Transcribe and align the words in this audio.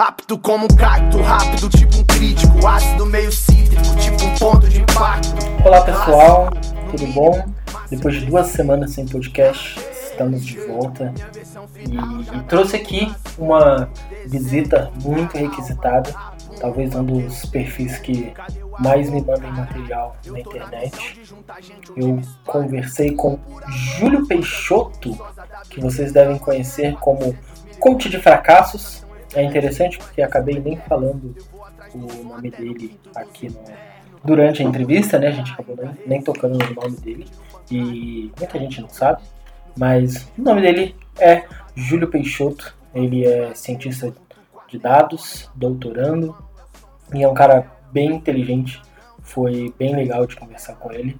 Rápido 0.00 0.38
como 0.38 0.64
um 0.64 0.76
cacto, 0.78 1.20
rápido 1.20 1.68
tipo 1.68 1.98
um 1.98 2.04
crítico, 2.04 2.66
ácido 2.66 3.04
meio 3.04 3.30
cítrico, 3.30 3.82
tipo 3.98 4.24
um 4.24 4.34
ponto 4.36 4.66
de 4.66 4.80
impacto. 4.80 5.28
Olá 5.62 5.82
pessoal, 5.82 6.48
tudo 6.90 7.06
bom? 7.08 7.44
Depois 7.90 8.14
de 8.14 8.24
duas 8.24 8.46
semanas 8.46 8.92
sem 8.92 9.06
podcast, 9.06 9.78
estamos 10.10 10.42
de 10.42 10.58
volta 10.60 11.12
e, 11.76 12.34
e 12.34 12.42
trouxe 12.44 12.76
aqui 12.76 13.14
uma 13.36 13.90
visita 14.24 14.90
muito 15.02 15.36
requisitada, 15.36 16.10
talvez 16.58 16.94
um 16.94 17.04
dos 17.04 17.44
perfis 17.44 17.98
que 17.98 18.32
mais 18.78 19.10
me 19.10 19.20
mandem 19.20 19.52
material 19.52 20.16
na 20.24 20.40
internet. 20.40 21.20
Eu 21.94 22.18
conversei 22.46 23.14
com 23.14 23.38
Júlio 23.68 24.26
Peixoto, 24.26 25.14
que 25.68 25.78
vocês 25.78 26.10
devem 26.10 26.38
conhecer 26.38 26.96
como 27.00 27.36
coach 27.78 28.08
de 28.08 28.18
fracassos 28.18 29.09
é 29.34 29.42
interessante 29.42 29.98
porque 29.98 30.22
acabei 30.22 30.58
nem 30.58 30.76
falando 30.76 31.34
o 31.94 32.24
nome 32.24 32.50
dele 32.50 32.98
aqui 33.14 33.48
no, 33.48 33.60
durante 34.24 34.62
a 34.62 34.64
entrevista, 34.64 35.18
né? 35.18 35.28
A 35.28 35.32
gente 35.32 35.52
acabou 35.52 35.76
nem, 35.76 35.94
nem 36.06 36.22
tocando 36.22 36.58
no 36.58 36.74
nome 36.74 36.96
dele 36.96 37.26
e 37.70 38.32
muita 38.38 38.58
gente 38.58 38.80
não 38.80 38.88
sabe, 38.88 39.22
mas 39.76 40.30
o 40.36 40.42
nome 40.42 40.60
dele 40.60 40.96
é 41.18 41.44
Júlio 41.74 42.08
Peixoto. 42.08 42.76
Ele 42.92 43.24
é 43.24 43.54
cientista 43.54 44.12
de 44.68 44.78
dados, 44.78 45.48
doutorando 45.54 46.36
e 47.14 47.22
é 47.22 47.28
um 47.28 47.34
cara 47.34 47.70
bem 47.92 48.12
inteligente. 48.12 48.80
Foi 49.22 49.72
bem 49.78 49.94
legal 49.94 50.26
de 50.26 50.36
conversar 50.36 50.74
com 50.74 50.92
ele. 50.92 51.18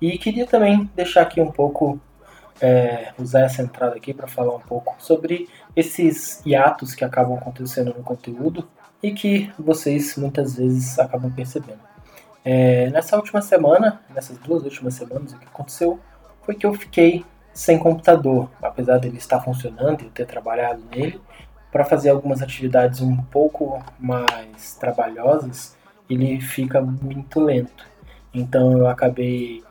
E 0.00 0.18
queria 0.18 0.46
também 0.46 0.90
deixar 0.94 1.22
aqui 1.22 1.40
um 1.40 1.50
pouco 1.50 2.00
é, 2.60 3.12
usar 3.18 3.42
essa 3.42 3.62
entrada 3.62 3.96
aqui 3.96 4.14
para 4.14 4.26
falar 4.26 4.54
um 4.54 4.60
pouco 4.60 4.94
sobre 4.98 5.48
esses 5.76 6.40
hiatos 6.44 6.94
que 6.94 7.04
acabam 7.04 7.36
acontecendo 7.36 7.94
no 7.96 8.02
conteúdo 8.02 8.68
e 9.02 9.12
que 9.12 9.52
vocês 9.58 10.16
muitas 10.16 10.56
vezes 10.56 10.98
acabam 10.98 11.30
percebendo. 11.30 11.80
É, 12.44 12.90
nessa 12.90 13.16
última 13.16 13.40
semana, 13.40 14.00
nessas 14.14 14.38
duas 14.38 14.62
últimas 14.64 14.94
semanas, 14.94 15.32
o 15.32 15.38
que 15.38 15.46
aconteceu 15.46 15.98
foi 16.42 16.54
que 16.54 16.66
eu 16.66 16.74
fiquei 16.74 17.24
sem 17.52 17.78
computador, 17.78 18.50
apesar 18.62 18.98
dele 18.98 19.16
estar 19.16 19.40
funcionando 19.40 20.02
e 20.02 20.04
eu 20.06 20.10
ter 20.10 20.26
trabalhado 20.26 20.82
nele, 20.90 21.20
para 21.70 21.84
fazer 21.84 22.10
algumas 22.10 22.42
atividades 22.42 23.00
um 23.00 23.16
pouco 23.16 23.82
mais 23.98 24.74
trabalhosas, 24.74 25.76
ele 26.08 26.40
fica 26.40 26.80
muito 26.80 27.40
lento. 27.40 27.84
Então 28.32 28.78
eu 28.78 28.88
acabei 28.88 29.62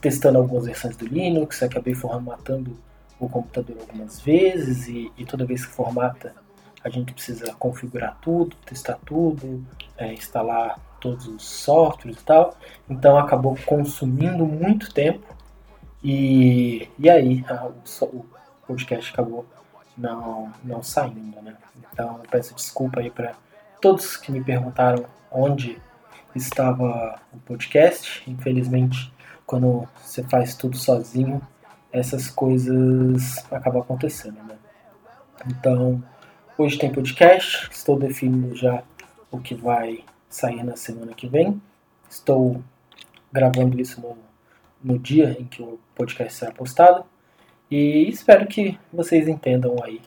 testando 0.00 0.38
algumas 0.38 0.66
versões 0.66 0.96
do 0.96 1.06
Linux, 1.06 1.62
acabei 1.62 1.94
formatando 1.94 2.76
o 3.18 3.28
computador 3.28 3.76
algumas 3.80 4.20
vezes 4.20 4.88
e, 4.88 5.12
e 5.16 5.24
toda 5.24 5.44
vez 5.44 5.64
que 5.64 5.72
formata 5.72 6.34
a 6.82 6.88
gente 6.88 7.12
precisa 7.12 7.52
configurar 7.54 8.16
tudo, 8.20 8.56
testar 8.64 8.98
tudo, 9.04 9.64
é, 9.96 10.12
instalar 10.12 10.78
todos 11.00 11.26
os 11.26 11.42
softwares 11.44 12.20
e 12.20 12.24
tal. 12.24 12.56
Então 12.88 13.18
acabou 13.18 13.56
consumindo 13.66 14.44
muito 14.46 14.92
tempo 14.92 15.36
e, 16.02 16.88
e 16.98 17.10
aí 17.10 17.44
a, 17.48 17.66
o, 17.66 18.06
o, 18.06 18.26
podcast 18.66 19.12
acabou 19.12 19.46
não, 19.96 20.52
não 20.62 20.82
saindo, 20.82 21.40
né? 21.42 21.56
Então 21.92 22.20
peço 22.30 22.54
desculpa 22.54 23.00
aí 23.00 23.10
para 23.10 23.34
todos 23.80 24.16
que 24.16 24.30
me 24.30 24.42
perguntaram 24.42 25.04
onde 25.30 25.80
estava 26.34 27.20
o 27.32 27.38
podcast. 27.38 28.22
Infelizmente 28.30 29.12
quando 29.44 29.88
você 29.96 30.22
faz 30.24 30.54
tudo 30.54 30.76
sozinho, 30.76 31.40
essas 31.92 32.28
coisas 32.28 33.44
acabam 33.50 33.82
acontecendo, 33.82 34.42
né? 34.44 34.56
Então, 35.46 36.02
hoje 36.56 36.78
tem 36.78 36.92
podcast, 36.92 37.68
estou 37.70 37.98
definindo 37.98 38.54
já 38.54 38.82
o 39.30 39.38
que 39.38 39.54
vai 39.54 40.04
sair 40.28 40.62
na 40.62 40.76
semana 40.76 41.14
que 41.14 41.28
vem. 41.28 41.60
Estou 42.08 42.62
gravando 43.32 43.80
isso 43.80 44.00
no, 44.00 44.16
no 44.82 44.98
dia 44.98 45.36
em 45.38 45.44
que 45.44 45.62
o 45.62 45.78
podcast 45.94 46.38
será 46.38 46.52
postado 46.52 47.04
e 47.70 48.08
espero 48.08 48.46
que 48.46 48.78
vocês 48.92 49.28
entendam 49.28 49.76
aí. 49.82 50.00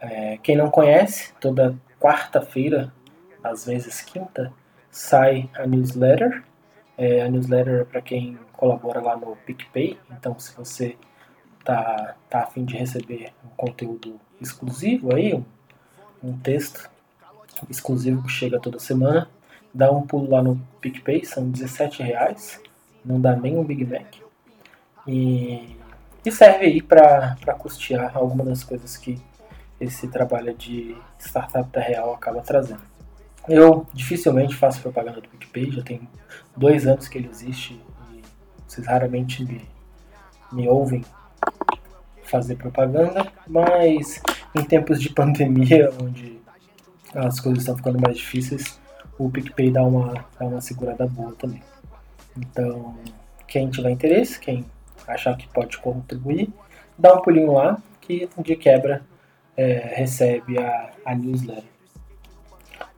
É, 0.00 0.38
quem 0.42 0.56
não 0.56 0.70
conhece, 0.70 1.32
toda 1.40 1.76
quarta-feira, 2.00 2.92
às 3.42 3.66
vezes 3.66 4.00
quinta, 4.00 4.52
sai 4.90 5.48
a 5.54 5.66
newsletter 5.66 6.42
é, 7.00 7.22
a 7.22 7.30
newsletter 7.30 7.80
é 7.80 7.84
para 7.84 8.02
quem 8.02 8.38
colabora 8.52 9.00
lá 9.00 9.16
no 9.16 9.34
PicPay, 9.34 9.98
então 10.10 10.38
se 10.38 10.54
você 10.54 10.98
tá, 11.64 12.14
tá 12.28 12.42
afim 12.42 12.62
de 12.62 12.76
receber 12.76 13.32
um 13.42 13.48
conteúdo 13.56 14.20
exclusivo 14.38 15.14
aí, 15.16 15.32
um, 15.32 15.42
um 16.22 16.36
texto 16.36 16.90
exclusivo 17.70 18.22
que 18.22 18.30
chega 18.30 18.60
toda 18.60 18.78
semana, 18.78 19.30
dá 19.72 19.90
um 19.90 20.06
pulo 20.06 20.28
lá 20.30 20.42
no 20.42 20.60
PicPay, 20.82 21.24
são 21.24 21.50
17 21.50 22.02
reais, 22.02 22.60
não 23.02 23.18
dá 23.18 23.34
nem 23.34 23.56
um 23.56 23.64
Big 23.64 23.86
Mac. 23.86 24.16
E, 25.08 25.74
e 26.22 26.30
serve 26.30 26.66
aí 26.66 26.82
para 26.82 27.34
custear 27.58 28.14
algumas 28.14 28.46
das 28.46 28.62
coisas 28.62 28.98
que 28.98 29.18
esse 29.80 30.06
trabalho 30.06 30.52
de 30.54 30.94
startup 31.18 31.70
da 31.72 31.80
Real 31.80 32.12
acaba 32.12 32.42
trazendo. 32.42 32.89
Eu 33.48 33.86
dificilmente 33.92 34.54
faço 34.54 34.80
propaganda 34.80 35.20
do 35.20 35.28
PicPay, 35.28 35.72
já 35.72 35.82
tem 35.82 36.08
dois 36.56 36.86
anos 36.86 37.08
que 37.08 37.18
ele 37.18 37.28
existe 37.28 37.80
e 38.12 38.22
vocês 38.66 38.86
raramente 38.86 39.44
me, 39.44 39.64
me 40.52 40.68
ouvem 40.68 41.04
fazer 42.24 42.56
propaganda, 42.56 43.30
mas 43.46 44.22
em 44.54 44.64
tempos 44.64 45.00
de 45.00 45.10
pandemia, 45.14 45.90
onde 46.00 46.40
as 47.14 47.40
coisas 47.40 47.62
estão 47.62 47.76
ficando 47.76 48.00
mais 48.00 48.16
difíceis, 48.16 48.80
o 49.18 49.28
PicPay 49.28 49.70
dá 49.70 49.82
uma, 49.82 50.24
dá 50.38 50.46
uma 50.46 50.60
segurada 50.60 51.06
boa 51.06 51.34
também. 51.34 51.62
Então, 52.36 52.96
quem 53.46 53.68
tiver 53.68 53.90
interesse, 53.90 54.38
quem 54.38 54.64
achar 55.06 55.36
que 55.36 55.48
pode 55.48 55.76
contribuir, 55.78 56.48
dá 56.96 57.14
um 57.14 57.20
pulinho 57.20 57.52
lá, 57.52 57.82
que 58.00 58.28
de 58.38 58.56
quebra 58.56 59.02
é, 59.56 59.92
recebe 59.94 60.58
a, 60.58 60.90
a 61.04 61.14
newsletter. 61.14 61.64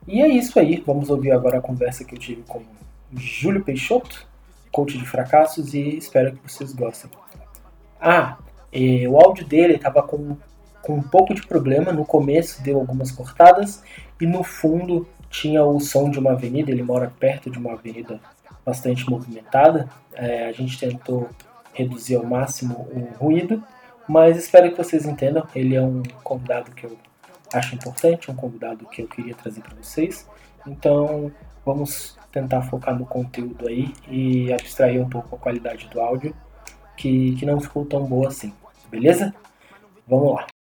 E 0.07 0.21
é 0.21 0.29
isso 0.29 0.59
aí, 0.59 0.83
vamos 0.85 1.11
ouvir 1.11 1.31
agora 1.31 1.59
a 1.59 1.63
conversa 1.63 2.05
que 2.05 2.15
eu 2.15 2.19
tive 2.19 2.43
com 2.43 2.63
Júlio 3.15 3.63
Peixoto, 3.63 4.27
coach 4.73 4.99
de 4.99 5.07
fracassos, 5.07 5.75
e 5.75 5.97
espero 5.97 6.33
que 6.33 6.51
vocês 6.51 6.73
gostem. 6.73 7.11
Ah, 8.01 8.37
o 9.09 9.17
áudio 9.17 9.47
dele 9.47 9.75
estava 9.75 10.03
com, 10.03 10.37
com 10.81 10.95
um 10.95 11.03
pouco 11.03 11.35
de 11.35 11.47
problema, 11.47 11.93
no 11.93 12.05
começo 12.05 12.63
deu 12.63 12.79
algumas 12.79 13.13
cortadas, 13.13 13.83
e 14.21 14.27
no 14.27 14.43
fundo 14.43 15.07
tinha 15.31 15.65
o 15.65 15.79
som 15.79 16.11
de 16.11 16.19
uma 16.19 16.33
avenida, 16.33 16.71
ele 16.71 16.83
mora 16.83 17.13
perto 17.21 17.49
de 17.49 17.59
uma 17.59 17.73
avenida 17.73 18.21
bastante 18.67 19.09
movimentada, 19.09 19.89
é, 20.15 20.47
a 20.47 20.53
gente 20.53 20.79
tentou 20.79 21.29
reduzir 21.73 22.17
ao 22.17 22.25
máximo 22.25 22.89
o 22.93 23.25
ruído, 23.25 23.63
mas 24.09 24.37
espero 24.37 24.71
que 24.71 24.77
vocês 24.77 25.07
entendam, 25.07 25.47
ele 25.55 25.77
é 25.77 25.83
um 25.83 26.03
convidado 26.25 26.73
que 26.73 26.85
eu 26.85 26.97
acho 27.53 27.75
importante, 27.75 28.31
um 28.31 28.35
convidado 28.35 28.87
que 28.87 29.03
eu 29.03 29.09
queria 29.09 29.35
trazer 29.35 29.61
para 29.61 29.75
vocês. 29.77 30.29
Então, 30.67 31.33
vamos 31.65 32.17
tentar 32.31 32.63
focar 32.63 32.99
no 32.99 33.07
conteúdo 33.07 33.69
aí 33.69 33.93
e 34.09 34.53
abstrair 34.53 35.01
um 35.01 35.09
pouco 35.09 35.37
a 35.37 35.39
qualidade 35.39 35.89
do 35.89 36.01
áudio, 36.01 36.35
que, 36.97 37.35
que 37.37 37.47
não 37.47 37.61
ficou 37.61 37.85
tão 37.85 38.05
boa 38.05 38.29
assim, 38.29 38.53
beleza? 38.91 39.35
Vamos 40.07 40.35
lá. 40.35 40.52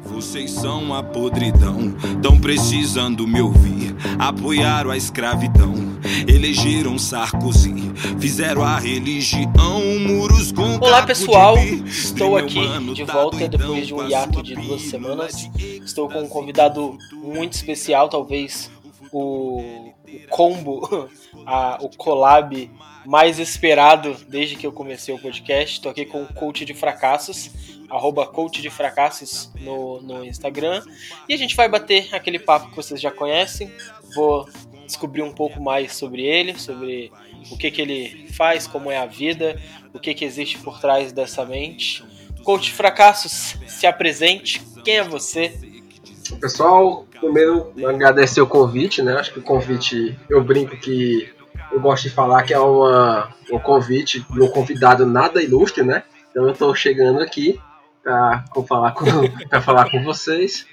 Vocês 0.00 0.50
são 0.50 0.94
a 0.94 1.02
podridão, 1.02 1.92
tão 2.22 2.40
precisando 2.40 3.26
me 3.26 3.42
ouvir. 3.42 3.94
Apoiaram 4.18 4.90
a 4.90 4.96
escravidão, 4.96 5.74
elegeram 6.26 6.98
Sarkozy, 6.98 7.74
fizeram 8.18 8.62
a 8.62 8.78
religião, 8.78 9.82
muros 10.00 10.50
com 10.50 10.76
Olá 10.78 11.02
pessoal, 11.02 11.58
estou 11.58 12.36
aqui 12.36 12.60
de 12.94 13.04
tá 13.04 13.12
volta 13.12 13.46
depois 13.46 13.86
de 13.86 13.92
um 13.92 14.08
hiato 14.08 14.42
de 14.42 14.54
duas 14.54 14.82
semanas. 14.82 15.50
Estou 15.58 16.08
com 16.08 16.22
um 16.22 16.28
convidado 16.28 16.96
muito 17.12 17.52
especial, 17.52 18.08
talvez 18.08 18.70
o, 19.12 19.91
o 20.12 20.28
combo, 20.28 21.08
a, 21.46 21.78
o 21.80 21.88
collab 21.88 22.70
mais 23.04 23.38
esperado 23.38 24.16
desde 24.28 24.56
que 24.56 24.66
eu 24.66 24.72
comecei 24.72 25.14
o 25.14 25.18
podcast. 25.18 25.76
Estou 25.76 25.90
aqui 25.90 26.04
com 26.04 26.22
o 26.22 26.32
coach 26.32 26.64
de 26.64 26.74
fracassos, 26.74 27.50
arroba 27.88 28.26
coach 28.26 28.62
de 28.62 28.70
fracassos 28.70 29.50
no, 29.60 30.00
no 30.00 30.24
Instagram. 30.24 30.82
E 31.28 31.34
a 31.34 31.36
gente 31.36 31.56
vai 31.56 31.68
bater 31.68 32.14
aquele 32.14 32.38
papo 32.38 32.70
que 32.70 32.76
vocês 32.76 33.00
já 33.00 33.10
conhecem. 33.10 33.72
Vou 34.14 34.48
descobrir 34.86 35.22
um 35.22 35.32
pouco 35.32 35.60
mais 35.60 35.96
sobre 35.96 36.22
ele, 36.22 36.58
sobre 36.58 37.10
o 37.50 37.56
que, 37.56 37.70
que 37.70 37.80
ele 37.80 38.28
faz, 38.32 38.66
como 38.66 38.90
é 38.90 38.98
a 38.98 39.06
vida, 39.06 39.60
o 39.92 39.98
que, 39.98 40.14
que 40.14 40.24
existe 40.24 40.58
por 40.58 40.80
trás 40.80 41.12
dessa 41.12 41.44
mente. 41.44 42.04
Coach 42.44 42.72
fracassos, 42.72 43.56
se 43.66 43.86
apresente. 43.86 44.60
Quem 44.84 44.96
é 44.96 45.04
você? 45.04 45.71
Pessoal, 46.40 47.06
primeiro 47.18 47.72
agradecer 47.86 48.40
o 48.40 48.46
convite, 48.46 49.02
né? 49.02 49.14
Acho 49.14 49.32
que 49.32 49.38
o 49.38 49.42
convite, 49.42 50.18
eu 50.28 50.42
brinco 50.42 50.76
que 50.76 51.32
eu 51.70 51.80
gosto 51.80 52.04
de 52.04 52.10
falar 52.10 52.42
que 52.42 52.52
é 52.52 52.58
uma, 52.58 53.32
um 53.50 53.58
convite 53.58 54.24
de 54.30 54.42
um 54.42 54.48
convidado 54.48 55.06
nada 55.06 55.42
ilustre, 55.42 55.82
né? 55.82 56.02
Então 56.30 56.44
eu 56.44 56.52
estou 56.52 56.74
chegando 56.74 57.20
aqui 57.20 57.60
para 58.02 58.44
falar, 58.68 58.92
com, 58.92 59.04
falar 59.62 59.90
com 59.90 60.02
vocês. 60.02 60.66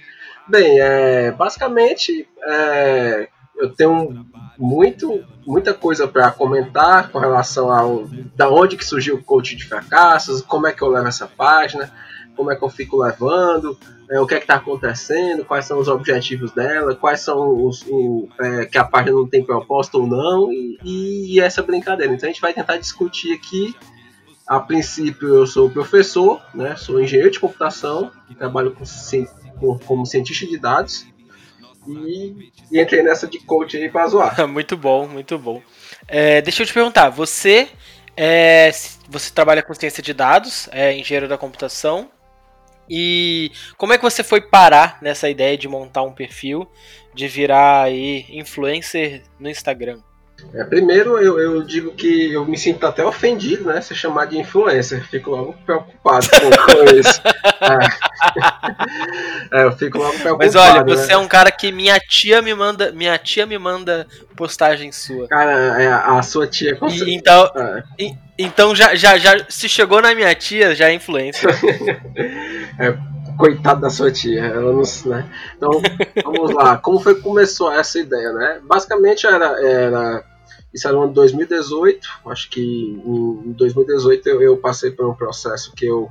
Bem, 0.47 0.79
é, 0.79 1.31
basicamente 1.31 2.27
é, 2.43 3.29
eu 3.57 3.69
tenho 3.69 4.25
muito, 4.57 5.23
muita 5.45 5.73
coisa 5.73 6.07
para 6.07 6.31
comentar 6.31 7.09
com 7.09 7.19
relação 7.19 7.71
ao 7.71 8.05
da 8.35 8.49
onde 8.49 8.75
que 8.75 8.85
surgiu 8.85 9.15
o 9.15 9.23
coach 9.23 9.55
de 9.55 9.65
fracassos, 9.65 10.41
como 10.41 10.67
é 10.67 10.71
que 10.71 10.81
eu 10.81 10.89
levo 10.89 11.07
essa 11.07 11.27
página, 11.27 11.91
como 12.35 12.51
é 12.51 12.55
que 12.55 12.63
eu 12.63 12.69
fico 12.69 12.97
levando, 13.01 13.77
é, 14.09 14.19
o 14.19 14.25
que 14.25 14.33
é 14.33 14.37
que 14.37 14.43
está 14.43 14.55
acontecendo, 14.55 15.45
quais 15.45 15.65
são 15.65 15.79
os 15.79 15.87
objetivos 15.87 16.51
dela, 16.51 16.95
quais 16.95 17.21
são 17.21 17.63
os 17.63 17.83
o, 17.87 18.27
é, 18.41 18.65
que 18.65 18.77
a 18.77 18.83
página 18.83 19.15
não 19.15 19.27
tem 19.27 19.43
propósito 19.43 20.01
ou 20.01 20.07
não 20.07 20.51
e, 20.51 21.35
e, 21.35 21.39
essa 21.39 21.61
brincadeira. 21.61 22.11
Então 22.11 22.27
a 22.27 22.31
gente 22.31 22.41
vai 22.41 22.53
tentar 22.53 22.77
discutir 22.77 23.33
aqui. 23.33 23.75
A 24.47 24.59
princípio 24.59 25.27
eu 25.35 25.45
sou 25.45 25.69
professor, 25.69 26.41
né, 26.55 26.75
sou 26.75 26.99
engenheiro 26.99 27.29
de 27.29 27.39
computação, 27.39 28.11
trabalho 28.35 28.71
com, 28.71 28.83
com, 29.59 29.77
como 29.77 30.05
cientista 30.07 30.47
de 30.47 30.57
dados 30.57 31.05
e, 31.87 32.51
e, 32.71 32.81
entrei 32.81 33.03
nessa 33.03 33.27
de 33.27 33.37
coach 33.37 33.77
aí 33.77 33.89
pra 33.89 34.07
zoar. 34.07 34.35
muito 34.49 34.75
bom, 34.75 35.07
muito 35.07 35.37
bom. 35.37 35.61
É, 36.07 36.41
deixa 36.41 36.63
eu 36.63 36.65
te 36.65 36.73
perguntar, 36.73 37.09
você 37.09 37.67
é, 38.17 38.71
você 39.07 39.31
trabalha 39.31 39.61
com 39.61 39.71
ciência 39.75 40.01
de 40.01 40.15
dados, 40.15 40.67
é 40.71 40.97
engenheiro 40.97 41.27
da 41.27 41.37
computação, 41.37 42.09
e 42.89 43.51
como 43.77 43.93
é 43.93 43.97
que 43.97 44.03
você 44.03 44.23
foi 44.23 44.41
parar 44.41 44.97
nessa 45.01 45.29
ideia 45.29 45.57
de 45.57 45.67
montar 45.67 46.03
um 46.03 46.11
perfil, 46.11 46.67
de 47.13 47.27
virar 47.27 47.83
aí 47.83 48.25
influencer 48.29 49.23
no 49.39 49.49
Instagram? 49.49 50.01
É, 50.53 50.63
primeiro, 50.63 51.17
eu, 51.17 51.39
eu, 51.39 51.63
digo 51.63 51.91
que 51.91 52.33
eu 52.33 52.45
me 52.45 52.57
sinto 52.57 52.85
até 52.85 53.05
ofendido, 53.05 53.65
né? 53.65 53.81
Ser 53.81 53.95
chamado 53.95 54.29
de 54.29 54.39
influencer. 54.39 55.03
Fico 55.07 55.29
logo 55.31 55.53
preocupado 55.65 56.27
com, 56.29 56.49
com 56.49 56.83
isso. 56.97 57.21
É. 59.51 59.59
é. 59.59 59.63
eu 59.63 59.71
fico 59.73 59.97
logo 59.97 60.17
preocupado. 60.19 60.37
Mas 60.39 60.55
olha, 60.55 60.83
você 60.83 61.07
né? 61.07 61.13
é 61.13 61.17
um 61.17 61.27
cara 61.27 61.51
que 61.51 61.71
minha 61.71 61.99
tia 61.99 62.41
me 62.41 62.53
manda, 62.53 62.91
minha 62.91 63.17
tia 63.17 63.45
me 63.45 63.57
manda 63.57 64.07
postagem 64.35 64.91
sua. 64.91 65.27
Cara, 65.27 65.81
é, 65.81 65.87
a 65.87 66.21
sua 66.23 66.47
tia. 66.47 66.75
Com 66.75 66.87
e, 66.87 67.13
então, 67.13 67.51
é. 67.55 67.83
e, 67.99 68.15
então 68.37 68.75
já, 68.75 68.95
já, 68.95 69.17
já 69.17 69.45
se 69.49 69.69
chegou 69.69 70.01
na 70.01 70.15
minha 70.15 70.33
tia, 70.33 70.73
já 70.73 70.89
é 70.89 70.93
influencer. 70.93 71.49
é, 72.79 72.97
coitado 73.37 73.81
da 73.81 73.89
sua 73.89 74.11
tia, 74.11 74.43
ela 74.43 74.73
não, 74.73 74.83
né? 75.05 75.25
Então, 75.55 75.81
vamos 76.23 76.53
lá. 76.53 76.77
Como 76.77 76.99
foi 76.99 77.15
que 77.15 77.21
começou 77.21 77.71
essa 77.71 77.97
ideia, 77.97 78.33
né? 78.33 78.59
Basicamente 78.63 79.25
era, 79.25 79.59
era 79.65 80.23
isso 80.73 80.87
era 80.87 80.95
no 80.95 81.03
ano 81.03 81.11
de 81.11 81.15
2018. 81.15 82.07
Acho 82.27 82.49
que 82.49 82.61
em 82.61 83.51
2018 83.53 84.29
eu, 84.29 84.41
eu 84.41 84.57
passei 84.57 84.91
por 84.91 85.07
um 85.07 85.15
processo 85.15 85.73
que 85.73 85.85
eu 85.85 86.09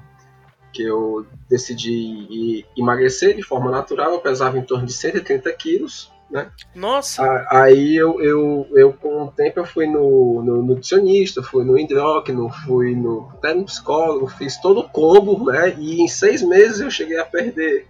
que 0.70 0.82
eu 0.82 1.26
decidi 1.48 2.64
emagrecer 2.76 3.34
de 3.34 3.42
forma 3.42 3.70
natural. 3.70 4.12
Eu 4.12 4.20
pesava 4.20 4.58
em 4.58 4.62
torno 4.62 4.86
de 4.86 4.92
130 4.92 5.50
quilos 5.54 6.10
né? 6.30 6.50
Nossa! 6.74 7.46
Aí 7.50 7.96
eu, 7.96 8.20
eu, 8.20 8.68
eu 8.74 8.92
com 8.92 9.24
o 9.24 9.32
tempo 9.32 9.60
eu 9.60 9.64
fui 9.64 9.86
no, 9.86 10.42
no 10.42 10.62
nutricionista, 10.62 11.42
fui 11.42 11.64
no 11.64 11.78
endócrino, 11.78 12.50
fui 12.66 12.94
no, 12.94 13.30
até 13.32 13.54
no 13.54 13.64
psicólogo, 13.64 14.26
fiz 14.28 14.58
todo 14.58 14.80
o 14.80 14.88
combo, 14.88 15.50
né? 15.50 15.74
E 15.78 16.02
em 16.02 16.08
seis 16.08 16.42
meses 16.42 16.80
eu 16.80 16.90
cheguei 16.90 17.18
a 17.18 17.24
perder 17.24 17.86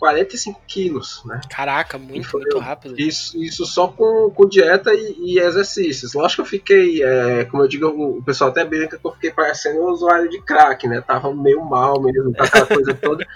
45 0.00 0.62
quilos, 0.66 1.22
né? 1.26 1.42
Caraca, 1.50 1.98
muito, 1.98 2.26
foi, 2.26 2.40
muito 2.40 2.58
rápido. 2.58 2.98
Isso, 2.98 3.36
isso 3.36 3.66
só 3.66 3.86
com, 3.86 4.30
com 4.30 4.48
dieta 4.48 4.94
e, 4.94 5.14
e 5.18 5.38
exercícios. 5.38 6.14
Lógico 6.14 6.36
que 6.36 6.40
eu 6.40 6.50
fiquei, 6.50 7.04
é, 7.04 7.44
como 7.44 7.62
eu 7.62 7.68
digo, 7.68 7.88
o 7.88 8.24
pessoal 8.24 8.48
até 8.48 8.64
brinca 8.64 8.96
que 8.96 9.06
eu 9.06 9.12
fiquei 9.12 9.30
parecendo 9.30 9.80
um 9.80 9.90
usuário 9.90 10.30
de 10.30 10.40
crack, 10.40 10.88
né? 10.88 11.02
Tava 11.02 11.32
meio 11.34 11.62
mal 11.62 12.00
mesmo, 12.00 12.32
aquela 12.38 12.64
coisa 12.66 12.94
toda. 12.96 13.26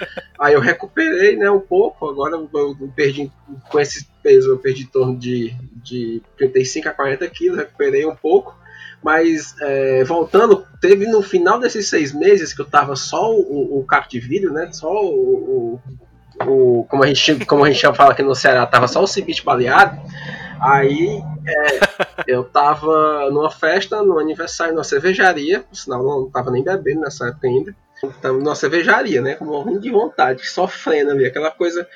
Aí 0.40 0.54
eu 0.54 0.60
recuperei, 0.60 1.36
né, 1.36 1.50
um 1.50 1.60
pouco. 1.60 2.08
Agora 2.08 2.34
eu, 2.34 2.48
eu 2.54 2.92
perdi, 2.96 3.30
com 3.68 3.78
esse 3.78 4.08
peso, 4.22 4.52
eu 4.52 4.58
perdi 4.58 4.84
em 4.84 4.86
torno 4.86 5.18
de, 5.18 5.54
de 5.70 6.22
35 6.38 6.88
a 6.88 6.92
40 6.92 7.28
quilos, 7.28 7.58
recuperei 7.58 8.06
um 8.06 8.16
pouco. 8.16 8.56
Mas 9.02 9.54
é, 9.60 10.02
voltando, 10.02 10.66
teve 10.80 11.06
no 11.06 11.20
final 11.20 11.60
desses 11.60 11.90
seis 11.90 12.14
meses 12.14 12.54
que 12.54 12.62
eu 12.62 12.64
tava 12.64 12.96
só 12.96 13.30
o, 13.30 13.78
o 13.78 13.86
de 14.08 14.18
vidro, 14.18 14.50
né? 14.50 14.72
Só 14.72 14.90
o, 14.90 15.74
o 15.74 15.80
o, 16.46 16.84
como, 16.88 17.04
a 17.04 17.06
gente, 17.06 17.44
como 17.44 17.64
a 17.64 17.70
gente 17.70 17.80
fala 17.94 18.12
aqui 18.12 18.22
no 18.22 18.34
Ceará, 18.34 18.66
tava 18.66 18.88
só 18.88 19.02
o 19.02 19.06
cibite 19.06 19.44
baleado. 19.44 20.00
Aí 20.60 21.22
é, 21.46 21.80
eu 22.26 22.44
tava 22.44 23.30
numa 23.30 23.50
festa, 23.50 24.02
no 24.02 24.18
aniversário, 24.18 24.74
numa 24.74 24.84
cervejaria, 24.84 25.60
por 25.60 25.76
sinal 25.76 26.02
não 26.02 26.30
tava 26.30 26.50
nem 26.50 26.64
bebendo 26.64 27.00
nessa 27.00 27.28
época 27.28 27.46
ainda. 27.46 27.74
Tava 28.20 28.38
numa 28.38 28.54
cervejaria, 28.54 29.22
né? 29.22 29.34
Com 29.34 29.46
morrendo 29.46 29.80
de 29.80 29.90
vontade, 29.90 30.46
sofrendo 30.46 31.12
ali, 31.12 31.24
aquela 31.24 31.50
coisa. 31.50 31.86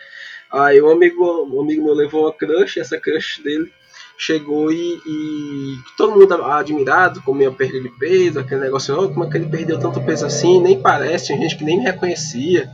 Aí 0.51 0.81
um 0.81 0.91
amigo, 0.91 1.47
um 1.53 1.61
amigo 1.61 1.85
meu 1.85 1.95
levou 1.95 2.23
uma 2.23 2.33
crush, 2.33 2.79
essa 2.79 2.99
crush 2.99 3.43
dele 3.43 3.71
chegou 4.19 4.73
e, 4.73 5.01
e, 5.07 5.77
todo 5.97 6.19
mundo 6.19 6.35
admirado 6.45 7.23
com 7.23 7.33
minha 7.33 7.53
perda 7.53 7.81
de 7.81 7.89
peso, 7.89 8.41
aquele 8.41 8.63
negócio, 8.63 8.99
oh, 8.99 9.09
como 9.09 9.25
é 9.25 9.31
que 9.31 9.37
ele 9.37 9.47
perdeu 9.47 9.79
tanto 9.79 10.01
peso 10.01 10.27
assim, 10.27 10.61
nem 10.61 10.83
parece, 10.83 11.27
tinha 11.27 11.39
gente 11.39 11.57
que 11.57 11.63
nem 11.63 11.79
me 11.79 11.85
reconhecia 11.85 12.69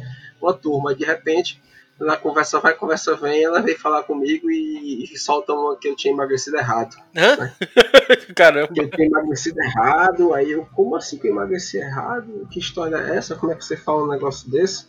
com 0.44 0.50
a 0.50 0.52
turma. 0.52 0.94
De 0.94 1.04
repente, 1.04 1.60
na 1.98 2.16
conversa 2.16 2.60
vai, 2.60 2.74
conversa 2.74 3.16
vem, 3.16 3.42
ela 3.42 3.62
veio 3.62 3.78
falar 3.78 4.02
comigo 4.02 4.50
e, 4.50 5.04
e 5.04 5.18
solta 5.18 5.54
uma 5.54 5.76
que 5.78 5.88
eu 5.88 5.96
tinha 5.96 6.12
emagrecido 6.12 6.58
errado. 6.58 6.94
Hã? 7.16 7.36
Né? 7.36 7.54
Caramba. 8.36 8.72
Que 8.72 8.80
eu 8.80 8.90
tinha 8.90 9.06
emagrecido 9.06 9.60
errado. 9.62 10.34
Aí 10.34 10.52
eu, 10.52 10.66
como 10.74 10.96
assim 10.96 11.18
que 11.18 11.28
eu 11.28 11.32
emagreci 11.32 11.78
errado? 11.78 12.46
Que 12.50 12.58
história 12.58 12.96
é 12.96 13.16
essa? 13.16 13.34
Como 13.34 13.52
é 13.52 13.54
que 13.54 13.64
você 13.64 13.76
fala 13.76 14.04
um 14.04 14.10
negócio 14.10 14.50
desse? 14.50 14.86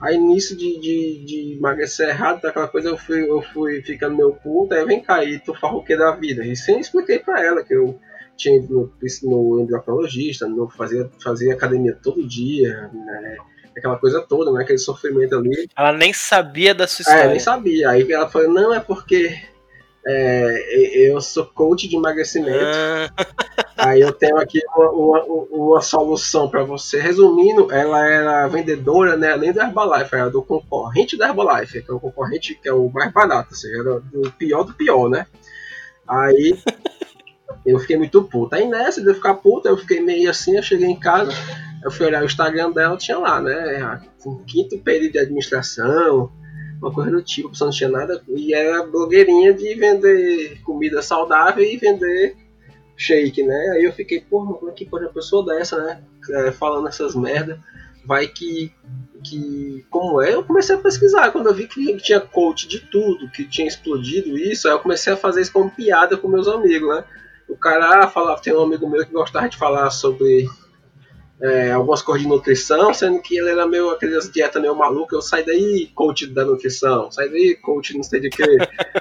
Aí 0.00 0.18
nisso 0.18 0.56
de, 0.56 0.78
de, 0.78 1.24
de 1.24 1.56
emagrecer 1.56 2.10
errado, 2.10 2.44
aquela 2.44 2.68
coisa, 2.68 2.90
eu 2.90 2.98
fui, 2.98 3.28
eu 3.28 3.40
fui 3.40 3.80
ficando 3.80 4.14
meio 4.14 4.34
puto, 4.34 4.74
aí 4.74 4.84
vem 4.84 5.02
cair, 5.02 5.42
tu 5.42 5.54
fala 5.54 5.78
o 5.78 5.84
que 5.84 5.96
da 5.96 6.10
vida. 6.10 6.44
E 6.44 6.54
sem 6.54 6.78
expliquei 6.78 7.18
pra 7.18 7.42
ela 7.42 7.64
que 7.64 7.74
eu 7.74 7.98
tinha 8.36 8.56
ido 8.56 8.92
no, 9.22 9.56
no 9.56 9.62
endocrinologista, 9.62 10.46
no, 10.46 10.68
fazia, 10.68 11.10
fazia 11.22 11.54
academia 11.54 11.98
todo 12.02 12.26
dia, 12.26 12.90
né? 12.92 13.36
Aquela 13.76 13.96
coisa 13.96 14.20
toda, 14.22 14.50
né? 14.52 14.62
Aquele 14.62 14.78
sofrimento 14.78 15.36
ali. 15.36 15.68
Ela 15.76 15.92
nem 15.92 16.12
sabia 16.12 16.74
da 16.74 16.86
sua 16.86 17.02
história. 17.02 17.22
É, 17.22 17.28
nem 17.28 17.38
sabia. 17.38 17.90
Aí 17.90 18.10
ela 18.10 18.28
falou, 18.28 18.48
não, 18.48 18.74
é 18.74 18.80
porque 18.80 19.38
é, 20.06 21.10
eu 21.10 21.20
sou 21.20 21.44
coach 21.46 21.88
de 21.88 21.96
emagrecimento. 21.96 22.58
Ah. 22.58 23.10
Aí 23.76 24.00
eu 24.00 24.12
tenho 24.12 24.38
aqui 24.38 24.60
uma, 24.74 24.90
uma, 24.90 25.24
uma 25.50 25.80
solução 25.82 26.48
para 26.48 26.62
você. 26.62 27.00
Resumindo, 27.00 27.70
ela 27.72 28.06
era 28.06 28.46
vendedora, 28.46 29.16
né, 29.16 29.32
além 29.32 29.52
da 29.52 29.66
Herbalife, 29.66 30.14
era 30.14 30.30
do 30.30 30.42
concorrente 30.42 31.16
da 31.16 31.28
Herbalife, 31.28 31.82
que 31.82 31.90
é 31.90 31.94
o 31.94 32.00
concorrente 32.00 32.54
que 32.54 32.68
é 32.68 32.72
o 32.72 32.88
mais 32.88 33.12
barato, 33.12 33.48
ou 33.50 33.56
seja, 33.56 33.80
era 33.80 33.96
o 33.96 34.32
pior 34.32 34.62
do 34.62 34.72
pior, 34.72 35.10
né? 35.10 35.26
Aí 36.08 36.56
eu 37.66 37.78
fiquei 37.80 37.96
muito 37.96 38.22
puto. 38.22 38.54
Aí 38.54 38.66
nessa 38.66 39.02
de 39.02 39.08
eu 39.08 39.14
ficar 39.14 39.34
puto, 39.34 39.68
eu 39.68 39.76
fiquei 39.76 40.00
meio 40.00 40.30
assim, 40.30 40.56
eu 40.56 40.62
cheguei 40.62 40.88
em 40.88 40.98
casa, 40.98 41.32
eu 41.86 41.90
fui 41.92 42.04
olhar 42.04 42.20
o 42.20 42.26
Instagram 42.26 42.72
dela, 42.72 42.96
tinha 42.96 43.16
lá, 43.16 43.40
né? 43.40 44.00
Um 44.26 44.38
quinto 44.38 44.76
período 44.78 45.12
de 45.12 45.20
administração, 45.20 46.32
uma 46.82 46.92
coisa 46.92 47.12
do 47.12 47.22
tipo, 47.22 47.54
só 47.54 47.66
não 47.66 47.72
tinha 47.72 47.88
nada. 47.88 48.20
E 48.26 48.52
era 48.52 48.82
blogueirinha 48.82 49.54
de 49.54 49.72
vender 49.76 50.60
comida 50.64 51.00
saudável 51.00 51.62
e 51.62 51.76
vender 51.76 52.36
shake, 52.96 53.40
né? 53.44 53.70
Aí 53.74 53.84
eu 53.84 53.92
fiquei, 53.92 54.20
porra, 54.20 54.54
como 54.54 54.68
é 54.68 54.74
que 54.74 54.84
pode 54.84 55.04
uma 55.04 55.12
pessoa 55.12 55.46
dessa, 55.46 55.80
né? 55.80 56.02
É, 56.28 56.50
falando 56.50 56.88
essas 56.88 57.14
merda. 57.14 57.62
Vai 58.04 58.26
que, 58.26 58.72
que. 59.22 59.86
Como 59.88 60.20
é? 60.20 60.34
Eu 60.34 60.42
comecei 60.42 60.74
a 60.74 60.80
pesquisar. 60.80 61.30
Quando 61.30 61.50
eu 61.50 61.54
vi 61.54 61.68
que 61.68 61.96
tinha 61.98 62.18
coach 62.18 62.66
de 62.66 62.80
tudo, 62.80 63.30
que 63.30 63.44
tinha 63.44 63.68
explodido 63.68 64.36
isso, 64.36 64.66
aí 64.66 64.74
eu 64.74 64.80
comecei 64.80 65.12
a 65.12 65.16
fazer 65.16 65.40
isso 65.40 65.52
como 65.52 65.70
piada 65.70 66.16
com 66.16 66.26
meus 66.26 66.48
amigos, 66.48 66.88
né? 66.88 67.04
O 67.48 67.56
cara 67.56 68.08
falava, 68.08 68.42
tem 68.42 68.52
um 68.52 68.62
amigo 68.62 68.90
meu 68.90 69.06
que 69.06 69.12
gostava 69.12 69.48
de 69.48 69.56
falar 69.56 69.88
sobre 69.90 70.48
é, 71.40 71.70
algumas 71.72 72.00
coisas 72.00 72.22
de 72.22 72.28
nutrição, 72.28 72.94
sendo 72.94 73.20
que 73.20 73.38
ele 73.38 73.50
era 73.50 73.66
meio 73.66 73.90
aquelas 73.90 74.30
dieta 74.30 74.58
meio 74.58 74.74
maluca, 74.74 75.14
eu 75.14 75.20
saí 75.20 75.44
daí, 75.44 75.90
coach 75.94 76.26
da 76.26 76.44
nutrição, 76.44 77.10
sai 77.10 77.28
daí, 77.28 77.54
coach 77.56 77.94
não 77.94 78.02
sei 78.02 78.20
de 78.20 78.30
quê. 78.30 78.56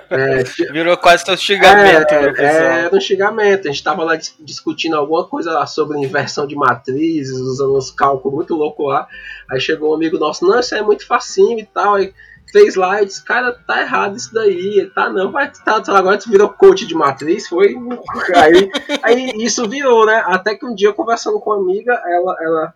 É, 0.10 0.44
Virou 0.72 0.98
quase 0.98 1.24
seu 1.24 1.38
xingamento, 1.38 2.13
é, 2.13 2.32
né, 2.34 2.86
Era 2.86 2.96
um 2.96 3.00
xingamento, 3.00 3.68
a 3.68 3.72
gente 3.72 3.84
tava 3.84 4.04
lá 4.04 4.18
discutindo 4.39 4.96
alguma 4.96 5.25
coisa 5.25 5.65
sobre 5.65 5.98
inversão 5.98 6.46
de 6.46 6.56
matrizes, 6.56 7.39
usando 7.39 7.77
uns 7.77 7.89
cálculos 7.89 8.36
muito 8.36 8.54
loucos 8.54 8.86
lá, 8.86 9.08
aí 9.50 9.60
chegou 9.62 9.92
um 9.92 9.96
amigo 9.96 10.18
nosso, 10.18 10.46
não, 10.46 10.60
isso 10.60 10.75
é 10.75 10.82
muito 10.82 11.08
facinho 11.08 11.60
e 11.60 11.65
tal, 11.65 11.96
aí 11.96 12.13
fez 12.52 12.75
slides, 12.75 13.20
cara, 13.20 13.52
tá 13.52 13.82
errado 13.82 14.16
isso 14.16 14.34
daí, 14.34 14.90
tá 14.94 15.10
não, 15.10 15.32
vai 15.32 15.52
tá, 15.52 15.82
agora 15.88 16.18
tu 16.18 16.30
virou 16.30 16.50
coach 16.50 16.86
de 16.86 16.96
matriz, 16.96 17.48
foi 17.48 17.75
aí, 18.36 18.72
aí 19.04 19.32
isso 19.44 19.68
virou, 19.68 20.06
né? 20.06 20.24
Até 20.25 20.56
que 20.56 20.66
um 20.66 20.75
dia 20.75 20.94
conversando 20.94 21.40
com 21.40 21.52
uma 21.52 21.62
amiga, 21.62 21.94
ela 21.94 22.38
ela 22.42 22.74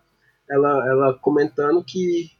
ela, 0.50 0.90
ela 0.90 1.18
comentando 1.20 1.84
que 1.84 2.30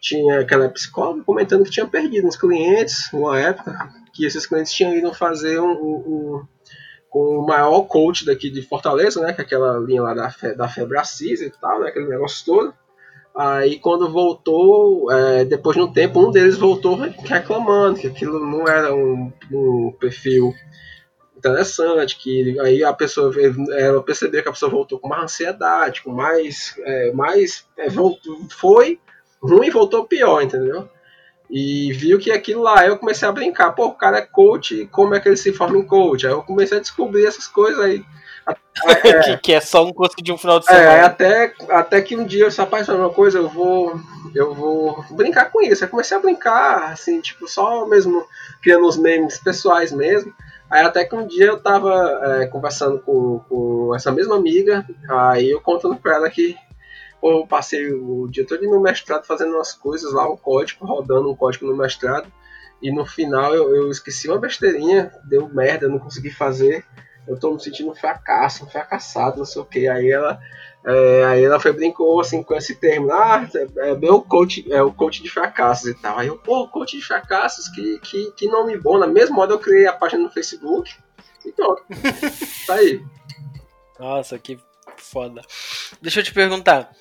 tinha 0.00 0.40
aquela 0.40 0.68
psicóloga 0.68 1.24
comentando 1.24 1.64
que 1.64 1.70
tinha 1.70 1.86
perdido 1.86 2.28
uns 2.28 2.36
clientes 2.36 3.10
uma 3.12 3.38
época, 3.38 3.90
que 4.12 4.24
esses 4.26 4.46
clientes 4.46 4.72
tinham 4.72 4.94
ido 4.94 5.12
fazer 5.12 5.58
um, 5.58 5.72
um, 5.72 5.96
um 6.06 6.46
com 7.16 7.38
o 7.38 7.46
maior 7.46 7.82
coach 7.82 8.26
daqui 8.26 8.50
de 8.50 8.60
Fortaleza, 8.60 9.22
né, 9.22 9.32
que 9.32 9.40
é 9.40 9.44
aquela 9.44 9.78
linha 9.78 10.02
lá 10.02 10.12
da, 10.12 10.30
Fe, 10.30 10.54
da 10.54 10.68
Febracis 10.68 11.40
e 11.40 11.50
tal, 11.50 11.80
né, 11.80 11.88
aquele 11.88 12.08
negócio 12.08 12.44
todo. 12.44 12.74
Aí 13.36 13.78
quando 13.78 14.10
voltou, 14.10 15.12
é, 15.12 15.44
depois 15.44 15.76
de 15.76 15.82
um 15.82 15.92
tempo, 15.92 16.26
um 16.26 16.30
deles 16.30 16.56
voltou 16.56 16.96
reclamando 16.96 17.98
que 17.98 18.06
aquilo 18.06 18.40
não 18.40 18.66
era 18.66 18.94
um, 18.94 19.30
um 19.52 19.92
perfil 20.00 20.54
interessante, 21.36 22.16
que 22.16 22.58
aí 22.60 22.82
a 22.82 22.94
pessoa 22.94 23.30
ela 23.78 24.02
percebeu 24.02 24.42
que 24.42 24.48
a 24.48 24.52
pessoa 24.52 24.70
voltou 24.70 24.98
com 24.98 25.08
mais 25.08 25.24
ansiedade, 25.24 26.02
com 26.02 26.12
mais. 26.12 26.74
É, 26.78 27.12
mais 27.12 27.66
é, 27.76 27.90
voltou, 27.90 28.38
foi 28.50 28.98
ruim 29.40 29.66
e 29.66 29.70
voltou 29.70 30.06
pior, 30.06 30.40
entendeu? 30.42 30.88
E 31.50 31.92
viu 31.92 32.18
que 32.18 32.32
aquilo 32.32 32.62
lá, 32.62 32.86
eu 32.86 32.98
comecei 32.98 33.28
a 33.28 33.32
brincar, 33.32 33.72
pô, 33.72 33.86
o 33.86 33.94
cara 33.94 34.18
é 34.18 34.22
coach, 34.22 34.86
como 34.90 35.14
é 35.14 35.20
que 35.20 35.28
ele 35.28 35.36
se 35.36 35.52
forma 35.52 35.78
em 35.78 35.86
coach? 35.86 36.26
Aí 36.26 36.32
eu 36.32 36.42
comecei 36.42 36.78
a 36.78 36.80
descobrir 36.80 37.26
essas 37.26 37.46
coisas 37.46 37.78
aí. 37.80 38.02
É, 38.86 39.18
que, 39.20 39.36
que, 39.38 39.52
é 39.52 39.60
só 39.60 39.84
um 39.84 39.92
curso 39.92 40.16
de 40.22 40.32
um 40.32 40.38
final 40.38 40.60
de 40.60 40.66
é, 40.66 40.68
semana. 40.68 40.92
É, 40.92 41.00
até, 41.00 41.54
até 41.70 42.02
que 42.02 42.16
um 42.16 42.24
dia 42.24 42.44
eu 42.44 42.48
disse, 42.48 42.60
rapaz, 42.60 42.88
uma 42.88 43.10
coisa, 43.10 43.38
eu 43.38 43.48
vou. 43.48 43.98
Eu 44.34 44.54
vou 44.54 45.04
brincar 45.10 45.50
com 45.50 45.62
isso. 45.62 45.84
Eu 45.84 45.88
comecei 45.88 46.16
a 46.16 46.20
brincar, 46.20 46.92
assim, 46.92 47.20
tipo, 47.20 47.48
só 47.48 47.86
mesmo 47.86 48.24
criando 48.62 48.86
os 48.86 48.96
memes 48.96 49.38
pessoais 49.38 49.92
mesmo. 49.92 50.32
Aí 50.70 50.84
até 50.84 51.04
que 51.04 51.14
um 51.14 51.26
dia 51.26 51.46
eu 51.46 51.60
tava 51.60 52.20
é, 52.24 52.46
conversando 52.46 52.98
com, 52.98 53.38
com 53.48 53.94
essa 53.94 54.10
mesma 54.10 54.36
amiga, 54.36 54.84
aí 55.08 55.50
eu 55.50 55.60
contando 55.60 55.96
pra 55.96 56.16
ela 56.16 56.28
que 56.28 56.56
pô, 57.20 57.40
eu 57.40 57.46
passei 57.46 57.92
o 57.92 58.26
dia 58.28 58.44
todo 58.44 58.62
no 58.62 58.80
mestrado 58.80 59.24
fazendo 59.24 59.54
umas 59.54 59.72
coisas 59.72 60.12
lá, 60.12 60.28
um 60.28 60.36
código, 60.36 60.84
rodando 60.84 61.30
um 61.30 61.36
código 61.36 61.66
no 61.66 61.76
mestrado, 61.76 62.30
e 62.82 62.90
no 62.90 63.06
final 63.06 63.54
eu, 63.54 63.74
eu 63.74 63.90
esqueci 63.90 64.28
uma 64.28 64.38
besteirinha, 64.38 65.12
deu 65.24 65.48
merda, 65.48 65.88
não 65.88 66.00
consegui 66.00 66.30
fazer, 66.30 66.84
eu 67.26 67.38
tô 67.38 67.52
me 67.52 67.60
sentindo 67.60 67.90
um 67.90 67.94
fracasso, 67.94 68.64
um 68.64 68.68
fracassado, 68.68 69.38
não 69.38 69.44
sei 69.44 69.62
o 69.62 69.64
que. 69.64 69.88
Aí 69.88 70.10
ela, 70.10 70.40
é, 70.84 71.24
aí 71.24 71.44
ela 71.44 71.58
foi 71.58 71.72
brincou 71.72 72.20
assim 72.20 72.42
com 72.42 72.54
esse 72.54 72.76
termo, 72.76 73.10
ah, 73.12 73.48
é, 73.54 73.90
é 73.90 73.94
meu 73.94 74.20
coach, 74.20 74.64
é 74.70 74.82
o 74.82 74.92
coach 74.92 75.22
de 75.22 75.28
fracassos 75.28 75.88
e 75.88 75.94
tal. 75.94 76.18
Aí 76.18 76.28
eu, 76.28 76.38
pô, 76.38 76.68
coach 76.68 76.96
de 76.96 77.02
fracassos, 77.02 77.68
que, 77.68 77.98
que, 78.00 78.30
que 78.32 78.48
nome 78.48 78.78
bom. 78.78 78.98
Na 78.98 79.06
mesma 79.06 79.40
hora 79.40 79.52
eu 79.52 79.58
criei 79.58 79.86
a 79.86 79.92
página 79.92 80.22
no 80.22 80.30
Facebook 80.30 80.94
e 81.44 81.52
pronto. 81.52 81.82
tá 82.66 82.74
aí. 82.74 83.02
Nossa, 83.98 84.38
que 84.38 84.58
foda. 84.96 85.42
Deixa 86.00 86.20
eu 86.20 86.24
te 86.24 86.32
perguntar. 86.32 86.92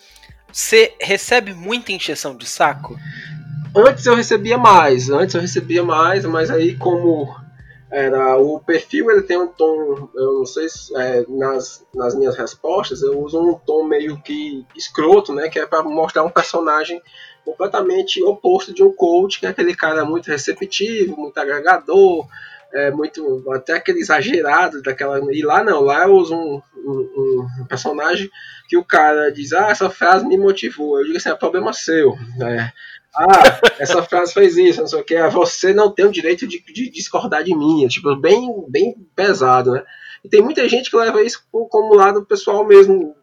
Você 0.51 0.95
recebe 1.01 1.53
muita 1.53 1.91
encheção 1.91 2.35
de 2.35 2.47
saco? 2.47 2.97
Antes 3.75 4.05
eu 4.05 4.15
recebia 4.15 4.57
mais, 4.57 5.09
antes 5.09 5.35
eu 5.35 5.41
recebia 5.41 5.83
mais, 5.83 6.23
mas 6.23 6.49
aí 6.49 6.77
como 6.77 7.35
era 7.91 8.37
o 8.37 8.59
perfil 8.59 9.11
ele 9.11 9.21
tem 9.21 9.37
um 9.37 9.47
tom, 9.47 10.09
eu 10.15 10.39
não 10.39 10.45
sei 10.45 10.67
se 10.67 10.95
é, 10.97 11.23
nas, 11.29 11.85
nas 11.93 12.15
minhas 12.15 12.35
respostas 12.35 13.01
eu 13.01 13.19
uso 13.19 13.39
um 13.39 13.53
tom 13.53 13.83
meio 13.83 14.19
que 14.21 14.65
escroto, 14.75 15.33
né, 15.33 15.49
que 15.49 15.59
é 15.59 15.65
para 15.65 15.83
mostrar 15.83 16.23
um 16.23 16.29
personagem 16.29 17.01
completamente 17.43 18.23
oposto 18.23 18.73
de 18.73 18.83
um 18.83 18.91
coach, 18.91 19.39
que 19.39 19.45
é 19.45 19.49
aquele 19.49 19.75
cara 19.75 20.03
muito 20.03 20.27
receptivo, 20.27 21.15
muito 21.15 21.37
agregador, 21.37 22.27
é 22.73 22.89
muito 22.91 23.43
até 23.53 23.73
aquele 23.73 23.99
exagerado 23.99 24.81
daquela 24.81 25.19
e 25.31 25.43
lá 25.43 25.63
não, 25.63 25.81
lá 25.81 26.05
eu 26.05 26.15
uso 26.15 26.35
um, 26.35 26.61
um, 26.75 27.47
um 27.61 27.65
personagem 27.65 28.29
que 28.67 28.77
o 28.77 28.83
cara 28.83 29.31
diz, 29.31 29.53
ah, 29.53 29.69
essa 29.69 29.89
frase 29.89 30.27
me 30.27 30.37
motivou, 30.37 30.99
eu 30.99 31.05
digo 31.05 31.17
assim, 31.17 31.29
é 31.29 31.35
problema 31.35 31.71
seu, 31.71 32.17
né? 32.37 32.73
Ah, 33.17 33.59
essa 33.79 34.03
frase 34.03 34.33
fez 34.33 34.57
isso, 34.57 34.81
não 34.81 34.87
sei 34.87 34.99
o 34.99 35.03
que, 35.03 35.15
ah, 35.15 35.29
você 35.29 35.73
não 35.73 35.91
tem 35.91 36.05
o 36.05 36.11
direito 36.11 36.47
de, 36.47 36.59
de, 36.61 36.89
discordar 36.89 37.43
de 37.43 37.55
mim, 37.55 37.85
é, 37.85 37.87
tipo, 37.87 38.15
bem, 38.15 38.65
bem 38.67 38.95
pesado, 39.15 39.71
né? 39.71 39.83
E 40.23 40.29
tem 40.29 40.41
muita 40.41 40.67
gente 40.67 40.89
que 40.89 40.97
leva 40.97 41.21
isso 41.21 41.43
como 41.51 41.95
lado 41.95 42.25
pessoal 42.25 42.65
mesmo, 42.65 43.15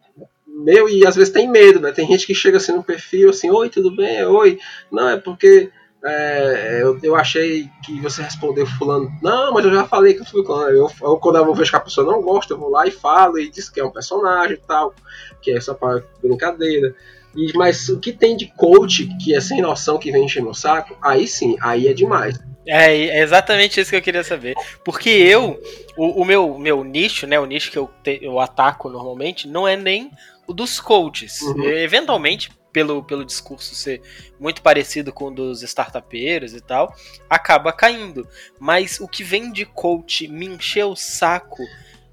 meu, 0.47 0.87
e 0.87 1.05
às 1.05 1.15
vezes 1.15 1.33
tem 1.33 1.49
medo, 1.49 1.79
né? 1.79 1.91
Tem 1.91 2.07
gente 2.07 2.25
que 2.25 2.33
chega 2.33 2.57
assim 2.57 2.71
no 2.71 2.83
perfil, 2.83 3.29
assim, 3.29 3.49
oi, 3.49 3.69
tudo 3.69 3.95
bem? 3.95 4.23
Oi. 4.23 4.59
Não, 4.91 5.09
é 5.09 5.17
porque 5.17 5.69
é, 6.05 6.79
eu, 6.81 6.99
eu 7.01 7.15
achei 7.15 7.69
que 7.83 7.99
você 8.01 8.21
respondeu 8.21 8.65
fulano. 8.65 9.09
Não, 9.21 9.53
mas 9.53 9.65
eu 9.65 9.73
já 9.73 9.85
falei 9.85 10.13
que 10.13 10.21
eu 10.21 10.25
fui 10.25 10.45
fulano. 10.45 10.69
Eu, 10.69 10.91
eu, 11.01 11.17
quando 11.17 11.37
eu 11.37 11.53
ver 11.53 11.69
que 11.69 11.75
a 11.75 11.79
pessoa 11.79 12.05
não 12.05 12.21
gosta, 12.21 12.53
eu 12.53 12.57
vou 12.57 12.69
lá 12.69 12.85
e 12.85 12.91
falo 12.91 13.39
e 13.39 13.49
diz 13.49 13.69
que 13.69 13.79
é 13.79 13.85
um 13.85 13.91
personagem 13.91 14.55
e 14.55 14.67
tal, 14.67 14.93
que 15.41 15.51
é 15.51 15.61
só 15.61 15.73
para 15.73 16.03
brincadeira. 16.21 16.93
E, 17.35 17.51
mas 17.55 17.89
o 17.89 17.99
que 17.99 18.11
tem 18.11 18.37
de 18.37 18.47
coach 18.47 19.07
que 19.17 19.35
é 19.35 19.41
sem 19.41 19.61
noção 19.61 19.97
que 19.97 20.11
vem 20.11 20.25
encher 20.25 20.43
meu 20.43 20.53
saco, 20.53 20.97
aí 21.01 21.27
sim, 21.27 21.55
aí 21.61 21.87
é 21.87 21.93
demais. 21.93 22.39
É, 22.65 22.95
é 22.95 23.21
exatamente 23.21 23.79
isso 23.79 23.89
que 23.89 23.95
eu 23.95 24.01
queria 24.01 24.23
saber. 24.23 24.55
Porque 24.83 25.09
eu, 25.09 25.59
o, 25.97 26.21
o 26.21 26.25
meu, 26.25 26.57
meu 26.57 26.83
nicho, 26.83 27.27
né, 27.27 27.39
o 27.39 27.45
nicho 27.45 27.71
que 27.71 27.77
eu, 27.77 27.89
te, 28.01 28.19
eu 28.21 28.39
ataco 28.39 28.89
normalmente, 28.89 29.47
não 29.47 29.67
é 29.67 29.75
nem 29.75 30.11
o 30.47 30.53
dos 30.53 30.79
coaches. 30.79 31.41
Uhum. 31.41 31.63
Eventualmente, 31.63 32.51
pelo, 32.71 33.03
pelo 33.03 33.23
discurso 33.23 33.75
ser 33.75 34.01
muito 34.39 34.61
parecido 34.61 35.13
com 35.13 35.25
o 35.25 35.31
dos 35.31 35.61
startupeiros 35.61 36.53
e 36.53 36.61
tal, 36.61 36.93
acaba 37.29 37.71
caindo. 37.71 38.27
Mas 38.59 38.99
o 38.99 39.07
que 39.07 39.23
vem 39.23 39.51
de 39.51 39.65
coach 39.65 40.27
me 40.27 40.47
encher 40.47 40.85
o 40.85 40.95
saco, 40.95 41.63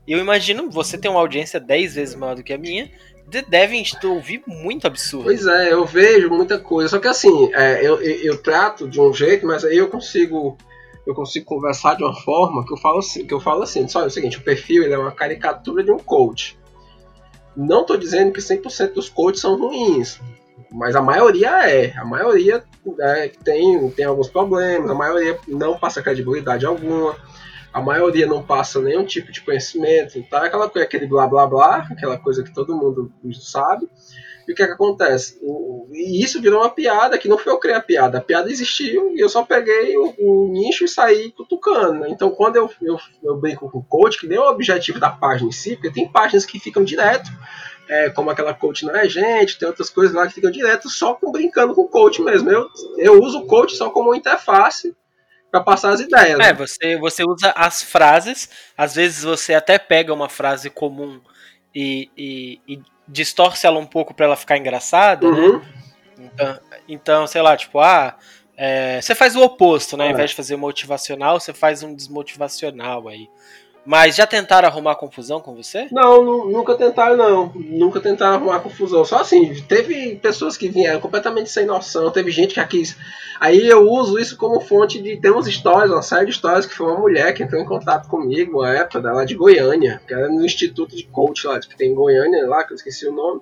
eu 0.06 0.18
imagino, 0.18 0.70
você 0.70 0.98
tem 0.98 1.10
uma 1.10 1.20
audiência 1.20 1.58
10 1.58 1.94
vezes 1.94 2.14
maior 2.14 2.34
do 2.34 2.42
que 2.42 2.52
a 2.52 2.58
minha, 2.58 2.90
devem 3.49 3.84
ouvir 4.04 4.42
muito 4.46 4.87
absurdo. 4.87 5.25
Pois 5.25 5.46
é, 5.46 5.72
eu 5.72 5.84
vejo 5.84 6.28
muita 6.30 6.58
coisa. 6.58 6.88
Só 6.88 6.99
que 6.99 7.08
assim, 7.08 7.52
é, 7.54 7.80
eu, 7.80 8.00
eu, 8.02 8.16
eu, 8.22 8.38
trato 8.38 8.88
de 8.88 9.00
um 9.00 9.12
jeito, 9.12 9.46
mas 9.46 9.64
aí 9.64 9.76
eu 9.76 9.88
consigo 9.88 10.56
eu 11.06 11.14
consigo 11.14 11.46
conversar 11.46 11.96
de 11.96 12.04
uma 12.04 12.14
forma 12.14 12.64
que 12.64 12.72
eu 12.72 12.76
falo 12.76 12.99
assim, 12.99 13.26
que 13.26 13.32
eu 13.32 13.40
falo 13.40 13.62
assim, 13.62 13.88
só 13.88 14.02
é 14.02 14.06
o 14.06 14.10
seguinte, 14.10 14.37
o 14.37 14.42
perfil 14.42 14.84
ele 14.84 14.94
é 14.94 14.99
uma 14.99 15.12
caricatura 15.12 15.82
de 15.82 15.90
um 15.90 15.99
coach. 15.99 16.58
Não 17.56 17.80
estou 17.80 17.96
dizendo 17.96 18.32
que 18.32 18.40
100% 18.40 18.92
dos 18.92 19.08
coaches 19.08 19.40
são 19.40 19.58
ruins, 19.58 20.20
mas 20.70 20.94
a 20.94 21.02
maioria 21.02 21.68
é. 21.68 21.92
A 21.96 22.04
maioria 22.04 22.62
é, 23.00 23.28
tem, 23.42 23.90
tem 23.90 24.04
alguns 24.04 24.28
problemas, 24.28 24.90
a 24.90 24.94
maioria 24.94 25.38
não 25.49 25.78
passa 25.78 26.02
credibilidade 26.02 26.64
alguma 26.64 27.16
a 27.72 27.80
maioria 27.80 28.26
não 28.26 28.42
passa 28.42 28.80
nenhum 28.80 29.04
tipo 29.04 29.30
de 29.30 29.40
conhecimento, 29.40 30.22
tá? 30.28 30.44
Aquela 30.44 30.68
coisa, 30.68 30.86
aquele 30.86 31.06
blá 31.06 31.26
blá 31.26 31.46
blá, 31.46 31.88
aquela 31.90 32.18
coisa 32.18 32.42
que 32.42 32.52
todo 32.52 32.76
mundo 32.76 33.12
sabe. 33.34 33.88
E 34.48 34.52
o 34.52 34.54
que, 34.54 34.62
é 34.62 34.66
que 34.66 34.72
acontece? 34.72 35.38
O, 35.42 35.88
e 35.92 36.24
isso 36.24 36.40
virou 36.40 36.60
uma 36.60 36.70
piada 36.70 37.16
que 37.16 37.28
não 37.28 37.38
foi 37.38 37.52
eu 37.52 37.58
criar 37.58 37.76
a 37.76 37.82
piada. 37.82 38.18
A 38.18 38.20
piada 38.20 38.50
existiu 38.50 39.14
e 39.14 39.20
eu 39.20 39.28
só 39.28 39.44
peguei 39.44 39.96
o, 39.96 40.14
o 40.18 40.48
nicho 40.48 40.84
e 40.84 40.88
saí 40.88 41.30
cutucando. 41.30 42.00
Né? 42.00 42.08
Então, 42.10 42.30
quando 42.30 42.56
eu, 42.56 42.68
eu, 42.82 42.98
eu 43.22 43.36
brinco 43.36 43.70
com 43.70 43.78
o 43.78 43.84
coach, 43.84 44.18
que 44.18 44.26
nem 44.26 44.38
o 44.38 44.50
objetivo 44.50 44.98
da 44.98 45.10
página 45.10 45.48
em 45.48 45.52
si, 45.52 45.76
porque 45.76 45.92
tem 45.92 46.10
páginas 46.10 46.44
que 46.44 46.58
ficam 46.58 46.82
direto, 46.82 47.30
é, 47.88 48.10
como 48.10 48.30
aquela 48.30 48.52
coach 48.52 48.84
não 48.84 48.96
é 48.96 49.08
gente, 49.08 49.58
tem 49.58 49.68
outras 49.68 49.90
coisas 49.90 50.14
lá 50.14 50.26
que 50.26 50.34
ficam 50.34 50.50
direto 50.50 50.88
só 50.88 51.14
com 51.14 51.30
brincando 51.30 51.74
com 51.74 51.82
o 51.82 51.88
coach 51.88 52.20
mesmo. 52.20 52.50
Eu, 52.50 52.66
eu 52.98 53.20
uso 53.22 53.40
o 53.40 53.46
coach 53.46 53.76
só 53.76 53.90
como 53.90 54.14
interface 54.14 54.96
para 55.50 55.61
passar 55.61 55.92
as 55.92 56.00
ideias. 56.00 56.38
É, 56.38 56.38
né? 56.38 56.52
você, 56.52 56.97
você 56.97 57.25
usa 57.25 57.52
as 57.57 57.83
frases, 57.83 58.49
às 58.76 58.95
vezes 58.95 59.25
você 59.25 59.54
até 59.54 59.78
pega 59.78 60.14
uma 60.14 60.28
frase 60.28 60.71
comum 60.71 61.21
e, 61.75 62.11
e, 62.16 62.61
e 62.66 62.83
distorce 63.07 63.66
ela 63.66 63.78
um 63.78 63.87
pouco 63.87 64.14
para 64.14 64.26
ela 64.26 64.37
ficar 64.37 64.57
engraçada, 64.57 65.30
né? 65.30 65.38
uhum. 65.38 65.59
né? 65.59 65.62
Então, 66.19 66.61
então, 66.88 67.26
sei 67.26 67.40
lá, 67.40 67.57
tipo, 67.57 67.80
ah, 67.80 68.16
é, 68.57 69.00
você 69.00 69.14
faz 69.14 69.35
o 69.37 69.42
oposto, 69.42 69.97
né? 69.97 70.04
Ao 70.04 70.11
invés 70.11 70.30
de 70.30 70.37
fazer 70.37 70.57
motivacional, 70.57 71.40
você 71.40 71.54
faz 71.54 71.83
um 71.83 71.95
desmotivacional 71.95 73.09
aí. 73.09 73.28
Mas 73.84 74.16
já 74.16 74.26
tentaram 74.26 74.68
arrumar 74.68 74.94
confusão 74.94 75.40
com 75.40 75.54
você? 75.54 75.88
Não, 75.90 76.46
nunca 76.50 76.75
tentaram, 76.75 77.16
não. 77.16 77.52
Nunca 77.54 78.00
tentaram 78.00 78.34
arrumar 78.34 78.60
confusão. 78.60 79.04
Só 79.04 79.20
assim, 79.20 79.54
teve 79.62 80.16
pessoas 80.16 80.56
que 80.56 80.68
vieram 80.68 81.00
completamente 81.00 81.50
sem 81.50 81.64
noção, 81.64 82.10
teve 82.10 82.30
gente 82.30 82.54
que 82.54 82.66
quis. 82.66 82.96
Aí 83.40 83.66
eu 83.66 83.88
uso 83.88 84.18
isso 84.18 84.37
como 84.37 84.60
fonte 84.60 85.00
de. 85.00 85.16
Tem 85.16 85.30
umas 85.30 85.46
histórias, 85.46 85.90
uma 85.90 86.02
série 86.02 86.26
de 86.26 86.32
histórias 86.32 86.66
que 86.66 86.75
foi 86.75 86.87
uma 86.87 87.00
mulher 87.00 87.32
que 87.32 87.42
entrou 87.42 87.60
em 87.60 87.66
contato 87.66 88.06
comigo, 88.06 88.58
uma 88.58 88.70
época 88.70 89.00
dela 89.00 89.25
de 89.25 89.34
Goiânia, 89.34 90.00
que 90.06 90.12
era 90.12 90.28
no 90.28 90.44
Instituto 90.44 90.94
de 90.94 91.04
Coach 91.04 91.46
lá, 91.46 91.58
que 91.58 91.76
tem 91.76 91.92
em 91.92 91.94
Goiânia 91.94 92.46
lá, 92.46 92.64
que 92.64 92.72
eu 92.72 92.76
esqueci 92.76 93.08
o 93.08 93.12
nome. 93.12 93.40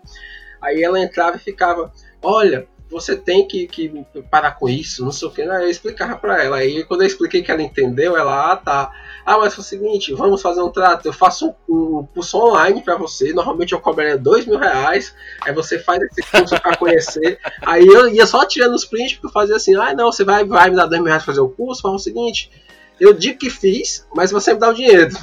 Aí 0.63 0.83
ela 0.83 1.01
entrava 1.01 1.37
e 1.37 1.41
ficava: 1.41 1.93
Olha, 2.23 2.69
você 2.91 3.17
tem 3.17 3.47
que, 3.47 3.67
que 3.67 4.05
parar 4.31 4.53
com 4.53 4.69
isso, 4.69 5.05
não 5.05 5.13
sei 5.13 5.29
o 5.29 5.31
que. 5.31 5.43
Eu 5.43 5.69
explicava 5.69 6.17
pra 6.17 6.43
ela. 6.43 6.59
Aí 6.59 6.85
quando 6.85 7.03
eu 7.03 7.07
expliquei 7.07 7.43
que 7.43 7.51
ela 7.51 7.63
entendeu, 7.63 8.17
ela, 8.17 8.53
ah, 8.53 8.57
tá. 8.57 8.91
Ah, 9.27 9.39
mas 9.39 9.55
foi 9.55 9.63
o 9.63 9.67
seguinte, 9.67 10.15
vamos 10.15 10.41
fazer 10.41 10.63
um 10.63 10.71
trato. 10.71 11.07
Eu 11.07 11.13
faço 11.13 11.55
um, 11.69 11.99
um 11.99 12.07
curso 12.07 12.39
online 12.39 12.83
para 12.83 12.97
você. 12.97 13.33
Normalmente 13.33 13.73
eu 13.73 13.81
cobraria 13.81 14.17
dois 14.17 14.47
mil 14.47 14.59
reais. 14.59 15.15
Aí 15.43 15.53
você 15.53 15.79
faz 15.79 16.01
esse 16.03 16.23
curso 16.31 16.61
para 16.61 16.77
conhecer. 16.77 17.39
aí 17.65 17.87
eu 17.87 18.09
ia 18.09 18.27
só 18.27 18.45
tirando 18.47 18.75
os 18.75 18.85
prints 18.85 19.15
porque 19.15 19.27
eu 19.27 19.33
fazia 19.33 19.57
assim, 19.57 19.75
ah, 19.77 19.95
não, 19.95 20.11
você 20.11 20.25
vai, 20.25 20.45
vai 20.45 20.71
me 20.71 20.77
dar 20.77 20.87
dois 20.87 21.01
mil 21.01 21.09
reais 21.09 21.23
pra 21.23 21.33
fazer 21.33 21.43
o 21.43 21.51
curso. 21.51 21.83
Fala 21.83 21.97
o 21.97 21.99
seguinte, 21.99 22.51
eu 22.99 23.13
digo 23.13 23.39
que 23.39 23.51
fiz, 23.51 24.07
mas 24.15 24.31
você 24.31 24.55
me 24.55 24.61
dá 24.61 24.71
o 24.71 24.75
dinheiro. 24.75 25.15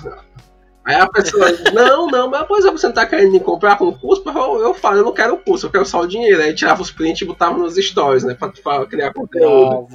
Aí 0.86 0.96
a 0.96 1.08
pessoa, 1.10 1.48
não, 1.74 2.08
não, 2.08 2.30
mas 2.30 2.46
pois 2.48 2.64
é, 2.64 2.72
você 2.72 2.86
não 2.86 2.94
tá 2.94 3.08
querendo 3.08 3.32
me 3.32 3.40
comprar 3.40 3.78
com 3.78 3.92
custo? 3.92 4.30
Eu, 4.30 4.62
eu 4.62 4.74
falo, 4.74 4.98
eu 4.98 5.04
não 5.04 5.14
quero 5.14 5.34
o 5.34 5.38
custo, 5.38 5.66
eu 5.66 5.72
quero 5.72 5.86
só 5.86 6.02
o 6.02 6.08
dinheiro. 6.08 6.42
Aí 6.42 6.54
tirava 6.54 6.82
os 6.82 6.92
prints 6.92 7.22
e 7.22 7.26
botava 7.26 7.58
nos 7.58 7.76
stories, 7.76 8.24
né? 8.24 8.36
Pra, 8.36 8.50
pra 8.50 8.86
criar 8.86 9.12
conteúdo. 9.12 9.88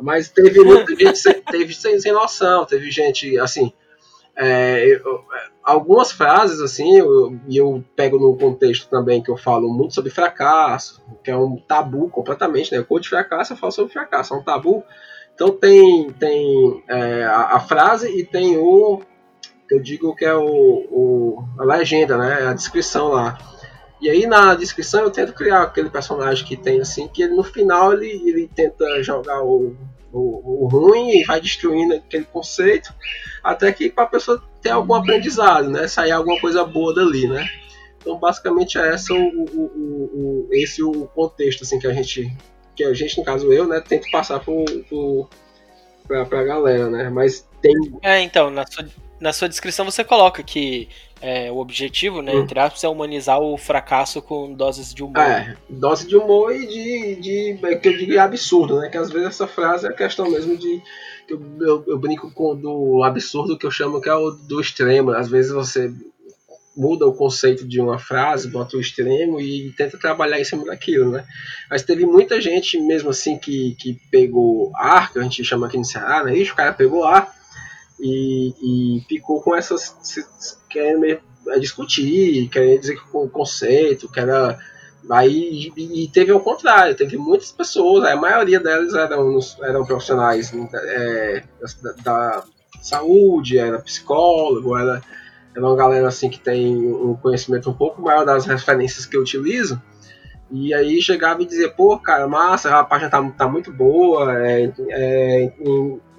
mas 0.00 0.30
teve 0.30 0.60
muita 0.60 0.96
gente 0.96 1.18
sem, 1.18 1.34
teve 1.34 1.74
sem, 1.74 2.00
sem 2.00 2.12
noção, 2.12 2.64
teve 2.64 2.90
gente, 2.90 3.38
assim. 3.38 3.70
é, 4.34 4.94
eu, 4.94 5.24
algumas 5.64 6.12
frases, 6.12 6.60
assim, 6.60 6.98
eu, 6.98 7.38
eu 7.50 7.84
pego 7.96 8.18
no 8.18 8.36
contexto 8.36 8.88
também 8.88 9.22
que 9.22 9.30
eu 9.30 9.36
falo 9.36 9.72
muito 9.72 9.94
sobre 9.94 10.10
fracasso, 10.10 11.02
que 11.22 11.30
é 11.30 11.36
um 11.36 11.56
tabu 11.56 12.08
completamente, 12.10 12.70
né? 12.72 12.80
O 12.80 12.84
code 12.84 13.04
de 13.04 13.08
fracasso 13.08 13.54
eu 13.54 13.56
falo 13.56 13.72
sobre 13.72 13.92
fracasso, 13.92 14.34
é 14.34 14.36
um 14.36 14.42
tabu. 14.42 14.84
Então 15.34 15.50
tem, 15.50 16.10
tem 16.12 16.84
é, 16.88 17.24
a, 17.24 17.56
a, 17.56 17.60
frase 17.60 18.08
e 18.08 18.24
tem 18.24 18.56
o 18.56 19.02
eu 19.70 19.80
digo 19.80 20.14
que 20.14 20.24
é 20.24 20.34
o, 20.34 20.44
o, 20.44 21.44
a 21.58 21.64
legenda, 21.64 22.16
né? 22.16 22.46
A 22.46 22.52
descrição 22.52 23.08
lá. 23.08 23.38
E 24.00 24.10
aí 24.10 24.26
na 24.26 24.54
descrição 24.54 25.02
eu 25.02 25.10
tento 25.10 25.32
criar 25.32 25.62
aquele 25.62 25.88
personagem 25.88 26.46
que 26.46 26.56
tem 26.56 26.80
assim, 26.80 27.08
que 27.08 27.22
ele, 27.22 27.34
no 27.34 27.42
final 27.42 27.92
ele, 27.92 28.22
ele 28.28 28.50
tenta 28.54 29.02
jogar 29.02 29.42
o, 29.42 29.74
o, 30.12 30.64
o 30.64 30.68
ruim 30.68 31.10
e 31.10 31.24
vai 31.24 31.40
destruindo 31.40 31.94
aquele 31.94 32.24
conceito, 32.24 32.92
até 33.42 33.72
que 33.72 33.88
para 33.88 34.04
a 34.04 34.08
pessoa 34.08 34.42
ter 34.60 34.70
algum 34.70 34.94
aprendizado, 34.94 35.70
né? 35.70 35.88
Sair 35.88 36.12
alguma 36.12 36.38
coisa 36.40 36.64
boa 36.64 36.94
dali, 36.94 37.26
né? 37.26 37.46
Então 38.00 38.18
basicamente 38.18 38.78
é 38.78 38.92
essa 38.92 39.14
o, 39.14 39.18
o, 39.18 39.62
o, 39.62 40.48
esse 40.52 40.82
o 40.82 41.06
contexto 41.14 41.62
assim 41.62 41.78
que 41.78 41.86
a 41.86 41.92
gente 41.92 42.30
que 42.76 42.84
a 42.84 42.92
gente 42.92 43.16
no 43.16 43.24
caso 43.24 43.52
eu, 43.52 43.66
né, 43.66 43.80
tento 43.80 44.10
passar 44.10 44.40
pro 44.40 44.64
pra, 46.06 46.24
pra 46.26 46.44
galera, 46.44 46.90
né? 46.90 47.08
Mas 47.08 47.48
tem 47.62 47.74
É, 48.02 48.20
então, 48.20 48.50
na 48.50 48.66
sua, 48.66 48.86
na 49.20 49.32
sua 49.32 49.48
descrição 49.48 49.84
você 49.84 50.04
coloca 50.04 50.42
que 50.42 50.88
é, 51.20 51.50
o 51.50 51.56
objetivo, 51.56 52.20
né, 52.20 52.34
hum. 52.34 52.40
entre 52.40 52.58
aspas, 52.58 52.84
é 52.84 52.88
humanizar 52.88 53.40
o 53.40 53.56
fracasso 53.56 54.20
com 54.20 54.52
doses 54.52 54.92
de 54.92 55.02
humor. 55.02 55.22
É, 55.22 55.56
dose 55.70 56.06
de 56.06 56.16
humor 56.16 56.54
e 56.54 56.66
de, 56.66 57.14
de 57.16 57.58
é 57.66 57.76
que 57.76 57.88
eu 57.88 57.96
digo 57.96 58.18
absurdo, 58.18 58.78
né? 58.78 58.90
Que 58.90 58.98
às 58.98 59.10
vezes 59.10 59.28
essa 59.28 59.46
frase 59.46 59.86
é 59.86 59.92
questão 59.92 60.30
mesmo 60.30 60.56
de 60.56 60.82
eu, 61.26 61.40
eu, 61.60 61.84
eu, 61.86 61.98
brinco 61.98 62.30
com 62.30 62.54
do 62.54 63.02
absurdo 63.02 63.56
que 63.56 63.64
eu 63.64 63.70
chamo 63.70 64.02
que 64.02 64.08
é 64.08 64.14
o 64.14 64.32
do 64.32 64.60
extremo. 64.60 65.12
Às 65.12 65.28
vezes 65.28 65.50
você 65.50 65.90
muda 66.76 67.06
o 67.06 67.14
conceito 67.14 67.66
de 67.66 67.80
uma 67.80 67.98
frase, 67.98 68.48
bota 68.48 68.76
o 68.76 68.80
extremo 68.80 69.40
e 69.40 69.72
tenta 69.78 69.96
trabalhar 69.96 70.38
em 70.38 70.44
cima 70.44 70.66
daquilo, 70.66 71.10
né? 71.10 71.24
Mas 71.70 71.82
teve 71.82 72.04
muita 72.04 72.38
gente 72.40 72.78
mesmo 72.78 73.08
assim 73.08 73.38
que, 73.38 73.74
que 73.78 73.98
pegou 74.10 74.72
ar, 74.76 75.10
que 75.10 75.18
a 75.18 75.22
gente 75.22 75.42
chama 75.42 75.68
aqui 75.68 75.78
no 75.78 75.84
Ceará, 75.84 76.24
né? 76.24 76.36
Ixi, 76.36 76.52
o 76.52 76.56
cara 76.56 76.74
pegou 76.74 77.04
ar 77.04 77.32
e, 78.04 78.98
e 78.98 79.00
ficou 79.08 79.40
com 79.40 79.56
essas. 79.56 79.96
querendo 80.68 81.06
é, 81.06 81.58
discutir, 81.58 82.48
querendo 82.50 82.80
dizer 82.80 82.96
que 82.96 83.02
o 83.12 83.28
conceito, 83.28 84.10
que 84.10 84.20
era. 84.20 84.58
Aí, 85.10 85.70
e 85.76 86.08
teve 86.08 86.32
ao 86.32 86.40
contrário, 86.40 86.94
teve 86.94 87.18
muitas 87.18 87.52
pessoas, 87.52 88.04
a 88.06 88.16
maioria 88.16 88.58
delas 88.58 88.94
eram, 88.94 89.38
eram 89.62 89.84
profissionais 89.84 90.50
é, 90.72 91.42
da, 91.82 91.92
da, 92.02 92.44
saúde, 92.80 93.58
era 93.58 93.78
psicólogo, 93.80 94.74
era, 94.74 95.02
era 95.54 95.66
uma 95.66 95.76
galera 95.76 96.08
assim 96.08 96.30
que 96.30 96.38
tem 96.38 96.74
um 96.90 97.14
conhecimento 97.16 97.68
um 97.68 97.74
pouco 97.74 98.00
maior 98.00 98.24
das 98.24 98.46
referências 98.46 99.04
que 99.04 99.14
eu 99.14 99.20
utilizo. 99.20 99.80
E 100.50 100.72
aí 100.72 101.02
chegava 101.02 101.42
e 101.42 101.46
dizia, 101.46 101.70
pô, 101.70 101.98
cara, 101.98 102.26
massa, 102.26 102.78
a 102.78 102.84
página 102.84 103.10
tá, 103.10 103.22
tá 103.36 103.46
muito 103.46 103.70
boa, 103.70 104.38
é, 104.42 104.72
é 104.88 105.52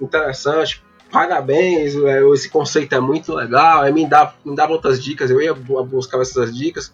interessante, 0.00 0.80
parabéns, 1.10 1.94
é, 1.96 2.22
esse 2.32 2.48
conceito 2.48 2.94
é 2.94 3.00
muito 3.00 3.34
legal, 3.34 3.82
aí 3.82 3.92
me 3.92 4.06
dava, 4.06 4.34
me 4.44 4.54
dava 4.54 4.72
outras 4.72 5.02
dicas, 5.02 5.30
eu 5.30 5.40
ia 5.40 5.54
buscar 5.54 6.20
essas 6.20 6.56
dicas, 6.56 6.92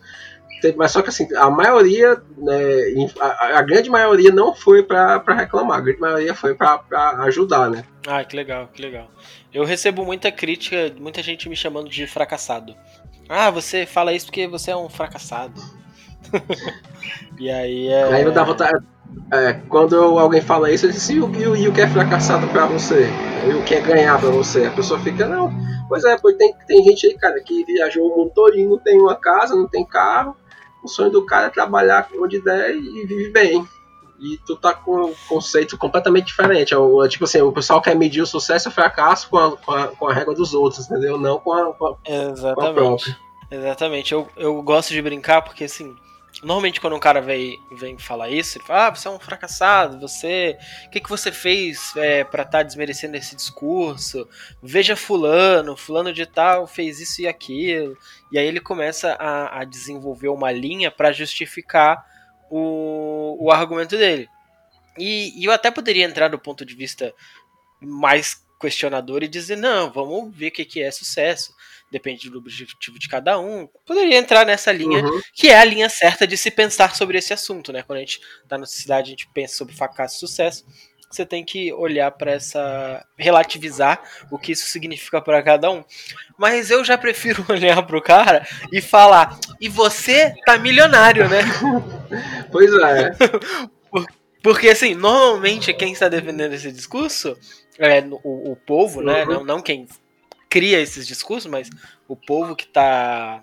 mas 0.76 0.92
só 0.92 1.02
que 1.02 1.08
assim, 1.08 1.26
a 1.34 1.50
maioria, 1.50 2.22
né, 2.36 2.54
a, 3.18 3.58
a 3.58 3.62
grande 3.62 3.90
maioria 3.90 4.30
não 4.30 4.54
foi 4.54 4.82
para 4.82 5.22
reclamar, 5.34 5.78
a 5.78 5.80
grande 5.80 6.00
maioria 6.00 6.34
foi 6.34 6.54
para 6.54 6.80
ajudar, 7.24 7.68
né? 7.70 7.84
Ah, 8.06 8.22
que 8.22 8.36
legal, 8.36 8.68
que 8.72 8.80
legal. 8.80 9.10
Eu 9.52 9.64
recebo 9.64 10.04
muita 10.04 10.30
crítica, 10.30 10.92
muita 10.98 11.22
gente 11.22 11.48
me 11.48 11.56
chamando 11.56 11.88
de 11.88 12.06
fracassado. 12.06 12.74
Ah, 13.28 13.50
você 13.50 13.86
fala 13.86 14.12
isso 14.12 14.26
porque 14.26 14.46
você 14.46 14.70
é 14.70 14.76
um 14.76 14.88
fracassado. 14.88 15.60
e 17.38 17.50
aí 17.50 17.88
é. 17.88 18.04
Aí 18.04 18.22
eu 18.22 18.32
dá 18.32 18.44
vontade, 18.44 18.84
é, 19.32 19.54
quando 19.68 19.96
alguém 19.96 20.42
fala 20.42 20.70
isso, 20.70 20.86
eu 20.86 20.90
disse, 20.90 21.14
e 21.14 21.20
o, 21.20 21.56
e 21.56 21.66
o 21.68 21.72
que 21.72 21.80
é 21.80 21.88
fracassado 21.88 22.46
para 22.48 22.66
você? 22.66 23.08
E 23.48 23.54
o 23.54 23.62
que 23.64 23.74
é 23.74 23.80
ganhar 23.80 24.20
para 24.20 24.28
você? 24.30 24.66
A 24.66 24.70
pessoa 24.70 25.00
fica, 25.00 25.26
não. 25.26 25.50
Pois 25.88 26.04
é, 26.04 26.16
pois 26.18 26.36
tem, 26.36 26.54
tem 26.66 26.84
gente 26.84 27.06
aí, 27.06 27.14
cara, 27.16 27.40
que 27.40 27.64
viajou 27.64 28.06
o 28.06 28.16
mundo 28.16 28.32
todinho, 28.34 28.70
não 28.70 28.78
tem 28.78 29.00
uma 29.00 29.16
casa, 29.16 29.54
não 29.54 29.66
tem 29.66 29.86
carro. 29.86 30.36
O 30.82 30.88
sonho 30.88 31.10
do 31.10 31.24
cara 31.24 31.46
é 31.46 31.50
trabalhar 31.50 32.08
onde 32.18 32.40
der 32.40 32.74
e 32.74 33.06
vive 33.06 33.30
bem. 33.30 33.66
E 34.20 34.38
tu 34.46 34.54
tá 34.54 34.74
com 34.74 35.06
um 35.06 35.14
conceito 35.28 35.78
completamente 35.78 36.26
diferente. 36.26 36.74
É, 36.74 36.76
é, 36.76 37.08
tipo 37.08 37.24
assim, 37.24 37.40
o 37.40 37.52
pessoal 37.52 37.80
quer 37.80 37.96
medir 37.96 38.20
o 38.20 38.26
sucesso 38.26 38.68
e 38.68 38.70
o 38.70 38.72
fracasso 38.72 39.30
com 39.30 39.38
a, 39.38 39.56
com 39.56 39.72
a, 39.72 39.88
com 39.88 40.08
a 40.08 40.12
régua 40.12 40.34
dos 40.34 40.52
outros, 40.54 40.90
entendeu? 40.90 41.18
Não 41.18 41.38
com 41.38 41.52
a, 41.52 41.72
com 41.72 41.86
a, 41.86 41.96
Exatamente. 42.06 42.54
Com 42.54 42.62
a 42.62 42.72
própria. 42.72 43.18
Exatamente. 43.50 44.12
Eu, 44.12 44.28
eu 44.36 44.62
gosto 44.62 44.92
de 44.92 45.02
brincar 45.02 45.42
porque, 45.42 45.64
assim, 45.64 45.96
Normalmente 46.42 46.80
quando 46.80 46.96
um 46.96 47.00
cara 47.00 47.20
vem, 47.20 47.56
vem 47.70 47.96
falar 47.96 48.28
isso, 48.28 48.58
ele 48.58 48.64
fala, 48.64 48.88
ah, 48.88 48.90
você 48.90 49.06
é 49.06 49.10
um 49.12 49.18
fracassado, 49.20 50.00
você. 50.00 50.58
O 50.86 50.90
que, 50.90 50.98
que 50.98 51.08
você 51.08 51.30
fez 51.30 51.94
é, 51.96 52.24
para 52.24 52.42
estar 52.42 52.58
tá 52.58 52.62
desmerecendo 52.64 53.16
esse 53.16 53.36
discurso? 53.36 54.28
Veja 54.60 54.96
fulano, 54.96 55.76
fulano 55.76 56.12
de 56.12 56.26
tal 56.26 56.66
fez 56.66 57.00
isso 57.00 57.22
e 57.22 57.28
aquilo. 57.28 57.96
E 58.32 58.38
aí 58.40 58.46
ele 58.46 58.58
começa 58.58 59.12
a, 59.20 59.60
a 59.60 59.64
desenvolver 59.64 60.28
uma 60.28 60.50
linha 60.50 60.90
para 60.90 61.12
justificar 61.12 62.04
o, 62.50 63.36
o 63.38 63.52
argumento 63.52 63.96
dele. 63.96 64.28
E, 64.98 65.40
e 65.40 65.44
eu 65.44 65.52
até 65.52 65.70
poderia 65.70 66.04
entrar 66.04 66.26
do 66.26 66.40
ponto 66.40 66.66
de 66.66 66.74
vista 66.74 67.14
mais 67.80 68.44
questionador 68.60 69.22
e 69.22 69.28
dizer, 69.28 69.56
não, 69.56 69.92
vamos 69.92 70.34
ver 70.34 70.48
o 70.48 70.52
que, 70.52 70.64
que 70.64 70.82
é 70.82 70.90
sucesso 70.90 71.54
depende 71.92 72.30
do 72.30 72.38
objetivo 72.38 72.98
de 72.98 73.06
cada 73.06 73.38
um. 73.38 73.68
Poderia 73.86 74.16
entrar 74.16 74.46
nessa 74.46 74.72
linha, 74.72 75.04
uhum. 75.04 75.20
que 75.34 75.50
é 75.50 75.58
a 75.58 75.64
linha 75.64 75.90
certa 75.90 76.26
de 76.26 76.38
se 76.38 76.50
pensar 76.50 76.96
sobre 76.96 77.18
esse 77.18 77.34
assunto, 77.34 77.70
né? 77.70 77.82
Quando 77.82 77.98
a 77.98 78.00
gente 78.00 78.18
tá 78.48 78.56
na 78.56 78.64
sociedade, 78.64 79.08
a 79.08 79.10
gente 79.10 79.28
pensa 79.34 79.56
sobre 79.56 79.76
fracasso 79.76 80.16
e 80.16 80.18
sucesso. 80.20 80.64
Você 81.10 81.26
tem 81.26 81.44
que 81.44 81.70
olhar 81.74 82.10
para 82.10 82.32
essa. 82.32 83.04
relativizar 83.18 84.02
o 84.30 84.38
que 84.38 84.52
isso 84.52 84.66
significa 84.68 85.20
para 85.20 85.42
cada 85.42 85.70
um. 85.70 85.84
Mas 86.38 86.70
eu 86.70 86.82
já 86.82 86.96
prefiro 86.96 87.44
olhar 87.52 87.86
pro 87.86 88.00
cara 88.00 88.48
e 88.72 88.80
falar: 88.80 89.38
e 89.60 89.68
você 89.68 90.34
tá 90.46 90.56
milionário, 90.56 91.28
né? 91.28 91.42
pois 92.50 92.72
é. 92.72 93.10
Porque, 94.42 94.70
assim, 94.70 94.94
normalmente 94.94 95.74
quem 95.74 95.92
está 95.92 96.08
defendendo 96.08 96.54
esse 96.54 96.72
discurso 96.72 97.36
é 97.78 98.00
o, 98.24 98.52
o 98.52 98.56
povo, 98.56 99.02
né? 99.02 99.24
Uhum. 99.24 99.34
Não, 99.34 99.44
não 99.44 99.62
quem 99.62 99.86
cria 100.52 100.78
esses 100.78 101.06
discursos, 101.06 101.50
mas 101.50 101.70
o 102.06 102.14
povo 102.14 102.54
que 102.54 102.64
está 102.64 103.42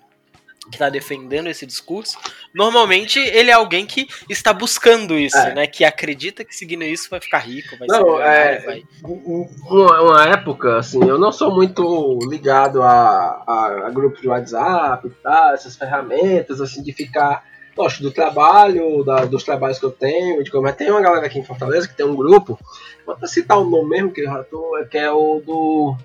que 0.71 0.77
tá 0.77 0.87
defendendo 0.87 1.47
esse 1.47 1.65
discurso, 1.65 2.15
normalmente 2.53 3.17
ele 3.17 3.49
é 3.49 3.53
alguém 3.53 3.87
que 3.87 4.07
está 4.29 4.53
buscando 4.53 5.17
isso, 5.17 5.35
é. 5.35 5.55
né? 5.55 5.65
Que 5.65 5.83
acredita 5.83 6.45
que 6.45 6.55
seguindo 6.55 6.83
isso 6.83 7.09
vai 7.09 7.19
ficar 7.19 7.39
rico, 7.39 7.75
vai 7.79 7.87
não, 7.87 8.17
ser 8.17 8.21
é, 8.21 8.59
vai... 8.59 8.83
Uma, 9.03 10.01
uma, 10.01 10.25
época, 10.25 10.77
assim, 10.77 11.03
eu 11.03 11.17
não 11.17 11.31
sou 11.31 11.55
muito 11.55 12.19
ligado 12.29 12.83
a, 12.83 13.43
a, 13.47 13.87
a 13.87 13.89
grupos 13.89 14.21
de 14.21 14.27
WhatsApp 14.27 15.07
e 15.07 15.23
tal, 15.23 15.55
essas 15.55 15.75
ferramentas, 15.75 16.61
assim, 16.61 16.83
de 16.83 16.93
ficar. 16.93 17.43
Gosto 17.75 18.03
do 18.03 18.11
trabalho, 18.11 19.03
da, 19.03 19.23
dos 19.25 19.43
trabalhos 19.43 19.79
que 19.79 19.85
eu 19.85 19.91
tenho, 19.91 20.43
de 20.43 20.51
como 20.51 20.71
tem 20.73 20.91
uma 20.91 21.01
galera 21.01 21.25
aqui 21.25 21.39
em 21.39 21.45
Fortaleza 21.45 21.87
que 21.87 21.95
tem 21.95 22.05
um 22.05 22.15
grupo, 22.15 22.59
vou 23.05 23.17
citar 23.25 23.57
o 23.57 23.63
nome 23.63 23.89
mesmo 23.89 24.11
que 24.11 24.21
eu 24.21 24.25
já 24.25 24.43
tô, 24.43 24.85
que 24.91 24.97
é 24.97 25.09
o 25.09 25.41
do 25.43 25.95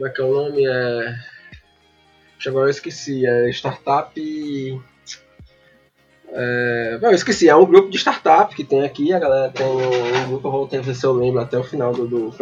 como 0.00 0.08
é 0.08 0.12
que 0.14 0.20
é 0.22 0.24
o 0.24 0.32
nome? 0.32 0.66
É. 0.66 1.14
Agora 2.46 2.66
eu 2.66 2.70
esqueci. 2.70 3.26
É 3.26 3.50
Startup. 3.50 4.82
É... 6.32 6.98
Não, 7.02 7.10
eu 7.10 7.14
esqueci, 7.14 7.50
é 7.50 7.54
um 7.54 7.66
grupo 7.66 7.90
de 7.90 7.98
startup 7.98 8.54
que 8.54 8.64
tem 8.64 8.82
aqui, 8.82 9.12
a 9.12 9.18
galera 9.18 9.52
tem 9.52 9.66
um, 9.66 10.28
grupo, 10.28 10.48
eu 10.48 10.52
vou 10.52 10.66
ver 10.66 10.94
se 10.94 11.04
eu 11.04 11.12
lembro 11.12 11.40
até 11.40 11.58
o 11.58 11.64
final 11.64 11.92
do, 11.92 12.06
do 12.06 12.32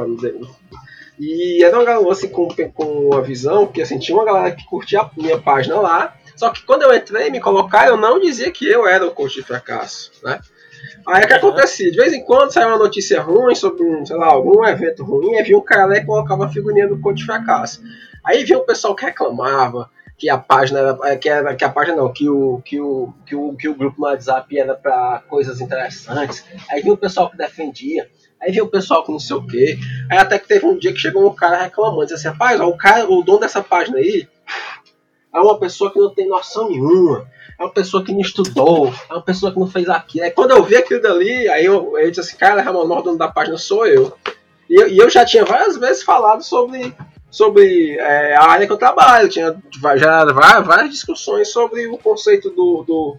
E 1.19 1.65
era 1.65 1.77
uma 1.77 1.85
galera 1.85 2.13
assim 2.13 2.29
com, 2.29 2.49
com 2.75 2.85
uma 2.85 3.23
visão, 3.23 3.67
que 3.67 3.81
assim, 3.81 3.99
tinha 3.99 4.17
uma 4.17 4.27
galera 4.27 4.55
que 4.55 4.65
curtia 4.67 5.01
a 5.01 5.11
minha 5.17 5.41
página 5.41 5.81
lá, 5.81 6.15
só 6.37 6.51
que 6.51 6.63
quando 6.65 6.83
eu 6.83 6.95
entrei 6.95 7.31
me 7.31 7.41
colocar, 7.41 7.89
eu 7.89 7.97
não 7.97 8.21
dizia 8.21 8.53
que 8.53 8.69
eu 8.69 8.87
era 8.87 9.07
o 9.07 9.11
coach 9.11 9.37
de 9.37 9.43
fracasso, 9.43 10.13
né? 10.23 10.39
Aí 11.07 11.25
o 11.25 11.27
que 11.27 11.33
acontecia? 11.33 11.91
De 11.91 11.97
vez 11.97 12.13
em 12.13 12.25
quando 12.25 12.53
saía 12.53 12.69
uma 12.69 12.79
notícia 12.79 13.21
ruim 13.21 13.55
sobre, 13.55 13.83
um, 13.83 14.05
sei 14.05 14.17
lá, 14.17 14.27
algum 14.27 14.65
evento 14.67 15.05
ruim, 15.05 15.37
aí 15.37 15.43
vinha 15.43 15.59
um 15.59 15.63
cara 15.63 15.87
lá 15.87 15.97
e 15.97 16.05
colocava 16.05 16.47
a 16.47 16.49
figurinha 16.49 16.89
do 16.89 17.01
coach 17.01 17.25
fracasso. 17.25 17.83
Aí 18.25 18.45
vinha 18.45 18.59
o 18.59 18.67
pessoal 18.67 18.95
que 18.95 19.05
reclamava 19.05 19.91
que 20.19 20.29
a 20.29 20.37
página 20.37 20.81
era, 20.81 20.99
é, 21.05 21.17
que, 21.17 21.29
era, 21.29 21.55
que 21.55 21.65
a 21.65 21.69
página 21.69 21.97
não, 21.97 22.13
que 22.13 22.29
o, 22.29 22.61
que 22.65 22.81
o, 22.81 23.15
que 23.25 23.37
o, 23.37 23.55
que 23.55 23.69
o 23.69 23.75
grupo 23.75 24.01
no 24.01 24.09
WhatsApp 24.09 24.59
era 24.59 24.75
para 24.75 25.23
coisas 25.29 25.61
interessantes. 25.61 26.45
Aí 26.69 26.83
vinha 26.83 26.95
o 26.95 26.99
pessoal 26.99 27.31
que 27.31 27.37
defendia. 27.37 28.09
Aí 28.43 28.51
vinha 28.51 28.65
o 28.65 28.69
pessoal 28.69 29.05
com 29.05 29.13
não 29.13 29.21
sei 29.21 29.37
o 29.37 29.47
quê. 29.47 29.79
Aí 30.11 30.19
até 30.19 30.39
que 30.39 30.49
teve 30.49 30.67
um 30.67 30.77
dia 30.77 30.93
que 30.93 30.99
chegou 30.99 31.27
um 31.27 31.35
cara 31.35 31.63
reclamando, 31.63 32.03
disse 32.03 32.15
assim, 32.15 32.29
rapaz, 32.29 32.61
ó, 32.61 32.67
o 32.67 32.77
cara, 32.77 33.09
o 33.09 33.23
dono 33.23 33.41
dessa 33.41 33.63
página 33.63 33.99
aí 33.99 34.29
é 35.33 35.39
uma 35.39 35.59
pessoa 35.59 35.93
que 35.93 35.99
não 35.99 36.13
tem 36.13 36.29
noção 36.29 36.69
nenhuma 36.69 37.27
é 37.59 37.65
uma 37.65 37.73
pessoa 37.73 38.05
que 38.05 38.13
não 38.13 38.21
estudou, 38.21 38.95
é 39.11 39.13
uma 39.13 39.23
pessoa 39.23 39.53
que 39.53 39.59
não 39.59 39.67
fez 39.67 39.89
aquilo. 39.89 40.25
Aí 40.25 40.31
quando 40.31 40.53
eu 40.53 40.63
vi 40.63 40.77
aquilo 40.77 41.03
dali, 41.03 41.49
aí 41.49 41.65
eu, 41.65 41.99
eu 41.99 42.09
disse 42.09 42.21
assim, 42.21 42.37
cara, 42.37 42.63
Ramon, 42.63 42.87
o 42.87 43.03
dono 43.03 43.19
da 43.19 43.29
página 43.29 43.59
sou 43.59 43.87
eu. 43.87 44.17
E, 44.71 44.81
eu. 44.81 44.89
e 44.89 44.99
eu 44.99 45.11
já 45.11 45.25
tinha 45.25 45.45
várias 45.45 45.77
vezes 45.77 46.03
falado 46.03 46.43
sobre 46.43 46.95
sobre 47.31 47.97
é, 47.99 48.37
a 48.37 48.45
área 48.45 48.67
que 48.67 48.73
eu 48.73 48.79
trabalho. 48.79 49.29
Tinha 49.29 49.57
já 49.97 50.25
várias 50.27 50.91
discussões 50.91 51.51
sobre 51.51 51.87
o 51.89 51.99
conceito 51.99 52.51
do, 52.51 52.85
do 52.85 53.17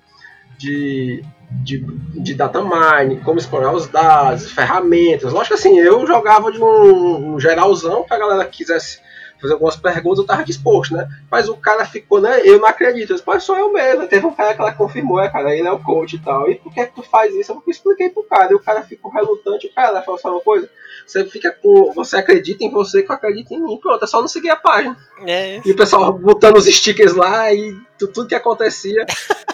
de, 0.57 1.23
de, 1.63 1.79
de 2.13 2.33
data 2.33 2.61
mining, 2.61 3.19
como 3.19 3.39
explorar 3.39 3.73
os 3.73 3.87
dados, 3.87 4.51
ferramentas. 4.51 5.33
Lógico 5.33 5.55
que 5.55 5.59
assim, 5.59 5.77
eu 5.79 6.05
jogava 6.07 6.51
de 6.51 6.61
um, 6.61 7.35
um 7.35 7.39
geralzão 7.39 8.03
para 8.03 8.17
a 8.17 8.19
galera 8.19 8.45
que 8.45 8.59
quisesse 8.59 8.99
fazer 9.39 9.53
algumas 9.53 9.75
perguntas, 9.75 10.19
eu 10.19 10.25
tava 10.25 10.43
disposto, 10.43 10.93
né? 10.93 11.07
Mas 11.29 11.47
o 11.49 11.55
cara 11.57 11.85
ficou, 11.85 12.21
né? 12.21 12.41
Eu 12.43 12.59
não 12.59 12.67
acredito. 12.67 13.11
Eu 13.11 13.15
disse, 13.15 13.45
sou 13.45 13.57
eu 13.57 13.71
mesmo. 13.71 14.07
Teve 14.07 14.25
um 14.25 14.33
cara 14.33 14.53
que 14.53 14.61
ela 14.61 14.73
confirmou, 14.73 15.19
é, 15.19 15.29
cara, 15.29 15.55
ele 15.55 15.67
é 15.67 15.71
o 15.71 15.79
coach 15.79 16.15
e 16.15 16.19
tal. 16.19 16.49
E 16.49 16.55
por 16.55 16.73
que, 16.73 16.79
é 16.81 16.85
que 16.85 16.95
tu 16.95 17.03
faz 17.03 17.33
isso? 17.33 17.51
Eu 17.51 17.63
expliquei 17.67 18.09
pro 18.09 18.23
cara. 18.23 18.51
E 18.51 18.55
o 18.55 18.59
cara 18.59 18.81
ficou 18.83 19.11
relutante. 19.11 19.67
O 19.67 19.73
cara 19.73 20.01
falou 20.01 20.19
só 20.19 20.31
uma 20.31 20.41
coisa. 20.41 20.69
Você 21.05 21.25
fica 21.25 21.51
com. 21.51 21.91
Você 21.93 22.17
acredita 22.17 22.63
em 22.63 22.69
você 22.69 23.01
que 23.01 23.11
eu 23.11 23.15
acredito 23.15 23.51
em 23.53 23.61
mim. 23.61 23.77
Pronto, 23.77 24.03
é 24.03 24.07
só 24.07 24.21
não 24.21 24.27
seguir 24.27 24.49
a 24.49 24.55
página. 24.55 24.97
É. 25.25 25.61
E 25.65 25.71
o 25.71 25.75
pessoal 25.75 26.13
botando 26.13 26.57
os 26.57 26.65
stickers 26.65 27.13
lá 27.13 27.51
e 27.51 27.75
tudo 27.97 28.27
que 28.27 28.35
acontecia, 28.35 29.05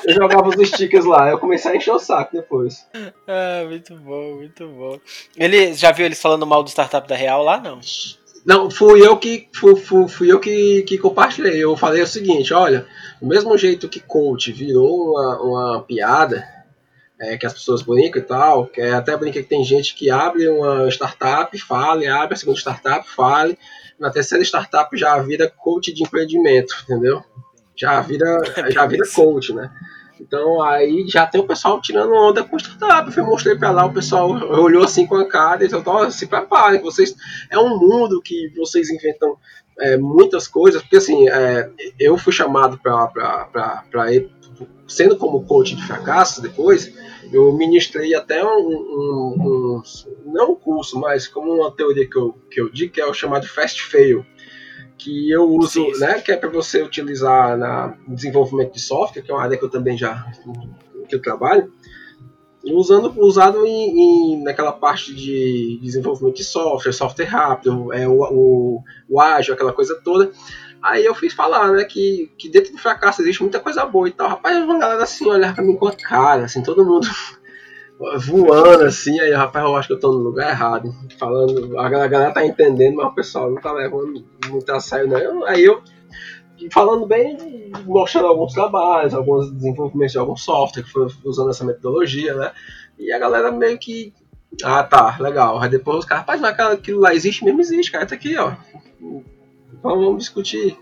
eu 0.03 0.13
jogava 0.13 0.49
os 0.49 0.67
stickers 0.67 1.05
lá. 1.05 1.29
Eu 1.29 1.39
comecei 1.39 1.71
a 1.71 1.75
encher 1.75 1.91
o 1.91 1.99
saco 1.99 2.33
depois. 2.33 2.85
Ah, 3.27 3.63
muito 3.67 3.95
bom, 3.95 4.35
muito 4.35 4.67
bom. 4.67 4.99
Ele 5.35 5.73
já 5.73 5.91
viu 5.91 6.05
eles 6.05 6.21
falando 6.21 6.45
mal 6.45 6.63
do 6.63 6.69
startup 6.69 7.07
da 7.07 7.15
Real 7.15 7.43
lá, 7.43 7.59
não? 7.59 7.79
Não, 8.45 8.69
fui 8.69 9.05
eu 9.05 9.17
que 9.17 9.49
fui, 9.51 9.75
fui, 9.75 10.07
fui 10.07 10.31
eu 10.31 10.39
que, 10.39 10.83
que, 10.83 10.99
compartilhei. 10.99 11.63
Eu 11.63 11.75
falei 11.75 12.03
o 12.03 12.07
seguinte, 12.07 12.53
olha, 12.53 12.85
do 13.19 13.27
mesmo 13.27 13.57
jeito 13.57 13.89
que 13.89 13.99
coach 13.99 14.51
virou 14.51 15.13
uma, 15.13 15.41
uma 15.41 15.81
piada, 15.81 16.47
é, 17.19 17.37
que 17.37 17.45
as 17.45 17.53
pessoas 17.53 17.81
brincam 17.81 18.21
e 18.21 18.25
tal, 18.25 18.67
que 18.67 18.79
é, 18.79 18.93
até 18.93 19.17
brinca 19.17 19.41
que 19.41 19.49
tem 19.49 19.63
gente 19.63 19.95
que 19.95 20.11
abre 20.11 20.47
uma 20.47 20.87
startup, 20.89 21.57
fale, 21.57 22.07
abre 22.07 22.35
a 22.35 22.37
segunda 22.37 22.59
startup, 22.59 23.09
fale, 23.09 23.57
na 23.99 24.11
terceira 24.11 24.43
startup 24.43 24.95
já 24.95 25.17
vira 25.19 25.49
coach 25.49 25.91
de 25.91 26.03
empreendimento, 26.03 26.75
entendeu? 26.83 27.23
Já 27.75 27.99
vira, 28.01 28.41
já 28.69 28.85
vira 28.85 29.09
coach, 29.11 29.53
né? 29.53 29.71
Então 30.19 30.61
aí 30.61 31.05
já 31.07 31.25
tem 31.25 31.41
o 31.41 31.47
pessoal 31.47 31.81
tirando 31.81 32.13
onda 32.13 32.43
com 32.43 32.57
startup. 32.57 33.15
Eu 33.15 33.25
mostrei 33.25 33.55
para 33.55 33.71
lá, 33.71 33.85
o 33.85 33.93
pessoal 33.93 34.29
olhou 34.29 34.83
assim 34.83 35.05
com 35.05 35.15
a 35.15 35.27
cara 35.27 35.65
e 35.65 35.69
falou: 35.69 36.09
se 36.11 36.27
preparem, 36.27 36.81
vocês. 36.81 37.15
É 37.49 37.59
um 37.59 37.77
mundo 37.77 38.21
que 38.21 38.51
vocês 38.55 38.89
inventam 38.89 39.37
é, 39.79 39.97
muitas 39.97 40.47
coisas, 40.47 40.81
porque 40.81 40.97
assim, 40.97 41.27
é, 41.29 41.69
eu 41.99 42.17
fui 42.17 42.31
chamado 42.31 42.79
para 42.79 43.83
sendo 44.87 45.17
como 45.17 45.45
coach 45.45 45.75
de 45.75 45.85
fracasso 45.85 46.41
depois, 46.41 46.93
eu 47.31 47.51
ministrei 47.53 48.13
até 48.13 48.43
um, 48.45 48.47
um, 48.47 49.35
um, 49.37 49.81
não 50.25 50.51
um 50.51 50.55
curso, 50.55 50.99
mas 50.99 51.27
como 51.27 51.53
uma 51.53 51.71
teoria 51.71 52.07
que 52.07 52.17
eu, 52.17 52.35
que 52.49 52.61
eu 52.61 52.69
digo, 52.69 52.93
que 52.93 53.01
é 53.01 53.05
o 53.05 53.13
chamado 53.13 53.47
Fast 53.47 53.81
Fail 53.81 54.25
que 54.97 55.29
eu 55.29 55.43
uso, 55.49 55.69
Sim. 55.69 55.99
né, 55.99 56.21
que 56.21 56.31
é 56.31 56.37
para 56.37 56.49
você 56.49 56.81
utilizar 56.81 57.57
na 57.57 57.97
desenvolvimento 58.07 58.73
de 58.73 58.79
software, 58.79 59.21
que 59.21 59.31
é 59.31 59.33
uma 59.33 59.43
área 59.43 59.57
que 59.57 59.63
eu 59.63 59.69
também 59.69 59.97
já 59.97 60.25
que 61.07 61.15
eu 61.15 61.21
trabalho, 61.21 61.71
usando 62.63 63.13
usado 63.21 63.65
em, 63.65 63.99
em, 63.99 64.43
naquela 64.43 64.71
parte 64.71 65.13
de 65.13 65.79
desenvolvimento 65.81 66.37
de 66.37 66.43
software, 66.43 66.93
software 66.93 67.25
rápido, 67.25 67.93
é 67.93 68.07
o, 68.07 68.23
o, 68.23 68.83
o 69.07 69.21
ágil, 69.21 69.53
aquela 69.53 69.73
coisa 69.73 69.99
toda. 70.03 70.31
Aí 70.81 71.05
eu 71.05 71.15
fiz 71.15 71.33
falar, 71.33 71.71
né, 71.73 71.83
que, 71.83 72.31
que 72.37 72.49
dentro 72.49 72.71
do 72.71 72.77
fracasso 72.77 73.21
existe 73.21 73.41
muita 73.41 73.59
coisa 73.59 73.85
boa 73.85 74.07
e 74.07 74.11
tal. 74.11 74.29
Rapaz, 74.29 74.63
uma 74.63 74.79
galera 74.79 75.03
assim 75.03 75.27
olhar 75.27 75.53
pra 75.53 75.63
mim 75.63 75.75
com 75.75 75.87
a 75.87 75.95
cara, 75.95 76.45
assim, 76.45 76.63
todo 76.63 76.85
mundo 76.85 77.07
voando 77.97 78.83
assim, 78.83 79.19
aí 79.19 79.31
rapaz, 79.31 79.65
eu 79.65 79.75
acho 79.75 79.87
que 79.87 79.93
eu 79.93 79.99
tô 79.99 80.11
no 80.11 80.19
lugar 80.19 80.49
errado. 80.49 80.93
Falando, 81.17 81.79
a 81.79 81.89
galera 81.89 82.33
tá 82.33 82.45
entendendo, 82.45 82.97
mas 82.97 83.07
o 83.07 83.15
pessoal 83.15 83.49
não 83.49 83.61
tá 83.61 83.71
levando 83.71 84.25
muito 84.47 84.69
a 84.71 84.79
sério, 84.79 85.07
não. 85.07 85.45
Aí 85.45 85.63
eu, 85.63 85.81
falando 86.71 87.05
bem, 87.05 87.71
mostrando 87.85 88.27
alguns 88.27 88.53
trabalhos, 88.53 89.13
alguns 89.13 89.51
desenvolvimentos 89.51 90.11
de 90.11 90.19
algum 90.19 90.35
software 90.35 90.83
que 90.83 90.91
foi 90.91 91.07
usando 91.23 91.49
essa 91.49 91.63
metodologia, 91.63 92.33
né? 92.33 92.51
E 92.97 93.11
a 93.11 93.19
galera 93.19 93.51
meio 93.51 93.77
que. 93.77 94.13
Ah, 94.63 94.83
tá, 94.83 95.17
legal. 95.19 95.59
Aí 95.59 95.69
depois 95.69 95.99
os 95.99 96.05
caras, 96.05 96.21
rapaz, 96.21 96.41
mas 96.41 96.59
aquilo 96.59 97.01
lá 97.01 97.13
existe 97.13 97.43
mesmo, 97.43 97.61
existe, 97.61 97.91
cara, 97.91 98.05
tá 98.05 98.15
aqui, 98.15 98.37
ó. 98.37 98.55
Vamos, 99.81 100.05
vamos 100.05 100.17
discutir. 100.19 100.77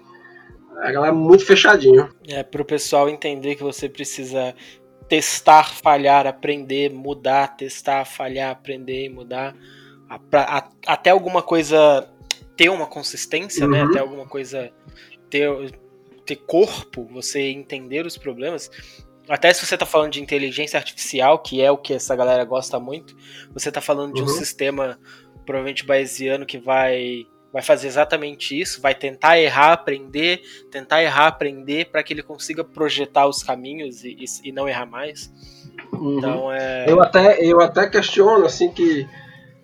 A 0.78 0.92
galera 0.92 1.14
é 1.14 1.16
muito 1.16 1.46
fechadinho. 1.46 2.10
É, 2.28 2.44
pro 2.44 2.66
pessoal 2.66 3.08
entender 3.08 3.56
que 3.56 3.64
você 3.64 3.88
precisa 3.88 4.56
testar, 5.08 5.74
falhar, 5.74 6.26
aprender, 6.26 6.92
mudar, 6.92 7.56
testar, 7.56 8.06
falhar, 8.06 8.52
aprender, 8.52 9.10
mudar, 9.10 9.56
a, 10.10 10.20
a, 10.58 10.70
até 10.88 11.10
alguma 11.10 11.42
coisa 11.42 12.10
ter 12.56 12.70
uma 12.70 12.88
consistência, 12.88 13.68
né? 13.68 13.82
uhum. 13.82 13.86
né? 13.88 13.92
Até 13.92 14.00
alguma 14.00 14.28
coisa 14.28 14.72
ter, 15.30 15.50
ter 16.26 16.36
corpo, 16.36 17.08
você 17.12 17.42
entender 17.50 18.06
os 18.06 18.18
problemas. 18.18 18.70
Até 19.28 19.54
se 19.54 19.66
você 19.66 19.76
está 19.76 19.86
falando 19.86 20.12
de 20.12 20.22
inteligência 20.22 20.78
artificial, 20.78 21.40
que 21.40 21.62
é 21.62 21.72
o 21.72 21.78
que 21.78 21.94
essa 21.94 22.16
galera 22.16 22.44
gosta 22.44 22.80
muito, 22.80 23.16
você 23.54 23.70
está 23.70 23.82
falando 23.82 24.14
de 24.14 24.22
um 24.22 24.26
uhum. 24.26 24.32
sistema 24.32 25.00
provavelmente 25.46 25.86
bayesiano 25.86 26.46
que 26.46 26.58
vai 26.58 27.26
vai 27.54 27.62
fazer 27.62 27.88
exatamente 27.88 28.60
isso, 28.60 28.82
vai 28.82 28.96
tentar 28.96 29.40
errar, 29.40 29.74
aprender, 29.74 30.42
tentar 30.72 31.04
errar, 31.04 31.28
aprender 31.28 31.86
para 31.86 32.02
que 32.02 32.12
ele 32.12 32.24
consiga 32.24 32.64
projetar 32.64 33.28
os 33.28 33.44
caminhos 33.44 34.04
e, 34.04 34.18
e, 34.20 34.50
e 34.50 34.52
não 34.52 34.68
errar 34.68 34.88
mais. 34.88 35.32
Uhum. 35.94 36.18
Então 36.18 36.52
é. 36.52 36.86
Eu 36.90 37.00
até, 37.00 37.46
eu 37.46 37.62
até 37.62 37.88
questiono 37.88 38.44
assim 38.46 38.72
que 38.72 39.08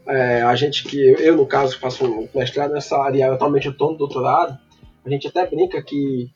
é, 0.07 0.43
a 0.43 0.55
gente 0.55 0.83
que 0.83 0.99
eu 0.99 1.35
no 1.35 1.47
caso 1.47 1.79
faço 1.79 2.05
um 2.05 2.29
mestrado 2.33 2.71
nessa 2.71 2.95
área, 2.95 3.33
atualmente 3.33 3.65
eu 3.65 3.71
estou 3.71 3.91
no 3.91 3.97
doutorado, 3.97 4.55
a 5.03 5.09
gente 5.09 5.27
até 5.27 5.47
brinca 5.47 5.81
que 5.81 6.29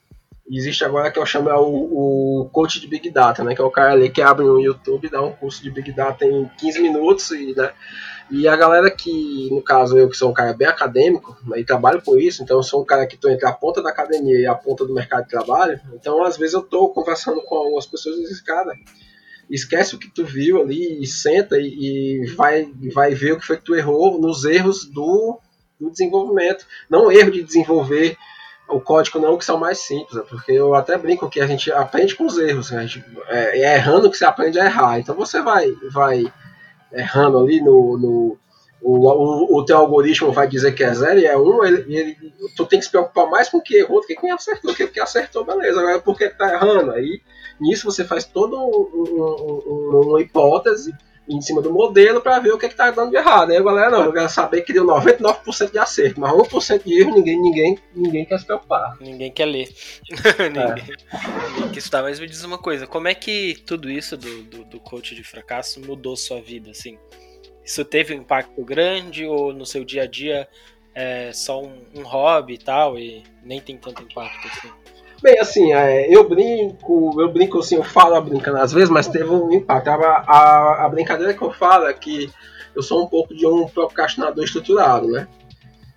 existe 0.49 0.83
agora 0.83 1.11
que 1.11 1.19
eu 1.19 1.25
chamo 1.25 1.49
é 1.49 1.55
o, 1.55 2.41
o 2.41 2.49
coach 2.51 2.79
de 2.79 2.87
Big 2.87 3.11
Data, 3.11 3.43
né? 3.43 3.53
Que 3.53 3.61
é 3.61 3.63
o 3.63 3.71
cara 3.71 3.93
ali 3.93 4.09
que 4.09 4.21
abre 4.21 4.43
no 4.43 4.59
YouTube, 4.59 5.09
dá 5.09 5.21
um 5.21 5.31
curso 5.31 5.61
de 5.61 5.69
Big 5.69 5.91
Data 5.91 6.25
em 6.25 6.49
15 6.57 6.81
minutos 6.81 7.29
e, 7.31 7.53
né, 7.55 7.71
e 8.31 8.47
a 8.47 8.55
galera 8.55 8.89
que, 8.89 9.49
no 9.51 9.61
caso, 9.61 9.97
eu 9.97 10.09
que 10.09 10.17
sou 10.17 10.31
um 10.31 10.33
cara 10.33 10.53
bem 10.53 10.67
acadêmico, 10.67 11.37
né, 11.45 11.59
e 11.59 11.65
trabalho 11.65 12.01
com 12.01 12.17
isso, 12.17 12.41
então 12.41 12.61
sou 12.63 12.81
um 12.81 12.85
cara 12.85 13.05
que 13.05 13.15
estou 13.15 13.29
entre 13.29 13.47
a 13.47 13.51
ponta 13.51 13.81
da 13.81 13.89
academia 13.89 14.39
e 14.39 14.47
a 14.47 14.55
ponta 14.55 14.85
do 14.85 14.93
mercado 14.93 15.23
de 15.23 15.29
trabalho, 15.29 15.79
então 15.93 16.23
às 16.23 16.37
vezes 16.37 16.53
eu 16.53 16.61
estou 16.61 16.89
conversando 16.93 17.41
com 17.41 17.55
algumas 17.55 17.85
pessoas 17.85 18.17
e 18.17 18.23
diz, 18.23 18.41
cara, 18.41 18.73
esquece 19.49 19.95
o 19.95 19.99
que 19.99 20.09
tu 20.09 20.25
viu 20.25 20.61
ali 20.61 21.01
e 21.01 21.05
senta 21.05 21.57
e, 21.59 22.23
e 22.23 22.25
vai, 22.35 22.71
vai 22.93 23.13
ver 23.13 23.33
o 23.33 23.39
que 23.39 23.45
foi 23.45 23.57
que 23.57 23.63
tu 23.63 23.75
errou 23.75 24.19
nos 24.19 24.45
erros 24.45 24.85
do, 24.85 25.39
do 25.79 25.91
desenvolvimento. 25.91 26.65
Não 26.89 27.11
erro 27.11 27.31
de 27.31 27.43
desenvolver 27.43 28.17
o 28.67 28.79
código 28.79 29.19
não 29.19 29.37
que 29.37 29.45
são 29.45 29.57
mais 29.57 29.79
simples, 29.79 30.15
né? 30.15 30.23
porque 30.27 30.51
eu 30.51 30.73
até 30.73 30.97
brinco 30.97 31.29
que 31.29 31.41
a 31.41 31.47
gente 31.47 31.71
aprende 31.71 32.15
com 32.15 32.25
os 32.25 32.37
erros, 32.37 32.71
né? 32.71 32.87
gente, 32.87 33.05
é, 33.27 33.59
é, 33.59 33.75
errando 33.75 34.09
que 34.09 34.17
você 34.17 34.25
aprende 34.25 34.59
a 34.59 34.65
errar. 34.65 34.99
Então 34.99 35.15
você 35.15 35.41
vai, 35.41 35.71
vai 35.91 36.31
errando 36.93 37.39
ali 37.39 37.61
no, 37.61 37.97
no 37.97 38.37
o, 38.81 38.97
o, 39.07 39.59
o, 39.59 39.65
teu 39.65 39.77
algoritmo 39.77 40.31
vai 40.31 40.47
dizer 40.47 40.73
que 40.73 40.83
é 40.83 40.93
zero 40.93 41.19
e 41.19 41.25
é 41.25 41.37
um, 41.37 41.63
ele, 41.63 41.95
ele, 41.95 42.17
tu 42.55 42.65
tem 42.65 42.79
que 42.79 42.85
se 42.85 42.91
preocupar 42.91 43.29
mais 43.29 43.47
com 43.47 43.57
o 43.57 43.61
que 43.61 43.77
errou 43.77 44.01
do 44.01 44.07
que 44.07 44.15
quem 44.15 44.29
acertou, 44.29 44.71
porque 44.71 44.87
que 44.87 44.99
acertou, 44.99 45.45
beleza, 45.45 45.79
agora 45.79 46.01
por 46.01 46.17
que 46.17 46.27
tá 46.27 46.53
errando? 46.53 46.91
Aí 46.91 47.21
nisso 47.61 47.89
você 47.89 48.03
faz 48.03 48.25
toda 48.25 48.57
um, 48.57 48.69
um, 48.69 50.01
uma 50.09 50.21
hipótese 50.21 50.93
em 51.27 51.41
cima 51.41 51.61
do 51.61 51.71
modelo 51.71 52.21
para 52.21 52.39
ver 52.39 52.51
o 52.51 52.57
que 52.57 52.65
é 52.65 52.69
está 52.69 52.91
dando 52.91 53.11
de 53.11 53.17
errado. 53.17 53.51
Aí 53.51 53.57
a 53.57 53.63
galera 53.63 53.89
não, 53.89 54.05
eu 54.05 54.13
quero 54.13 54.29
saber 54.29 54.61
que 54.61 54.73
deu 54.73 54.85
99% 54.85 55.71
de 55.71 55.79
acerto, 55.79 56.19
mas 56.19 56.31
1% 56.31 56.83
de 56.83 56.99
erro 56.99 57.13
ninguém, 57.13 57.41
ninguém, 57.41 57.79
ninguém 57.95 58.25
quer 58.25 58.39
se 58.39 58.45
preocupar. 58.45 58.97
Ninguém 58.99 59.31
quer 59.31 59.45
ler. 59.45 59.69
ninguém, 60.39 60.63
é. 60.63 61.49
ninguém 61.51 61.71
quer 61.71 61.79
estudar. 61.79 62.01
Mas 62.01 62.19
me 62.19 62.27
diz 62.27 62.43
uma 62.43 62.57
coisa, 62.57 62.85
como 62.85 63.07
é 63.07 63.15
que 63.15 63.55
tudo 63.65 63.89
isso 63.89 64.17
do, 64.17 64.43
do, 64.43 64.65
do 64.65 64.79
coach 64.79 65.15
de 65.15 65.23
fracasso 65.23 65.79
mudou 65.79 66.15
sua 66.17 66.41
vida, 66.41 66.71
assim? 66.71 66.97
Isso 67.63 67.85
teve 67.85 68.13
um 68.13 68.19
impacto 68.19 68.61
grande 68.63 69.25
ou 69.25 69.53
no 69.53 69.65
seu 69.65 69.85
dia 69.85 70.03
a 70.03 70.07
dia 70.07 70.47
é 70.95 71.31
só 71.33 71.61
um, 71.61 71.81
um 71.95 72.03
hobby 72.03 72.53
e 72.53 72.57
tal 72.57 72.99
e 72.99 73.23
nem 73.43 73.59
tem 73.59 73.77
tanto 73.77 74.03
impacto 74.03 74.47
assim? 74.47 74.71
Bem, 75.23 75.39
assim, 75.39 75.71
é, 75.71 76.13
eu 76.13 76.27
brinco, 76.27 77.21
eu 77.21 77.31
brinco 77.31 77.59
assim, 77.59 77.77
eu 77.77 77.83
falo 77.83 78.19
brincando 78.21 78.57
às 78.57 78.73
vezes, 78.73 78.89
mas 78.89 79.07
teve 79.07 79.29
um 79.29 79.53
impacto. 79.53 79.87
A, 79.87 79.95
a, 79.95 80.85
a, 80.85 80.89
brincadeira 80.89 81.33
que 81.33 81.41
eu 81.41 81.49
falo 81.49 81.87
é 81.87 81.93
que 81.93 82.29
eu 82.75 82.83
sou 82.83 83.01
um 83.01 83.07
pouco 83.07 83.33
de 83.33 83.47
um 83.47 83.65
procrastinador 83.65 84.43
estruturado, 84.43 85.07
né? 85.07 85.25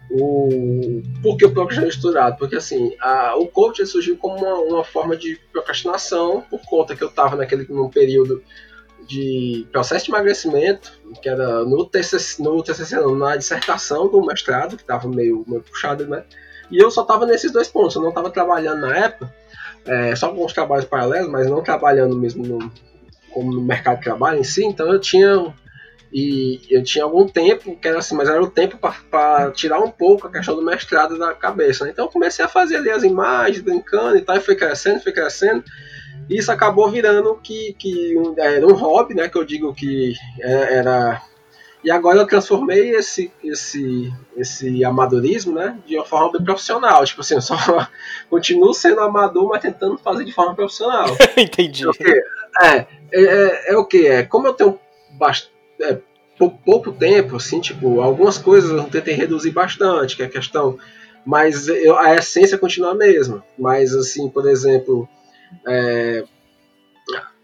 O, 0.09 1.03
por 1.21 1.37
que 1.37 1.45
o 1.45 1.51
procrastinador 1.51 1.93
estruturado? 1.93 2.37
Porque 2.39 2.55
assim, 2.55 2.95
a, 3.01 3.35
o 3.37 3.49
coach 3.49 3.85
surgiu 3.85 4.17
como 4.17 4.37
uma, 4.37 4.59
uma, 4.61 4.85
forma 4.85 5.17
de 5.17 5.41
procrastinação, 5.51 6.43
por 6.49 6.61
conta 6.61 6.95
que 6.95 7.03
eu 7.03 7.09
estava 7.09 7.35
naquele 7.35 7.67
num 7.69 7.91
período 7.91 8.45
de 9.09 9.67
processo 9.73 10.05
de 10.05 10.13
emagrecimento, 10.13 10.93
que 11.21 11.29
era 11.29 11.65
no 11.65 11.85
TCC, 11.85 12.41
no 12.41 12.63
TCC 12.63 12.95
não, 12.95 13.17
na 13.17 13.37
dissertação 13.37 14.07
do 14.07 14.25
mestrado, 14.25 14.77
que 14.77 14.83
estava 14.83 15.09
meio, 15.09 15.45
meio 15.49 15.63
puxado, 15.63 16.07
né? 16.07 16.23
E 16.71 16.79
eu 16.79 16.91
só 16.91 17.03
estava 17.03 17.27
nesses 17.27 17.53
dois 17.53 17.69
pontos. 17.69 17.97
Eu 17.97 18.03
não 18.03 18.11
estava 18.11 18.31
trabalhando 18.31 18.81
na 18.81 18.97
época, 18.97 19.33
é, 19.85 20.15
só 20.17 20.33
com 20.33 20.45
os 20.45 20.53
trabalhos 20.53 20.85
paralelos, 20.85 21.31
mas 21.31 21.49
não 21.49 21.63
trabalhando 21.63 22.17
mesmo 22.17 22.45
no, 22.45 22.73
como 23.33 23.53
no 23.53 23.63
mercado 23.63 23.99
de 23.99 24.05
trabalho 24.05 24.39
em 24.39 24.45
si. 24.45 24.65
Então 24.65 24.93
eu 24.93 24.99
tinha 25.01 25.55
E 26.13 26.61
eu 26.71 26.83
tinha 26.83 27.05
algum 27.05 27.27
tempo, 27.27 27.77
que 27.77 27.89
era 27.89 27.99
assim, 27.99 28.15
mas 28.15 28.29
era 28.29 28.43
o 28.43 28.51
tempo 28.51 28.79
para 28.79 29.51
tirar 29.51 29.81
um 29.81 29.91
pouco 29.91 30.27
a 30.27 30.31
questão 30.31 30.55
do 30.55 30.63
mestrado 30.63 31.19
da 31.19 31.35
cabeça. 31.35 31.85
Né? 31.85 31.91
Então 31.91 32.07
eu 32.07 32.11
comecei 32.11 32.45
a 32.45 32.49
fazer 32.49 32.77
ali 32.77 32.91
as 32.91 33.03
imagens, 33.03 33.63
brincando 33.63 34.17
e 34.17 34.23
tal, 34.23 34.37
e 34.37 34.41
foi 34.41 34.55
crescendo, 34.57 35.03
foi 35.03 35.13
crescendo. 35.13 35.65
E 36.29 36.39
isso 36.39 36.51
acabou 36.51 36.91
virando 36.91 37.35
que, 37.37 37.75
que 37.79 38.15
era 38.39 38.67
um 38.67 38.73
hobby, 38.75 39.15
né? 39.15 39.29
Que 39.29 39.37
eu 39.37 39.45
digo 39.45 39.75
que 39.75 40.15
é, 40.41 40.75
era. 40.75 41.21
E 41.87 41.91
agora 41.93 42.19
eu 42.19 42.27
transformei 42.27 42.97
esse, 42.97 43.31
esse, 43.45 44.13
esse 44.37 44.85
amadorismo, 44.85 45.55
né? 45.55 45.79
De 45.87 45.95
uma 45.95 46.05
forma 46.05 46.33
bem 46.33 46.43
profissional. 46.43 47.05
Tipo 47.05 47.21
assim, 47.21 47.35
eu 47.35 47.41
só 47.41 47.55
continuo 48.29 48.75
sendo 48.75 49.03
amador, 49.03 49.49
mas 49.49 49.63
tentando 49.63 49.97
fazer 49.97 50.25
de 50.25 50.33
forma 50.33 50.53
profissional. 50.53 51.07
Entendi. 51.39 51.85
É, 52.61 52.75
é, 52.75 52.87
é, 53.13 53.73
é 53.73 53.77
o 53.77 53.85
que? 53.85 54.05
É, 54.05 54.25
como 54.25 54.49
eu 54.49 54.55
tenho 54.55 54.81
bastante. 55.13 55.53
É, 55.81 55.99
pouco, 56.37 56.59
pouco 56.65 56.91
tempo, 56.91 57.37
assim, 57.37 57.61
tipo, 57.61 58.01
algumas 58.01 58.37
coisas 58.37 58.73
eu 58.73 58.83
tentei 58.91 59.15
reduzir 59.15 59.53
bastante, 59.53 60.17
que 60.17 60.25
é 60.25 60.27
a 60.27 60.31
questão. 60.31 60.77
Mas 61.25 61.69
eu, 61.69 61.97
a 61.97 62.17
essência 62.17 62.59
continua 62.59 62.91
a 62.91 62.97
mesma. 62.97 63.45
Mas, 63.57 63.95
assim, 63.95 64.29
por 64.29 64.49
exemplo, 64.49 65.09
é, 65.65 66.25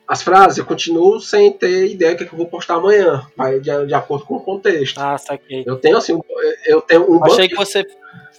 as 0.07 0.23
frases 0.23 0.59
eu 0.59 0.65
continuo 0.65 1.21
sem 1.21 1.53
ter 1.53 1.87
ideia 1.87 2.13
do 2.13 2.19
que, 2.19 2.25
é 2.25 2.27
que 2.27 2.33
eu 2.33 2.39
vou 2.39 2.47
postar 2.47 2.75
amanhã, 2.75 3.27
vai 3.37 3.61
de, 3.61 3.87
de, 3.87 3.95
acordo 3.95 4.25
com 4.25 4.37
o 4.37 4.41
contexto. 4.41 4.99
Ah, 4.99 5.17
saquei. 5.17 5.65
Eu 5.67 5.77
tenho 5.77 5.97
assim, 5.97 6.21
eu 6.67 6.81
tenho 6.81 7.11
um 7.11 7.25
Achei 7.25 7.49
que 7.49 7.57
você 7.57 7.87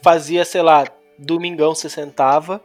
fazia, 0.01 0.45
sei 0.45 0.61
lá, 0.61 0.85
domingão 1.17 1.73
você 1.73 1.89
sentava, 1.89 2.61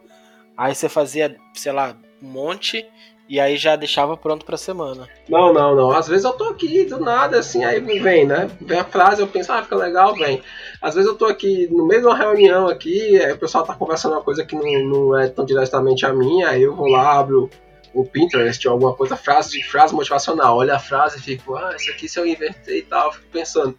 aí 0.57 0.75
você 0.75 0.89
fazia, 0.89 1.35
sei 1.53 1.71
lá, 1.71 1.95
um 2.21 2.27
monte 2.27 2.85
e 3.29 3.39
aí 3.39 3.57
já 3.57 3.75
deixava 3.75 4.17
pronto 4.17 4.43
pra 4.43 4.57
semana. 4.57 5.07
Não, 5.29 5.53
não, 5.53 5.75
não. 5.75 5.91
Às 5.91 6.07
vezes 6.07 6.25
eu 6.25 6.33
tô 6.33 6.45
aqui 6.45 6.83
do 6.85 6.99
nada, 6.99 7.37
assim, 7.37 7.63
aí 7.63 7.79
vem, 7.79 8.25
né? 8.25 8.49
Vem 8.59 8.79
a 8.79 8.83
frase, 8.83 9.21
eu 9.21 9.27
penso, 9.27 9.51
ah, 9.51 9.61
fica 9.61 9.75
legal, 9.75 10.15
vem. 10.15 10.41
Às 10.81 10.95
vezes 10.95 11.07
eu 11.07 11.15
tô 11.15 11.25
aqui 11.25 11.67
no 11.71 11.85
meio 11.85 12.01
de 12.01 12.07
uma 12.07 12.17
reunião 12.17 12.67
aqui, 12.67 13.21
aí 13.21 13.31
o 13.31 13.37
pessoal 13.37 13.63
tá 13.63 13.75
conversando 13.75 14.13
uma 14.13 14.23
coisa 14.23 14.43
que 14.43 14.55
não, 14.55 14.63
não 14.83 15.19
é 15.19 15.27
tão 15.27 15.45
diretamente 15.45 16.07
a 16.07 16.11
minha, 16.11 16.49
aí 16.49 16.63
eu 16.63 16.75
vou 16.75 16.87
lá, 16.87 17.19
abro 17.19 17.51
o 17.93 18.05
Pinterest 18.05 18.67
ou 18.67 18.73
alguma 18.73 18.93
coisa, 18.93 19.15
frase 19.15 19.61
frase 19.63 19.93
motivacional. 19.93 20.57
Olha 20.57 20.75
a 20.75 20.79
frase 20.79 21.17
e 21.17 21.21
fico, 21.21 21.55
ah, 21.55 21.75
isso 21.75 21.91
aqui 21.91 22.07
se 22.07 22.19
eu 22.19 22.25
inverter 22.25 22.77
e 22.77 22.81
tal, 22.83 23.11
fico 23.11 23.27
pensando. 23.31 23.75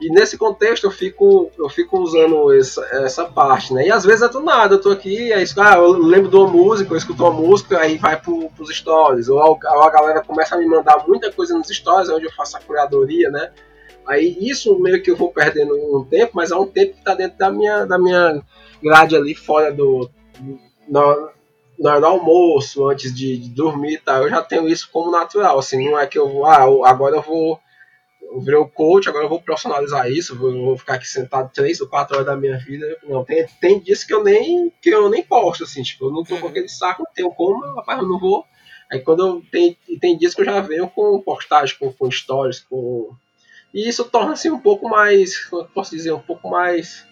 E 0.00 0.10
nesse 0.10 0.36
contexto 0.36 0.84
eu 0.84 0.90
fico, 0.90 1.50
eu 1.56 1.68
fico 1.68 1.98
usando 2.00 2.52
essa, 2.52 2.84
essa 2.92 3.24
parte, 3.24 3.72
né? 3.72 3.86
E 3.86 3.92
às 3.92 4.04
vezes 4.04 4.22
é 4.22 4.28
do 4.28 4.40
nada, 4.40 4.74
eu 4.74 4.80
tô 4.80 4.90
aqui, 4.90 5.32
aí, 5.32 5.44
ah, 5.58 5.76
eu 5.76 5.92
lembro 5.92 6.28
de 6.28 6.36
uma 6.36 6.48
música, 6.48 6.92
eu 6.92 6.96
escuto 6.96 7.22
uma 7.22 7.32
música, 7.32 7.78
aí 7.78 7.98
vai 7.98 8.20
pro, 8.20 8.50
pros 8.50 8.74
stories. 8.74 9.28
Ou 9.28 9.38
a, 9.40 9.48
ou 9.48 9.82
a 9.82 9.90
galera 9.90 10.22
começa 10.22 10.56
a 10.56 10.58
me 10.58 10.66
mandar 10.66 11.06
muita 11.06 11.30
coisa 11.30 11.56
nos 11.56 11.68
stories, 11.68 12.08
onde 12.08 12.26
eu 12.26 12.32
faço 12.32 12.56
a 12.56 12.60
curadoria, 12.60 13.30
né? 13.30 13.52
Aí 14.06 14.36
isso 14.40 14.76
meio 14.80 15.00
que 15.00 15.10
eu 15.10 15.16
vou 15.16 15.32
perdendo 15.32 15.74
um 15.74 16.04
tempo, 16.04 16.32
mas 16.34 16.50
é 16.50 16.56
um 16.56 16.66
tempo 16.66 16.94
que 16.94 16.98
está 16.98 17.14
dentro 17.14 17.38
da 17.38 17.50
minha, 17.50 17.84
da 17.84 17.98
minha 17.98 18.42
grade 18.82 19.14
ali, 19.14 19.34
fora 19.34 19.72
do. 19.72 20.10
Na 20.88 21.28
hora 21.90 22.00
do 22.00 22.06
almoço, 22.06 22.88
antes 22.88 23.14
de, 23.14 23.36
de 23.36 23.50
dormir 23.50 23.98
tá? 23.98 24.18
eu 24.18 24.28
já 24.28 24.42
tenho 24.42 24.68
isso 24.68 24.88
como 24.92 25.10
natural. 25.10 25.58
Assim, 25.58 25.90
não 25.90 25.98
é 25.98 26.06
que 26.06 26.18
eu 26.18 26.28
vou, 26.28 26.46
ah, 26.46 26.88
agora 26.88 27.16
eu 27.16 27.22
vou 27.22 27.60
eu 28.32 28.40
virei 28.40 28.58
o 28.58 28.68
coach, 28.68 29.08
agora 29.08 29.26
eu 29.26 29.28
vou 29.28 29.42
profissionalizar 29.42 30.10
isso, 30.10 30.36
vou, 30.36 30.50
vou 30.52 30.78
ficar 30.78 30.94
aqui 30.94 31.06
sentado 31.06 31.50
três 31.52 31.80
ou 31.80 31.88
quatro 31.88 32.14
horas 32.14 32.26
da 32.26 32.36
minha 32.36 32.56
vida. 32.56 32.96
Não, 33.04 33.24
tem, 33.24 33.46
tem 33.60 33.78
dias 33.78 34.04
que 34.04 34.14
eu 34.14 34.24
nem 34.24 34.72
que 34.80 34.88
eu 34.88 35.10
nem 35.10 35.22
posto, 35.22 35.64
assim, 35.64 35.82
tipo, 35.82 36.06
eu 36.06 36.10
não 36.10 36.24
tô 36.24 36.36
com 36.36 36.44
uhum. 36.44 36.48
aquele 36.48 36.68
saco, 36.68 37.02
não 37.04 37.12
tenho 37.12 37.30
como, 37.30 37.60
rapaz, 37.74 38.00
eu 38.00 38.08
não 38.08 38.18
vou. 38.18 38.44
Aí 38.90 39.00
quando 39.00 39.26
eu 39.26 39.42
tem, 39.50 39.76
tem 40.00 40.16
dias 40.16 40.34
que 40.34 40.40
eu 40.40 40.46
já 40.46 40.60
venho 40.60 40.88
com 40.88 41.20
postagem, 41.20 41.76
com, 41.78 41.92
com 41.92 42.10
stories, 42.10 42.60
com. 42.60 43.14
E 43.74 43.88
isso 43.88 44.04
torna 44.04 44.32
assim 44.32 44.50
um 44.50 44.58
pouco 44.58 44.88
mais, 44.88 45.44
como 45.46 45.62
eu 45.62 45.68
posso 45.68 45.94
dizer, 45.94 46.12
um 46.12 46.20
pouco 46.20 46.48
mais 46.48 47.06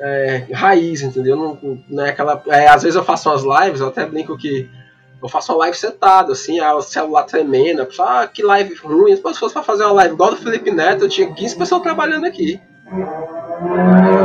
é, 0.00 0.46
raiz, 0.52 1.02
entendeu? 1.02 1.36
Não, 1.36 1.78
não 1.88 2.04
é 2.04 2.10
aquela. 2.10 2.42
É, 2.48 2.68
às 2.68 2.82
vezes 2.82 2.96
eu 2.96 3.04
faço 3.04 3.28
umas 3.28 3.42
lives, 3.42 3.80
eu 3.80 3.88
até 3.88 4.04
brinco 4.04 4.36
que 4.36 4.68
eu 5.22 5.28
faço 5.28 5.52
uma 5.52 5.58
live 5.60 5.76
sentado, 5.76 6.32
assim, 6.32 6.60
o 6.60 6.82
celular 6.82 7.24
tremendo, 7.24 7.82
a 7.82 7.86
pessoa, 7.86 8.22
ah, 8.22 8.26
que 8.26 8.42
live 8.42 8.74
ruim. 8.74 9.16
Se 9.16 9.22
fosse 9.22 9.54
pra 9.54 9.62
fazer 9.62 9.84
uma 9.84 9.92
live 9.92 10.14
igual 10.14 10.30
do 10.30 10.36
Felipe 10.36 10.70
Neto, 10.70 11.04
eu 11.04 11.08
tinha 11.08 11.32
15 11.32 11.56
pessoas 11.56 11.82
trabalhando 11.82 12.26
aqui. 12.26 12.60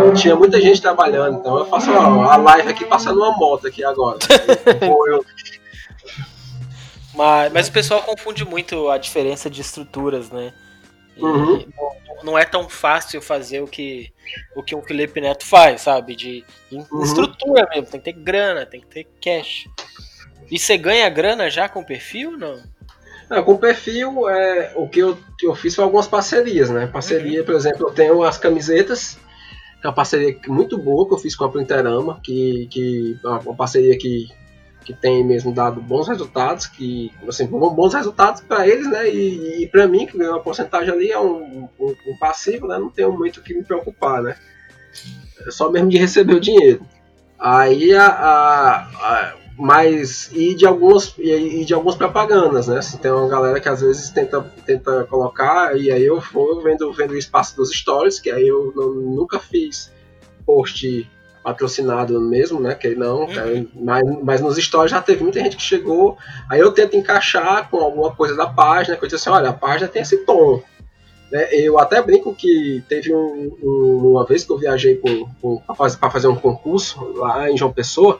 Eu 0.05 0.13
tinha 0.13 0.35
muita 0.35 0.59
gente 0.59 0.81
trabalhando, 0.81 1.39
então 1.39 1.57
eu 1.57 1.65
faço 1.65 1.89
a 1.91 2.35
live 2.35 2.69
aqui 2.69 2.85
passando 2.85 3.19
uma 3.19 3.31
moto 3.35 3.67
aqui 3.67 3.83
agora. 3.83 4.19
eu... 5.07 5.25
mas, 7.15 7.51
mas 7.53 7.67
o 7.69 7.71
pessoal 7.71 8.01
confunde 8.03 8.45
muito 8.45 8.89
a 8.89 8.97
diferença 8.97 9.49
de 9.49 9.61
estruturas, 9.61 10.29
né? 10.29 10.53
Uhum. 11.17 11.65
Não, 12.23 12.37
é 12.37 12.45
tão 12.45 12.69
fácil 12.69 13.21
fazer 13.21 13.61
o 13.61 13.67
que, 13.67 14.11
o 14.55 14.63
que 14.63 14.75
um 14.75 14.81
Felipe 14.81 15.19
Neto 15.21 15.45
faz, 15.45 15.81
sabe? 15.81 16.15
De 16.15 16.45
uhum. 16.71 17.03
estrutura 17.03 17.67
mesmo, 17.69 17.87
tem 17.87 17.99
que 17.99 18.13
ter 18.13 18.19
grana, 18.19 18.65
tem 18.65 18.81
que 18.81 18.87
ter 18.87 19.07
cash. 19.21 19.67
E 20.49 20.59
você 20.59 20.77
ganha 20.77 21.09
grana 21.09 21.49
já 21.49 21.69
com 21.69 21.81
o 21.81 21.85
perfil 21.85 22.31
ou 22.31 22.37
não? 22.37 22.61
Não, 23.29 23.43
com 23.43 23.53
o 23.53 23.57
perfil, 23.57 24.29
é, 24.29 24.73
o 24.75 24.89
que 24.89 24.99
eu, 24.99 25.17
que 25.39 25.47
eu 25.47 25.55
fiz 25.55 25.73
foi 25.73 25.83
algumas 25.83 26.07
parcerias, 26.07 26.69
né? 26.69 26.87
Parceria, 26.87 27.39
uhum. 27.39 27.45
por 27.45 27.55
exemplo, 27.55 27.87
eu 27.87 27.93
tenho 27.93 28.23
as 28.23 28.37
camisetas, 28.37 29.17
que 29.79 29.87
é 29.87 29.89
uma 29.89 29.95
parceria 29.95 30.37
muito 30.47 30.77
boa 30.77 31.07
que 31.07 31.13
eu 31.13 31.17
fiz 31.17 31.35
com 31.35 31.45
a 31.45 31.49
Printerama, 31.49 32.19
que, 32.23 32.67
que 32.69 33.17
é 33.23 33.27
uma 33.27 33.55
parceria 33.55 33.97
que 33.97 34.27
que 34.83 34.93
tem 34.93 35.23
mesmo 35.23 35.53
dado 35.53 35.79
bons 35.81 36.07
resultados, 36.07 36.65
que 36.65 37.11
assim, 37.27 37.45
bons 37.45 37.93
resultados 37.93 38.41
para 38.41 38.67
eles, 38.67 38.89
né? 38.89 39.09
E, 39.09 39.63
e 39.63 39.67
para 39.67 39.87
mim, 39.87 40.05
que 40.05 40.17
ganhou 40.17 40.33
uma 40.33 40.43
porcentagem 40.43 40.91
ali, 40.91 41.11
é 41.11 41.19
um, 41.19 41.69
um, 41.79 41.95
um, 42.07 42.17
passivo, 42.19 42.67
né? 42.67 42.77
Não 42.77 42.89
tenho 42.89 43.11
muito 43.11 43.37
o 43.37 43.43
que 43.43 43.53
me 43.53 43.63
preocupar, 43.63 44.21
né? 44.21 44.35
É 45.45 45.51
só 45.51 45.71
mesmo 45.71 45.89
de 45.89 45.97
receber 45.97 46.33
o 46.33 46.39
dinheiro. 46.39 46.85
Aí 47.39 47.93
a, 47.93 48.07
a, 48.07 48.75
a 48.81 49.35
mas 49.57 50.31
e 50.33 50.55
de 50.55 50.65
algumas 50.65 51.13
e 51.19 51.63
de 51.63 51.73
algumas 51.73 51.95
propagandas, 51.95 52.67
né? 52.67 52.79
Assim, 52.79 52.97
tem 52.97 53.11
uma 53.11 53.27
galera 53.27 53.59
que 53.59 53.69
às 53.69 53.81
vezes 53.81 54.09
tenta, 54.09 54.41
tenta 54.65 55.03
colocar 55.05 55.77
e 55.77 55.91
aí 55.91 56.03
eu 56.03 56.19
vou 56.19 56.61
vendo 56.63 56.91
vendo 56.91 57.11
o 57.11 57.17
espaço 57.17 57.55
dos 57.55 57.69
stories, 57.69 58.19
que 58.19 58.31
aí 58.31 58.47
eu 58.47 58.73
não, 58.75 58.93
nunca 58.93 59.39
fiz 59.39 59.91
post 60.45 61.07
patrocinado 61.43 62.19
mesmo, 62.19 62.59
né? 62.59 62.75
Que 62.75 62.95
não, 62.95 63.21
uhum. 63.21 63.67
mas, 63.75 64.03
mas 64.23 64.41
nos 64.41 64.57
stories 64.57 64.91
já 64.91 65.01
teve 65.01 65.23
muita 65.23 65.39
gente 65.39 65.57
que 65.57 65.63
chegou. 65.63 66.17
Aí 66.49 66.59
eu 66.59 66.71
tento 66.71 66.95
encaixar 66.95 67.69
com 67.69 67.77
alguma 67.77 68.15
coisa 68.15 68.35
da 68.35 68.47
página, 68.47 68.95
que 68.95 69.03
eu 69.03 69.09
disse 69.09 69.27
assim, 69.27 69.37
olha, 69.37 69.49
a 69.49 69.53
página 69.53 69.87
tem 69.87 70.01
esse 70.01 70.17
tom. 70.25 70.61
Né? 71.31 71.47
Eu 71.53 71.79
até 71.79 72.01
brinco 72.01 72.35
que 72.35 72.83
teve 72.87 73.13
um, 73.13 73.57
um, 73.63 74.11
uma 74.11 74.25
vez 74.25 74.43
que 74.43 74.51
eu 74.51 74.57
viajei 74.57 74.95
para 75.65 75.75
fazer, 75.75 75.97
fazer 75.97 76.27
um 76.27 76.35
concurso 76.35 77.13
lá 77.15 77.49
em 77.49 77.57
João 77.57 77.71
Pessoa, 77.71 78.19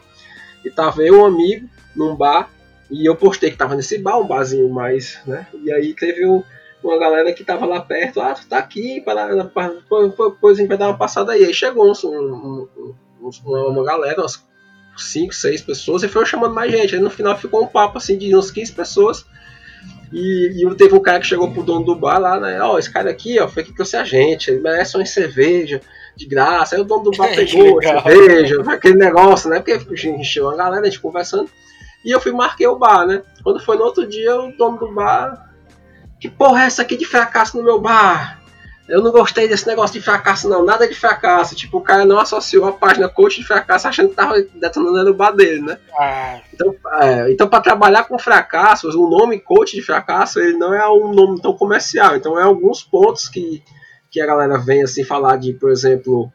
e 0.64 0.70
tava 0.70 1.04
eu 1.04 1.22
um 1.22 1.26
amigo 1.26 1.68
num 1.96 2.16
bar, 2.16 2.50
e 2.90 3.06
eu 3.06 3.16
postei 3.16 3.52
que 3.52 3.58
tava 3.58 3.76
nesse 3.76 3.98
bar, 3.98 4.20
um 4.20 4.28
barzinho 4.28 4.70
mais, 4.70 5.20
né? 5.26 5.48
E 5.64 5.72
aí 5.72 5.94
teve 5.94 6.26
um, 6.26 6.44
uma 6.84 6.98
galera 6.98 7.34
que 7.34 7.44
tava 7.44 7.66
lá 7.66 7.82
perto, 7.82 8.22
ah, 8.22 8.34
tu 8.34 8.48
tá 8.48 8.58
aqui, 8.58 9.02
para, 9.02 9.46
para, 9.46 9.70
depois 9.70 10.58
a 10.58 10.62
gente 10.62 10.68
vai 10.68 10.78
dar 10.78 10.88
uma 10.88 10.98
passada 10.98 11.34
aí. 11.34 11.46
Aí 11.46 11.54
chegou 11.54 11.88
um, 11.88 12.08
um, 12.08 12.94
uma, 13.22 13.68
uma 13.68 13.84
galera, 13.84 14.22
umas 14.22 14.44
5, 14.98 15.34
6 15.34 15.62
pessoas, 15.62 16.04
e 16.04 16.08
foi 16.08 16.26
chamando 16.26 16.54
mais 16.54 16.72
gente. 16.72 16.96
Aí 16.96 17.02
no 17.02 17.10
final 17.10 17.38
ficou 17.38 17.64
um 17.64 17.68
papo 17.68 17.98
assim 17.98 18.18
de 18.18 18.36
uns 18.36 18.52
15 18.52 18.72
pessoas. 18.74 19.26
E, 20.12 20.66
e 20.66 20.76
teve 20.76 20.94
um 20.94 21.00
cara 21.00 21.20
que 21.20 21.28
chegou 21.28 21.52
pro 21.52 21.64
dono 21.64 21.86
do 21.86 21.96
bar 21.96 22.20
lá, 22.20 22.40
né? 22.40 22.62
Ó, 22.62 22.74
oh, 22.74 22.80
esse 22.80 22.92
cara 22.92 23.10
aqui, 23.10 23.40
ó, 23.40 23.48
foi 23.48 23.64
que 23.64 23.74
trouxe 23.74 23.96
a 23.96 24.04
gente, 24.04 24.52
ele 24.52 24.60
merece 24.60 24.98
uma 24.98 25.06
cerveja 25.06 25.80
de 26.18 26.26
graça. 26.26 26.76
Aí 26.76 26.82
o 26.82 26.86
dono 26.86 27.04
do 27.04 27.12
bar 27.12 27.30
pegou 27.34 27.80
a 27.80 27.84
cerveja, 27.84 28.62
aquele 28.68 28.98
negócio, 28.98 29.50
né? 29.50 29.60
Porque 29.60 30.10
encheu 30.10 30.50
a 30.50 30.56
galera, 30.56 30.82
a 30.82 30.86
gente 30.86 31.00
conversando. 31.00 31.50
E 32.04 32.12
eu 32.12 32.20
fui 32.20 32.32
marquei 32.32 32.68
o 32.68 32.78
bar, 32.78 33.06
né? 33.06 33.22
Quando 33.44 33.64
foi 33.64 33.78
no 33.78 33.84
outro 33.84 34.06
dia, 34.06 34.36
o 34.36 34.52
dono 34.58 34.78
do 34.78 34.92
bar. 34.92 35.50
Que 36.20 36.30
porra 36.30 36.64
é 36.64 36.66
essa 36.66 36.82
aqui 36.82 36.98
de 36.98 37.06
fracasso 37.06 37.58
no 37.58 37.64
meu 37.64 37.80
bar? 37.80 38.41
Eu 38.92 39.02
não 39.02 39.10
gostei 39.10 39.48
desse 39.48 39.66
negócio 39.66 39.98
de 39.98 40.04
fracasso, 40.04 40.50
não, 40.50 40.66
nada 40.66 40.86
de 40.86 40.94
fracasso. 40.94 41.56
Tipo, 41.56 41.78
o 41.78 41.82
cara 41.82 42.04
não 42.04 42.20
associou 42.20 42.66
a 42.66 42.74
página 42.74 43.08
coach 43.08 43.40
de 43.40 43.48
fracasso 43.48 43.88
achando 43.88 44.10
que 44.10 44.16
tava 44.16 44.42
detonando 44.54 45.12
o 45.12 45.14
bar 45.14 45.32
dele, 45.32 45.62
né? 45.62 45.80
Ah. 45.98 46.42
Então, 46.54 46.76
é, 47.00 47.32
então 47.32 47.48
para 47.48 47.62
trabalhar 47.62 48.04
com 48.04 48.20
fracassos, 48.20 48.94
o 48.94 49.10
nome 49.10 49.40
coach 49.40 49.78
de 49.78 49.82
fracasso, 49.82 50.42
ele 50.42 50.58
não 50.58 50.74
é 50.74 50.86
um 50.90 51.14
nome 51.14 51.42
tão 51.42 51.54
comercial. 51.56 52.18
Então, 52.18 52.38
é 52.38 52.44
alguns 52.44 52.84
pontos 52.84 53.30
que, 53.30 53.64
que 54.12 54.20
a 54.20 54.26
galera 54.26 54.58
vem 54.58 54.84
assim 54.84 55.06
falar 55.06 55.38
de, 55.38 55.54
por 55.54 55.72
exemplo, 55.72 56.30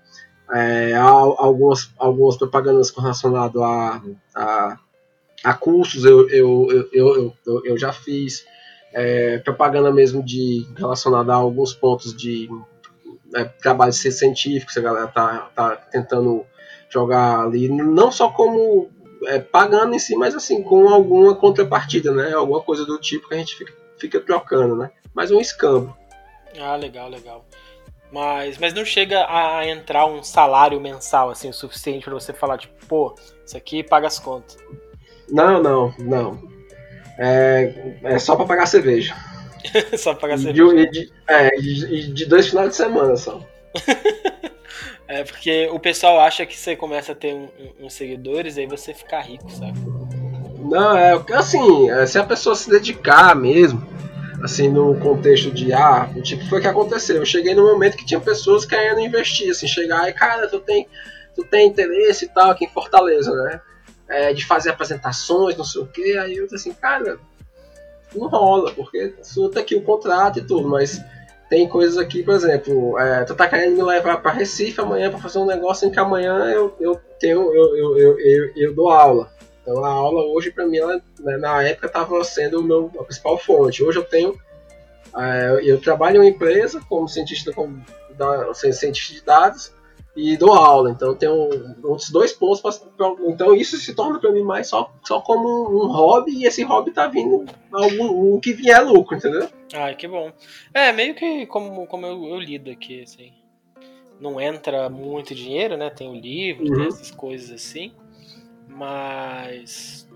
é, 0.51 0.95
algumas, 0.95 1.91
algumas 1.99 2.39
propagandas 2.39 2.89
relacionadas 2.89 3.61
a, 3.61 4.03
a, 4.35 4.79
a 5.45 5.55
cursos 5.55 6.07
eu, 6.07 6.27
eu, 6.31 6.69
eu, 6.71 6.89
eu, 6.93 7.35
eu, 7.47 7.63
eu 7.67 7.79
já 7.79 7.93
fiz 7.93 8.47
é, 8.93 9.39
propaganda 9.39 9.93
mesmo 9.93 10.23
de 10.23 10.67
relacionada 10.77 11.33
a 11.33 11.37
alguns 11.37 11.75
pontos 11.75 12.17
de 12.17 12.49
é, 13.35 13.45
trabalhos 13.45 13.97
científicos, 13.97 14.77
a 14.77 14.81
galera 14.81 15.07
tá, 15.09 15.51
tá 15.55 15.77
tentando 15.77 16.45
jogar 16.89 17.41
ali, 17.41 17.69
não 17.69 18.11
só 18.11 18.31
como 18.31 18.91
é, 19.27 19.39
pagando 19.39 19.95
em 19.95 19.99
si, 19.99 20.17
mas 20.17 20.35
assim, 20.35 20.63
com 20.63 20.89
alguma 20.89 21.35
contrapartida, 21.35 22.13
né? 22.13 22.33
Alguma 22.33 22.61
coisa 22.63 22.85
do 22.85 22.99
tipo 22.99 23.29
que 23.29 23.35
a 23.35 23.39
gente 23.39 23.57
fica, 23.57 23.73
fica 23.99 24.21
trocando, 24.21 24.77
né? 24.77 24.91
Mas 25.15 25.31
um 25.31 25.41
escambo. 25.41 25.97
Ah, 26.59 26.77
legal, 26.77 27.09
legal. 27.09 27.45
Mas, 28.11 28.57
mas 28.59 28.73
não 28.73 28.85
chega 28.85 29.27
a 29.29 29.67
entrar 29.67 30.07
um 30.07 30.23
salário 30.23 30.81
mensal 30.81 31.29
assim 31.29 31.49
o 31.49 31.53
suficiente 31.53 32.05
para 32.05 32.15
você 32.15 32.33
falar 32.33 32.57
tipo, 32.57 32.87
pô, 32.87 33.15
isso 33.45 33.57
aqui 33.57 33.83
paga 33.83 34.07
as 34.07 34.19
contas. 34.19 34.57
Não, 35.29 35.61
não, 35.63 35.93
não. 35.99 36.56
É, 37.19 37.73
é 38.05 38.19
só 38.19 38.37
para 38.37 38.47
pagar 38.47 38.67
cerveja. 38.67 39.15
só 39.97 40.13
pra 40.13 40.23
pagar 40.23 40.39
cerveja. 40.39 40.91
De, 40.91 40.91
de, 40.91 41.13
é, 41.27 41.51
de, 41.51 42.13
de 42.13 42.27
dois 42.27 42.49
finais 42.49 42.71
de 42.71 42.77
semana 42.77 43.17
só. 43.17 43.41
é 45.09 45.25
porque 45.25 45.69
o 45.69 45.79
pessoal 45.79 46.21
acha 46.21 46.45
que 46.47 46.57
você 46.57 46.77
começa 46.77 47.13
a 47.13 47.15
ter 47.15 47.35
uns 47.35 47.51
um, 47.81 47.87
um 47.87 47.91
seguidores 47.91 48.59
aí 48.59 48.67
você 48.67 48.93
fica 48.93 49.21
rico, 49.21 49.51
sabe? 49.51 49.79
Não, 50.59 50.97
é 50.97 51.23
assim, 51.33 51.91
é, 51.91 52.07
se 52.07 52.19
a 52.19 52.25
pessoa 52.25 52.57
se 52.57 52.69
dedicar 52.69 53.37
mesmo, 53.37 53.87
assim, 54.43 54.69
no 54.69 54.99
contexto 54.99 55.51
de, 55.51 55.73
ah, 55.73 56.11
tipo, 56.23 56.45
foi 56.49 56.59
o 56.59 56.63
que 56.63 56.69
aconteceu. 56.69 57.17
Eu 57.17 57.27
cheguei 57.27 57.55
no 57.55 57.65
momento 57.65 57.97
que 57.97 58.05
tinha 58.05 58.21
pessoas 58.21 58.65
querendo 58.65 59.01
investir, 59.01 59.51
assim, 59.51 59.69
chegar 59.69 60.09
e, 60.09 60.13
cara, 60.13 60.49
tu 60.49 60.59
tem, 60.61 60.89
tu 61.35 61.45
tem 61.45 61.69
interesse 61.69 62.25
e 62.25 62.29
tal 62.29 62.51
aqui 62.51 62.65
em 62.65 62.71
Fortaleza, 62.71 63.33
né? 63.33 63.61
É, 64.09 64.33
de 64.33 64.47
fazer 64.47 64.71
apresentações, 64.71 65.57
não 65.57 65.65
sei 65.65 65.83
o 65.83 65.87
que, 65.87 66.17
aí 66.17 66.37
eu 66.37 66.45
disse 66.45 66.69
assim, 66.69 66.73
cara, 66.73 67.19
não 68.15 68.29
rola, 68.29 68.73
porque 68.73 69.15
tá 69.53 69.61
aqui 69.61 69.75
o 69.75 69.83
contrato 69.83 70.39
e 70.39 70.43
tudo, 70.43 70.69
mas 70.69 71.01
tem 71.49 71.69
coisas 71.69 71.97
aqui, 71.97 72.23
por 72.23 72.35
exemplo, 72.35 72.99
é, 72.99 73.25
tu 73.25 73.35
tá 73.35 73.49
querendo 73.49 73.77
me 73.77 73.83
levar 73.83 74.21
para 74.21 74.33
Recife 74.33 74.81
amanhã 74.81 75.11
para 75.11 75.21
fazer 75.21 75.39
um 75.39 75.47
negócio 75.47 75.87
em 75.87 75.91
que 75.91 75.99
amanhã 75.99 76.51
eu, 76.51 76.75
eu 76.81 77.01
tenho, 77.21 77.55
eu, 77.55 77.77
eu, 77.77 77.99
eu, 77.99 78.19
eu, 78.19 78.53
eu 78.57 78.75
dou 78.75 78.91
aula. 78.91 79.31
Então 79.63 79.85
a 79.85 79.89
aula 79.89 80.25
hoje 80.33 80.51
para 80.51 80.67
mim, 80.67 80.79
ela, 80.79 81.01
né, 81.21 81.37
na 81.37 81.63
época 81.63 81.87
estava 81.87 82.23
sendo 82.25 82.61
o 82.61 82.63
meu, 82.63 82.91
a 82.99 83.05
principal 83.05 83.39
fonte. 83.39 83.83
Hoje 83.83 83.99
eu 83.99 84.05
tenho, 84.05 84.37
é, 85.17 85.61
eu 85.63 85.81
trabalho 85.81 86.17
em 86.17 86.19
uma 86.21 86.27
empresa 86.27 86.81
como 86.89 87.09
cientista, 87.09 87.53
como 87.53 87.81
da, 88.17 88.53
cientista 88.55 89.15
de 89.15 89.23
dados 89.23 89.73
e 90.17 90.37
dou 90.37 90.53
aula. 90.53 90.91
Então 90.91 91.15
tenho 91.15 91.51
uns 91.85 92.11
dois 92.11 92.33
pontos. 92.33 92.61
Pra, 92.61 92.73
pra, 92.97 93.17
então 93.29 93.55
isso 93.55 93.77
se 93.77 93.95
torna 93.95 94.19
para 94.19 94.33
mim 94.33 94.43
mais 94.43 94.69
só, 94.69 94.93
só 95.05 95.21
como 95.21 95.49
um, 95.49 95.85
um, 95.85 95.87
hobby 95.87 96.33
e 96.33 96.47
esse 96.47 96.63
hobby 96.63 96.91
tá 96.91 97.07
vindo 97.07 97.45
algum, 97.71 98.35
o 98.35 98.41
que 98.41 98.53
vier 98.53 98.85
lucro, 98.85 99.17
entendeu? 99.17 99.49
Ah, 99.75 99.93
que 99.95 100.09
bom. 100.09 100.33
É 100.73 100.93
meio 100.93 101.15
que 101.15 101.47
como, 101.47 101.87
como 101.87 102.07
eu, 102.07 102.25
eu 102.25 102.41
lido 102.41 102.71
aqui, 102.71 103.03
assim. 103.03 103.33
Não 104.19 104.41
entra 104.41 104.89
muito 104.89 105.35
dinheiro, 105.35 105.77
né? 105.77 105.91
Tem 105.91 106.09
o 106.09 106.15
livro, 106.15 106.67
uhum. 106.67 106.75
tem 106.75 106.87
essas 106.87 107.11
coisas 107.11 107.51
assim 107.51 107.93
mas 108.77 110.07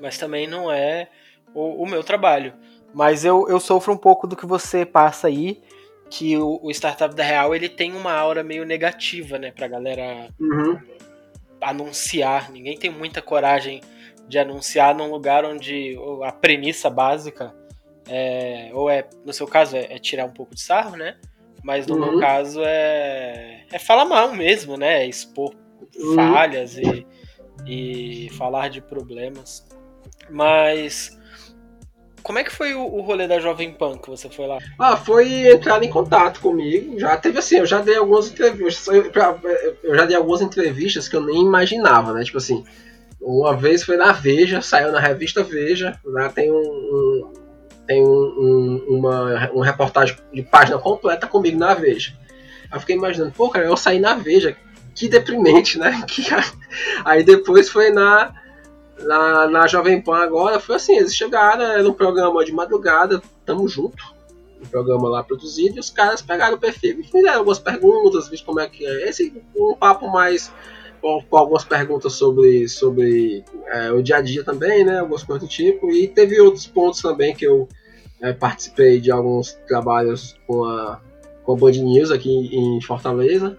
mas 0.00 0.16
também 0.16 0.46
não 0.46 0.72
é 0.72 1.08
o, 1.54 1.82
o, 1.82 1.86
meu 1.86 2.02
trabalho. 2.02 2.54
Mas 2.94 3.24
eu, 3.24 3.46
eu 3.48 3.60
sofro 3.60 3.92
um 3.92 3.96
pouco 3.96 4.26
do 4.26 4.34
que 4.34 4.46
você 4.46 4.86
passa 4.86 5.28
aí, 5.28 5.60
que 6.10 6.36
o, 6.36 6.58
o 6.62 6.70
Startup 6.70 7.14
da 7.14 7.22
Real 7.22 7.54
ele 7.54 7.68
tem 7.68 7.92
uma 7.92 8.12
aura 8.12 8.42
meio 8.42 8.64
negativa, 8.64 9.38
né, 9.38 9.52
pra 9.52 9.68
galera 9.68 10.28
uhum. 10.38 10.78
anunciar. 11.60 12.50
Ninguém 12.50 12.76
tem 12.76 12.90
muita 12.90 13.22
coragem 13.22 13.80
de 14.28 14.38
anunciar 14.38 14.94
num 14.94 15.10
lugar 15.10 15.44
onde 15.44 15.96
a 16.24 16.32
premissa 16.32 16.90
básica 16.90 17.54
é, 18.08 18.70
ou 18.74 18.90
é, 18.90 19.08
no 19.24 19.32
seu 19.32 19.46
caso, 19.46 19.76
é, 19.76 19.94
é 19.94 19.98
tirar 19.98 20.24
um 20.24 20.32
pouco 20.32 20.54
de 20.54 20.60
sarro, 20.60 20.96
né? 20.96 21.16
Mas 21.62 21.86
no 21.86 21.94
uhum. 21.94 22.00
meu 22.00 22.20
caso 22.20 22.60
é, 22.64 23.64
é 23.70 23.78
falar 23.78 24.04
mal 24.04 24.34
mesmo, 24.34 24.76
né? 24.76 25.04
É 25.04 25.06
expor 25.06 25.54
uhum. 25.96 26.14
falhas 26.16 26.76
e 26.76 27.06
e 27.66 28.28
falar 28.36 28.68
de 28.68 28.80
problemas. 28.80 29.66
Mas 30.28 31.18
como 32.22 32.38
é 32.38 32.44
que 32.44 32.52
foi 32.52 32.74
o, 32.74 32.82
o 32.82 33.00
rolê 33.00 33.26
da 33.26 33.40
Jovem 33.40 33.72
Pan 33.72 33.98
que 33.98 34.10
você 34.10 34.28
foi 34.28 34.46
lá? 34.46 34.58
Ah, 34.78 34.96
foi 34.96 35.50
entrar 35.50 35.82
em 35.82 35.90
contato 35.90 36.40
comigo. 36.40 36.98
Já 36.98 37.16
teve 37.16 37.38
assim, 37.38 37.56
eu 37.56 37.66
já 37.66 37.80
dei 37.80 37.96
algumas 37.96 38.28
entrevistas. 38.28 38.86
Eu, 38.88 39.10
eu 39.82 39.94
já 39.94 40.04
dei 40.04 40.16
algumas 40.16 40.40
entrevistas 40.40 41.08
que 41.08 41.16
eu 41.16 41.20
nem 41.20 41.42
imaginava, 41.42 42.12
né? 42.12 42.22
Tipo 42.22 42.38
assim, 42.38 42.64
uma 43.20 43.56
vez 43.56 43.82
foi 43.82 43.96
na 43.96 44.12
Veja, 44.12 44.62
saiu 44.62 44.92
na 44.92 45.00
revista 45.00 45.42
Veja, 45.42 45.98
lá 46.04 46.28
tem 46.28 46.50
um, 46.50 46.56
um 46.56 47.32
tem 47.86 48.02
um, 48.04 48.06
um, 48.08 48.84
uma, 48.88 49.50
uma 49.50 49.64
reportagem 49.66 50.16
de 50.32 50.42
página 50.42 50.78
completa 50.78 51.26
comigo 51.26 51.58
na 51.58 51.74
Veja. 51.74 52.14
Aí 52.70 52.76
eu 52.76 52.80
fiquei 52.80 52.94
imaginando, 52.94 53.32
pô, 53.32 53.48
cara, 53.48 53.66
eu 53.66 53.76
saí 53.76 53.98
na 53.98 54.14
Veja, 54.14 54.56
que 54.94 55.08
deprimente, 55.08 55.76
né? 55.78 56.02
Que, 56.06 56.22
aí 57.04 57.24
depois 57.24 57.68
foi 57.68 57.90
na, 57.90 58.32
na, 59.04 59.48
na 59.48 59.66
Jovem 59.66 60.00
Pan 60.00 60.18
agora, 60.18 60.60
foi 60.60 60.76
assim, 60.76 60.96
eles 60.96 61.14
chegaram, 61.14 61.64
era 61.64 61.88
um 61.88 61.92
programa 61.92 62.44
de 62.44 62.52
madrugada, 62.52 63.22
tamo 63.44 63.68
junto, 63.68 64.02
um 64.62 64.66
programa 64.66 65.08
lá 65.08 65.22
produzido, 65.22 65.76
e 65.76 65.80
os 65.80 65.90
caras 65.90 66.20
pegaram 66.20 66.56
o 66.56 66.60
perfil 66.60 67.00
e 67.00 67.04
fizeram 67.04 67.38
algumas 67.38 67.58
perguntas, 67.58 68.28
visto 68.28 68.44
como 68.44 68.60
é 68.60 68.68
que 68.68 68.84
é. 68.84 69.08
Esse 69.08 69.32
um 69.56 69.74
papo 69.74 70.08
mais 70.08 70.52
com, 71.00 71.22
com 71.28 71.36
algumas 71.36 71.64
perguntas 71.64 72.12
sobre, 72.12 72.68
sobre 72.68 73.44
é, 73.66 73.90
o 73.90 74.02
dia 74.02 74.16
a 74.16 74.20
dia 74.20 74.44
também, 74.44 74.84
né? 74.84 74.98
Algumas 74.98 75.22
coisas 75.22 75.48
do 75.48 75.50
tipo. 75.50 75.90
E 75.90 76.06
teve 76.06 76.40
outros 76.40 76.66
pontos 76.66 77.00
também 77.00 77.34
que 77.34 77.46
eu 77.46 77.68
é, 78.20 78.32
participei 78.32 79.00
de 79.00 79.10
alguns 79.10 79.54
trabalhos 79.66 80.36
com 80.46 80.64
a, 80.64 81.00
com 81.42 81.52
a 81.52 81.56
Band 81.56 81.72
News 81.72 82.10
aqui 82.10 82.30
em 82.30 82.80
Fortaleza. 82.82 83.56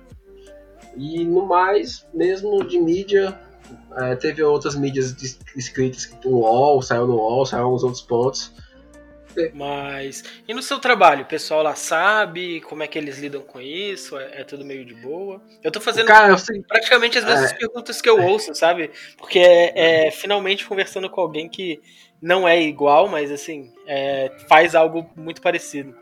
E 0.96 1.24
no 1.24 1.46
mais, 1.46 2.06
mesmo 2.14 2.64
de 2.64 2.80
mídia, 2.80 3.40
é, 3.98 4.16
teve 4.16 4.44
outras 4.44 4.76
mídias 4.76 5.16
escritas, 5.56 6.12
o 6.26 6.40
UOL, 6.40 6.82
saiu 6.82 7.08
no 7.08 7.16
UOL, 7.16 7.46
saiu 7.46 7.66
alguns 7.66 7.84
outros 7.84 8.02
pontos. 8.02 8.54
Mas. 9.54 10.24
E 10.48 10.54
no 10.54 10.62
seu 10.62 10.80
trabalho, 10.80 11.24
o 11.24 11.28
pessoal 11.28 11.64
lá 11.64 11.76
sabe 11.76 12.62
como 12.62 12.84
é 12.84 12.88
que 12.88 12.98
eles 12.98 13.18
lidam 13.18 13.42
com 13.42 13.62
isso? 13.62 14.18
É, 14.18 14.42
é 14.42 14.44
tudo 14.44 14.66
meio 14.66 14.86
de 14.86 14.94
boa? 14.94 15.42
Eu 15.64 15.72
tô 15.72 15.80
fazendo 15.80 16.08
Cara, 16.08 16.38
sei, 16.38 16.62
praticamente 16.62 17.18
as 17.18 17.24
mesmas 17.24 17.52
é, 17.52 17.56
perguntas 17.56 18.02
que 18.02 18.10
eu 18.10 18.22
ouço, 18.22 18.54
sabe? 18.54 18.92
Porque 19.18 19.40
é, 19.40 20.08
é, 20.08 20.12
finalmente 20.12 20.66
conversando 20.66 21.10
com 21.10 21.22
alguém 21.22 21.48
que 21.48 21.82
não 22.22 22.48
é 22.48 22.62
igual, 22.62 23.08
mas 23.08 23.32
assim, 23.32 23.72
é, 23.88 24.32
faz 24.48 24.76
algo 24.76 25.10
muito 25.16 25.42
parecido. 25.42 25.96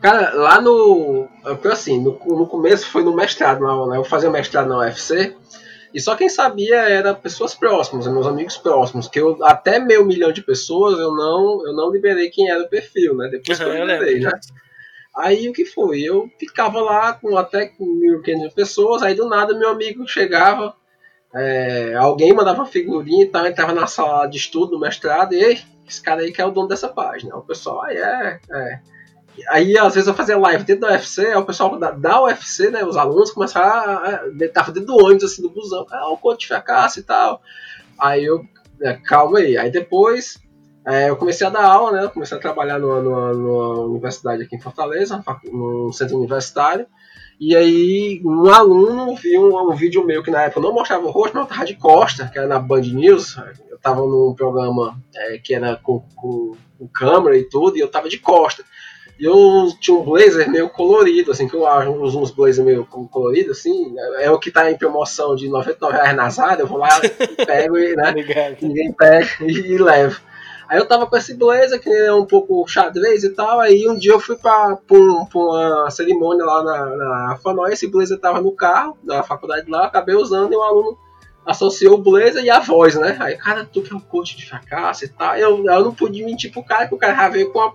Cara, 0.00 0.34
lá 0.34 0.60
no. 0.60 1.28
Assim, 1.70 2.00
no, 2.00 2.18
no 2.26 2.46
começo 2.46 2.88
foi 2.88 3.04
no 3.04 3.14
mestrado, 3.14 3.60
né? 3.86 3.96
Eu 3.96 4.04
fazia 4.04 4.30
mestrado 4.30 4.68
na 4.68 4.78
UFC. 4.78 5.36
E 5.94 6.00
só 6.00 6.16
quem 6.16 6.28
sabia 6.28 6.76
era 6.76 7.14
pessoas 7.14 7.54
próximas, 7.54 8.06
meus 8.06 8.26
amigos 8.26 8.56
próximos, 8.56 9.08
que 9.08 9.20
eu 9.20 9.36
até 9.44 9.78
meio 9.78 10.06
milhão 10.06 10.32
de 10.32 10.42
pessoas 10.42 10.98
eu 10.98 11.14
não 11.14 11.66
eu 11.66 11.74
não 11.74 11.90
liberei 11.90 12.30
quem 12.30 12.50
era 12.50 12.62
o 12.62 12.68
perfil, 12.68 13.14
né? 13.16 13.28
Depois 13.28 13.60
uhum, 13.60 13.66
que 13.66 13.72
eu 13.72 13.86
liberei, 13.86 14.18
eu 14.18 14.22
né? 14.22 14.40
Aí 15.14 15.48
o 15.48 15.52
que 15.52 15.66
foi? 15.66 16.00
Eu 16.00 16.30
ficava 16.38 16.80
lá 16.80 17.12
com 17.12 17.36
até 17.36 17.70
mil 17.78 18.22
quinhentas 18.22 18.54
pessoas, 18.54 19.02
aí 19.02 19.14
do 19.14 19.28
nada 19.28 19.56
meu 19.56 19.68
amigo 19.68 20.08
chegava, 20.08 20.74
é, 21.34 21.94
alguém 21.94 22.32
mandava 22.32 22.64
figurinha 22.64 23.24
e 23.24 23.28
tal, 23.28 23.46
entrava 23.46 23.74
na 23.74 23.86
sala 23.86 24.26
de 24.26 24.38
estudo, 24.38 24.72
no 24.72 24.80
mestrado, 24.80 25.34
e 25.34 25.62
esse 25.86 26.02
cara 26.02 26.22
aí 26.22 26.32
que 26.32 26.40
é 26.40 26.46
o 26.46 26.50
dono 26.50 26.68
dessa 26.68 26.88
página. 26.88 27.36
O 27.36 27.42
pessoal, 27.42 27.82
ah, 27.82 27.92
é, 27.92 28.40
é. 28.50 28.80
Aí, 29.48 29.78
às 29.78 29.94
vezes, 29.94 30.08
eu 30.08 30.14
fazia 30.14 30.38
live 30.38 30.64
dentro 30.64 30.82
da 30.82 30.92
UFC, 30.92 31.26
aí 31.26 31.36
o 31.36 31.44
pessoal 31.44 31.78
da, 31.78 31.90
da 31.90 32.22
UFC, 32.22 32.70
né, 32.70 32.84
os 32.84 32.96
alunos, 32.96 33.30
começaram 33.30 33.68
a. 33.68 34.48
Tava 34.52 34.72
dentro 34.72 34.88
do 34.88 35.04
ônibus, 35.04 35.24
assim, 35.24 35.42
do 35.42 35.50
busão, 35.50 35.86
ah, 35.90 36.10
o 36.10 36.34
de 36.34 36.46
fracasso 36.46 37.00
e 37.00 37.02
tal. 37.02 37.40
Aí 37.98 38.24
eu, 38.24 38.44
é, 38.80 38.94
calma 38.94 39.38
aí. 39.38 39.56
Aí 39.56 39.70
depois, 39.70 40.38
é, 40.86 41.08
eu 41.08 41.16
comecei 41.16 41.46
a 41.46 41.50
dar 41.50 41.64
aula, 41.64 41.92
né, 41.92 42.08
comecei 42.08 42.36
a 42.36 42.40
trabalhar 42.40 42.78
numa, 42.78 43.00
numa, 43.00 43.32
numa 43.32 43.80
universidade 43.86 44.42
aqui 44.42 44.56
em 44.56 44.60
Fortaleza, 44.60 45.22
num 45.44 45.92
centro 45.92 46.16
universitário. 46.18 46.86
E 47.40 47.56
aí, 47.56 48.22
um 48.24 48.50
aluno 48.50 49.16
viu 49.16 49.48
um, 49.48 49.72
um, 49.72 49.74
vídeo 49.74 50.04
meu 50.06 50.22
que 50.22 50.30
na 50.30 50.42
época 50.42 50.60
não 50.60 50.72
mostrava 50.72 51.04
o 51.04 51.10
rosto, 51.10 51.34
mas 51.34 51.44
eu 51.44 51.48
tava 51.48 51.66
de 51.66 51.74
costa, 51.74 52.28
que 52.28 52.38
era 52.38 52.46
na 52.46 52.58
Band 52.58 52.82
News. 52.82 53.36
Eu 53.68 53.78
tava 53.78 54.00
num 54.02 54.34
programa 54.36 54.96
é, 55.14 55.38
que 55.38 55.52
era 55.54 55.76
com, 55.76 56.04
com, 56.14 56.54
com 56.78 56.86
câmera 56.86 57.36
e 57.36 57.42
tudo, 57.42 57.76
e 57.76 57.80
eu 57.80 57.88
tava 57.88 58.08
de 58.08 58.18
costa. 58.18 58.64
E 59.18 59.24
eu 59.24 59.68
tinha 59.80 59.96
um 59.96 60.02
blazer 60.02 60.50
meio 60.50 60.68
colorido, 60.68 61.30
assim, 61.30 61.46
que 61.46 61.54
eu 61.54 61.62
uso 62.02 62.20
uns 62.20 62.30
blazers 62.30 62.66
meio 62.66 62.84
coloridos, 62.84 63.58
assim. 63.58 63.94
É 64.18 64.30
o 64.30 64.38
que 64.38 64.50
tá 64.50 64.70
em 64.70 64.76
promoção 64.76 65.36
de 65.36 65.48
99 65.48 65.96
reais 65.96 66.16
na 66.16 66.30
Zara, 66.30 66.60
eu 66.60 66.66
vou 66.66 66.78
lá, 66.78 66.88
pego 67.46 67.78
e, 67.78 67.94
né? 67.94 68.14
ninguém 68.60 68.92
pega 68.92 69.28
e, 69.42 69.52
e 69.52 69.78
levo. 69.78 70.20
Aí 70.68 70.78
eu 70.78 70.86
tava 70.86 71.06
com 71.06 71.16
esse 71.16 71.34
blazer, 71.34 71.78
que 71.78 71.90
é 71.90 72.12
um 72.14 72.24
pouco 72.24 72.66
xadrez 72.66 73.22
e 73.24 73.30
tal. 73.30 73.60
Aí 73.60 73.86
um 73.86 73.98
dia 73.98 74.12
eu 74.12 74.20
fui 74.20 74.36
pra, 74.36 74.74
pra, 74.76 74.96
um, 74.96 75.26
pra 75.26 75.38
uma 75.38 75.90
cerimônia 75.90 76.46
lá 76.46 76.64
na, 76.64 76.96
na 76.96 77.38
Fanói, 77.42 77.74
esse 77.74 77.86
blazer 77.86 78.18
tava 78.18 78.40
no 78.40 78.52
carro 78.52 78.96
da 79.02 79.22
faculdade 79.22 79.70
lá, 79.70 79.84
acabei 79.84 80.14
usando 80.14 80.50
e 80.52 80.56
o 80.56 80.62
aluno 80.62 80.96
associou 81.44 81.96
o 81.96 82.02
blazer 82.02 82.42
e 82.42 82.48
a 82.48 82.60
voz, 82.60 82.94
né? 82.94 83.16
Aí, 83.20 83.36
cara, 83.36 83.68
tu 83.70 83.82
que 83.82 83.92
é 83.92 83.96
um 83.96 84.00
coach 84.00 84.34
de 84.34 84.48
fracasso 84.48 85.04
e 85.04 85.08
tal. 85.08 85.36
Eu, 85.36 85.62
eu 85.62 85.84
não 85.84 85.94
pude 85.94 86.24
mentir 86.24 86.50
pro 86.50 86.64
cara, 86.64 86.88
que 86.88 86.94
o 86.94 86.98
cara 86.98 87.14
já 87.16 87.28
veio 87.28 87.52
com 87.52 87.60
a 87.60 87.74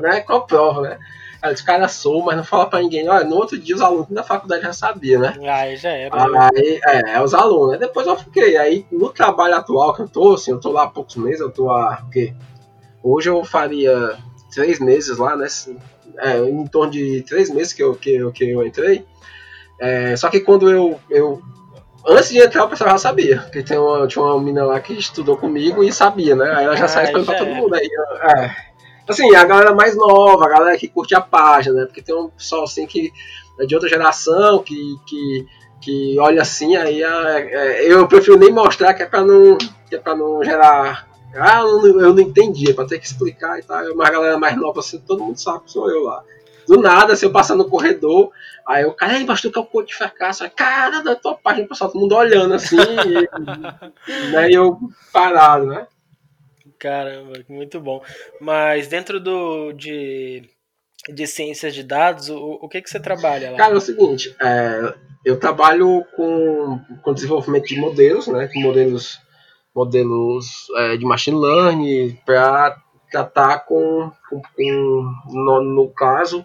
né, 0.00 0.24
a 0.26 0.40
prova, 0.40 0.82
né? 0.82 0.98
Aí 1.40 1.52
os 1.52 1.60
caras 1.60 1.92
sou, 1.92 2.22
mas 2.22 2.36
não 2.36 2.44
fala 2.44 2.66
pra 2.66 2.80
ninguém. 2.80 3.08
Olha, 3.08 3.24
no 3.24 3.34
outro 3.34 3.58
dia 3.58 3.74
os 3.74 3.82
alunos 3.82 4.08
da 4.10 4.22
faculdade 4.22 4.62
já 4.62 4.72
sabiam, 4.72 5.20
né? 5.20 5.34
Aí 5.48 5.76
já 5.76 5.90
era. 5.90 6.14
Aí, 6.14 6.80
é, 6.86 7.14
é, 7.14 7.22
os 7.22 7.34
alunos. 7.34 7.72
Aí 7.72 7.80
depois 7.80 8.06
eu 8.06 8.16
fiquei. 8.16 8.56
Aí 8.56 8.86
no 8.92 9.10
trabalho 9.10 9.56
atual 9.56 9.92
que 9.92 10.02
eu 10.02 10.08
tô, 10.08 10.34
assim, 10.34 10.52
eu 10.52 10.60
tô 10.60 10.70
lá 10.70 10.84
há 10.84 10.88
poucos 10.88 11.16
meses, 11.16 11.40
eu 11.40 11.50
tô 11.50 11.68
há. 11.70 12.06
quê? 12.12 12.32
Hoje 13.02 13.28
eu 13.28 13.44
faria 13.44 14.16
três 14.54 14.78
meses 14.78 15.18
lá, 15.18 15.34
né? 15.36 15.48
é, 16.18 16.38
em 16.38 16.66
torno 16.66 16.92
de 16.92 17.22
três 17.22 17.50
meses 17.50 17.72
que 17.72 17.82
eu, 17.82 17.94
que 17.94 18.14
eu, 18.14 18.32
que 18.32 18.50
eu 18.50 18.66
entrei. 18.66 19.04
É, 19.80 20.14
só 20.16 20.28
que 20.28 20.40
quando 20.40 20.70
eu, 20.70 21.00
eu. 21.10 21.42
Antes 22.06 22.30
de 22.30 22.38
entrar, 22.38 22.64
o 22.64 22.68
pessoal 22.68 22.90
já 22.90 22.98
sabia. 22.98 23.38
Que 23.52 23.62
tem 23.62 23.78
uma, 23.78 24.06
tinha 24.06 24.24
uma 24.24 24.38
menina 24.38 24.64
lá 24.64 24.80
que 24.80 24.92
estudou 24.92 25.36
comigo 25.36 25.82
e 25.82 25.92
sabia, 25.92 26.34
né? 26.34 26.52
Aí 26.52 26.64
ela 26.64 26.76
já 26.76 26.84
ah, 26.84 26.88
sai 26.88 27.04
explicando 27.04 27.26
pra 27.26 27.38
todo 27.38 27.54
mundo. 27.54 27.74
Aí, 27.74 27.88
é. 28.38 28.71
Assim, 29.12 29.34
a 29.34 29.44
galera 29.44 29.74
mais 29.74 29.96
nova, 29.96 30.44
a 30.44 30.48
galera 30.48 30.78
que 30.78 30.88
curte 30.88 31.14
a 31.14 31.20
página, 31.20 31.80
né? 31.80 31.86
Porque 31.86 32.02
tem 32.02 32.14
um 32.14 32.28
pessoal 32.28 32.64
assim 32.64 32.86
que 32.86 33.12
é 33.60 33.66
de 33.66 33.74
outra 33.74 33.88
geração, 33.88 34.62
que, 34.62 34.96
que, 35.06 35.46
que 35.80 36.18
olha 36.18 36.42
assim, 36.42 36.76
aí 36.76 37.02
é, 37.02 37.92
eu 37.92 38.06
prefiro 38.08 38.38
nem 38.38 38.50
mostrar 38.50 38.94
que 38.94 39.02
é 39.02 39.06
pra 39.06 39.22
não, 39.22 39.56
que 39.88 39.94
é 39.94 39.98
pra 39.98 40.14
não 40.14 40.42
gerar 40.42 41.12
ah, 41.34 41.60
eu 41.60 41.80
não, 41.80 42.00
eu 42.00 42.14
não 42.14 42.20
entendi, 42.20 42.70
é 42.70 42.74
pra 42.74 42.86
ter 42.86 42.98
que 42.98 43.06
explicar 43.06 43.58
e 43.58 43.62
tal. 43.62 43.82
Uma 43.92 44.10
galera 44.10 44.38
mais 44.38 44.56
nova 44.56 44.80
assim, 44.80 44.98
todo 44.98 45.24
mundo 45.24 45.38
sabe 45.38 45.64
que 45.64 45.70
sou 45.70 45.90
eu 45.90 46.04
lá. 46.04 46.22
Do 46.66 46.80
nada, 46.80 47.14
assim, 47.14 47.26
eu 47.26 47.32
passando 47.32 47.64
no 47.64 47.70
corredor, 47.70 48.30
aí 48.66 48.84
eu, 48.84 48.92
cara, 48.92 49.24
pastor, 49.24 49.50
que 49.50 49.58
é 49.58 49.62
o 49.62 49.66
coach 49.66 49.88
de 49.88 49.96
fracasso. 49.96 50.44
Aí, 50.44 50.50
cara, 50.50 51.02
da 51.02 51.14
tua 51.16 51.34
página, 51.34 51.66
pessoal, 51.66 51.90
todo 51.90 52.00
mundo 52.00 52.14
olhando 52.14 52.54
assim, 52.54 52.76
e, 52.76 54.30
né, 54.30 54.50
e 54.50 54.54
eu 54.54 54.78
parado, 55.12 55.66
né? 55.66 55.86
Caramba, 56.82 57.34
muito 57.48 57.80
bom. 57.80 58.02
Mas 58.40 58.88
dentro 58.88 59.20
do 59.20 59.70
de, 59.70 60.42
de 61.08 61.26
ciências 61.28 61.72
de 61.72 61.84
dados, 61.84 62.28
o, 62.28 62.58
o 62.60 62.68
que, 62.68 62.82
que 62.82 62.90
você 62.90 62.98
trabalha 62.98 63.52
lá? 63.52 63.56
Cara, 63.56 63.74
é 63.74 63.76
o 63.76 63.80
seguinte, 63.80 64.34
é, 64.42 64.92
eu 65.24 65.38
trabalho 65.38 66.04
com, 66.16 66.80
com 67.04 67.14
desenvolvimento 67.14 67.66
de 67.66 67.78
modelos, 67.78 68.26
né? 68.26 68.50
Modelos 68.56 69.20
modelos 69.72 70.66
é, 70.76 70.96
de 70.96 71.04
machine 71.04 71.40
learning 71.40 72.18
para 72.26 72.76
tratar 73.10 73.60
com, 73.60 74.10
com, 74.28 74.42
com 74.42 75.12
no, 75.30 75.62
no, 75.62 75.88
caso, 75.88 76.44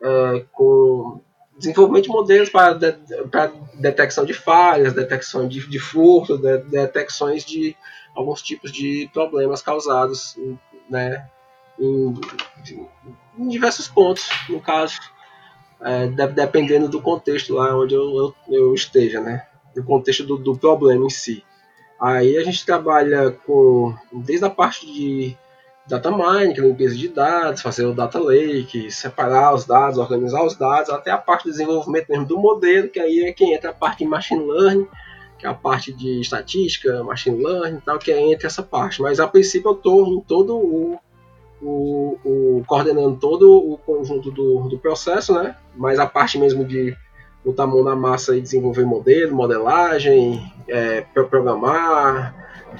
é, 0.00 0.44
com 0.52 1.20
desenvolvimento 1.58 2.04
de 2.04 2.10
modelos 2.10 2.48
para, 2.48 2.74
de, 2.74 2.92
para 3.28 3.52
detecção 3.74 4.24
de 4.24 4.32
falhas, 4.32 4.94
detecção 4.94 5.48
de, 5.48 5.66
de 5.68 5.78
furto, 5.80 6.38
de, 6.38 6.58
detecções 6.58 7.44
de 7.44 7.76
alguns 8.14 8.42
tipos 8.42 8.72
de 8.72 9.10
problemas 9.12 9.62
causados 9.62 10.36
né, 10.88 11.28
em, 11.78 12.14
em 13.38 13.48
diversos 13.48 13.88
pontos, 13.88 14.28
no 14.48 14.60
caso, 14.60 15.00
é, 15.80 16.06
dependendo 16.28 16.88
do 16.88 17.02
contexto 17.02 17.54
lá 17.54 17.76
onde 17.76 17.94
eu, 17.94 18.16
eu, 18.16 18.34
eu 18.48 18.74
esteja, 18.74 19.20
né, 19.20 19.46
do 19.74 19.82
contexto 19.82 20.24
do, 20.24 20.36
do 20.36 20.56
problema 20.56 21.04
em 21.04 21.10
si. 21.10 21.44
Aí 22.00 22.36
a 22.36 22.44
gente 22.44 22.64
trabalha 22.64 23.30
com 23.30 23.94
desde 24.12 24.44
a 24.44 24.50
parte 24.50 24.86
de 24.86 25.36
data 25.86 26.10
mining, 26.10 26.54
limpeza 26.54 26.94
de 26.94 27.08
dados, 27.08 27.62
fazer 27.62 27.84
o 27.84 27.94
data 27.94 28.18
lake, 28.18 28.90
separar 28.90 29.54
os 29.54 29.64
dados, 29.64 29.98
organizar 29.98 30.42
os 30.44 30.56
dados, 30.56 30.90
até 30.90 31.10
a 31.10 31.18
parte 31.18 31.44
de 31.44 31.50
desenvolvimento 31.50 32.08
mesmo 32.08 32.26
do 32.26 32.38
modelo, 32.38 32.88
que 32.88 32.98
aí 32.98 33.24
é 33.24 33.32
quem 33.32 33.52
entra 33.54 33.70
a 33.70 33.74
parte 33.74 33.98
de 33.98 34.06
machine 34.06 34.44
learning, 34.44 34.88
que 35.38 35.46
é 35.46 35.48
a 35.48 35.54
parte 35.54 35.92
de 35.92 36.20
estatística, 36.20 37.02
machine 37.02 37.42
learning 37.42 37.78
e 37.78 37.80
tal, 37.80 37.98
que 37.98 38.10
é 38.10 38.20
entre 38.20 38.46
essa 38.46 38.62
parte. 38.62 39.02
Mas 39.02 39.20
a 39.20 39.26
princípio 39.26 39.70
eu 39.70 39.74
estou 39.74 40.06
em 40.06 40.20
todo 40.20 40.56
o, 40.56 40.98
o, 41.60 42.18
o, 42.24 42.64
coordenando 42.66 43.16
todo 43.16 43.50
o 43.50 43.78
conjunto 43.78 44.30
do, 44.30 44.68
do 44.68 44.78
processo, 44.78 45.34
né? 45.34 45.56
Mas 45.76 45.98
a 45.98 46.06
parte 46.06 46.38
mesmo 46.38 46.64
de 46.64 46.96
botar 47.44 47.64
a 47.64 47.66
mão 47.66 47.82
na 47.82 47.94
massa 47.94 48.36
e 48.36 48.40
desenvolver 48.40 48.84
modelo, 48.84 49.34
modelagem, 49.34 50.52
é, 50.66 51.02
programar, 51.02 52.34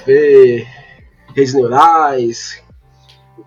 ver 0.06 0.66
redes 1.34 1.54
neurais, 1.54 2.62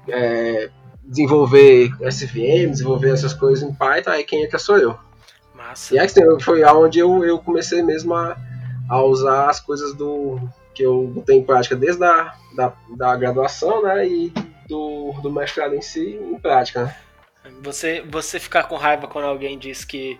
é, 0.07 0.69
desenvolver 1.03 1.91
SVM, 2.01 2.69
desenvolver 2.69 3.11
essas 3.11 3.33
coisas 3.33 3.67
em 3.67 3.73
Python, 3.73 4.11
aí 4.11 4.23
quem 4.23 4.43
entra 4.43 4.59
sou 4.59 4.77
eu. 4.77 4.95
Massa. 5.55 5.95
E 5.95 5.99
aí 5.99 6.07
foi 6.39 6.63
aonde 6.63 6.99
eu, 6.99 7.23
eu 7.25 7.39
comecei 7.39 7.81
mesmo 7.81 8.13
a, 8.13 8.37
a 8.89 9.01
usar 9.03 9.49
as 9.49 9.59
coisas 9.59 9.93
do 9.93 10.39
que 10.73 10.83
eu 10.83 11.07
botei 11.07 11.37
em 11.37 11.43
prática 11.43 11.75
desde 11.75 12.03
a 12.03 12.33
da, 12.55 12.73
da 12.95 13.15
graduação, 13.15 13.83
né, 13.83 14.07
e 14.07 14.31
do, 14.67 15.13
do 15.21 15.31
mestrado 15.31 15.73
em 15.73 15.81
si 15.81 16.19
em 16.21 16.39
prática, 16.39 16.83
né? 16.85 16.95
Você, 17.61 18.03
você 18.07 18.39
ficar 18.39 18.63
com 18.63 18.75
raiva 18.75 19.07
quando 19.07 19.25
alguém 19.25 19.57
diz 19.57 19.85
que 19.85 20.19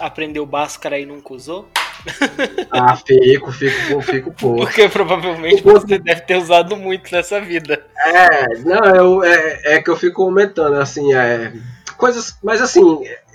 aprendeu 0.00 0.46
Bhaskara 0.46 0.98
e 0.98 1.06
nunca 1.06 1.34
usou? 1.34 1.68
Ah, 2.70 2.96
fico, 2.96 3.50
fico, 3.52 4.00
fico 4.02 4.32
pouco. 4.32 4.58
Porque 4.58 4.88
provavelmente 4.88 5.62
você 5.62 5.98
deve 5.98 6.22
ter 6.22 6.36
usado 6.36 6.76
muito 6.76 7.10
nessa 7.10 7.40
vida. 7.40 7.86
É, 8.04 8.58
não, 8.58 8.94
eu, 8.94 9.24
é, 9.24 9.76
é 9.76 9.82
que 9.82 9.88
eu 9.88 9.96
fico 9.96 10.16
comentando, 10.16 10.74
assim, 10.74 11.14
é, 11.14 11.52
coisas. 11.96 12.36
Mas 12.42 12.60
assim, 12.60 12.82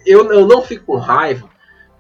eu, 0.06 0.32
eu 0.32 0.46
não 0.46 0.62
fico 0.62 0.86
com 0.86 0.98
raiva, 0.98 1.50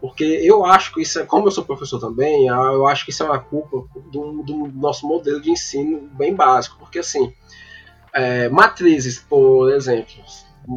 porque 0.01 0.23
eu 0.23 0.65
acho 0.65 0.93
que 0.93 1.01
isso 1.01 1.19
é, 1.19 1.25
como 1.25 1.47
eu 1.47 1.51
sou 1.51 1.65
professor 1.65 1.99
também, 1.99 2.49
ah, 2.49 2.71
eu 2.73 2.87
acho 2.87 3.03
que 3.03 3.11
isso 3.11 3.21
é 3.23 3.25
uma 3.25 3.39
culpa 3.39 3.85
do, 4.11 4.43
do 4.43 4.71
nosso 4.73 5.05
modelo 5.05 5.41
de 5.41 5.51
ensino 5.51 6.09
bem 6.13 6.33
básico. 6.33 6.77
Porque 6.79 6.99
assim, 6.99 7.33
é, 8.13 8.47
matrizes, 8.49 9.19
por 9.19 9.71
exemplo. 9.71 10.15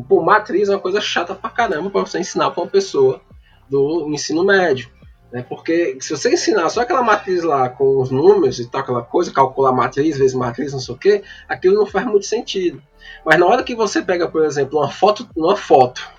Pô, 0.09 0.23
matriz 0.23 0.69
é 0.69 0.73
uma 0.73 0.81
coisa 0.81 1.01
chata 1.01 1.35
pra 1.35 1.51
caramba 1.51 1.91
pra 1.91 2.01
você 2.01 2.19
ensinar 2.19 2.51
pra 2.51 2.63
uma 2.65 2.71
pessoa 2.71 3.21
do 3.69 4.09
ensino 4.09 4.45
médio. 4.45 4.91
Né? 5.31 5.45
Porque 5.49 5.97
se 6.01 6.11
você 6.11 6.33
ensinar 6.33 6.69
só 6.69 6.81
aquela 6.81 7.03
matriz 7.03 7.45
lá 7.45 7.69
com 7.69 8.01
os 8.01 8.11
números 8.11 8.59
e 8.59 8.69
tal, 8.69 8.81
aquela 8.81 9.03
coisa, 9.03 9.33
calcular 9.33 9.73
matriz 9.73 10.19
vezes 10.19 10.35
matriz, 10.35 10.73
não 10.73 10.81
sei 10.81 10.95
o 10.95 10.99
que, 10.99 11.23
aquilo 11.49 11.77
não 11.77 11.87
faz 11.87 12.07
muito 12.07 12.27
sentido. 12.27 12.83
Mas 13.25 13.39
na 13.39 13.47
hora 13.47 13.63
que 13.63 13.75
você 13.75 14.03
pega, 14.03 14.29
por 14.29 14.45
exemplo, 14.45 14.79
uma 14.79 14.91
foto, 14.91 15.29
uma 15.37 15.57
foto 15.57 16.11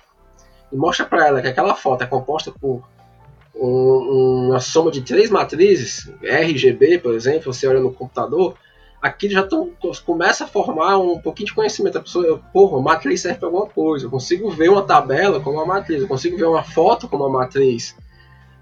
e 0.72 0.76
mostra 0.76 1.06
para 1.06 1.28
ela 1.28 1.42
que 1.42 1.48
aquela 1.48 1.74
foto 1.74 2.02
é 2.02 2.06
composta 2.06 2.50
por 2.50 2.82
um, 3.54 4.48
uma 4.48 4.60
soma 4.60 4.90
de 4.90 5.02
três 5.02 5.30
matrizes, 5.30 6.10
RGB, 6.22 6.98
por 6.98 7.14
exemplo, 7.14 7.52
você 7.52 7.66
olha 7.66 7.80
no 7.80 7.92
computador, 7.92 8.54
aqui 9.00 9.28
já 9.28 9.42
tão, 9.42 9.70
começa 10.04 10.44
a 10.44 10.46
formar 10.46 10.98
um 10.98 11.20
pouquinho 11.20 11.48
de 11.48 11.54
conhecimento. 11.54 11.98
A 11.98 12.00
pessoa, 12.00 12.40
porra, 12.52 12.80
matriz 12.80 13.20
serve 13.20 13.38
para 13.38 13.48
alguma 13.48 13.66
coisa. 13.66 14.06
Eu 14.06 14.10
consigo 14.10 14.50
ver 14.50 14.70
uma 14.70 14.82
tabela 14.82 15.40
como 15.40 15.58
uma 15.58 15.66
matriz, 15.66 16.00
eu 16.00 16.08
consigo 16.08 16.36
ver 16.36 16.46
uma 16.46 16.62
foto 16.62 17.06
como 17.06 17.24
uma 17.24 17.40
matriz. 17.40 17.94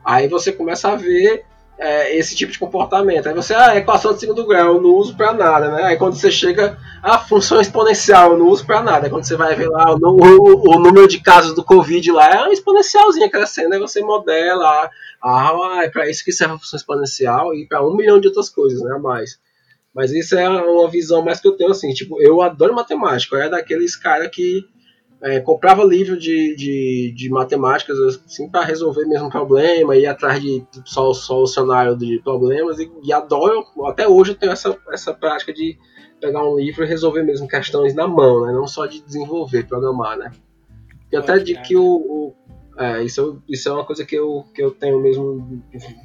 Aí 0.04 0.26
você 0.26 0.50
começa 0.50 0.90
a 0.90 0.96
ver 0.96 1.44
é, 1.78 2.16
esse 2.16 2.36
tipo 2.36 2.52
de 2.52 2.58
comportamento. 2.58 3.28
Aí 3.28 3.34
você, 3.34 3.54
ah, 3.54 3.76
equação 3.76 4.12
de 4.12 4.20
segundo 4.20 4.46
grau, 4.46 4.74
eu 4.74 4.80
não 4.80 4.90
uso 4.90 5.16
para 5.16 5.32
nada, 5.32 5.70
né? 5.70 5.84
Aí 5.84 5.96
quando 5.96 6.14
você 6.14 6.30
chega, 6.30 6.78
a 7.02 7.16
ah, 7.16 7.18
função 7.18 7.60
exponencial, 7.60 8.32
eu 8.32 8.38
não 8.38 8.46
uso 8.48 8.64
para 8.64 8.82
nada. 8.82 9.10
Quando 9.10 9.24
você 9.24 9.36
vai 9.36 9.54
ver 9.54 9.68
lá 9.68 9.92
o, 9.92 9.98
o, 9.98 10.76
o, 10.76 10.78
número 10.78 11.08
de 11.08 11.20
casos 11.20 11.54
do 11.54 11.64
Covid 11.64 12.12
lá, 12.12 12.28
é 12.28 12.38
uma 12.42 12.52
exponencialzinha 12.52 13.30
crescendo, 13.30 13.74
aí 13.74 13.80
você 13.80 14.00
modela, 14.00 14.90
ah, 15.22 15.80
é 15.82 15.88
para 15.88 16.08
isso 16.08 16.24
que 16.24 16.32
serve 16.32 16.54
a 16.54 16.58
função 16.58 16.76
exponencial 16.76 17.54
e 17.54 17.66
para 17.66 17.84
um 17.84 17.96
milhão 17.96 18.20
de 18.20 18.28
outras 18.28 18.48
coisas, 18.48 18.80
né, 18.80 18.98
mais. 18.98 19.40
Mas 19.94 20.10
isso 20.12 20.36
é 20.36 20.48
uma 20.48 20.88
visão 20.88 21.22
mais 21.22 21.40
que 21.40 21.48
eu 21.48 21.56
tenho, 21.56 21.70
assim, 21.70 21.92
tipo, 21.92 22.20
eu 22.22 22.40
adoro 22.40 22.74
matemática, 22.74 23.36
eu 23.36 23.40
era 23.40 23.50
daqueles 23.50 23.94
cara 23.94 24.28
que 24.28 24.64
é, 25.22 25.40
comprava 25.40 25.84
livro 25.84 26.18
de, 26.18 26.54
de, 26.56 27.14
de 27.16 27.30
matemáticas, 27.30 27.96
assim, 28.26 28.48
para 28.50 28.64
resolver 28.64 29.04
mesmo 29.04 29.30
problema, 29.30 29.96
ir 29.96 30.06
atrás 30.06 30.40
de 30.40 30.64
sol, 30.84 31.14
solucionário 31.14 31.96
de 31.96 32.20
problemas, 32.22 32.78
e, 32.78 32.90
e, 33.02 33.12
adoro, 33.12 33.64
até 33.86 34.06
hoje 34.08 34.32
eu 34.32 34.34
tenho 34.34 34.52
essa, 34.52 34.76
essa 34.90 35.14
prática 35.14 35.52
de 35.52 35.78
pegar 36.20 36.44
um 36.44 36.56
livro 36.56 36.84
e 36.84 36.88
resolver 36.88 37.22
mesmo 37.22 37.46
questões 37.46 37.94
na 37.94 38.08
mão, 38.08 38.46
né, 38.46 38.52
não 38.52 38.66
só 38.66 38.86
de 38.86 39.00
desenvolver, 39.00 39.66
programar, 39.66 40.18
né. 40.18 40.32
E 41.10 41.16
até 41.16 41.38
de 41.38 41.54
que 41.60 41.76
o, 41.76 41.84
o 41.84 42.34
é, 42.76 43.02
isso, 43.02 43.42
isso 43.48 43.68
é 43.68 43.72
uma 43.72 43.84
coisa 43.84 44.04
que 44.04 44.16
eu, 44.16 44.44
que 44.54 44.62
eu 44.62 44.70
tenho 44.70 44.98
mesmo, 45.00 45.62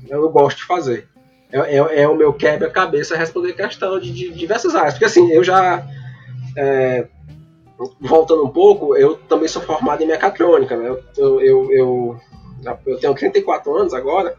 eu 0.10 0.30
gosto 0.30 0.58
de 0.58 0.66
fazer 0.66 1.08
é, 1.52 1.78
é, 1.78 2.02
é 2.02 2.08
o 2.08 2.16
meu 2.16 2.34
quebra-cabeça 2.34 3.16
responder 3.16 3.54
questão 3.54 4.00
de, 4.00 4.12
de, 4.12 4.30
diversas 4.32 4.76
áreas. 4.76 4.94
Porque 4.94 5.06
assim, 5.06 5.32
eu 5.32 5.44
já. 5.44 5.86
Voltando 8.00 8.44
um 8.44 8.50
pouco, 8.50 8.96
eu 8.96 9.18
também 9.18 9.48
sou 9.48 9.62
formado 9.62 10.02
em 10.02 10.08
mecatrônica, 10.08 10.76
né? 10.76 10.98
Eu, 11.16 11.42
eu, 11.42 11.72
eu, 11.72 12.20
eu 12.88 13.00
tenho 13.00 13.14
34 13.14 13.76
anos 13.76 13.94
agora, 13.94 14.36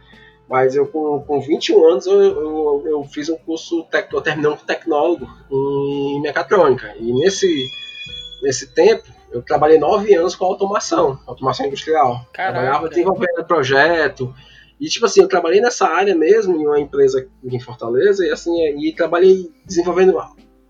mas 0.48 0.74
eu 0.74 0.86
com, 0.86 1.20
com 1.20 1.40
21 1.40 1.86
anos 1.86 2.06
eu, 2.06 2.20
eu, 2.20 2.82
eu 2.86 3.04
fiz 3.04 3.28
um 3.28 3.36
curso, 3.36 3.84
tec, 3.84 4.12
eu 4.12 4.20
terminei 4.20 4.50
um 4.50 4.56
tecnólogo 4.56 5.28
em 5.50 6.20
mecatrônica. 6.20 6.94
E 6.98 7.12
nesse, 7.12 7.68
nesse 8.42 8.74
tempo, 8.74 9.04
eu 9.30 9.42
trabalhei 9.42 9.78
nove 9.78 10.14
anos 10.14 10.34
com 10.34 10.44
automação, 10.44 11.18
automação 11.26 11.66
industrial. 11.66 12.26
Caraca. 12.32 12.58
Trabalhava 12.58 12.88
desenvolvendo 12.88 13.44
projeto, 13.44 14.34
e 14.80 14.86
tipo 14.86 15.06
assim, 15.06 15.20
eu 15.20 15.28
trabalhei 15.28 15.60
nessa 15.60 15.88
área 15.88 16.14
mesmo, 16.14 16.56
em 16.56 16.66
uma 16.66 16.80
empresa 16.80 17.28
em 17.44 17.60
Fortaleza, 17.60 18.24
e 18.24 18.30
assim, 18.30 18.52
e 18.78 18.92
trabalhei 18.92 19.50
desenvolvendo 19.64 20.18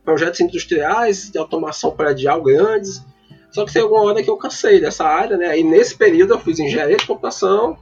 projetos 0.09 0.41
industriais 0.41 1.31
de 1.31 1.37
automação 1.37 1.91
predial 1.91 2.43
grandes. 2.43 3.05
Só 3.51 3.67
que 3.67 3.75
tem 3.75 3.83
alguma 3.83 4.05
hora 4.05 4.23
que 4.23 4.31
eu 4.31 4.39
cansei 4.39 4.81
dessa 4.81 5.05
área, 5.05 5.37
né? 5.37 5.49
Aí 5.49 5.63
nesse 5.63 5.95
período 5.95 6.33
eu 6.33 6.39
fiz 6.39 6.59
engenharia 6.59 6.97
de 6.97 7.07
computação. 7.07 7.77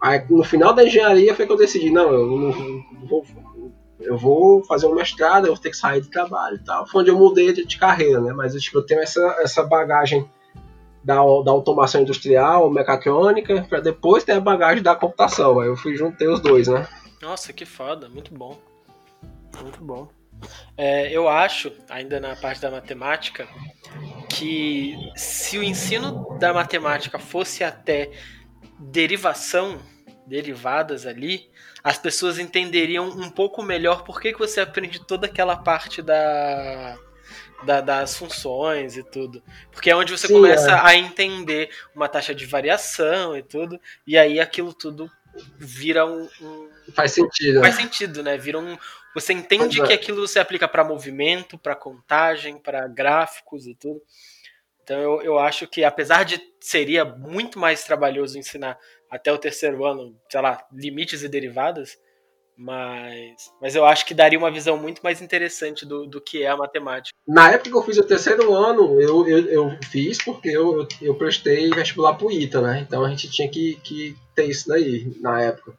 Aí 0.00 0.24
no 0.30 0.44
final 0.44 0.72
da 0.72 0.84
engenharia 0.84 1.34
foi 1.34 1.44
que 1.44 1.50
eu 1.50 1.56
decidi, 1.56 1.90
não, 1.90 2.12
eu 2.12 2.26
não 2.28 3.06
vou, 3.08 3.24
eu 3.98 4.16
vou 4.16 4.62
fazer 4.62 4.86
um 4.86 4.94
mestrado, 4.94 5.48
eu 5.48 5.52
vou 5.52 5.60
ter 5.60 5.70
que 5.70 5.76
sair 5.76 6.00
de 6.00 6.10
trabalho 6.12 6.54
e 6.54 6.64
tal. 6.64 6.86
Foi 6.86 7.00
onde 7.00 7.10
eu 7.10 7.18
mudei 7.18 7.52
de, 7.52 7.66
de 7.66 7.76
carreira, 7.76 8.20
né? 8.20 8.32
Mas 8.32 8.54
tipo, 8.54 8.78
eu 8.78 8.86
tenho 8.86 9.00
essa, 9.00 9.20
essa 9.40 9.64
bagagem 9.64 10.24
da, 11.02 11.16
da 11.16 11.50
automação 11.50 12.02
industrial, 12.02 12.70
mecatrônica, 12.70 13.66
para 13.68 13.80
depois 13.80 14.22
ter 14.22 14.32
a 14.32 14.40
bagagem 14.40 14.80
da 14.80 14.94
computação. 14.94 15.58
Aí 15.58 15.66
eu 15.66 15.76
fui 15.76 15.96
juntei 15.96 16.28
os 16.28 16.38
dois, 16.38 16.68
né? 16.68 16.86
Nossa, 17.20 17.52
que 17.52 17.64
foda, 17.64 18.08
muito 18.08 18.32
bom. 18.32 18.56
Muito 19.60 19.82
bom. 19.82 20.21
É, 20.76 21.10
eu 21.10 21.28
acho, 21.28 21.72
ainda 21.88 22.18
na 22.18 22.34
parte 22.36 22.60
da 22.60 22.70
matemática, 22.70 23.46
que 24.28 24.96
se 25.14 25.58
o 25.58 25.62
ensino 25.62 26.38
da 26.38 26.52
matemática 26.52 27.18
fosse 27.18 27.62
até 27.62 28.10
derivação, 28.78 29.80
derivadas 30.26 31.06
ali, 31.06 31.50
as 31.82 31.98
pessoas 31.98 32.38
entenderiam 32.38 33.08
um 33.08 33.28
pouco 33.28 33.62
melhor 33.62 34.04
por 34.04 34.20
que, 34.20 34.32
que 34.32 34.38
você 34.38 34.60
aprende 34.60 35.04
toda 35.04 35.26
aquela 35.26 35.56
parte 35.56 36.00
da, 36.00 36.96
da, 37.64 37.80
das 37.80 38.16
funções 38.16 38.96
e 38.96 39.02
tudo. 39.02 39.42
Porque 39.70 39.90
é 39.90 39.96
onde 39.96 40.12
você 40.12 40.26
Sim, 40.26 40.34
começa 40.34 40.70
é. 40.70 40.80
a 40.80 40.96
entender 40.96 41.70
uma 41.94 42.08
taxa 42.08 42.34
de 42.34 42.46
variação 42.46 43.36
e 43.36 43.42
tudo, 43.42 43.80
e 44.06 44.16
aí 44.16 44.40
aquilo 44.40 44.72
tudo 44.72 45.10
vira 45.58 46.06
um. 46.06 46.28
um 46.40 46.68
faz 46.94 47.12
sentido. 47.12 47.60
Faz 47.60 47.74
sentido, 47.74 48.22
né? 48.22 48.36
Vira 48.36 48.58
um. 48.58 48.76
Você 49.14 49.32
entende 49.32 49.80
é. 49.80 49.86
que 49.86 49.92
aquilo 49.92 50.26
se 50.26 50.38
aplica 50.38 50.66
para 50.66 50.84
movimento, 50.84 51.58
para 51.58 51.74
contagem, 51.74 52.58
para 52.58 52.88
gráficos 52.88 53.66
e 53.66 53.74
tudo. 53.74 54.00
Então 54.82 54.98
eu, 54.98 55.22
eu 55.22 55.38
acho 55.38 55.66
que 55.66 55.84
apesar 55.84 56.24
de 56.24 56.40
seria 56.60 57.04
muito 57.04 57.58
mais 57.58 57.84
trabalhoso 57.84 58.38
ensinar 58.38 58.78
até 59.10 59.32
o 59.32 59.38
terceiro 59.38 59.84
ano, 59.84 60.16
sei 60.28 60.40
lá, 60.40 60.64
limites 60.72 61.22
e 61.22 61.28
derivadas, 61.28 61.98
mas, 62.56 63.52
mas 63.60 63.74
eu 63.74 63.84
acho 63.84 64.06
que 64.06 64.14
daria 64.14 64.38
uma 64.38 64.50
visão 64.50 64.76
muito 64.76 65.00
mais 65.02 65.20
interessante 65.20 65.84
do, 65.84 66.06
do 66.06 66.20
que 66.20 66.42
é 66.42 66.48
a 66.48 66.56
matemática. 66.56 67.16
Na 67.26 67.50
época 67.50 67.70
que 67.70 67.76
eu 67.76 67.82
fiz 67.82 67.98
o 67.98 68.06
terceiro 68.06 68.54
ano, 68.54 69.00
eu, 69.00 69.26
eu, 69.26 69.46
eu 69.48 69.78
fiz 69.90 70.18
porque 70.22 70.48
eu, 70.48 70.86
eu 71.00 71.14
prestei 71.14 71.70
vestibular 71.70 72.14
pro 72.14 72.30
ITA, 72.30 72.60
né? 72.60 72.80
Então 72.86 73.04
a 73.04 73.10
gente 73.10 73.30
tinha 73.30 73.48
que, 73.48 73.76
que 73.82 74.16
ter 74.34 74.46
isso 74.46 74.68
daí 74.68 75.16
na 75.20 75.40
época. 75.40 75.72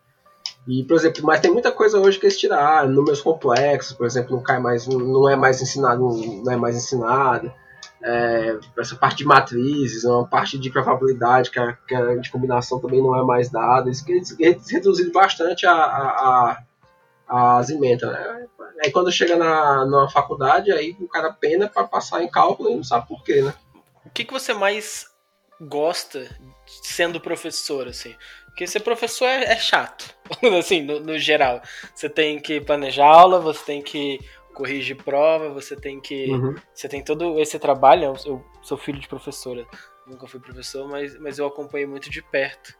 E, 0.68 0.84
por 0.84 0.96
exemplo, 0.96 1.24
mas 1.24 1.42
tem 1.42 1.52
muita 1.52 1.72
coisa 1.72 2.00
hoje 2.00 2.18
que 2.18 2.26
eles 2.26 2.40
tiraram, 2.40 2.90
números 2.90 3.22
complexos, 3.22 3.96
por 3.96 4.06
exemplo, 4.06 4.36
não 4.36 4.44
cai 4.44 4.60
mais, 4.60 4.88
não 4.88 5.30
é 5.30 5.36
mais 5.36 5.62
ensinado, 5.62 6.02
não 6.44 6.52
é 6.52 6.56
mais 6.56 6.76
ensinada. 6.76 7.54
É, 8.02 8.58
essa 8.78 8.96
parte 8.96 9.18
de 9.18 9.26
matrizes, 9.26 10.04
uma 10.04 10.28
parte 10.28 10.58
de 10.58 10.70
probabilidade, 10.70 11.50
que 11.50 11.60
a, 11.60 11.74
que 11.74 11.96
a 11.96 12.16
de 12.16 12.32
combinação 12.32 12.80
também 12.80 13.02
não 13.02 13.18
é 13.18 13.24
mais 13.24 13.50
dada. 13.50 13.90
Eles, 13.90 14.06
eles 14.40 14.72
reduziram 14.72 15.12
bastante 15.12 15.66
a, 15.66 15.74
a, 15.74 16.64
a, 17.28 17.58
as 17.58 17.70
emendas. 17.70 18.10
Né? 18.10 18.48
Aí 18.84 18.92
quando 18.92 19.12
chega 19.12 19.36
na, 19.36 19.86
na 19.86 20.10
faculdade, 20.10 20.72
aí 20.72 20.96
o 21.00 21.08
cara 21.08 21.32
pena 21.32 21.68
para 21.68 21.86
passar 21.86 22.24
em 22.24 22.30
cálculo 22.30 22.70
e 22.70 22.76
não 22.76 22.84
sabe 22.84 23.08
por 23.08 23.24
quê, 23.24 23.42
né? 23.42 23.54
O 24.06 24.10
que, 24.10 24.26
que 24.26 24.34
você 24.34 24.54
mais 24.54 25.08
gosta 25.62 26.28
sendo 26.82 27.20
professor, 27.20 27.88
assim? 27.88 28.16
Porque 28.48 28.68
ser 28.68 28.82
professor 28.82 29.26
é, 29.26 29.46
é 29.46 29.58
chato, 29.58 30.16
assim, 30.58 30.82
no, 30.82 31.00
no, 31.00 31.18
geral. 31.18 31.62
Você 31.94 32.08
tem 32.08 32.40
que 32.40 32.62
planejar 32.62 33.08
aula, 33.08 33.40
você 33.40 33.64
tem 33.66 33.82
que 33.82 34.20
corrigir 34.54 34.96
prova, 34.96 35.50
você 35.50 35.76
tem 35.76 36.00
que. 36.00 36.30
Uhum. 36.30 36.56
Você 36.74 36.88
tem 36.88 37.04
todo 37.04 37.40
esse 37.40 37.58
trabalho. 37.58 38.06
Eu, 38.06 38.16
eu, 38.26 38.46
sou 38.62 38.78
filho 38.78 39.00
de 39.00 39.08
professora, 39.08 39.66
nunca 40.06 40.28
fui 40.28 40.40
professor, 40.40 40.88
mas, 40.88 41.20
mas 41.20 41.40
eu 41.40 41.48
acompanhei 41.48 41.88
muito 41.88 42.10
de 42.10 42.22
perto 42.22 42.76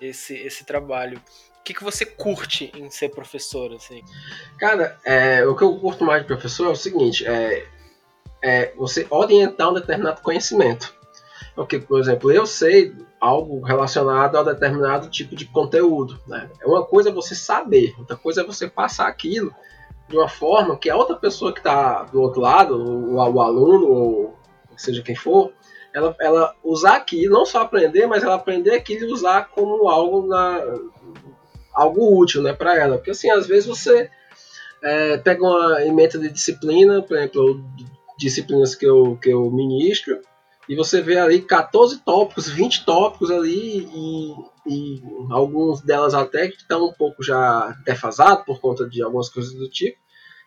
esse, 0.00 0.34
esse 0.34 0.64
trabalho. 0.64 1.18
O 1.60 1.62
que, 1.62 1.74
que 1.74 1.84
você 1.84 2.04
curte 2.04 2.72
em 2.74 2.90
ser 2.90 3.10
professor, 3.10 3.72
assim? 3.72 4.02
Cara, 4.58 4.98
é, 5.04 5.46
o 5.46 5.54
que 5.54 5.62
eu 5.62 5.78
curto 5.78 6.04
mais 6.04 6.22
de 6.22 6.26
professor 6.26 6.66
é 6.66 6.70
o 6.70 6.74
seguinte, 6.74 7.24
é, 7.24 7.64
é 8.42 8.72
você 8.74 9.06
orientar 9.08 9.70
um 9.70 9.74
determinado 9.74 10.20
conhecimento. 10.20 10.92
Porque, 11.54 11.78
por 11.78 12.00
exemplo, 12.00 12.32
eu 12.32 12.46
sei 12.46 12.92
algo 13.22 13.60
relacionado 13.60 14.36
a 14.36 14.42
determinado 14.42 15.08
tipo 15.08 15.36
de 15.36 15.44
conteúdo. 15.44 16.18
Né? 16.26 16.50
É 16.60 16.66
uma 16.66 16.84
coisa 16.84 17.12
você 17.12 17.36
saber, 17.36 17.94
outra 17.96 18.16
coisa 18.16 18.40
é 18.40 18.44
você 18.44 18.68
passar 18.68 19.06
aquilo 19.06 19.54
de 20.08 20.16
uma 20.16 20.28
forma 20.28 20.76
que 20.76 20.90
a 20.90 20.96
outra 20.96 21.14
pessoa 21.14 21.52
que 21.52 21.60
está 21.60 22.02
do 22.02 22.20
outro 22.20 22.40
lado, 22.40 22.74
o, 22.74 23.14
o, 23.14 23.40
aluno, 23.40 23.86
ou 23.86 24.36
seja 24.76 25.02
quem 25.02 25.14
for, 25.14 25.52
ela, 25.94 26.16
ela 26.20 26.52
usar 26.64 26.96
aquilo, 26.96 27.32
não 27.32 27.46
só 27.46 27.60
aprender, 27.60 28.08
mas 28.08 28.24
ela 28.24 28.34
aprender 28.34 28.74
aquilo 28.74 29.08
e 29.08 29.12
usar 29.12 29.50
como 29.50 29.88
algo, 29.88 30.26
na, 30.26 30.60
algo 31.72 32.18
útil 32.20 32.42
né, 32.42 32.52
para 32.52 32.76
ela. 32.76 32.96
Porque 32.96 33.12
assim, 33.12 33.30
às 33.30 33.46
vezes 33.46 33.66
você 33.66 34.10
é, 34.82 35.16
pega 35.18 35.44
uma 35.44 35.80
emenda 35.84 36.18
de 36.18 36.28
disciplina, 36.28 37.00
por 37.00 37.16
exemplo, 37.16 37.64
disciplinas 38.18 38.74
que 38.74 38.84
eu, 38.84 39.16
que 39.22 39.30
eu 39.30 39.48
ministro, 39.48 40.20
e 40.72 40.74
você 40.74 41.02
vê 41.02 41.18
ali 41.18 41.42
14 41.42 42.02
tópicos, 42.02 42.48
20 42.48 42.86
tópicos 42.86 43.30
ali, 43.30 43.86
e, 43.94 44.34
e 44.66 45.02
alguns 45.30 45.82
delas 45.82 46.14
até 46.14 46.48
que 46.48 46.56
estão 46.56 46.86
um 46.86 46.92
pouco 46.94 47.22
já 47.22 47.76
defasados 47.84 48.46
por 48.46 48.58
conta 48.58 48.88
de 48.88 49.02
algumas 49.02 49.28
coisas 49.28 49.52
do 49.52 49.68
tipo, 49.68 49.98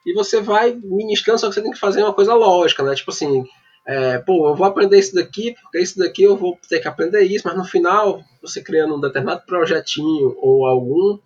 e 0.04 0.16
você 0.16 0.42
vai 0.42 0.74
ministrando, 0.84 1.40
só 1.40 1.48
que 1.48 1.54
você 1.54 1.62
tem 1.62 1.72
que 1.72 1.78
fazer 1.78 2.02
uma 2.02 2.12
coisa 2.14 2.34
lógica, 2.34 2.82
né? 2.82 2.96
Tipo 2.96 3.12
assim, 3.12 3.46
é, 3.86 4.18
pô, 4.18 4.50
eu 4.50 4.56
vou 4.56 4.66
aprender 4.66 4.98
isso 4.98 5.14
daqui, 5.14 5.54
porque 5.62 5.80
isso 5.80 6.00
daqui 6.00 6.24
eu 6.24 6.36
vou 6.36 6.58
ter 6.68 6.80
que 6.80 6.88
aprender 6.88 7.22
isso, 7.22 7.48
mas 7.48 7.56
no 7.56 7.64
final, 7.64 8.24
você 8.42 8.64
criando 8.64 8.96
um 8.96 9.00
determinado 9.00 9.46
projetinho 9.46 10.36
ou 10.40 10.66
algum 10.66 11.20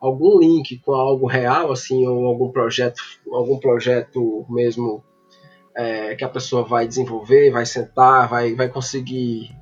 algum 0.00 0.38
link 0.38 0.78
com 0.78 0.92
algo 0.92 1.26
real, 1.26 1.70
assim, 1.70 2.06
ou 2.06 2.24
algum 2.24 2.50
projeto, 2.50 3.02
algum 3.30 3.58
projeto 3.58 4.46
mesmo 4.48 5.04
é, 5.78 6.16
que 6.16 6.24
a 6.24 6.28
pessoa 6.28 6.64
vai 6.64 6.88
desenvolver, 6.88 7.52
vai 7.52 7.64
sentar, 7.64 8.28
vai, 8.28 8.52
vai 8.52 8.68
conseguir 8.68 9.54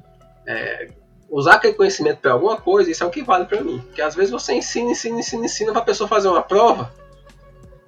é, 0.46 0.88
usar 1.28 1.56
aquele 1.56 1.74
conhecimento 1.74 2.20
para 2.20 2.32
alguma 2.32 2.56
coisa, 2.56 2.90
isso 2.90 3.04
é 3.04 3.06
o 3.06 3.10
que 3.10 3.22
vale 3.22 3.44
para 3.44 3.60
mim. 3.60 3.82
Porque 3.86 4.00
às 4.00 4.14
vezes 4.14 4.30
você 4.30 4.54
ensina, 4.54 4.92
ensina, 4.92 5.18
ensina, 5.18 5.44
ensina 5.44 5.72
para 5.72 5.82
a 5.82 5.84
pessoa 5.84 6.08
fazer 6.08 6.28
uma 6.28 6.40
prova, 6.40 6.90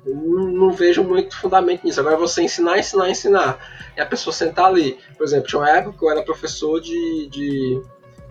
não, 0.05 0.47
não, 0.47 0.71
vejo 0.73 1.03
muito 1.03 1.41
fundamento 1.41 1.85
nisso. 1.85 2.01
Agora 2.01 2.19
você 2.19 2.43
ensinar, 2.43 2.79
ensinar, 2.79 3.09
ensinar, 3.09 3.59
e 3.97 4.01
a 4.01 4.05
pessoa 4.05 4.33
sentar 4.33 4.67
ali. 4.67 4.99
Por 5.17 5.25
exemplo, 5.25 5.49
tinha 5.49 5.61
uma 5.61 5.71
época 5.71 5.99
que 5.99 6.05
eu 6.05 6.11
era 6.11 6.23
professor 6.23 6.81
de. 6.81 7.29
de 7.31 7.83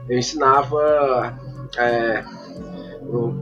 eu 0.08 0.18
ensinava. 0.18 1.38
É, 1.76 2.24
no, 3.02 3.40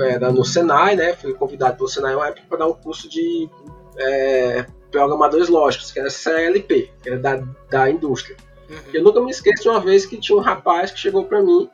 era 0.00 0.30
no 0.30 0.44
Senai, 0.44 0.96
né? 0.96 1.14
Fui 1.14 1.34
convidado 1.34 1.76
pelo 1.76 1.88
Senai 1.88 2.14
uma 2.14 2.28
época 2.28 2.46
para 2.48 2.58
dar 2.58 2.66
um 2.66 2.74
curso 2.74 3.08
de 3.08 3.48
é, 3.98 4.66
programadores 4.90 5.48
lógicos, 5.48 5.92
que 5.92 5.98
era 5.98 6.10
CLP, 6.10 6.90
que 7.02 7.08
era 7.08 7.18
da, 7.18 7.42
da 7.70 7.90
indústria. 7.90 8.36
Uhum. 8.68 8.76
Eu 8.92 9.02
nunca 9.02 9.20
me 9.20 9.30
esqueço 9.30 9.62
de 9.62 9.68
uma 9.68 9.80
vez 9.80 10.04
que 10.04 10.18
tinha 10.18 10.36
um 10.36 10.40
rapaz 10.40 10.90
que 10.90 10.98
chegou 10.98 11.24
para 11.24 11.42
mim 11.42 11.70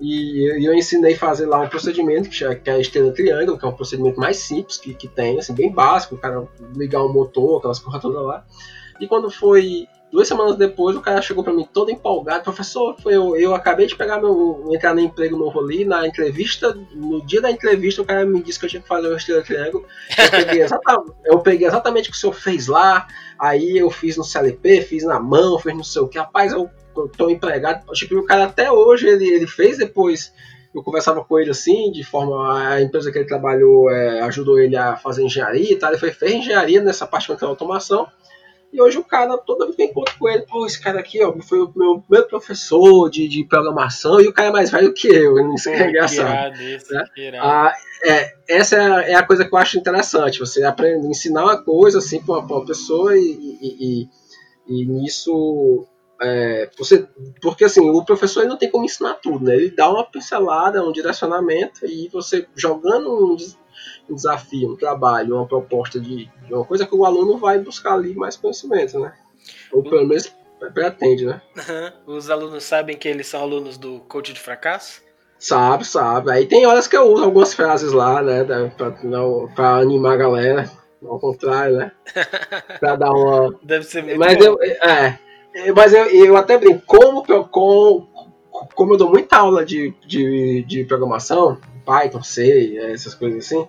e 0.00 0.66
eu 0.66 0.74
ensinei 0.74 1.14
a 1.14 1.18
fazer 1.18 1.46
lá 1.46 1.60
um 1.60 1.68
procedimento 1.68 2.28
que 2.28 2.42
é 2.44 2.72
a 2.72 2.78
estrela 2.78 3.12
triângulo, 3.12 3.56
que 3.56 3.64
é 3.64 3.68
um 3.68 3.72
procedimento 3.72 4.18
mais 4.18 4.38
simples 4.38 4.76
que, 4.76 4.92
que 4.94 5.06
tem, 5.06 5.38
assim, 5.38 5.54
bem 5.54 5.70
básico, 5.70 6.16
o 6.16 6.18
cara 6.18 6.48
ligar 6.74 7.04
um 7.04 7.12
motor, 7.12 7.58
aquelas 7.58 7.78
coisas 7.78 8.02
todas 8.02 8.22
lá. 8.24 8.44
E 9.00 9.06
quando 9.06 9.30
foi 9.30 9.86
Duas 10.12 10.28
semanas 10.28 10.56
depois, 10.56 10.94
o 10.94 11.00
cara 11.00 11.22
chegou 11.22 11.42
para 11.42 11.54
mim 11.54 11.66
todo 11.72 11.90
empolgado. 11.90 12.44
Professor, 12.44 12.94
foi 13.00 13.16
eu, 13.16 13.34
eu 13.34 13.54
acabei 13.54 13.86
de 13.86 13.96
pegar 13.96 14.20
meu. 14.20 14.68
entrar 14.70 14.94
no 14.94 15.00
emprego 15.00 15.38
novo 15.38 15.58
ali. 15.58 15.86
Na 15.86 16.06
entrevista, 16.06 16.76
no 16.94 17.24
dia 17.24 17.40
da 17.40 17.50
entrevista, 17.50 18.02
o 18.02 18.04
cara 18.04 18.26
me 18.26 18.42
disse 18.42 18.58
que 18.58 18.66
eu 18.66 18.68
tinha 18.68 18.82
que 18.82 18.88
fazer 18.88 19.08
o 19.08 19.16
estrela 19.16 19.42
triângulo. 19.42 19.86
Eu 20.18 20.30
peguei, 20.30 20.60
exatamente, 20.62 21.12
eu 21.24 21.38
peguei 21.38 21.66
exatamente 21.66 22.08
o 22.10 22.12
que 22.12 22.18
o 22.18 22.20
senhor 22.20 22.34
fez 22.34 22.66
lá. 22.66 23.08
Aí 23.38 23.78
eu 23.78 23.90
fiz 23.90 24.18
no 24.18 24.22
CLP, 24.22 24.82
fiz 24.82 25.02
na 25.02 25.18
mão, 25.18 25.58
fiz 25.58 25.74
não 25.74 25.82
sei 25.82 26.02
o 26.02 26.08
que. 26.08 26.18
Rapaz, 26.18 26.52
eu, 26.52 26.68
eu 26.94 27.08
tô 27.08 27.30
empregado. 27.30 27.90
Tipo, 27.94 28.18
o 28.18 28.26
cara 28.26 28.44
até 28.44 28.70
hoje 28.70 29.08
ele, 29.08 29.26
ele 29.26 29.46
fez 29.46 29.78
depois 29.78 30.30
eu 30.74 30.82
conversava 30.82 31.24
com 31.24 31.38
ele 31.38 31.50
assim, 31.50 31.90
de 31.90 32.04
forma. 32.04 32.68
A 32.68 32.82
empresa 32.82 33.10
que 33.10 33.18
ele 33.18 33.26
trabalhou 33.26 33.90
é, 33.90 34.20
ajudou 34.20 34.58
ele 34.58 34.76
a 34.76 34.94
fazer 34.96 35.22
engenharia 35.22 35.72
e 35.72 35.76
tal. 35.76 35.90
Ele 35.90 35.98
foi, 35.98 36.10
fez 36.10 36.34
engenharia 36.34 36.82
nessa 36.82 37.06
parte 37.06 37.34
de 37.34 37.44
automação. 37.44 38.06
E 38.72 38.80
hoje 38.80 38.96
o 38.96 39.04
cara, 39.04 39.36
toda 39.36 39.66
vez 39.66 39.76
que 39.76 39.82
eu 39.82 39.86
encontro 39.86 40.18
com 40.18 40.28
ele, 40.28 40.46
pô, 40.46 40.64
esse 40.64 40.80
cara 40.80 40.98
aqui, 40.98 41.22
ó, 41.22 41.34
foi 41.42 41.60
o 41.60 41.70
meu 41.76 42.00
primeiro 42.00 42.26
professor 42.26 43.10
de, 43.10 43.28
de 43.28 43.44
programação 43.44 44.18
e 44.18 44.26
o 44.26 44.32
cara 44.32 44.48
é 44.48 44.52
mais 44.52 44.70
velho 44.70 44.94
que 44.94 45.08
eu. 45.08 45.54
Isso 45.54 45.68
é 45.68 45.90
engraçado. 45.90 46.56
né? 46.94 47.04
ah, 47.38 47.72
é, 48.02 48.34
essa 48.48 48.76
é 48.76 48.80
a, 48.80 49.00
é 49.10 49.14
a, 49.14 49.26
coisa 49.26 49.44
que 49.44 49.54
eu 49.54 49.58
acho 49.58 49.78
interessante. 49.78 50.40
Você 50.40 50.64
aprende, 50.64 51.06
ensinar 51.06 51.44
uma 51.44 51.62
coisa 51.62 51.98
assim 51.98 52.22
para 52.22 52.38
uma, 52.38 52.46
uma, 52.46 52.64
pessoa 52.64 53.14
e, 53.14 53.20
e, 53.20 54.08
e, 54.68 54.80
e 54.82 54.86
nisso. 54.86 55.86
É, 56.22 56.70
você, 56.78 57.06
porque 57.42 57.64
assim, 57.64 57.90
o 57.90 58.02
professor 58.04 58.46
não 58.46 58.56
tem 58.56 58.70
como 58.70 58.86
ensinar 58.86 59.14
tudo, 59.14 59.44
né? 59.44 59.54
Ele 59.54 59.70
dá 59.70 59.90
uma 59.90 60.04
pincelada, 60.04 60.82
um 60.82 60.92
direcionamento 60.92 61.84
e 61.84 62.08
você 62.08 62.46
jogando 62.56 63.34
um, 63.34 63.36
um 64.12 64.16
desafio, 64.16 64.72
um 64.72 64.76
trabalho, 64.76 65.36
uma 65.36 65.46
proposta 65.46 65.98
de, 65.98 66.30
de, 66.46 66.54
uma 66.54 66.64
coisa 66.64 66.86
que 66.86 66.94
o 66.94 67.04
aluno 67.04 67.38
vai 67.38 67.58
buscar 67.58 67.94
ali 67.94 68.14
mais 68.14 68.36
conhecimento, 68.36 68.98
né? 68.98 69.12
Ou 69.72 69.82
pelo 69.82 70.06
menos 70.06 70.32
pretende, 70.74 71.26
né? 71.26 71.40
Uhum. 71.56 72.14
Os 72.16 72.30
alunos 72.30 72.62
sabem 72.62 72.96
que 72.96 73.08
eles 73.08 73.26
são 73.26 73.40
alunos 73.40 73.76
do 73.76 74.00
coach 74.00 74.32
de 74.32 74.40
fracasso? 74.40 75.02
Sabe, 75.38 75.84
sabe. 75.84 76.30
Aí 76.30 76.46
tem 76.46 76.66
horas 76.66 76.86
que 76.86 76.96
eu 76.96 77.12
uso 77.12 77.24
algumas 77.24 77.52
frases 77.52 77.92
lá, 77.92 78.22
né? 78.22 78.44
Pra, 78.76 78.92
pra 79.54 79.76
animar 79.76 80.14
a 80.14 80.16
galera. 80.16 80.70
Ao 81.04 81.18
contrário, 81.18 81.78
né? 81.78 81.92
Pra 82.78 82.94
dar 82.94 83.10
uma. 83.10 83.58
Deve 83.60 83.84
ser 83.84 84.04
muito 84.04 84.20
Mas 84.20 84.38
bom. 84.38 84.44
eu. 84.44 84.62
É. 84.62 85.18
Mas 85.74 85.92
eu, 85.92 86.06
eu 86.06 86.36
até 86.36 86.56
brinco, 86.56 86.82
como 86.86 87.24
com, 87.48 88.06
como 88.74 88.94
eu 88.94 88.96
dou 88.96 89.10
muita 89.10 89.36
aula 89.36 89.64
de, 89.64 89.92
de, 90.06 90.62
de 90.62 90.84
programação, 90.84 91.58
Python, 91.84 92.22
C, 92.22 92.78
essas 92.92 93.14
coisas 93.14 93.44
assim, 93.44 93.66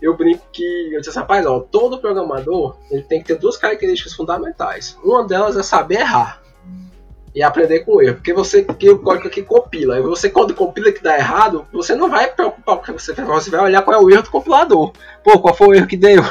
eu 0.00 0.16
brinco 0.16 0.46
que 0.52 0.90
eu 0.92 0.98
disse 0.98 1.10
assim, 1.10 1.20
rapaz, 1.20 1.44
ó, 1.46 1.60
todo 1.60 1.98
programador 1.98 2.76
ele 2.90 3.02
tem 3.02 3.20
que 3.20 3.26
ter 3.26 3.38
duas 3.38 3.56
características 3.56 4.14
fundamentais. 4.14 4.96
Uma 5.04 5.26
delas 5.26 5.56
é 5.56 5.62
saber 5.62 6.00
errar 6.00 6.40
e 7.34 7.42
aprender 7.42 7.80
com 7.80 8.02
erro, 8.02 8.16
porque 8.16 8.32
você 8.32 8.64
que 8.64 8.90
o 8.90 8.98
código 8.98 9.28
aqui 9.28 9.42
compila, 9.42 9.98
e 9.98 10.02
você 10.02 10.28
quando 10.28 10.54
compila 10.54 10.90
que 10.90 11.02
dá 11.02 11.16
errado, 11.16 11.66
você 11.72 11.94
não 11.94 12.10
vai 12.10 12.28
preocupar 12.28 12.76
com 12.76 12.82
o 12.82 12.84
que 12.84 12.92
você 12.92 13.12
você 13.12 13.50
vai 13.50 13.60
olhar 13.60 13.82
qual 13.82 13.96
é 13.96 14.02
o 14.02 14.10
erro 14.10 14.22
do 14.22 14.30
compilador. 14.30 14.92
Pô, 15.22 15.38
qual 15.38 15.54
foi 15.54 15.68
o 15.68 15.74
erro 15.74 15.86
que 15.86 15.96
deu? 15.96 16.22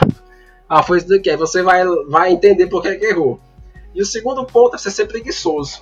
Ah, 0.68 0.84
foi 0.84 1.00
isso 1.00 1.08
daqui. 1.08 1.32
Aí 1.32 1.36
você 1.36 1.64
vai, 1.64 1.84
vai 2.08 2.32
entender 2.32 2.68
por 2.68 2.84
que, 2.84 2.96
que 2.96 3.06
errou. 3.08 3.40
E 3.96 4.02
o 4.02 4.06
segundo 4.06 4.46
ponto 4.46 4.76
é 4.76 4.78
você 4.78 4.92
ser 4.92 5.08
preguiçoso. 5.08 5.82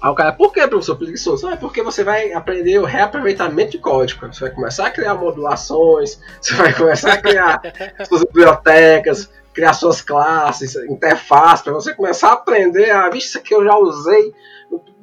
Aí 0.00 0.10
o 0.10 0.14
cara, 0.14 0.32
por 0.32 0.52
que, 0.52 0.66
professor, 0.66 0.96
preguiçoso? 0.96 1.48
É 1.48 1.56
porque 1.56 1.82
você 1.82 2.02
vai 2.02 2.32
aprender 2.32 2.78
o 2.78 2.84
reaproveitamento 2.84 3.72
de 3.72 3.78
código. 3.78 4.26
Você 4.26 4.40
vai 4.40 4.50
começar 4.50 4.86
a 4.86 4.90
criar 4.90 5.14
modulações, 5.14 6.20
você 6.40 6.54
vai 6.54 6.72
começar 6.72 7.12
a 7.14 7.20
criar 7.20 7.60
suas 8.08 8.24
bibliotecas, 8.24 9.30
criar 9.52 9.74
suas 9.74 10.00
classes, 10.00 10.74
interface, 10.88 11.62
para 11.62 11.72
você 11.72 11.94
começar 11.94 12.30
a 12.30 12.32
aprender, 12.32 12.90
ah, 12.90 13.08
vixe, 13.10 13.28
isso 13.28 13.38
aqui 13.38 13.54
eu 13.54 13.64
já 13.64 13.76
usei, 13.76 14.32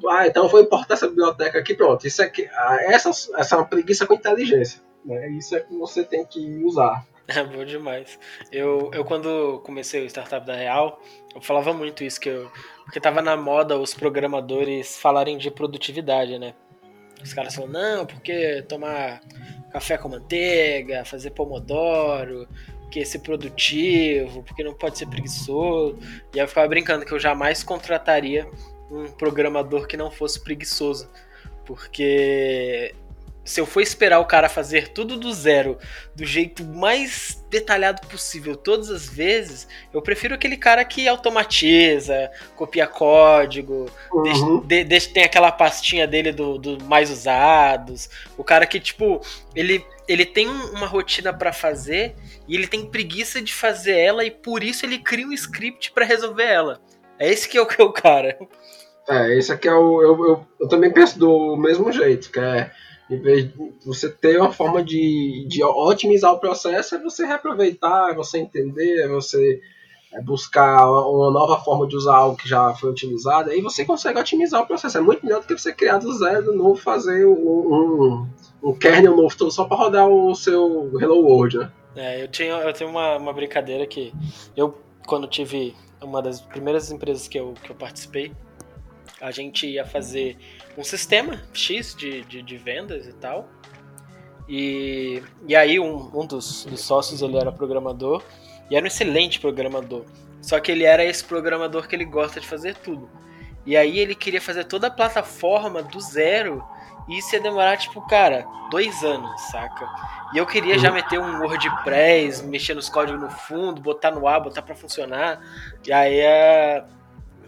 ah, 0.09 0.27
então 0.27 0.43
eu 0.43 0.49
vou 0.49 0.61
importar 0.61 0.95
essa 0.95 1.07
biblioteca 1.07 1.59
aqui, 1.59 1.75
pronto. 1.75 2.05
Isso 2.07 2.21
aqui, 2.21 2.47
ah, 2.51 2.77
essa, 2.81 3.09
essa 3.09 3.55
é 3.55 3.57
uma 3.57 3.65
preguiça 3.65 4.05
com 4.05 4.13
inteligência. 4.13 4.81
Né? 5.05 5.29
Isso 5.31 5.55
é 5.55 5.59
que 5.59 5.75
você 5.77 6.03
tem 6.03 6.25
que 6.25 6.63
usar. 6.63 7.05
É 7.35 7.43
bom 7.43 7.63
demais. 7.63 8.19
Eu, 8.51 8.89
eu 8.93 9.05
quando 9.05 9.61
comecei 9.63 10.03
o 10.03 10.09
Startup 10.09 10.45
da 10.45 10.55
Real, 10.55 10.99
eu 11.35 11.41
falava 11.41 11.73
muito 11.73 12.03
isso, 12.03 12.19
que 12.19 12.29
eu, 12.29 12.51
porque 12.83 12.99
tava 12.99 13.21
na 13.21 13.37
moda 13.37 13.77
os 13.77 13.93
programadores 13.93 14.97
falarem 14.97 15.37
de 15.37 15.51
produtividade, 15.51 16.39
né? 16.39 16.55
Os 17.23 17.33
caras 17.33 17.53
falam, 17.53 17.71
não, 17.71 18.05
porque 18.05 18.63
tomar 18.67 19.21
café 19.71 19.97
com 19.97 20.09
manteiga, 20.09 21.05
fazer 21.05 21.31
pomodoro, 21.31 22.47
porque 22.81 23.05
ser 23.05 23.19
produtivo, 23.19 24.41
porque 24.43 24.63
não 24.63 24.73
pode 24.73 24.97
ser 24.97 25.05
preguiçoso. 25.05 25.99
E 26.33 26.39
aí 26.39 26.45
eu 26.45 26.47
ficava 26.47 26.67
brincando 26.67 27.05
que 27.05 27.11
eu 27.11 27.19
jamais 27.19 27.61
contrataria 27.61 28.49
um 28.89 29.05
programador 29.11 29.85
que 29.85 29.97
não 29.97 30.09
fosse 30.09 30.39
preguiçoso. 30.43 31.09
Porque 31.65 32.95
se 33.49 33.59
eu 33.59 33.65
for 33.65 33.81
esperar 33.81 34.19
o 34.19 34.25
cara 34.25 34.47
fazer 34.47 34.89
tudo 34.89 35.17
do 35.17 35.33
zero, 35.33 35.79
do 36.15 36.23
jeito 36.23 36.63
mais 36.63 37.43
detalhado 37.49 38.05
possível, 38.05 38.55
todas 38.55 38.91
as 38.91 39.09
vezes, 39.09 39.67
eu 39.91 40.03
prefiro 40.03 40.35
aquele 40.35 40.55
cara 40.55 40.85
que 40.85 41.07
automatiza, 41.07 42.29
copia 42.55 42.85
código, 42.85 43.87
uhum. 44.13 44.21
deixa, 44.21 44.45
de, 44.67 44.83
deixa, 44.83 45.09
tem 45.11 45.23
aquela 45.23 45.51
pastinha 45.51 46.05
dele 46.05 46.31
do, 46.31 46.59
do, 46.59 46.83
mais 46.85 47.09
usados, 47.09 48.07
o 48.37 48.43
cara 48.43 48.67
que, 48.67 48.79
tipo, 48.79 49.19
ele, 49.55 49.83
ele 50.07 50.27
tem 50.27 50.47
uma 50.47 50.85
rotina 50.85 51.33
para 51.33 51.51
fazer 51.51 52.13
e 52.47 52.55
ele 52.55 52.67
tem 52.67 52.85
preguiça 52.85 53.41
de 53.41 53.51
fazer 53.51 53.97
ela 53.97 54.23
e 54.23 54.29
por 54.29 54.61
isso 54.61 54.85
ele 54.85 54.99
cria 54.99 55.25
um 55.25 55.33
script 55.33 55.91
para 55.91 56.05
resolver 56.05 56.45
ela. 56.45 56.79
É 57.17 57.27
esse 57.27 57.49
que 57.49 57.57
é 57.57 57.61
o, 57.61 57.65
que 57.65 57.81
é 57.81 57.83
o 57.83 57.91
cara. 57.91 58.37
É, 59.09 59.35
esse 59.35 59.51
aqui 59.51 59.67
é 59.67 59.73
o. 59.73 60.03
Eu, 60.03 60.23
eu, 60.23 60.47
eu 60.61 60.67
também 60.67 60.93
penso 60.93 61.17
do 61.17 61.57
mesmo 61.57 61.91
jeito, 61.91 62.31
que 62.31 62.39
é 62.39 62.69
em 63.09 63.19
vez 63.19 63.51
de 63.51 63.71
você 63.85 64.09
ter 64.09 64.39
uma 64.39 64.51
forma 64.51 64.83
de, 64.83 65.45
de 65.47 65.63
otimizar 65.63 66.31
o 66.33 66.39
processo, 66.39 66.95
é 66.95 67.01
você 67.01 67.25
reaproveitar, 67.25 68.11
é 68.11 68.15
você 68.15 68.37
entender, 68.37 69.01
é 69.01 69.07
você 69.07 69.61
é 70.11 70.21
buscar 70.21 70.89
uma 70.89 71.29
nova 71.29 71.59
forma 71.59 71.87
de 71.87 71.95
usar 71.95 72.15
algo 72.15 72.35
que 72.35 72.49
já 72.49 72.73
foi 72.73 72.89
utilizado, 72.89 73.51
aí 73.51 73.61
você 73.61 73.85
consegue 73.85 74.19
otimizar 74.19 74.61
o 74.61 74.65
processo. 74.65 74.97
É 74.97 75.01
muito 75.01 75.23
melhor 75.23 75.41
do 75.41 75.47
que 75.47 75.57
você 75.57 75.71
criar 75.71 75.99
do 75.99 76.11
zero 76.13 76.51
de 76.51 76.57
novo, 76.57 76.75
fazer 76.75 77.27
um, 77.27 77.33
um, 77.33 78.27
um 78.63 78.73
kernel 78.73 79.15
novo 79.15 79.51
só 79.51 79.65
para 79.65 79.77
rodar 79.77 80.07
o 80.07 80.33
seu 80.33 80.91
Hello 80.99 81.21
World, 81.21 81.59
né? 81.59 81.71
É, 81.95 82.23
eu, 82.23 82.27
tinha, 82.27 82.53
eu 82.53 82.73
tenho 82.73 82.89
uma, 82.89 83.17
uma 83.17 83.33
brincadeira 83.33 83.85
que 83.85 84.13
eu, 84.55 84.75
quando 85.05 85.27
tive 85.27 85.75
uma 86.01 86.21
das 86.21 86.41
primeiras 86.41 86.91
empresas 86.91 87.27
que 87.27 87.39
eu, 87.39 87.53
que 87.61 87.71
eu 87.71 87.75
participei, 87.75 88.31
a 89.21 89.31
gente 89.31 89.67
ia 89.67 89.85
fazer 89.85 90.37
um 90.77 90.83
sistema 90.83 91.41
X 91.53 91.95
de, 91.95 92.21
de, 92.23 92.41
de 92.41 92.57
vendas 92.57 93.07
e 93.07 93.13
tal. 93.13 93.49
E, 94.47 95.21
e 95.47 95.55
aí 95.55 95.79
um, 95.79 96.09
um 96.13 96.25
dos, 96.25 96.65
dos 96.65 96.81
sócios 96.81 97.21
ele 97.21 97.37
era 97.37 97.51
programador 97.51 98.23
e 98.69 98.75
era 98.75 98.83
um 98.83 98.87
excelente 98.87 99.39
programador. 99.39 100.05
Só 100.41 100.59
que 100.59 100.71
ele 100.71 100.83
era 100.83 101.03
esse 101.03 101.23
programador 101.23 101.87
que 101.87 101.95
ele 101.95 102.05
gosta 102.05 102.39
de 102.39 102.47
fazer 102.47 102.75
tudo. 102.75 103.09
E 103.65 103.75
aí 103.75 103.99
ele 103.99 104.15
queria 104.15 104.41
fazer 104.41 104.63
toda 104.63 104.87
a 104.87 104.91
plataforma 104.91 105.83
do 105.83 105.99
zero. 105.99 106.63
E 107.07 107.17
isso 107.17 107.35
ia 107.35 107.41
demorar, 107.41 107.77
tipo, 107.77 108.01
cara, 108.07 108.45
dois 108.69 109.03
anos, 109.03 109.41
saca? 109.51 109.87
E 110.33 110.37
eu 110.37 110.45
queria 110.45 110.77
já 110.77 110.91
meter 110.91 111.19
um 111.19 111.41
WordPress, 111.41 112.43
mexer 112.43 112.75
nos 112.75 112.87
códigos 112.87 113.19
no 113.19 113.29
fundo, 113.29 113.81
botar 113.81 114.11
no 114.11 114.27
ar, 114.27 114.39
botar 114.39 114.61
para 114.61 114.75
funcionar. 114.75 115.41
E 115.85 115.91
aí 115.91 116.19
é 116.19 116.85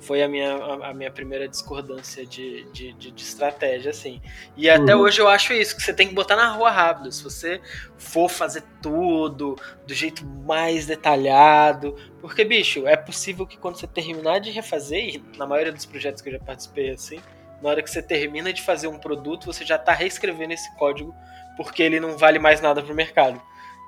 foi 0.01 0.21
a 0.23 0.27
minha, 0.27 0.55
a, 0.55 0.93
minha 0.93 1.11
primeira 1.11 1.47
discordância 1.47 2.25
de, 2.25 2.63
de, 2.71 2.91
de, 2.93 3.11
de 3.11 3.23
estratégia, 3.23 3.91
assim. 3.91 4.21
E 4.57 4.69
até 4.69 4.95
uhum. 4.95 5.03
hoje 5.03 5.21
eu 5.21 5.27
acho 5.27 5.53
isso, 5.53 5.75
que 5.75 5.81
você 5.81 5.93
tem 5.93 6.07
que 6.07 6.13
botar 6.13 6.35
na 6.35 6.51
rua 6.51 6.71
rápido. 6.71 7.11
Se 7.11 7.23
você 7.23 7.61
for 7.97 8.29
fazer 8.29 8.63
tudo 8.81 9.55
do 9.85 9.93
jeito 9.93 10.25
mais 10.25 10.85
detalhado. 10.85 11.95
Porque, 12.19 12.43
bicho, 12.43 12.87
é 12.87 12.97
possível 12.97 13.45
que 13.45 13.57
quando 13.57 13.77
você 13.77 13.87
terminar 13.87 14.39
de 14.39 14.51
refazer, 14.51 15.15
e 15.15 15.23
na 15.37 15.45
maioria 15.45 15.71
dos 15.71 15.85
projetos 15.85 16.21
que 16.21 16.29
eu 16.29 16.33
já 16.33 16.39
participei, 16.39 16.89
assim, 16.89 17.19
na 17.61 17.69
hora 17.69 17.81
que 17.81 17.89
você 17.89 18.01
termina 18.01 18.51
de 18.51 18.61
fazer 18.61 18.87
um 18.87 18.97
produto, 18.97 19.45
você 19.45 19.63
já 19.63 19.75
está 19.75 19.93
reescrevendo 19.93 20.53
esse 20.53 20.75
código 20.75 21.15
porque 21.55 21.83
ele 21.83 21.99
não 21.99 22.17
vale 22.17 22.39
mais 22.39 22.59
nada 22.59 22.81
para 22.81 22.91
o 22.91 22.95
mercado. 22.95 23.41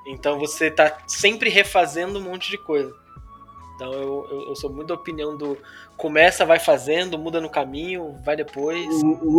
Então 0.05 0.37
você 0.37 0.67
está 0.67 0.97
sempre 1.07 1.49
refazendo 1.49 2.19
um 2.19 2.21
monte 2.21 2.49
de 2.51 2.57
coisa. 2.57 2.93
Então 3.75 3.91
eu, 3.91 4.27
eu, 4.29 4.41
eu, 4.49 4.55
sou 4.55 4.71
muito 4.71 4.89
da 4.89 4.93
opinião 4.93 5.35
do 5.35 5.57
começa, 5.97 6.45
vai 6.45 6.59
fazendo, 6.59 7.17
muda 7.17 7.41
no 7.41 7.49
caminho, 7.49 8.15
vai 8.23 8.35
depois. 8.35 8.87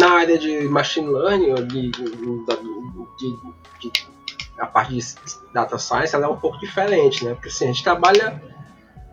Na 0.01 0.11
área 0.11 0.39
de 0.39 0.63
machine 0.69 1.09
learning, 1.09 1.55
de, 1.67 1.91
de, 1.91 2.11
de, 3.81 4.09
a 4.59 4.67
parte 4.67 4.95
de 4.95 5.05
data 5.53 5.79
science, 5.79 6.15
ela 6.15 6.27
é 6.27 6.29
um 6.29 6.37
pouco 6.37 6.59
diferente, 6.59 7.25
né? 7.25 7.35
Porque 7.35 7.49
assim, 7.49 7.65
a 7.65 7.69
gente 7.69 7.85
trabalha 7.85 8.43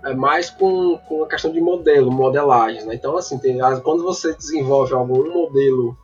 é, 0.04 0.14
mais 0.14 0.50
com, 0.50 0.98
com 1.08 1.24
a 1.24 1.28
questão 1.28 1.52
de 1.52 1.62
modelo, 1.62 2.12
modelagem, 2.12 2.84
né? 2.86 2.96
Então 2.96 3.16
assim, 3.16 3.38
tem, 3.38 3.60
quando 3.84 4.04
você 4.04 4.36
desenvolve 4.36 4.94
algum 4.94 5.32
modelo 5.32 5.96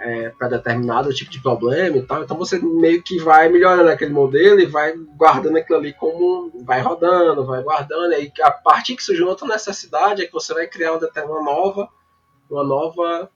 é, 0.00 0.30
para 0.30 0.48
determinado 0.48 1.12
tipo 1.12 1.30
de 1.30 1.40
problema 1.40 1.96
e 1.98 2.02
tal. 2.02 2.22
Então 2.22 2.36
você 2.36 2.58
meio 2.58 3.02
que 3.02 3.18
vai 3.18 3.48
melhorando 3.48 3.90
aquele 3.90 4.12
modelo 4.12 4.58
e 4.60 4.66
vai 4.66 4.94
guardando 5.16 5.58
aquilo 5.58 5.78
ali 5.78 5.92
como 5.92 6.50
vai 6.64 6.80
rodando, 6.80 7.44
vai 7.44 7.62
guardando. 7.62 8.12
E 8.12 8.16
aí, 8.16 8.32
a 8.42 8.50
partir 8.50 8.96
que 8.96 9.02
surge 9.02 9.22
outra 9.22 9.46
necessidade 9.46 10.22
é 10.22 10.26
que 10.26 10.32
você 10.32 10.54
vai 10.54 10.66
criar 10.66 10.92
uma, 10.92 11.10
uma 11.24 11.42
nova, 11.42 11.88
uma 12.50 12.64
nova, 12.64 13.30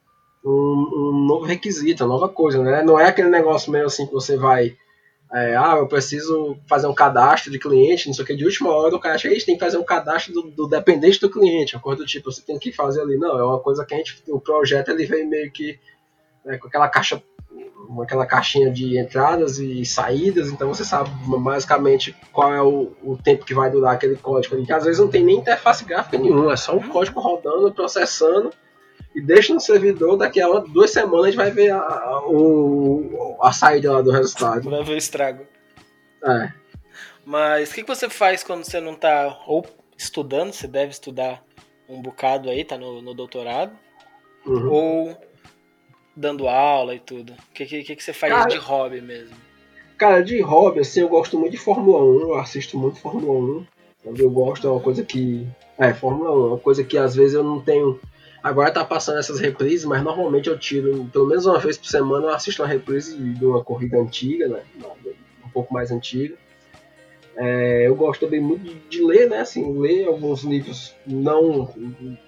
um, 0.45 0.51
um, 0.51 1.27
novo 1.27 1.45
requisito, 1.45 2.03
uma 2.03 2.15
nova 2.15 2.29
coisa, 2.29 2.62
né? 2.62 2.83
Não 2.83 2.99
é 2.99 3.09
aquele 3.09 3.29
negócio 3.29 3.71
meio 3.71 3.87
assim 3.87 4.07
que 4.07 4.12
você 4.12 4.37
vai 4.37 4.77
é, 5.33 5.57
ah, 5.57 5.79
eu 5.79 5.89
preciso 5.89 6.57
fazer 6.69 6.87
um 6.87 6.95
cadastro 6.95 7.51
de 7.51 7.59
cliente, 7.59 8.07
não 8.07 8.15
sei 8.15 8.23
o 8.23 8.27
que, 8.27 8.37
de 8.37 8.45
última 8.45 8.71
hora 8.71 8.95
o 8.95 9.01
cara 9.01 9.17
gente 9.17 9.45
tem 9.45 9.57
que 9.57 9.65
fazer 9.65 9.77
um 9.79 9.85
cadastro 9.85 10.33
do, 10.33 10.43
do 10.43 10.69
dependente 10.69 11.19
do 11.19 11.29
cliente, 11.29 11.75
uma 11.75 11.83
coisa 11.83 12.03
do 12.03 12.07
tipo, 12.07 12.31
você 12.31 12.41
tem 12.41 12.57
que 12.57 12.71
fazer 12.71 13.01
ali. 13.01 13.17
Não, 13.17 13.37
é 13.37 13.45
uma 13.45 13.59
coisa 13.59 13.85
que 13.85 13.95
a 13.95 13.97
gente, 13.97 14.23
o 14.29 14.39
projeto 14.39 14.91
ele 14.91 15.05
vem 15.07 15.27
meio 15.27 15.51
que 15.51 15.77
né, 16.45 16.59
com 16.59 16.68
aquela 16.68 16.88
caixa 16.88 17.22
aquela 18.03 18.26
caixinha 18.26 18.70
de 18.70 18.99
entradas 18.99 19.59
e 19.59 19.84
saídas, 19.84 20.49
então 20.49 20.72
você 20.72 20.84
sabe 20.84 21.11
basicamente 21.38 22.16
qual 22.32 22.53
é 22.53 22.62
o, 22.62 22.92
o 23.03 23.16
tempo 23.16 23.45
que 23.45 23.55
vai 23.55 23.70
durar 23.70 23.95
aquele 23.95 24.16
código 24.16 24.55
ali, 24.55 24.66
que 24.66 24.72
às 24.72 24.84
vezes 24.84 24.99
não 24.99 25.09
tem 25.09 25.22
nem 25.22 25.36
interface 25.36 25.84
gráfica 25.84 26.18
nenhuma, 26.18 26.55
é 26.55 26.57
só 26.57 26.74
um 26.74 26.88
código 26.88 27.20
rodando, 27.20 27.72
processando 27.72 28.53
e 29.14 29.20
deixa 29.20 29.55
no 29.55 29.61
servidor, 29.61 30.16
daqui 30.16 30.40
a 30.40 30.49
duas 30.59 30.90
semanas 30.90 31.26
a 31.26 31.28
gente 31.28 31.36
vai 31.36 31.51
ver 31.51 31.70
a, 31.70 31.78
a, 31.78 32.26
o, 32.26 33.36
a 33.40 33.53
saída 33.53 33.92
lá 33.92 34.03
do 34.03 34.11
resultado. 34.11 34.68
Vai 34.68 34.82
ver 34.82 34.95
o 34.95 34.99
estrago. 34.99 35.47
É. 36.24 36.53
Mas 37.24 37.70
o 37.70 37.74
que, 37.74 37.82
que 37.82 37.88
você 37.88 38.09
faz 38.09 38.42
quando 38.42 38.64
você 38.64 38.80
não 38.80 38.92
está 38.92 39.40
ou 39.47 39.64
estudando, 39.97 40.53
você 40.53 40.66
deve 40.66 40.90
estudar 40.90 41.42
um 41.88 42.03
bocado 42.03 42.51
aí, 42.51 42.64
tá 42.64 42.76
no, 42.76 43.01
no 43.01 43.14
doutorado, 43.14 43.72
uhum. 44.45 44.70
ou 44.70 45.18
dando 46.17 46.49
aula 46.49 46.95
e 46.95 46.99
tudo? 46.99 47.33
O 47.33 47.55
que, 47.55 47.67
que, 47.67 47.97
que 47.97 48.03
você 48.03 48.12
faz 48.12 48.33
cara, 48.33 48.49
de 48.49 48.57
hobby 48.57 49.01
mesmo? 49.01 49.37
Cara, 49.97 50.23
de 50.23 50.41
hobby, 50.41 50.81
assim, 50.81 51.01
eu 51.01 51.09
gosto 51.09 51.39
muito 51.39 51.53
de 51.53 51.59
Fórmula 51.59 52.03
1, 52.05 52.21
eu 52.21 52.35
assisto 52.35 52.79
muito 52.79 53.01
Fórmula 53.01 53.39
1. 54.07 54.15
Eu 54.17 54.31
gosto, 54.31 54.67
é 54.67 54.71
uma 54.71 54.81
coisa 54.81 55.03
que. 55.03 55.47
É, 55.79 55.95
Fórmula 55.95 56.31
1, 56.31 56.35
é 56.35 56.47
uma 56.49 56.59
coisa 56.59 56.85
que 56.85 56.99
às 56.99 57.15
vezes 57.15 57.35
eu 57.35 57.43
não 57.43 57.61
tenho. 57.61 57.99
Agora 58.43 58.71
tá 58.71 58.85
passando 58.85 59.19
essas 59.19 59.41
reprises, 59.41 59.87
mas 59.87 60.03
normalmente 60.03 60.51
eu 60.51 60.59
tiro, 60.59 61.09
pelo 61.11 61.27
menos 61.27 61.47
uma 61.47 61.59
vez 61.59 61.79
por 61.79 61.87
semana, 61.87 62.27
eu 62.27 62.31
assisto 62.31 62.61
uma 62.62 62.69
reprise 62.69 63.17
de 63.17 63.45
uma 63.45 63.65
corrida 63.65 63.97
antiga, 63.97 64.47
né? 64.49 64.62
Um 65.43 65.49
pouco 65.49 65.73
mais 65.73 65.91
antiga. 65.91 66.37
É, 67.37 67.87
eu 67.87 67.97
gosto 67.97 68.21
também 68.21 68.41
muito 68.41 68.65
de, 68.65 68.75
de, 68.75 69.03
ler, 69.03 69.31
né? 69.31 69.39
Assim, 69.39 69.81
ler 69.81 70.07
alguns 70.07 70.43
livros, 70.43 70.95
não 71.07 71.73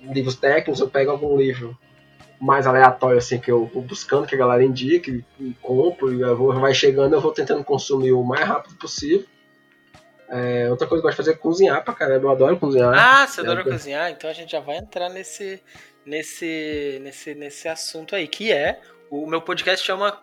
livros 0.03 0.37
técnicos, 0.37 0.81
eu 0.81 0.89
pego 0.89 1.11
algum 1.11 1.37
livro 1.37 1.77
mais 2.41 2.67
aleatório, 2.67 3.19
assim, 3.19 3.39
que 3.39 3.51
eu 3.51 3.67
vou 3.67 3.83
buscando, 3.83 4.27
que 4.27 4.35
a 4.35 4.39
galera 4.39 4.65
indica, 4.65 5.11
e, 5.11 5.25
e 5.41 5.55
compro, 5.63 6.13
e 6.13 6.21
eu 6.21 6.37
vou, 6.37 6.53
vai 6.53 6.75
chegando, 6.75 7.15
eu 7.15 7.21
vou 7.21 7.33
tentando 7.33 7.65
consumir 7.65 8.13
o 8.13 8.23
mais 8.23 8.47
rápido 8.47 8.77
possível. 8.77 9.27
É, 10.29 10.69
outra 10.71 10.87
coisa 10.87 11.01
que 11.01 11.07
eu 11.07 11.11
gosto 11.11 11.23
de 11.23 11.25
fazer 11.25 11.31
é 11.33 11.41
cozinhar 11.41 11.85
pra 11.85 11.95
caramba, 11.95 12.27
eu 12.27 12.31
adoro 12.31 12.59
cozinhar. 12.59 12.93
Ah, 12.95 13.27
você 13.27 13.41
adora 13.41 13.61
é, 13.61 13.65
cozinhar? 13.65 14.11
Então 14.11 14.29
a 14.29 14.33
gente 14.33 14.51
já 14.51 14.61
vai 14.61 14.77
entrar 14.77 15.09
nesse, 15.09 15.63
nesse, 16.05 16.99
nesse, 17.03 17.35
nesse 17.35 17.69
assunto 17.69 18.15
aí, 18.17 18.27
que 18.27 18.53
é, 18.53 18.81
o 19.11 19.27
meu 19.27 19.41
podcast 19.41 19.85
chama 19.85 20.21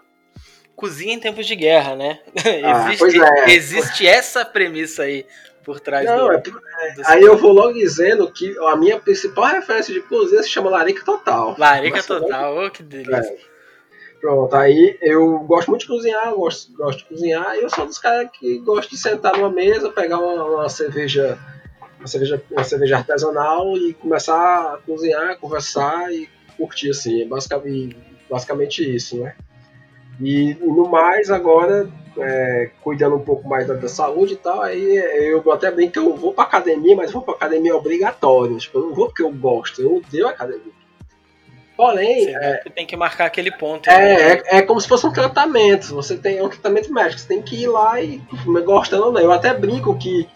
Cozinha 0.75 1.13
em 1.13 1.19
Tempos 1.19 1.47
de 1.47 1.55
Guerra, 1.55 1.95
né? 1.95 2.19
Ah, 2.65 2.91
existe, 2.91 3.21
é. 3.21 3.49
existe 3.51 4.07
essa 4.07 4.43
premissa 4.43 5.03
aí 5.03 5.25
por 5.63 5.79
trás 5.79 6.05
Não, 6.05 6.27
do, 6.27 6.33
é, 6.33 6.37
do 6.39 6.61
Aí 7.05 7.21
eu 7.21 7.37
vou 7.37 7.51
logo 7.51 7.73
dizendo 7.73 8.31
que 8.31 8.55
a 8.59 8.75
minha 8.75 8.99
principal 8.99 9.45
referência 9.45 9.93
de 9.93 10.01
cozinha 10.01 10.43
se 10.43 10.49
chama 10.49 10.69
Larica 10.69 11.03
Total. 11.03 11.55
Larica 11.57 12.03
Total, 12.03 12.53
logo... 12.53 12.67
oh, 12.67 12.71
que 12.71 12.83
delícia. 12.83 13.15
É. 13.15 13.53
Pronto, 14.23 14.55
aí 14.55 14.97
eu 15.01 15.39
gosto 15.39 15.69
muito 15.69 15.81
de 15.81 15.87
cozinhar, 15.87 16.33
gosto, 16.33 16.71
gosto 16.77 16.99
de 16.99 17.05
cozinhar, 17.05 17.57
e 17.57 17.61
eu 17.61 17.69
sou 17.69 17.85
dos 17.85 17.99
caras 17.99 18.29
que 18.31 18.57
gosto 18.59 18.91
de 18.91 18.97
sentar 18.97 19.35
numa 19.35 19.49
mesa, 19.49 19.91
pegar 19.91 20.17
uma, 20.17 20.45
uma 20.45 20.69
cerveja, 20.69 21.37
uma 21.99 22.07
cerveja, 22.07 22.41
uma 22.49 22.63
cerveja 22.63 22.97
artesanal 22.99 23.75
e 23.75 23.93
começar 23.93 24.75
a 24.75 24.77
cozinhar, 24.77 25.37
conversar 25.39 26.09
e 26.13 26.29
curtir 26.55 26.91
assim, 26.91 27.23
é 27.23 27.25
basicamente, 27.25 27.97
basicamente 28.29 28.95
isso, 28.95 29.17
né? 29.17 29.35
E, 30.21 30.53
no 30.61 30.89
mais 30.89 31.29
agora 31.29 31.89
é, 32.17 32.69
cuidando 32.81 33.15
um 33.15 33.23
pouco 33.23 33.47
mais 33.47 33.67
da, 33.67 33.73
da, 33.73 33.87
saúde 33.87 34.33
e 34.33 34.37
tal, 34.37 34.61
aí 34.61 34.95
eu 34.95 35.51
até 35.51 35.71
brinco 35.71 35.93
que 35.93 35.99
eu 35.99 36.15
vou 36.15 36.33
pra 36.33 36.43
academia, 36.43 36.95
mas 36.95 37.11
vou 37.11 37.21
pra 37.21 37.33
academia 37.33 37.75
obrigatório. 37.75 38.57
Tipo, 38.57 38.79
eu 38.79 38.83
não 38.83 38.93
vou 38.93 39.07
porque 39.07 39.23
eu 39.23 39.31
gosto, 39.31 39.81
eu 39.81 39.97
odeio 39.97 40.27
academia. 40.27 40.73
Porém. 41.75 42.27
É, 42.35 42.63
tem 42.75 42.85
que 42.85 42.95
marcar 42.95 43.25
aquele 43.25 43.51
ponto. 43.51 43.89
É, 43.89 43.97
né? 43.97 44.41
é, 44.45 44.57
é, 44.57 44.61
como 44.61 44.79
se 44.79 44.87
fosse 44.87 45.07
um 45.07 45.11
tratamento. 45.11 45.95
Você 45.95 46.15
tem 46.15 46.41
um 46.41 46.49
tratamento 46.49 46.93
médico. 46.93 47.19
Você 47.19 47.27
tem 47.27 47.41
que 47.41 47.63
ir 47.63 47.67
lá 47.67 47.99
e 47.99 48.21
gostando 48.63 49.05
ou 49.05 49.11
não. 49.11 49.19
Eu 49.19 49.31
até 49.31 49.53
brinco 49.53 49.97
que 49.97 50.29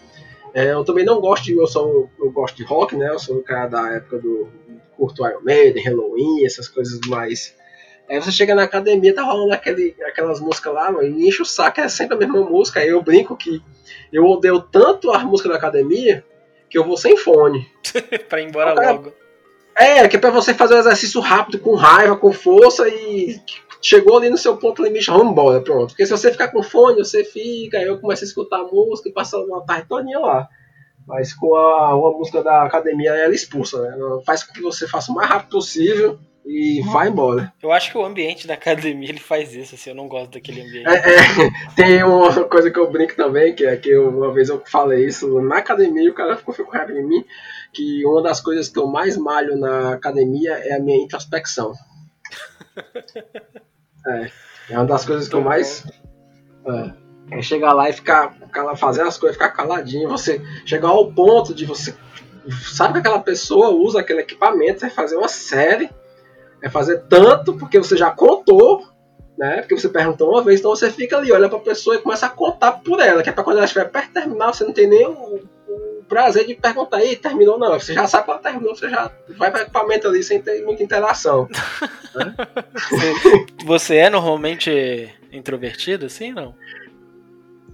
é, 0.52 0.72
eu 0.72 0.84
também 0.84 1.04
não 1.04 1.20
gosto 1.20 1.44
de. 1.44 1.52
Eu, 1.52 1.66
sou, 1.66 2.10
eu 2.18 2.30
gosto 2.30 2.56
de 2.56 2.64
rock, 2.64 2.96
né? 2.96 3.08
Eu 3.08 3.18
sou 3.18 3.36
um 3.36 3.42
cara 3.42 3.68
da 3.68 3.94
época 3.94 4.18
do 4.18 4.48
curto 4.96 5.26
Iron 5.26 5.42
Maiden, 5.42 5.84
Halloween, 5.84 6.44
essas 6.44 6.68
coisas 6.68 6.98
mais. 7.06 7.54
Aí 8.08 8.20
você 8.20 8.32
chega 8.32 8.54
na 8.54 8.62
academia, 8.62 9.14
tá 9.14 9.22
rolando 9.22 9.52
aquele, 9.52 9.94
aquelas 10.06 10.40
músicas 10.40 10.72
lá, 10.72 10.90
e 11.04 11.28
enche 11.28 11.42
o 11.42 11.44
saco, 11.44 11.80
é 11.80 11.88
sempre 11.88 12.16
a 12.16 12.18
mesma 12.18 12.40
música. 12.40 12.80
Aí 12.80 12.88
eu 12.88 13.02
brinco 13.02 13.36
que 13.36 13.62
eu 14.12 14.24
odeio 14.24 14.60
tanto 14.60 15.12
a 15.12 15.18
música 15.18 15.48
da 15.50 15.56
academia 15.56 16.24
que 16.70 16.78
eu 16.78 16.84
vou 16.84 16.96
sem 16.96 17.16
fone. 17.16 17.70
pra 18.28 18.40
ir 18.40 18.48
embora 18.48 18.72
logo. 18.72 19.12
É, 19.76 20.08
que 20.08 20.16
é 20.16 20.18
pra 20.18 20.30
você 20.30 20.54
fazer 20.54 20.74
um 20.74 20.78
exercício 20.78 21.20
rápido, 21.20 21.58
com 21.60 21.74
raiva, 21.74 22.16
com 22.16 22.32
força 22.32 22.88
e 22.88 23.40
chegou 23.80 24.16
ali 24.16 24.28
no 24.28 24.38
seu 24.38 24.56
ponto 24.56 24.82
limite, 24.82 25.10
vamos 25.10 25.30
embora, 25.30 25.60
pronto. 25.60 25.88
Porque 25.88 26.04
se 26.04 26.10
você 26.10 26.32
ficar 26.32 26.48
com 26.48 26.62
fone, 26.62 26.98
você 26.98 27.22
fica, 27.22 27.78
aí 27.78 27.84
eu 27.84 28.00
começo 28.00 28.24
a 28.24 28.26
escutar 28.26 28.60
a 28.60 28.64
música 28.64 29.08
e 29.08 29.12
passa 29.12 29.38
uma 29.38 29.64
tarde 29.64 29.86
todinha 29.86 30.18
lá. 30.18 30.48
Mas 31.06 31.32
com 31.32 31.54
a, 31.54 31.90
a 31.90 31.94
música 31.94 32.42
da 32.42 32.64
academia, 32.64 33.12
ela 33.12 33.34
expulsa, 33.34 33.80
né? 33.82 33.96
Ela 33.98 34.20
faz 34.22 34.42
com 34.42 34.52
que 34.52 34.60
você 34.60 34.88
faça 34.88 35.12
o 35.12 35.14
mais 35.14 35.28
rápido 35.28 35.50
possível 35.50 36.18
e 36.48 36.80
vai 36.80 37.08
embora. 37.08 37.52
Eu 37.62 37.70
acho 37.70 37.90
que 37.90 37.98
o 37.98 38.04
ambiente 38.04 38.46
da 38.46 38.54
academia 38.54 39.10
ele 39.10 39.20
faz 39.20 39.52
isso, 39.52 39.74
assim, 39.74 39.90
eu 39.90 39.96
não 39.96 40.08
gosto 40.08 40.32
daquele 40.32 40.62
ambiente. 40.62 40.88
É, 40.88 40.94
é, 40.94 41.50
tem 41.76 42.02
uma 42.02 42.32
coisa 42.44 42.70
que 42.70 42.78
eu 42.78 42.90
brinco 42.90 43.14
também, 43.14 43.54
que 43.54 43.66
é 43.66 43.76
que 43.76 43.90
eu, 43.90 44.08
uma 44.08 44.32
vez 44.32 44.48
eu 44.48 44.62
falei 44.64 45.06
isso 45.06 45.42
na 45.42 45.58
academia 45.58 46.02
e 46.04 46.08
o 46.08 46.14
cara 46.14 46.36
ficou, 46.36 46.54
ficou 46.54 46.72
raiva 46.72 46.92
em 46.92 47.06
mim, 47.06 47.22
que 47.70 48.02
uma 48.06 48.22
das 48.22 48.40
coisas 48.40 48.70
que 48.70 48.78
eu 48.78 48.86
mais 48.86 49.14
malho 49.18 49.58
na 49.58 49.92
academia 49.92 50.52
é 50.54 50.76
a 50.76 50.80
minha 50.80 50.96
introspecção. 50.96 51.74
é, 54.06 54.30
é 54.70 54.78
uma 54.78 54.86
das 54.86 55.04
coisas 55.04 55.28
que 55.28 55.34
eu 55.34 55.42
mais. 55.42 55.86
É, 57.30 57.38
é 57.38 57.42
chegar 57.42 57.74
lá 57.74 57.90
e 57.90 57.92
ficar, 57.92 58.34
fazer 58.78 59.02
as 59.02 59.18
coisas, 59.18 59.36
ficar 59.36 59.50
caladinho, 59.50 60.08
você 60.08 60.40
chegar 60.64 60.88
ao 60.88 61.12
ponto 61.12 61.54
de 61.54 61.66
você. 61.66 61.94
Sabe 62.72 62.94
que 62.94 62.98
aquela 63.00 63.20
pessoa 63.20 63.68
usa 63.68 64.00
aquele 64.00 64.20
equipamento, 64.20 64.80
vai 64.80 64.88
fazer 64.88 65.16
uma 65.16 65.28
série 65.28 65.90
é 66.62 66.68
fazer 66.68 67.02
tanto 67.08 67.54
porque 67.54 67.78
você 67.78 67.96
já 67.96 68.10
contou, 68.10 68.82
né? 69.36 69.58
Porque 69.58 69.78
você 69.78 69.88
perguntou 69.88 70.30
uma 70.30 70.42
vez, 70.42 70.60
então 70.60 70.74
você 70.74 70.90
fica 70.90 71.16
ali, 71.16 71.30
olha 71.32 71.48
pra 71.48 71.58
pessoa 71.58 71.96
e 71.96 72.00
começa 72.00 72.26
a 72.26 72.30
contar 72.30 72.72
por 72.72 73.00
ela, 73.00 73.22
que 73.22 73.28
é 73.28 73.32
pra 73.32 73.44
quando 73.44 73.56
ela 73.56 73.64
estiver 73.66 73.88
perto 73.90 74.08
de 74.08 74.14
terminar, 74.14 74.52
você 74.52 74.64
não 74.64 74.72
tem 74.72 74.88
nem 74.88 75.06
o, 75.06 75.12
o 75.68 76.04
prazer 76.08 76.46
de 76.46 76.54
perguntar, 76.54 76.96
aí 76.98 77.14
terminou 77.14 77.54
ou 77.54 77.60
não. 77.60 77.78
Você 77.78 77.92
já 77.92 78.06
sabe 78.06 78.24
que 78.24 78.30
ela 78.30 78.40
terminou, 78.40 78.74
você 78.74 78.88
já 78.88 79.10
vai 79.36 79.50
para 79.50 79.62
equipamento 79.62 80.08
ali 80.08 80.22
sem 80.22 80.40
ter 80.42 80.64
muita 80.64 80.82
interação. 80.82 81.48
né? 82.14 82.34
Você 83.64 83.96
é 83.96 84.10
normalmente 84.10 85.14
introvertido, 85.30 86.06
assim, 86.06 86.32
não? 86.32 86.54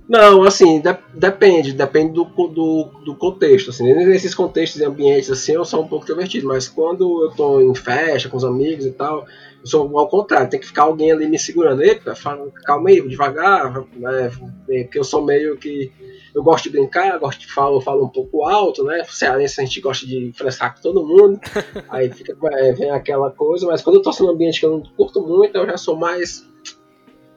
Não, 0.06 0.42
assim, 0.42 0.80
de, 0.80 0.96
depende, 1.14 1.72
depende 1.72 2.12
do, 2.12 2.24
do, 2.24 2.90
do, 3.04 3.16
contexto. 3.16 3.70
Assim, 3.70 3.84
nesses 3.94 4.34
contextos 4.34 4.80
e 4.80 4.84
ambientes 4.84 5.30
assim, 5.30 5.52
eu 5.52 5.64
sou 5.64 5.82
um 5.82 5.88
pouco 5.88 6.04
introvertido, 6.04 6.46
mas 6.46 6.68
quando 6.68 7.24
eu 7.24 7.30
tô 7.30 7.60
em 7.60 7.74
festa 7.74 8.28
com 8.28 8.36
os 8.36 8.44
amigos 8.44 8.84
e 8.84 8.92
tal, 8.92 9.26
eu 9.62 9.66
sou 9.66 9.98
ao 9.98 10.08
contrário, 10.08 10.50
tem 10.50 10.60
que 10.60 10.66
ficar 10.66 10.82
alguém 10.82 11.10
ali 11.10 11.26
me 11.26 11.38
segurando. 11.38 11.82
Eita, 11.82 12.14
fala, 12.14 12.50
calma 12.66 12.90
aí, 12.90 13.00
devagar, 13.08 13.72
né, 13.96 14.30
porque 14.66 14.98
eu 14.98 15.04
sou 15.04 15.24
meio 15.24 15.56
que. 15.56 15.90
Eu 16.34 16.42
gosto 16.42 16.64
de 16.64 16.70
brincar, 16.70 17.18
gosto 17.18 17.40
de 17.40 17.52
falar, 17.52 17.74
eu 17.74 17.80
falo 17.80 18.04
um 18.04 18.08
pouco 18.08 18.44
alto, 18.44 18.84
né? 18.84 19.04
Cearense 19.04 19.60
a 19.60 19.64
gente 19.64 19.80
gosta 19.80 20.04
de 20.04 20.32
frescar 20.34 20.74
com 20.74 20.82
todo 20.82 21.06
mundo, 21.06 21.40
aí 21.88 22.12
fica, 22.12 22.36
é, 22.58 22.72
vem 22.72 22.90
aquela 22.90 23.30
coisa, 23.30 23.66
mas 23.66 23.80
quando 23.80 23.96
eu 23.96 24.02
tô 24.02 24.10
num 24.20 24.30
ambiente 24.30 24.60
que 24.60 24.66
eu 24.66 24.70
não 24.72 24.82
curto 24.82 25.22
muito, 25.22 25.56
eu 25.56 25.64
já 25.64 25.78
sou 25.78 25.96
mais. 25.96 26.44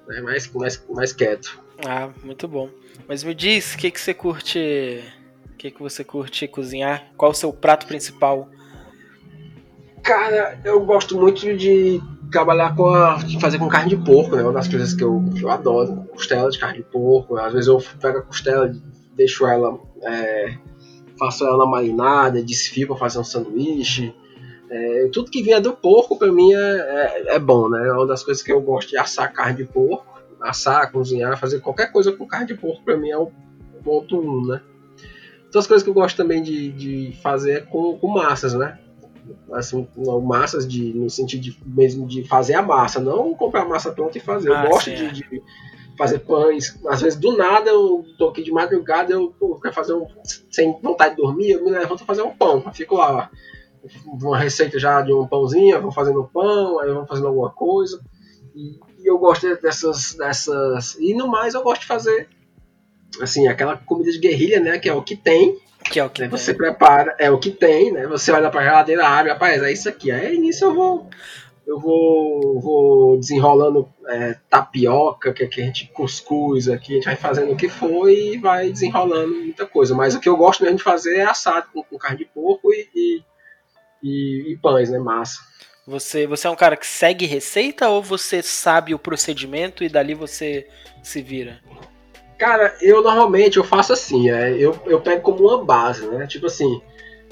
Né, 0.08 0.20
mais, 0.20 0.52
mais, 0.52 0.86
mais 0.90 1.14
quieto. 1.14 1.67
Ah, 1.86 2.10
muito 2.24 2.48
bom. 2.48 2.70
Mas 3.08 3.24
me 3.24 3.36
diz, 3.36 3.76
o 3.76 3.78
que, 3.78 3.92
que 3.92 4.00
você 4.00 4.14
curte. 4.14 5.04
O 5.54 5.58
que, 5.58 5.72
que 5.72 5.82
você 5.82 6.04
curte 6.04 6.48
cozinhar? 6.48 7.12
Qual 7.18 7.32
o 7.32 7.36
seu 7.36 7.52
prato 7.52 7.88
principal? 7.88 8.50
Cara, 10.04 10.60
eu 10.64 10.80
gosto 10.86 11.18
muito 11.18 11.56
de 11.56 12.02
trabalhar 12.32 12.76
com 12.76 12.88
a. 12.90 13.16
de 13.16 13.40
fazer 13.40 13.60
com 13.60 13.68
carne 13.68 13.90
de 13.90 13.98
porco, 13.98 14.36
né? 14.36 14.44
Uma 14.44 14.54
das 14.54 14.68
coisas 14.68 14.94
que 14.94 15.04
eu, 15.04 15.24
que 15.36 15.44
eu 15.44 15.50
adoro. 15.50 16.08
Costela 16.14 16.50
de 16.50 16.60
carne 16.60 16.80
de 16.80 16.84
porco. 16.84 17.38
Às 17.38 17.54
vezes 17.54 17.68
eu 17.68 17.82
pego 18.00 18.20
a 18.20 18.22
costela, 18.22 18.74
deixo 19.16 19.46
ela. 19.46 19.80
É, 20.04 20.56
faço 21.18 21.46
ela 21.46 21.66
marinada, 21.66 22.42
desfio 22.44 22.88
pra 22.88 22.96
fazer 22.96 23.20
um 23.20 23.24
sanduíche. 23.24 24.14
É, 24.70 25.10
tudo 25.14 25.32
que 25.32 25.42
vier 25.42 25.62
do 25.62 25.74
porco 25.74 26.18
pra 26.18 26.32
mim 26.32 26.54
é, 26.54 26.58
é, 26.58 27.36
é, 27.36 27.40
bom, 27.40 27.70
né? 27.70 27.88
É 27.88 27.92
uma 27.92 28.06
das 28.06 28.24
coisas 28.24 28.44
que 28.44 28.52
eu 28.52 28.62
gosto 28.62 28.90
de 28.90 28.98
assar 28.98 29.32
carne 29.32 29.58
de 29.58 29.66
porco 29.66 30.07
assar, 30.42 30.92
cozinhar, 30.92 31.38
fazer 31.38 31.60
qualquer 31.60 31.92
coisa 31.92 32.12
com 32.12 32.28
carne 32.28 32.48
de 32.48 32.56
porco 32.56 32.84
para 32.84 32.98
mim 32.98 33.10
é 33.10 33.18
o 33.18 33.32
ponto 33.84 34.20
um, 34.20 34.46
né? 34.46 34.62
Outras 35.46 35.68
coisas 35.68 35.84
que 35.84 35.90
eu 35.90 35.94
gosto 35.94 36.18
também 36.18 36.42
de, 36.42 36.72
de 36.72 37.18
fazer 37.22 37.52
é 37.52 37.60
com, 37.62 37.98
com 37.98 38.08
massas, 38.08 38.54
né? 38.54 38.78
Assim, 39.52 39.88
não, 39.96 40.22
massas 40.22 40.68
de, 40.68 40.94
no 40.94 41.10
sentido 41.10 41.42
de, 41.42 41.60
mesmo 41.66 42.06
de 42.06 42.24
fazer 42.24 42.54
a 42.54 42.62
massa, 42.62 43.00
não 43.00 43.34
comprar 43.34 43.64
a 43.64 43.68
massa 43.68 43.92
pronta 43.92 44.18
e 44.18 44.22
fazer. 44.22 44.52
Ah, 44.52 44.66
eu 44.66 44.70
gosto 44.70 44.92
de, 44.92 45.06
é. 45.06 45.12
de, 45.12 45.44
fazer 45.98 46.20
pães. 46.20 46.80
Às 46.88 47.02
vezes, 47.02 47.20
do 47.20 47.36
nada, 47.36 47.70
eu 47.70 48.06
tô 48.18 48.30
aqui 48.30 48.44
de 48.44 48.52
madrugada, 48.52 49.12
eu 49.12 49.34
pô, 49.38 49.60
quero 49.60 49.74
fazer 49.74 49.94
um. 49.94 50.06
Sem 50.52 50.80
vontade 50.82 51.16
de 51.16 51.22
dormir, 51.22 51.52
eu 51.52 51.64
me 51.64 51.72
levanto 51.72 52.04
a 52.04 52.06
fazer 52.06 52.22
um 52.22 52.36
pão. 52.36 52.62
Eu 52.66 52.74
fico 52.74 52.96
lá, 52.96 53.30
uma 54.06 54.38
receita 54.38 54.78
já 54.80 55.02
de 55.02 55.14
um 55.14 55.28
pãozinho, 55.28 55.82
vou 55.82 55.92
fazendo 55.92 56.30
pão, 56.32 56.80
aí 56.80 56.94
vou 56.94 57.06
fazendo 57.06 57.28
alguma 57.28 57.50
coisa. 57.50 58.02
E 58.56 58.80
eu 59.08 59.18
gosto 59.18 59.56
dessas, 59.62 60.14
dessas. 60.14 60.96
E 61.00 61.14
no 61.14 61.28
mais 61.28 61.54
eu 61.54 61.64
gosto 61.64 61.82
de 61.82 61.88
fazer 61.88 62.30
assim, 63.22 63.48
aquela 63.48 63.78
comida 63.78 64.12
de 64.12 64.20
guerrilha, 64.20 64.60
né? 64.60 64.78
Que 64.80 64.90
é 64.90 64.94
o 64.94 65.02
que 65.02 65.16
tem. 65.16 65.58
Que 65.90 66.00
é 66.00 66.04
o 66.04 66.10
que 66.10 66.22
né, 66.22 66.28
Você 66.28 66.54
prepara, 66.54 67.16
é 67.18 67.32
o 67.32 67.40
que 67.40 67.52
tem, 67.52 67.92
né? 67.92 68.06
Você 68.08 68.32
olha 68.32 68.50
pra 68.50 68.64
geladeira, 68.64 69.08
abre, 69.08 69.32
rapaz, 69.32 69.62
é 69.64 69.72
isso 69.72 69.88
aqui. 69.88 70.12
Aí 70.12 70.38
nisso 70.38 70.66
eu 70.66 70.74
vou. 70.74 71.10
Eu 71.66 71.82
vou, 71.82 72.62
vou 72.62 73.20
desenrolando 73.20 73.90
é, 74.08 74.38
tapioca, 74.50 75.34
que 75.34 75.44
aqui 75.44 75.62
a 75.62 75.66
gente 75.66 75.92
cuscuz, 75.94 76.70
aqui 76.70 76.94
a 76.94 76.96
gente 76.96 77.06
vai 77.06 77.18
fazendo 77.18 77.52
o 77.52 77.58
que 77.58 77.68
for 77.68 78.10
e 78.10 78.38
vai 78.38 78.72
desenrolando 78.72 79.36
muita 79.36 79.66
coisa. 79.66 79.94
Mas 79.94 80.16
o 80.16 80.20
que 80.22 80.30
eu 80.30 80.38
gosto 80.38 80.64
mesmo 80.64 80.78
de 80.78 80.84
fazer 80.84 81.18
é 81.18 81.26
assado 81.26 81.68
com, 81.74 81.84
com 81.84 81.98
carne 81.98 82.20
de 82.20 82.26
porco 82.26 82.72
e, 82.72 82.88
e, 82.96 83.24
e, 84.02 84.54
e 84.54 84.58
pães, 84.60 84.90
né? 84.90 84.98
Massa. 84.98 85.42
Você, 85.88 86.28
você 86.28 86.46
é 86.46 86.50
um 86.50 86.56
cara 86.56 86.76
que 86.76 86.86
segue 86.86 87.26
receita 87.26 87.88
ou 87.88 88.04
você 88.04 88.44
sabe 88.44 88.94
o 88.94 89.00
procedimento 89.00 89.86
e 89.86 89.90
dali 89.90 90.14
você 90.14 90.68
se 91.02 91.22
vira? 91.22 91.62
Cara, 92.38 92.76
eu 92.82 93.02
normalmente 93.02 93.56
eu 93.56 93.64
faço 93.64 93.94
assim, 93.94 94.30
é, 94.30 94.52
eu, 94.52 94.78
eu 94.86 95.00
pego 95.00 95.22
como 95.22 95.48
uma 95.48 95.64
base, 95.64 96.06
né? 96.08 96.28
Tipo 96.28 96.48
assim, 96.48 96.82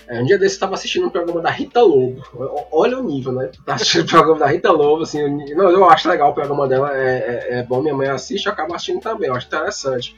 é, 0.07 0.21
um 0.21 0.25
dia 0.25 0.39
desse 0.39 0.55
eu 0.55 0.61
tava 0.61 0.75
assistindo 0.75 1.05
um 1.05 1.09
programa 1.09 1.41
da 1.41 1.49
Rita 1.49 1.81
Lobo. 1.81 2.23
Olha 2.71 2.97
o 2.97 3.03
nível, 3.03 3.33
né? 3.33 3.51
Tá 3.65 3.73
assistindo 3.75 4.05
o 4.05 4.09
programa 4.09 4.39
da 4.39 4.47
Rita 4.47 4.71
Lobo, 4.71 5.03
assim, 5.03 5.19
eu, 5.19 5.57
não, 5.57 5.69
eu 5.69 5.89
acho 5.89 6.07
legal 6.07 6.31
o 6.31 6.33
programa 6.33 6.65
dela, 6.65 6.97
é, 6.97 7.49
é, 7.49 7.59
é 7.59 7.63
bom, 7.63 7.81
minha 7.81 7.93
mãe 7.93 8.07
assiste, 8.07 8.45
eu 8.45 8.53
acabo 8.53 8.73
assistindo 8.73 9.01
também, 9.01 9.27
eu 9.27 9.35
acho 9.35 9.47
interessante. 9.47 10.15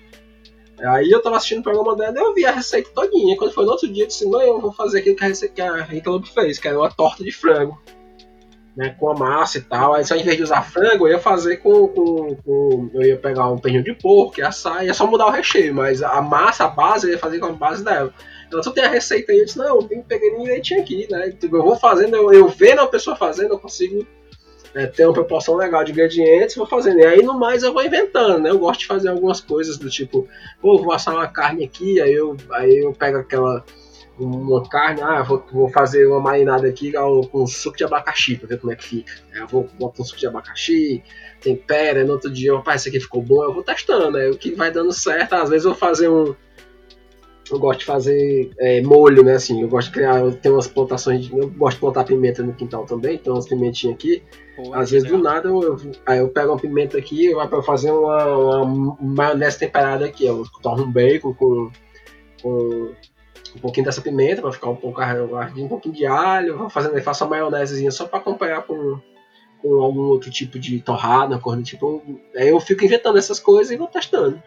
Aí 0.80 1.10
eu 1.10 1.24
tava 1.24 1.38
assistindo 1.38 1.62
o 1.62 1.64
programa 1.64 1.96
dela 1.96 2.16
e 2.16 2.22
eu 2.22 2.36
vi 2.36 2.46
a 2.46 2.52
receita 2.52 2.92
todinha. 2.94 3.36
Quando 3.36 3.52
foi 3.52 3.66
no 3.66 3.72
outro 3.72 3.92
dia, 3.92 4.04
eu 4.04 4.08
disse, 4.08 4.30
não, 4.30 4.40
eu 4.40 4.62
vou 4.62 4.72
fazer 4.72 5.00
aquilo 5.00 5.16
que 5.16 5.24
a, 5.24 5.28
receita, 5.28 5.56
que 5.56 5.62
a 5.62 5.82
Rita 5.82 6.12
Lobo 6.12 6.28
fez, 6.28 6.60
que 6.60 6.68
era 6.68 6.78
uma 6.78 6.92
torta 6.92 7.24
de 7.24 7.32
frango. 7.32 7.82
Né, 8.78 8.96
com 9.00 9.10
a 9.10 9.16
massa 9.16 9.58
e 9.58 9.62
tal. 9.62 9.96
Aí 9.96 10.06
só 10.06 10.16
em 10.16 10.24
vez 10.24 10.38
de 10.38 10.44
usar 10.44 10.62
frango, 10.62 11.08
eu 11.08 11.14
ia 11.14 11.20
fazer 11.20 11.58
com, 11.58 11.88
com, 11.88 12.36
com 12.36 12.92
eu 12.94 13.02
ia 13.02 13.18
pegar 13.18 13.50
um 13.50 13.58
pernil 13.58 13.82
de 13.82 13.94
porco, 13.94 14.40
ia 14.40 14.50
assar, 14.50 14.86
ia 14.86 14.94
só 14.94 15.08
mudar 15.08 15.26
o 15.26 15.32
recheio, 15.32 15.74
mas 15.74 16.04
a 16.04 16.22
massa, 16.22 16.66
a 16.66 16.70
base, 16.70 17.08
eu 17.08 17.14
ia 17.14 17.20
fazer 17.20 17.40
com 17.40 17.48
a 17.48 17.52
base 17.52 17.84
dela. 17.84 18.14
Então, 18.48 18.62
eu 18.64 18.72
tenho 18.72 18.88
a 18.88 18.90
receita 18.90 19.32
aí, 19.32 19.40
eu 19.40 19.46
disse, 19.46 19.58
não, 19.58 19.80
tem 19.80 20.02
pegar 20.02 20.38
direitinho 20.38 20.80
aqui, 20.80 21.06
né? 21.12 21.32
Tipo, 21.32 21.58
eu 21.58 21.64
vou 21.64 21.76
fazendo, 21.76 22.16
eu, 22.16 22.32
eu 22.32 22.48
vendo 22.48 22.80
a 22.80 22.88
pessoa 22.88 23.16
fazendo, 23.16 23.56
eu 23.56 23.60
consigo 23.60 24.08
é, 24.74 24.86
ter 24.86 25.06
uma 25.06 25.14
proporção 25.14 25.56
legal 25.56 25.84
de 25.84 25.92
ingredientes, 25.92 26.56
vou 26.56 26.68
fazendo. 26.68 27.00
E 27.00 27.06
aí 27.06 27.24
no 27.24 27.38
mais 27.38 27.64
eu 27.64 27.74
vou 27.74 27.84
inventando, 27.84 28.40
né? 28.40 28.52
Eu 28.52 28.60
gosto 28.60 28.82
de 28.82 28.86
fazer 28.86 29.10
algumas 29.10 29.42
coisas 29.42 29.78
do 29.78 29.90
tipo, 29.90 30.30
pô, 30.62 30.78
vou 30.78 30.94
assar 30.94 31.16
uma 31.16 31.28
carne 31.28 31.66
aqui, 31.66 32.00
aí 32.00 32.14
eu, 32.14 32.38
aí 32.52 32.78
eu 32.78 32.94
pego 32.94 33.18
aquela 33.18 33.66
uma 34.20 34.68
carne, 34.68 35.02
ah, 35.02 35.22
vou, 35.22 35.44
vou 35.52 35.70
fazer 35.70 36.08
uma 36.08 36.20
marinada 36.20 36.68
aqui 36.68 36.92
com 37.32 37.46
suco 37.46 37.78
de 37.78 37.84
abacaxi 37.84 38.36
pra 38.36 38.48
ver 38.48 38.60
como 38.60 38.74
é 38.74 38.76
que 38.76 38.84
fica. 38.84 39.14
Aí 39.34 39.42
eu 39.42 39.48
vou 39.48 39.70
botar 39.80 40.02
um 40.02 40.06
suco 40.06 40.20
de 40.20 40.28
abacaxi, 40.28 41.04
tempera, 41.42 42.04
no 42.04 42.14
outro 42.14 42.32
dia, 42.32 42.56
opa, 42.56 42.76
esse 42.76 42.90
aqui 42.90 43.00
ficou 43.00 43.22
bom, 43.22 43.44
eu 43.44 43.54
vou 43.54 43.64
testando, 43.64 44.12
né? 44.12 44.28
O 44.30 44.38
que 44.38 44.56
vai 44.56 44.72
dando 44.72 44.92
certo, 44.92 45.34
às 45.34 45.50
vezes 45.50 45.66
eu 45.66 45.72
vou 45.72 45.80
fazer 45.80 46.10
um. 46.10 46.36
Eu 47.50 47.60
gosto 47.60 47.80
de 47.80 47.86
fazer 47.86 48.52
é, 48.60 48.82
molho, 48.82 49.24
né? 49.24 49.36
Assim, 49.36 49.62
eu 49.62 49.70
gosto 49.70 49.88
de 49.88 49.94
criar, 49.94 50.20
eu 50.20 50.34
tenho 50.34 50.56
umas 50.56 50.68
plantações, 50.68 51.26
de, 51.26 51.38
eu 51.38 51.50
gosto 51.50 51.76
de 51.76 51.82
plantar 51.82 52.04
pimenta 52.04 52.44
no 52.44 52.54
quintal 52.54 52.86
também, 52.86 53.16
então 53.16 53.34
umas 53.34 53.48
pimentinhas 53.48 53.96
aqui. 53.96 54.22
Pô, 54.56 54.74
às 54.74 54.92
vezes 54.92 55.04
legal. 55.04 55.20
do 55.20 55.24
nada 55.24 55.48
eu, 55.48 55.62
eu, 55.62 55.92
aí 56.06 56.18
eu 56.18 56.28
pego 56.30 56.52
uma 56.52 56.60
pimenta 56.60 56.98
aqui, 56.98 57.32
vou 57.34 57.64
fazer 57.64 57.92
uma, 57.92 58.26
uma 58.26 58.98
maionese 59.00 59.60
temperada 59.60 60.06
aqui, 60.06 60.26
eu 60.26 60.44
torno 60.62 60.84
um 60.84 60.92
bacon 60.92 61.34
com, 61.36 61.72
com 62.42 62.92
um 63.56 63.60
pouquinho 63.60 63.86
dessa 63.86 64.02
pimenta 64.02 64.42
para 64.42 64.52
ficar 64.52 64.70
um 64.70 64.76
pouco 64.76 65.02
ardinho, 65.02 65.66
um 65.66 65.70
pouquinho 65.70 65.96
de 65.96 66.06
alho, 66.06 66.58
vou 66.58 66.70
fazendo, 66.70 67.00
faço 67.02 67.24
uma 67.24 67.32
maionesezinha 67.32 67.92
só 67.92 68.06
para 68.06 68.20
acompanhar 68.20 68.64
com, 68.64 69.00
com 69.62 69.82
algum 69.82 70.02
outro 70.02 70.30
tipo 70.32 70.60
de 70.60 70.80
torrada, 70.82 71.40
cor 71.40 71.62
tipo, 71.64 72.04
aí 72.36 72.50
eu 72.50 72.60
fico 72.60 72.84
inventando 72.84 73.18
essas 73.18 73.40
coisas 73.40 73.72
e 73.72 73.78
vou 73.78 73.88
testando. 73.88 74.42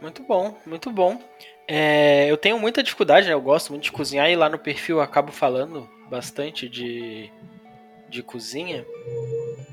Muito 0.00 0.22
bom, 0.24 0.56
muito 0.66 0.90
bom. 0.90 1.20
É, 1.68 2.28
eu 2.28 2.36
tenho 2.36 2.58
muita 2.58 2.82
dificuldade, 2.82 3.28
né? 3.28 3.34
Eu 3.34 3.40
gosto 3.40 3.70
muito 3.70 3.84
de 3.84 3.92
cozinhar 3.92 4.28
e 4.28 4.34
lá 4.34 4.48
no 4.48 4.58
perfil 4.58 4.96
eu 4.96 5.02
acabo 5.02 5.30
falando 5.30 5.88
bastante 6.10 6.68
de, 6.68 7.30
de 8.08 8.22
cozinha. 8.22 8.84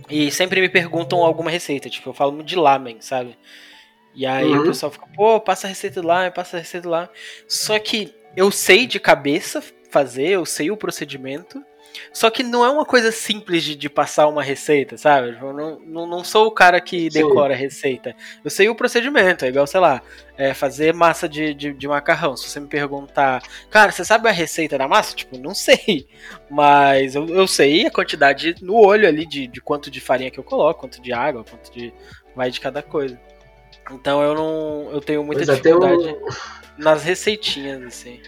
E 0.07 0.29
sempre 0.31 0.61
me 0.61 0.69
perguntam 0.69 1.23
alguma 1.23 1.49
receita, 1.49 1.89
tipo, 1.89 2.09
eu 2.09 2.13
falo 2.13 2.43
de 2.43 2.55
lamen, 2.55 2.97
sabe? 3.01 3.35
E 4.15 4.25
aí 4.25 4.47
uhum. 4.47 4.61
o 4.61 4.65
pessoal 4.65 4.91
fica, 4.91 5.05
pô, 5.15 5.39
passa 5.39 5.67
a 5.67 5.69
receita 5.69 6.05
lá, 6.05 6.29
passa 6.31 6.57
a 6.57 6.59
receita 6.59 6.89
lá. 6.89 7.09
Só 7.47 7.77
que 7.79 8.13
eu 8.35 8.51
sei 8.51 8.85
de 8.85 8.99
cabeça 8.99 9.63
fazer, 9.89 10.29
eu 10.29 10.45
sei 10.45 10.71
o 10.71 10.77
procedimento. 10.77 11.63
Só 12.13 12.29
que 12.29 12.43
não 12.43 12.63
é 12.63 12.69
uma 12.69 12.85
coisa 12.85 13.11
simples 13.11 13.63
de, 13.63 13.75
de 13.75 13.89
passar 13.89 14.27
uma 14.27 14.43
receita, 14.43 14.97
sabe? 14.97 15.37
Eu 15.41 15.53
não, 15.53 15.79
não, 15.79 16.07
não 16.07 16.23
sou 16.23 16.47
o 16.47 16.51
cara 16.51 16.79
que 16.79 17.09
decora 17.09 17.53
a 17.53 17.57
receita. 17.57 18.15
Eu 18.43 18.49
sei 18.49 18.69
o 18.69 18.75
procedimento, 18.75 19.45
é 19.45 19.49
igual, 19.49 19.65
sei 19.65 19.79
lá, 19.79 20.01
é 20.37 20.53
fazer 20.53 20.93
massa 20.93 21.27
de, 21.27 21.53
de, 21.53 21.73
de, 21.73 21.87
macarrão. 21.87 22.37
Se 22.37 22.47
você 22.47 22.59
me 22.59 22.67
perguntar, 22.67 23.41
cara, 23.69 23.91
você 23.91 24.05
sabe 24.05 24.29
a 24.29 24.31
receita 24.31 24.77
da 24.77 24.87
massa? 24.87 25.15
Tipo, 25.15 25.37
não 25.37 25.53
sei. 25.53 26.07
Mas 26.49 27.15
eu, 27.15 27.27
eu 27.27 27.47
sei 27.47 27.87
a 27.87 27.91
quantidade 27.91 28.55
no 28.61 28.75
olho 28.75 29.07
ali 29.07 29.25
de, 29.25 29.47
de 29.47 29.61
quanto 29.61 29.89
de 29.89 29.99
farinha 29.99 30.31
que 30.31 30.39
eu 30.39 30.43
coloco, 30.43 30.81
quanto 30.81 31.01
de 31.01 31.11
água, 31.11 31.43
quanto 31.43 31.71
de. 31.71 31.93
vai 32.35 32.51
de 32.51 32.59
cada 32.59 32.81
coisa. 32.81 33.19
Então 33.91 34.21
eu 34.21 34.35
não. 34.35 34.91
Eu 34.91 35.01
tenho 35.01 35.23
muita 35.23 35.45
pois 35.45 35.49
é, 35.49 35.55
dificuldade 35.55 36.15
um... 36.15 36.81
nas 36.83 37.03
receitinhas, 37.03 37.81
assim. 37.83 38.19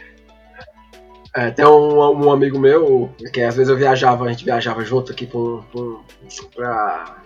É, 1.34 1.49
tem 1.49 1.66
um, 1.66 2.26
um, 2.26 2.32
amigo 2.32 2.59
meu, 2.59 3.09
que 3.32 3.41
às 3.41 3.55
vezes 3.55 3.70
eu 3.70 3.78
viajava, 3.78 4.26
a 4.26 4.30
gente 4.30 4.43
viajava 4.43 4.84
junto 4.84 5.14
aqui 5.14 5.26
pra, 5.26 5.39
pra, 5.72 6.51
pra 6.53 7.22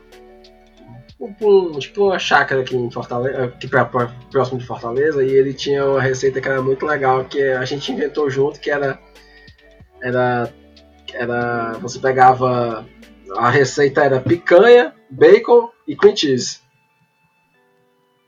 tipo 1.79 2.03
uma 2.03 2.19
chácara 2.19 2.61
aqui 2.61 2.75
em 2.75 2.91
Fortaleza, 2.91 3.45
aqui 3.45 3.67
pra, 3.67 3.85
pra, 3.85 4.13
próximo 4.29 4.59
de 4.59 4.65
Fortaleza, 4.65 5.23
e 5.23 5.31
ele 5.31 5.53
tinha 5.53 5.83
uma 5.83 6.01
receita 6.01 6.39
que 6.39 6.47
era 6.47 6.61
muito 6.61 6.85
legal, 6.85 7.25
que 7.25 7.41
a 7.41 7.65
gente 7.65 7.91
inventou 7.91 8.29
junto, 8.29 8.59
que 8.59 8.69
era. 8.69 8.99
Era. 10.03 10.53
Era. 11.13 11.73
Você 11.81 11.97
pegava. 11.97 12.85
A 13.37 13.49
receita 13.49 14.03
era 14.03 14.19
picanha, 14.19 14.93
bacon 15.09 15.71
e 15.87 15.95
cream 15.95 16.15
cheese. 16.15 16.64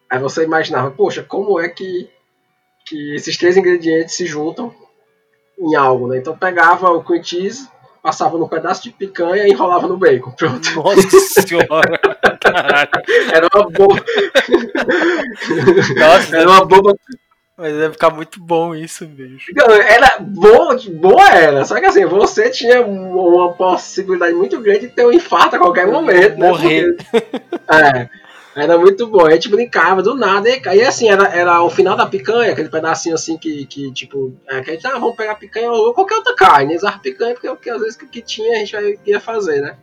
Aí 0.09 0.19
você 0.19 0.43
imaginava, 0.43 0.91
poxa, 0.91 1.23
como 1.23 1.59
é 1.59 1.67
que, 1.67 2.09
que 2.85 3.15
esses 3.15 3.37
três 3.37 3.57
ingredientes 3.57 4.15
se 4.15 4.25
juntam 4.25 4.73
em 5.59 5.75
algo, 5.75 6.07
né? 6.07 6.17
Então 6.17 6.37
pegava 6.37 6.89
o 6.91 7.03
cream 7.03 7.23
cheese, 7.23 7.67
passava 8.01 8.37
num 8.37 8.47
pedaço 8.47 8.83
de 8.83 8.91
picanha 8.91 9.47
e 9.47 9.51
enrolava 9.51 9.87
no 9.87 9.97
bacon. 9.97 10.31
Pronto. 10.31 10.75
Nossa 10.75 11.19
senhora! 11.19 11.99
Era 13.33 13.47
uma 13.53 13.69
boa. 13.69 13.95
Nossa, 15.97 16.37
era 16.37 16.49
uma 16.49 16.65
boa. 16.65 16.95
Mas 17.57 17.73
deve 17.73 17.93
ficar 17.93 18.11
muito 18.11 18.39
bom 18.39 18.75
isso, 18.75 19.03
bicho. 19.07 19.51
Era 19.87 20.19
boa, 20.19 20.77
boa 20.93 21.27
era. 21.29 21.65
Só 21.65 21.79
que 21.79 21.85
assim, 21.87 22.05
você 22.05 22.51
tinha 22.51 22.85
uma 22.85 23.51
possibilidade 23.53 24.33
muito 24.35 24.61
grande 24.61 24.81
de 24.81 24.89
ter 24.89 25.05
um 25.05 25.11
infarto 25.11 25.55
a 25.55 25.59
qualquer 25.59 25.87
momento. 25.87 26.37
Morrer. 26.37 26.87
Né? 26.87 26.97
Porque, 27.09 27.63
é. 27.73 28.26
Era 28.57 28.75
muito 28.75 29.05
bom. 29.05 29.23
A 29.23 29.31
gente 29.31 29.49
brincava 29.49 30.01
do 30.01 30.15
nada. 30.15 30.49
E, 30.49 30.59
e 30.59 30.81
assim, 30.81 31.07
era, 31.07 31.27
era 31.27 31.61
o 31.61 31.69
final 31.69 31.95
da 31.95 32.07
picanha, 32.07 32.51
aquele 32.51 32.69
pedacinho 32.69 33.13
assim 33.13 33.37
que, 33.37 33.67
que 33.67 33.93
tipo, 33.93 34.33
é, 34.49 34.61
que 34.61 34.71
a 34.71 34.73
gente, 34.73 34.87
ah, 34.87 34.97
vamos 34.97 35.15
pegar 35.15 35.35
picanha 35.35 35.71
ou 35.71 35.93
qualquer 35.93 36.15
outra 36.15 36.35
carne. 36.35 36.75
Usar 36.75 36.99
picanha 36.99 37.35
porque, 37.35 37.47
porque 37.47 37.69
às 37.69 37.79
vezes 37.79 37.95
que, 37.95 38.07
que 38.07 38.21
tinha 38.21 38.55
a 38.55 38.65
gente 38.65 38.99
ia 39.05 39.19
fazer, 39.19 39.61
né? 39.61 39.77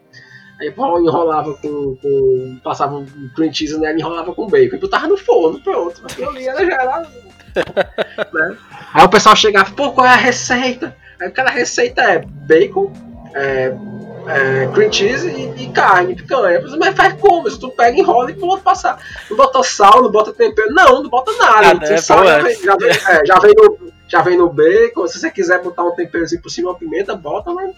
Aí 0.60 0.72
pô, 0.72 0.98
enrolava 0.98 1.54
com, 1.54 1.96
com. 1.96 2.60
Passava 2.64 2.96
um 2.96 3.06
cream 3.36 3.52
cheese 3.52 3.78
nela, 3.78 3.96
enrolava 3.96 4.34
com 4.34 4.48
bacon. 4.48 4.74
E 4.74 4.80
botava 4.80 5.06
no 5.06 5.16
forno, 5.16 5.60
pronto. 5.60 6.02
Aquilo 6.04 6.30
ali 6.30 6.48
era 6.48 6.66
já 6.66 6.74
era. 6.74 7.08
né? 8.32 8.56
Aí 8.92 9.04
o 9.04 9.08
pessoal 9.08 9.36
chegava, 9.36 9.70
pô, 9.70 9.92
qual 9.92 10.06
é 10.06 10.10
a 10.10 10.16
receita? 10.16 10.96
Aí 11.20 11.28
aquela 11.28 11.50
receita 11.50 12.02
é 12.02 12.18
bacon, 12.18 12.92
é, 13.36 13.72
é, 14.26 14.66
cream 14.72 14.92
cheese 14.92 15.28
e, 15.28 15.64
e, 15.64 15.72
carne, 15.72 16.14
picanha. 16.14 16.62
Mas 16.78 16.94
faz 16.94 17.14
como? 17.14 17.50
Se 17.50 17.58
tu 17.58 17.70
pega, 17.70 17.98
enrola 17.98 18.30
e 18.30 18.34
pula 18.34 18.58
passar. 18.58 18.98
Não 19.28 19.36
bota 19.36 19.62
sal, 19.62 20.02
não 20.02 20.10
bota 20.10 20.32
tempero. 20.32 20.72
Não, 20.72 21.02
não 21.02 21.10
bota 21.10 21.32
nada. 21.32 21.80
Ah, 21.80 21.92
é, 21.92 21.96
sal, 21.96 22.24
já, 22.24 22.38
vem, 22.38 22.62
já, 22.62 22.76
vem, 22.76 22.90
é, 22.90 23.26
já, 23.26 23.38
vem 23.38 23.54
no, 23.54 23.92
já 24.08 24.22
vem 24.22 24.38
no 24.38 24.48
bacon. 24.48 25.06
Se 25.06 25.18
você 25.18 25.30
quiser 25.30 25.62
botar 25.62 25.84
um 25.84 25.94
temperozinho 25.94 26.42
por 26.42 26.50
cima, 26.50 26.70
uma 26.70 26.78
pimenta, 26.78 27.14
bota, 27.14 27.52
mas 27.52 27.74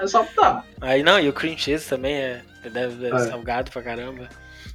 é 0.00 0.06
só 0.06 0.22
botar. 0.22 0.64
Aí 0.80 1.02
não, 1.02 1.18
e 1.18 1.28
o 1.28 1.32
cream 1.32 1.56
cheese 1.56 1.88
também 1.88 2.14
é, 2.14 2.42
deve, 2.70 3.06
é. 3.06 3.18
salgado 3.18 3.70
pra 3.70 3.82
caramba. 3.82 4.28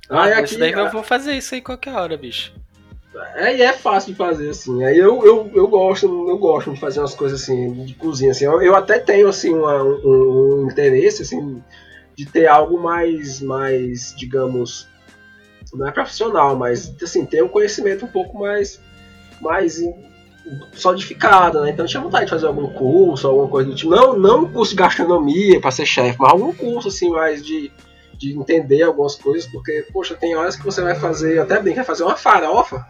Ah, 0.09 0.24
ah 0.24 0.39
aqui, 0.39 0.57
daí 0.57 0.72
eu 0.72 0.89
vou 0.91 1.03
fazer 1.03 1.34
isso 1.34 1.55
aí 1.55 1.62
qualquer 1.62 1.93
hora, 1.93 2.18
bicho. 2.18 2.53
É, 3.36 3.57
e 3.57 3.62
é 3.62 3.74
fácil 3.74 4.14
de 4.14 4.18
fazer, 4.18 4.49
assim. 4.49 4.84
Aí 4.84 4.97
eu, 4.97 5.26
eu, 5.26 5.51
eu 5.53 5.68
gosto, 5.68 6.05
eu 6.30 6.38
gosto 6.38 6.74
de 6.74 6.80
fazer 6.80 6.99
umas 6.99 7.14
coisas 7.14 7.41
assim, 7.41 7.86
de 7.86 7.93
cozinha, 7.95 8.32
assim. 8.32 8.45
Eu, 8.45 8.62
eu 8.62 8.76
até 8.76 8.99
tenho, 8.99 9.28
assim, 9.28 9.53
uma, 9.53 9.84
um, 9.84 10.64
um, 10.64 10.72
interesse, 10.72 11.22
assim, 11.22 11.62
de 12.16 12.26
ter 12.26 12.47
algo 12.47 12.82
mais, 12.82 13.41
mais, 13.41 14.16
digamos, 14.18 14.88
não 15.74 15.88
é 15.88 15.91
profissional, 15.91 16.55
mas, 16.55 16.93
assim, 17.01 17.26
ter 17.26 17.43
um 17.43 17.49
conhecimento 17.49 18.05
um 18.05 18.09
pouco 18.09 18.39
mais, 18.39 18.80
mais 19.41 19.82
solidificado, 20.74 21.62
né? 21.62 21.72
Então 21.72 21.86
eu 21.86 21.89
tinha 21.89 22.01
vontade 22.01 22.26
de 22.26 22.32
fazer 22.32 22.47
algum 22.47 22.68
curso, 22.74 23.28
alguma 23.28 23.47
coisa 23.47 23.70
do 23.70 23.76
tipo. 23.76 23.91
Não, 23.91 24.18
não 24.18 24.43
um 24.43 24.51
curso 24.51 24.72
de 24.72 24.78
gastronomia 24.78 25.59
para 25.59 25.72
ser 25.72 25.86
chefe, 25.86 26.18
mas 26.20 26.32
algum 26.32 26.53
curso, 26.53 26.88
assim, 26.88 27.09
mais 27.09 27.45
de, 27.45 27.72
de 28.18 28.38
entender 28.38 28.84
algumas 28.84 29.16
coisas, 29.16 29.49
porque, 29.51 29.86
poxa, 29.91 30.16
tem 30.16 30.36
horas 30.36 30.55
que 30.55 30.64
você 30.64 30.82
vai 30.82 30.95
fazer, 30.95 31.39
até 31.39 31.59
bem, 31.62 31.74
quer 31.74 31.86
fazer 31.86 32.03
uma 32.03 32.16
farofa, 32.16 32.86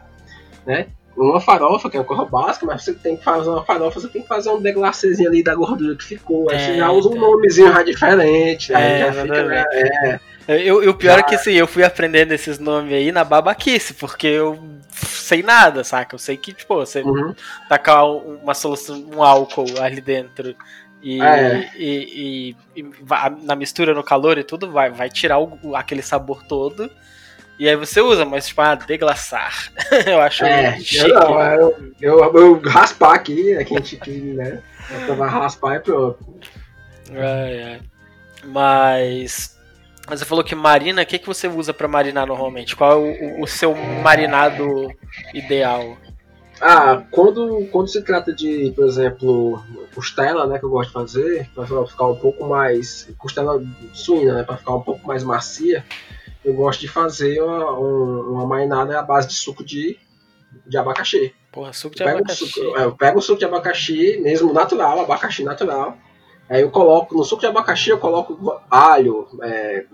né? 0.65 0.87
Uma 1.15 1.41
farofa, 1.41 1.89
que 1.89 1.97
é 1.97 1.99
uma 1.99 2.05
coisa 2.05 2.25
básica, 2.25 2.65
mas 2.65 2.83
você 2.83 2.93
tem 2.93 3.17
que 3.17 3.23
fazer 3.23 3.49
uma 3.49 3.63
farofa, 3.63 3.99
você 3.99 4.07
tem 4.07 4.21
que 4.21 4.27
fazer 4.27 4.49
um 4.49 4.61
deglacezinho 4.61 5.29
ali 5.29 5.43
da 5.43 5.53
gordura 5.53 5.95
que 5.95 6.03
ficou. 6.03 6.49
Aí 6.49 6.55
é, 6.55 6.59
você 6.59 6.77
já 6.77 6.91
usa 6.91 7.09
um 7.09 7.15
nomezinho 7.15 7.73
já 7.73 7.83
diferente, 7.83 8.71
né? 8.71 9.01
É, 9.01 9.11
já 9.11 9.21
fica, 9.21 9.43
né? 9.43 9.65
é. 9.73 10.19
Eu, 10.47 10.89
o 10.89 10.93
pior 10.93 11.13
já... 11.13 11.19
é 11.19 11.23
que 11.23 11.35
assim, 11.35 11.51
eu 11.51 11.67
fui 11.67 11.83
aprendendo 11.83 12.31
esses 12.31 12.57
nomes 12.59 12.93
aí 12.93 13.11
na 13.11 13.23
babaquice, 13.23 13.93
porque 13.93 14.27
eu 14.27 14.59
sei 14.91 15.43
nada, 15.43 15.83
saca? 15.83 16.15
Eu 16.15 16.19
sei 16.19 16.37
que, 16.37 16.53
tipo, 16.53 16.75
você 16.75 17.01
uhum. 17.01 17.35
tacar 17.69 18.05
uma 18.05 18.53
solução, 18.53 19.05
um 19.13 19.21
álcool 19.21 19.79
ali 19.79 20.01
dentro 20.01 20.55
e, 21.01 21.21
é. 21.21 21.71
e, 21.75 22.55
e, 22.75 22.81
e, 22.81 22.85
na 23.43 23.55
mistura 23.55 23.93
no 23.93 24.03
calor 24.03 24.37
e 24.37 24.43
tudo 24.43 24.71
vai, 24.71 24.91
vai 24.91 25.09
tirar 25.09 25.39
o, 25.39 25.75
aquele 25.75 26.01
sabor 26.01 26.43
todo. 26.43 26.91
E 27.61 27.69
aí 27.69 27.75
você 27.75 28.01
usa, 28.01 28.25
mas 28.25 28.47
tipo, 28.47 28.59
ah, 28.59 28.73
deglaçar. 28.73 29.71
eu 30.07 30.19
acho 30.19 30.43
é, 30.43 30.79
chique. 30.79 31.07
Não, 31.09 31.39
eu, 31.39 31.93
eu, 32.01 32.19
eu, 32.19 32.59
raspar 32.59 33.13
aqui, 33.13 33.55
aqui 33.55 33.77
a 33.77 33.81
gente, 33.81 34.09
né? 34.09 34.63
Eu 35.07 35.15
vai 35.15 35.29
raspar 35.29 35.75
e 35.75 35.79
pronto. 35.79 36.17
É, 37.11 37.19
é. 37.21 37.79
Mas. 38.45 39.55
Mas 40.09 40.19
você 40.19 40.25
falou 40.25 40.43
que 40.43 40.55
marina, 40.55 41.03
o 41.03 41.05
que, 41.05 41.19
que 41.19 41.27
você 41.27 41.47
usa 41.47 41.71
para 41.71 41.87
marinar 41.87 42.25
normalmente? 42.25 42.75
Qual 42.75 42.93
é 42.93 42.95
o, 42.95 43.43
o, 43.43 43.47
seu 43.47 43.75
marinado 43.75 44.91
ideal? 45.31 45.95
Ah, 46.59 47.03
quando, 47.11 47.67
quando 47.71 47.89
se 47.89 48.01
trata 48.01 48.33
de, 48.33 48.73
por 48.75 48.87
exemplo, 48.87 49.63
costela, 49.93 50.47
né, 50.47 50.57
que 50.57 50.65
eu 50.65 50.69
gosto 50.71 50.87
de 50.87 50.93
fazer, 50.93 51.49
para 51.53 51.67
ficar 51.85 52.07
um 52.07 52.15
pouco 52.15 52.43
mais. 52.43 53.07
costela 53.19 53.63
suína, 53.93 54.33
né, 54.33 54.43
para 54.43 54.57
ficar 54.57 54.73
um 54.73 54.81
pouco 54.81 55.07
mais 55.07 55.23
macia, 55.23 55.85
eu 56.43 56.53
gosto 56.53 56.81
de 56.81 56.87
fazer 56.87 57.41
uma, 57.41 57.71
uma 57.71 58.47
mainada 58.47 58.99
à 58.99 59.01
base 59.01 59.27
de 59.27 59.35
suco 59.35 59.63
de, 59.63 59.97
de 60.65 60.77
abacaxi. 60.77 61.33
Porra, 61.51 61.73
suco 61.73 61.95
de 61.95 62.03
eu 62.03 62.09
abacaxi. 62.09 62.47
Suco, 62.47 62.77
é, 62.77 62.83
eu 62.83 62.95
pego 62.95 63.19
o 63.19 63.21
suco 63.21 63.39
de 63.39 63.45
abacaxi, 63.45 64.19
mesmo 64.21 64.53
natural, 64.53 64.99
abacaxi 65.01 65.43
natural. 65.43 65.97
Aí 66.49 66.61
eu 66.61 66.71
coloco, 66.71 67.15
no 67.15 67.23
suco 67.23 67.41
de 67.41 67.47
abacaxi 67.47 67.89
eu 67.89 67.97
coloco 67.97 68.61
alho, 68.69 69.27
é, 69.43 69.85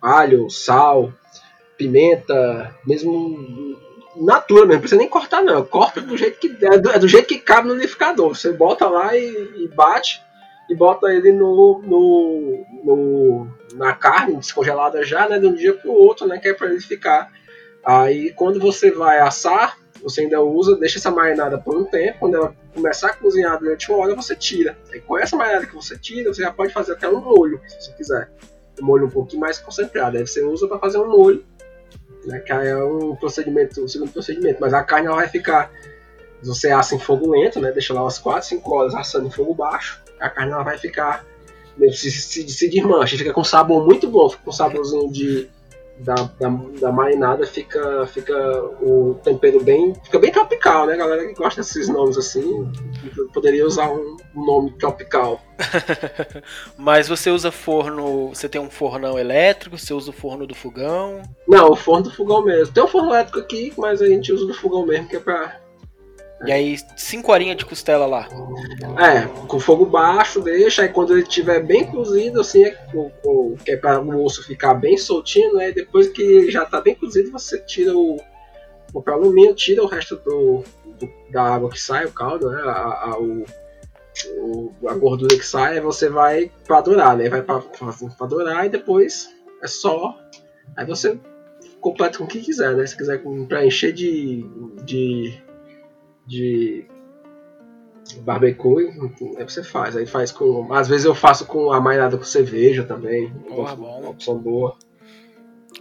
alho, 0.00 0.50
sal, 0.50 1.12
pimenta, 1.76 2.74
mesmo 2.86 3.80
natura 4.16 4.66
mesmo, 4.66 4.74
não 4.74 4.80
precisa 4.80 5.00
nem 5.00 5.08
cortar 5.08 5.42
não, 5.42 5.64
corta 5.64 6.00
do 6.00 6.16
jeito 6.16 6.38
que 6.38 6.64
é 6.64 6.78
do, 6.78 6.90
é 6.90 6.98
do 6.98 7.08
jeito 7.08 7.28
que 7.28 7.38
cabe 7.38 7.68
no 7.68 7.74
liquidificador. 7.74 8.34
Você 8.34 8.52
bota 8.52 8.88
lá 8.88 9.16
e, 9.16 9.64
e, 9.64 9.68
bate 9.68 10.22
e 10.68 10.74
bota 10.74 11.12
ele 11.12 11.32
no, 11.32 11.80
no, 11.82 12.66
no, 12.84 13.48
na 13.74 13.94
carne 13.94 14.36
descongelada 14.36 15.04
já, 15.04 15.28
né, 15.28 15.38
de 15.38 15.46
um 15.46 15.54
dia 15.54 15.74
pro 15.74 15.92
outro, 15.92 16.26
né, 16.26 16.38
que 16.38 16.48
é 16.48 16.54
para 16.54 16.68
ele 16.68 16.80
ficar. 16.80 17.30
Aí 17.84 18.32
quando 18.32 18.60
você 18.60 18.90
vai 18.90 19.18
assar, 19.20 19.78
você 20.02 20.22
ainda 20.22 20.40
usa, 20.40 20.76
deixa 20.76 20.98
essa 20.98 21.10
marinada 21.10 21.58
por 21.58 21.76
um 21.76 21.84
tempo, 21.84 22.18
quando 22.20 22.36
ela 22.36 22.54
começar 22.74 23.08
a 23.08 23.14
cozinhar 23.14 23.58
durante 23.58 23.90
uma 23.90 23.98
hora, 24.02 24.14
você 24.14 24.34
tira. 24.34 24.76
Aí 24.92 25.00
com 25.00 25.18
essa 25.18 25.36
marinada 25.36 25.66
que 25.66 25.74
você 25.74 25.96
tira, 25.96 26.32
você 26.32 26.42
já 26.42 26.52
pode 26.52 26.72
fazer 26.72 26.92
até 26.92 27.08
um 27.08 27.20
molho, 27.20 27.60
se 27.66 27.80
você 27.80 27.92
quiser. 27.92 28.30
Um 28.80 28.86
molho 28.86 29.06
um 29.06 29.10
pouquinho 29.10 29.40
mais 29.40 29.58
concentrado. 29.58 30.16
Aí 30.16 30.26
você 30.26 30.42
usa 30.42 30.66
para 30.66 30.78
fazer 30.78 30.98
um 30.98 31.08
molho 31.08 31.44
né? 32.26 32.40
Que 32.40 32.52
é 32.52 32.76
um 32.76 33.14
procedimento, 33.16 33.82
um 33.82 33.88
segundo 33.88 34.12
procedimento, 34.12 34.58
mas 34.60 34.72
a 34.74 34.82
carne 34.82 35.06
ela 35.06 35.16
vai 35.16 35.28
ficar. 35.28 35.70
Você 36.42 36.70
assa 36.70 36.94
em 36.94 36.98
fogo 36.98 37.30
lento, 37.30 37.60
né? 37.60 37.70
Deixa 37.70 37.94
lá 37.94 38.02
umas 38.02 38.18
4, 38.18 38.48
5 38.48 38.74
horas 38.74 38.94
assando 38.94 39.28
em 39.28 39.30
fogo 39.30 39.54
baixo. 39.54 40.02
A 40.20 40.28
carne 40.28 40.52
ela 40.52 40.62
vai 40.62 40.76
ficar. 40.76 41.24
Se, 41.92 42.10
se, 42.10 42.48
se 42.48 42.68
desmancha, 42.68 43.16
fica 43.16 43.32
com 43.32 43.42
sabor 43.42 43.84
muito 43.84 44.08
bom, 44.08 44.28
fica 44.28 44.42
com 44.44 44.52
saborzinho 44.52 45.10
de 45.10 45.48
da, 45.98 46.14
da, 46.14 46.48
da, 46.80 46.92
marinada 46.92 47.46
fica, 47.46 48.06
fica 48.06 48.34
o 48.80 49.18
tempero 49.22 49.62
bem. 49.62 49.94
Fica 50.04 50.18
bem 50.18 50.32
tropical, 50.32 50.86
né? 50.86 50.96
Galera 50.96 51.26
que 51.26 51.34
gosta 51.34 51.60
desses 51.60 51.88
nomes 51.88 52.16
assim, 52.16 52.70
poderia 53.32 53.66
usar 53.66 53.90
um 53.90 54.16
nome 54.34 54.72
tropical. 54.78 55.40
Mas 56.76 57.08
você 57.08 57.30
usa 57.30 57.52
forno. 57.52 58.28
Você 58.28 58.48
tem 58.48 58.60
um 58.60 58.70
fornão 58.70 59.18
elétrico? 59.18 59.78
Você 59.78 59.94
usa 59.94 60.10
o 60.10 60.14
forno 60.14 60.46
do 60.46 60.54
fogão? 60.54 61.22
Não, 61.46 61.70
o 61.70 61.76
forno 61.76 62.04
do 62.04 62.14
fogão 62.14 62.44
mesmo. 62.44 62.74
Tem 62.74 62.82
um 62.82 62.88
forno 62.88 63.10
elétrico 63.10 63.38
aqui, 63.38 63.72
mas 63.76 64.02
a 64.02 64.06
gente 64.06 64.32
usa 64.32 64.46
do 64.46 64.54
fogão 64.54 64.86
mesmo, 64.86 65.08
que 65.08 65.16
é 65.16 65.20
pra 65.20 65.60
e 66.44 66.50
aí, 66.50 66.76
cinco 66.96 67.30
horinhas 67.30 67.56
de 67.56 67.64
costela 67.64 68.06
lá. 68.06 68.28
É, 68.98 69.26
com 69.46 69.60
fogo 69.60 69.86
baixo, 69.86 70.40
deixa, 70.40 70.82
aí 70.82 70.88
quando 70.88 71.12
ele 71.12 71.22
estiver 71.22 71.62
bem 71.62 71.86
cozido, 71.86 72.40
assim, 72.40 72.64
é, 72.64 72.76
o, 72.92 73.56
que 73.64 73.72
é 73.72 73.76
para 73.76 74.00
o 74.00 74.24
osso 74.24 74.44
ficar 74.44 74.74
bem 74.74 74.96
soltinho, 74.96 75.54
né? 75.54 75.70
Depois 75.70 76.08
que 76.08 76.22
ele 76.22 76.50
já 76.50 76.64
está 76.64 76.80
bem 76.80 76.94
cozido, 76.94 77.30
você 77.30 77.58
tira 77.60 77.96
o, 77.96 78.16
o 78.92 78.92
papel 79.00 79.14
alumínio, 79.14 79.54
tira 79.54 79.82
o 79.82 79.86
resto 79.86 80.16
do, 80.16 80.64
do, 80.98 81.08
da 81.30 81.42
água 81.42 81.70
que 81.70 81.80
sai, 81.80 82.06
o 82.06 82.12
caldo, 82.12 82.50
né? 82.50 82.60
A, 82.64 83.10
a, 83.10 83.18
o, 83.20 83.44
a 84.88 84.94
gordura 84.94 85.36
que 85.36 85.46
sai, 85.46 85.80
você 85.80 86.08
vai 86.08 86.50
para 86.66 86.80
dourar, 86.80 87.16
né? 87.16 87.28
Vai 87.28 87.42
para 87.42 88.26
dourar 88.26 88.66
e 88.66 88.68
depois 88.68 89.30
é 89.62 89.68
só. 89.68 90.18
Aí 90.76 90.84
você 90.84 91.18
completa 91.80 92.18
com 92.18 92.24
o 92.24 92.26
que 92.26 92.40
quiser, 92.40 92.74
né? 92.74 92.84
Se 92.84 92.96
quiser 92.96 93.22
preencher 93.48 93.92
de, 93.92 94.44
de 94.84 95.40
de 96.26 96.86
barbecue, 98.20 98.90
aí 99.38 99.44
você 99.44 99.62
faz. 99.62 99.96
Aí 99.96 100.06
faz 100.06 100.32
com. 100.32 100.72
Às 100.72 100.88
vezes 100.88 101.04
eu 101.04 101.14
faço 101.14 101.46
com 101.46 101.72
a 101.72 101.80
marinada 101.80 102.16
com 102.16 102.24
cerveja 102.24 102.84
também. 102.84 103.32
Porra, 103.48 103.76
bom. 103.76 104.00
Uma 104.00 104.10
opção 104.10 104.38
boa. 104.38 104.76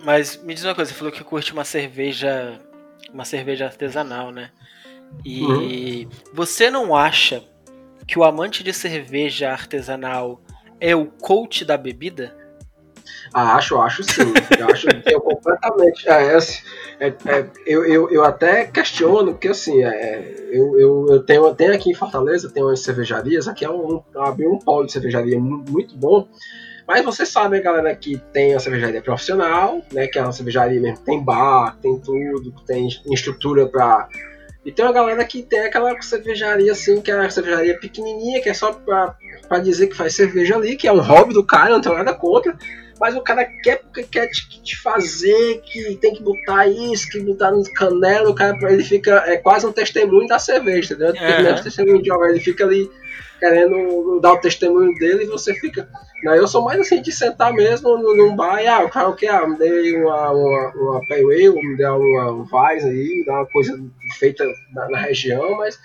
Mas 0.04 0.42
me 0.44 0.54
diz 0.54 0.64
uma 0.64 0.76
coisa, 0.76 0.92
você 0.92 0.98
falou 0.98 1.12
que 1.12 1.24
curte 1.24 1.54
uma 1.54 1.66
cerveja. 1.66 2.60
Uma 3.14 3.26
cerveja 3.26 3.66
artesanal, 3.66 4.32
né? 4.32 4.52
E 5.26 5.44
uhum. 5.44 6.10
você 6.34 6.70
não 6.70 6.96
acha 6.96 7.44
que 8.08 8.18
o 8.18 8.24
amante 8.24 8.64
de 8.64 8.72
cerveja 8.72 9.52
artesanal 9.52 10.42
é 10.80 10.96
o 10.96 11.08
coach 11.08 11.66
da 11.66 11.76
bebida? 11.76 12.41
Ah, 13.34 13.56
acho, 13.56 13.78
acho 13.80 14.04
sim. 14.04 14.34
Eu 14.60 14.68
acho 14.68 14.88
que 14.88 15.14
eu 15.14 15.22
completamente. 15.22 16.08
É, 16.08 16.36
assim, 16.36 16.60
é, 16.99 17.08
é, 17.08 17.45
eu, 17.66 17.86
eu, 17.86 18.10
eu 18.10 18.24
até 18.24 18.66
questiono, 18.66 19.32
porque 19.32 19.47
assim, 19.47 19.84
é, 19.84 20.49
eu, 20.52 20.80
eu, 20.80 21.08
eu 21.10 21.24
tenho, 21.24 21.54
tenho 21.56 21.74
aqui 21.74 21.89
em 21.89 21.95
Fortaleza, 21.95 22.52
tem 22.52 22.64
umas 22.64 22.82
cervejarias, 22.82 23.47
aqui 23.47 23.66
é 23.66 23.70
um, 23.70 24.02
abriu 24.16 24.52
um 24.52 24.60
polo 24.60 24.86
de 24.86 24.91
cervejaria 24.91 25.39
muito 25.39 25.95
bom. 25.95 26.28
Mas 26.88 27.06
você 27.06 27.26
sabe, 27.26 27.62
galera, 27.62 27.95
que 27.95 28.18
tem 28.34 28.54
a 28.54 28.60
cervejaria 28.60 29.02
profissional, 29.02 29.82
né? 29.93 30.08
Que 30.08 30.20
é 30.20 30.22
uma 30.22 30.34
cervejaria 30.34 30.82
mesmo, 30.82 31.06
tem 31.06 31.24
bar, 31.24 31.78
tem 31.82 31.97
tudo, 31.99 32.54
tem 32.66 32.88
estrutura 32.88 33.66
para 33.68 34.10
e 34.64 34.72
tem 34.72 34.86
uma 34.86 34.93
galera 34.93 35.26
que 35.26 35.41
tem 35.41 35.62
aquela 35.62 35.99
cervejaria 36.02 36.72
assim, 36.72 37.02
que 37.02 37.10
é 37.10 37.16
a 37.16 37.30
cervejaria 37.30 37.80
pequenininha, 37.80 38.41
que 38.41 38.49
é 38.49 38.54
só 38.54 38.72
pra, 38.72 39.16
pra 39.47 39.60
dizer 39.60 39.88
que 39.88 39.95
faz 39.95 40.16
cerveja 40.16 40.56
ali, 40.56 40.76
que 40.76 40.88
é 40.88 40.91
um 40.91 41.02
hobby 41.02 41.34
do 41.34 41.43
cara, 41.43 41.72
não 41.72 41.82
tem 41.82 41.93
nada 41.93 42.14
contra 42.14 42.56
mas 43.02 43.16
o 43.16 43.22
cara 43.22 43.43
quer 43.64 43.78
porque 43.78 44.04
quer 44.04 44.28
te, 44.28 44.62
te, 44.62 44.78
fazer, 44.78 45.60
que 45.66 45.95
tem 45.95 46.14
que 46.14 46.22
botar 46.22 46.68
isso, 46.68 47.10
que 47.10 47.20
botar 47.20 47.49
no 47.49 47.64
canela, 47.74 48.30
o 48.30 48.36
cara 48.36 48.56
ele 48.72 48.84
fica 48.84 49.24
é 49.26 49.38
quase 49.38 49.66
um 49.66 49.72
testemunho 49.72 50.28
da 50.28 50.38
cerveja, 50.38 50.93
entendeu? 50.93 51.16
Uhum. 51.20 51.52
Um 51.52 51.64
testemunho 51.64 52.02
de 52.04 52.12
ele 52.12 52.39
fica 52.39 52.64
ali 52.64 52.88
querendo 53.39 54.20
dar 54.20 54.34
o 54.34 54.39
testemunho 54.39 54.93
dele 54.99 55.24
e 55.24 55.28
você 55.28 55.52
fica. 55.56 55.89
Não, 56.24 56.36
eu 56.36 56.47
sou 56.47 56.64
mais 56.64 56.80
assim 56.80 57.02
de 57.02 57.12
sentar 57.12 57.52
mesmo 57.52 57.97
num 57.97 58.36
bar 58.36 58.62
e 58.62 58.68
ah, 58.68 58.86
o 58.86 58.89
cara 58.89 59.10
o 59.10 59.16
que? 59.16 59.26
Ah, 59.26 59.47
me 59.47 59.58
dei 59.58 59.99
uma, 59.99 60.30
uma, 60.30 60.72
uma 60.76 61.02
pale 61.08 61.49
me 61.49 61.76
deu 61.76 61.95
uma 61.95 62.32
um 62.32 62.47
Weiss 62.52 62.86
aí, 62.86 63.24
dá 63.26 63.34
uma 63.34 63.47
coisa 63.47 63.84
feita 64.20 64.45
na, 64.72 64.88
na 64.89 64.99
região, 64.99 65.58
mas 65.58 65.80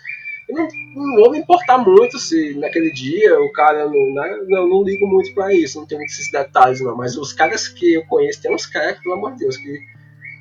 não, 0.49 0.68
não 0.94 1.16
vou 1.16 1.30
me 1.30 1.38
importar 1.38 1.78
muito 1.78 2.18
se 2.18 2.55
naquele 2.59 2.92
dia 2.92 3.38
o 3.40 3.51
cara 3.53 3.86
não, 3.86 4.14
né, 4.14 4.38
não, 4.49 4.68
não 4.68 4.82
ligo 4.84 5.07
muito 5.07 5.34
para 5.34 5.53
isso, 5.53 5.78
não 5.78 5.86
tenho 5.86 6.01
muitos 6.01 6.18
esses 6.18 6.30
detalhes 6.30 6.80
não, 6.80 6.97
mas 6.97 7.16
os 7.16 7.32
caras 7.32 7.68
que 7.68 7.94
eu 7.94 8.07
conheço, 8.07 8.42
tem 8.42 8.55
uns 8.55 8.66
caras, 8.66 8.99
pelo 9.01 9.16
amor 9.16 9.32
de 9.32 9.40
Deus, 9.40 9.57
que 9.57 9.78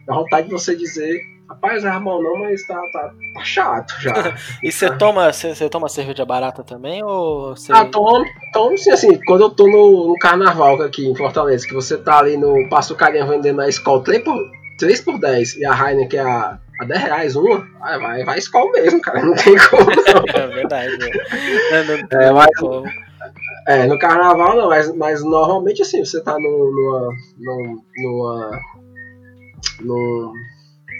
dá 0.05 0.13
vontade 0.13 0.47
de 0.47 0.53
você 0.53 0.75
dizer, 0.75 1.19
rapaz, 1.49 1.83
é 1.83 1.89
mal 1.99 2.21
não, 2.21 2.37
mas 2.37 2.65
tá, 2.67 2.79
tá, 2.91 3.11
tá 3.33 3.43
chato 3.43 3.93
já. 3.99 4.13
e 4.61 4.71
você 4.71 4.89
tá. 4.89 4.97
toma, 4.97 5.33
você, 5.33 5.55
você 5.55 5.69
toma 5.69 5.89
cerveja 5.89 6.23
barata 6.23 6.63
também 6.63 7.03
ou 7.03 7.55
você... 7.55 7.73
Ah, 7.73 7.85
tomo, 7.85 8.23
tomo 8.53 8.77
sim, 8.77 8.91
assim, 8.91 9.19
quando 9.25 9.41
eu 9.41 9.49
tô 9.49 9.67
no, 9.67 10.09
no 10.09 10.15
carnaval 10.19 10.79
aqui 10.83 11.07
em 11.07 11.15
Fortaleza, 11.15 11.67
que 11.67 11.73
você 11.73 11.97
tá 11.97 12.19
ali 12.19 12.37
no 12.37 12.69
Passo 12.69 12.95
Carinha 12.95 13.25
vendendo 13.25 13.57
na 13.57 13.67
escola 13.67 14.03
3 14.03 14.23
por, 14.23 14.37
3 14.77 15.01
por 15.01 15.19
10 15.19 15.57
e 15.57 15.65
a 15.65 16.07
que 16.07 16.17
é 16.17 16.21
a 16.21 16.59
a 16.79 16.85
10 16.85 17.01
reais 17.01 17.35
uma, 17.35 17.67
vai, 17.79 17.99
vai, 17.99 18.23
vai 18.23 18.37
escola 18.37 18.71
mesmo, 18.71 19.01
cara. 19.01 19.23
Não 19.23 19.35
tem 19.35 19.55
como. 19.69 19.85
Não. 19.89 20.41
É 20.41 20.47
verdade. 20.47 20.97
Né? 20.97 21.09
Não, 22.11 22.19
é, 22.21 22.31
mas, 22.31 22.47
é, 23.67 23.87
no 23.87 23.97
carnaval 23.97 24.55
não, 24.55 24.69
mas, 24.69 24.95
mas 24.95 25.23
normalmente 25.23 25.81
assim, 25.81 26.03
você 26.03 26.21
tá 26.21 26.33
no, 26.33 26.71
numa. 26.71 27.09
numa. 27.97 28.61
num, 29.81 30.33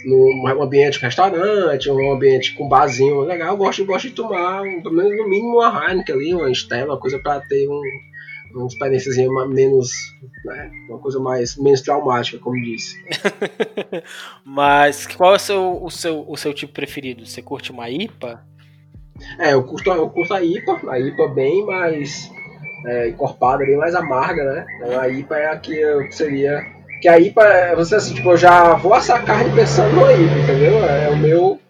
num 0.04 0.62
ambiente 0.62 1.00
restaurante, 1.00 1.90
um 1.90 2.12
ambiente 2.12 2.54
com 2.54 2.68
barzinho 2.68 3.20
legal, 3.20 3.50
eu 3.50 3.56
gosto, 3.56 3.82
eu 3.82 3.86
gosto 3.86 4.08
de 4.08 4.14
tomar, 4.14 4.62
pelo 4.82 4.94
menos 4.94 5.16
no 5.16 5.28
mínimo 5.28 5.58
uma 5.58 5.88
Heineken 5.88 6.14
ali, 6.14 6.34
uma 6.34 6.50
Stella, 6.52 6.94
uma 6.94 7.00
coisa 7.00 7.18
pra 7.18 7.40
ter 7.40 7.68
um, 7.68 7.80
uma 8.56 8.66
experiência 8.66 9.12
menos, 9.48 9.90
né, 10.44 10.70
uma 10.88 10.98
coisa 10.98 11.18
mais 11.20 11.56
menos 11.56 11.80
traumática, 11.80 12.38
como 12.38 12.60
disse. 12.62 12.96
Mas 14.44 15.06
qual 15.06 15.32
é 15.32 15.36
o 15.36 15.38
seu, 15.38 15.84
o 15.84 15.90
seu, 15.90 16.24
o 16.28 16.36
seu 16.36 16.54
tipo 16.54 16.72
preferido? 16.72 17.26
Você 17.26 17.42
curte 17.42 17.70
uma 17.70 17.88
IPA? 17.90 18.42
É, 19.38 19.52
eu 19.54 19.62
curto, 19.64 19.90
eu 19.90 20.08
curto 20.10 20.34
a 20.34 20.42
IPA, 20.42 20.80
a 20.90 21.00
IPA 21.00 21.28
bem 21.28 21.64
mais 21.64 22.30
é, 22.86 23.08
encorpada, 23.08 23.64
bem 23.64 23.76
mais 23.76 23.94
amarga, 23.94 24.44
né? 24.44 24.66
Então, 24.76 25.00
a 25.00 25.08
IPA 25.08 25.36
é 25.36 25.46
a 25.48 25.58
que 25.58 26.12
seria. 26.12 26.60
Que 27.00 27.08
a 27.08 27.18
IPA, 27.18 27.74
você 27.76 27.96
assim, 27.96 28.14
tipo, 28.14 28.30
eu 28.30 28.36
já 28.36 28.74
vou 28.74 28.94
assar 28.94 29.24
carne 29.24 29.54
pensando 29.54 29.94
no 29.94 30.10
IPA, 30.10 30.38
entendeu? 30.38 30.84
É 30.84 31.08
o 31.10 31.16
meu 31.16 31.60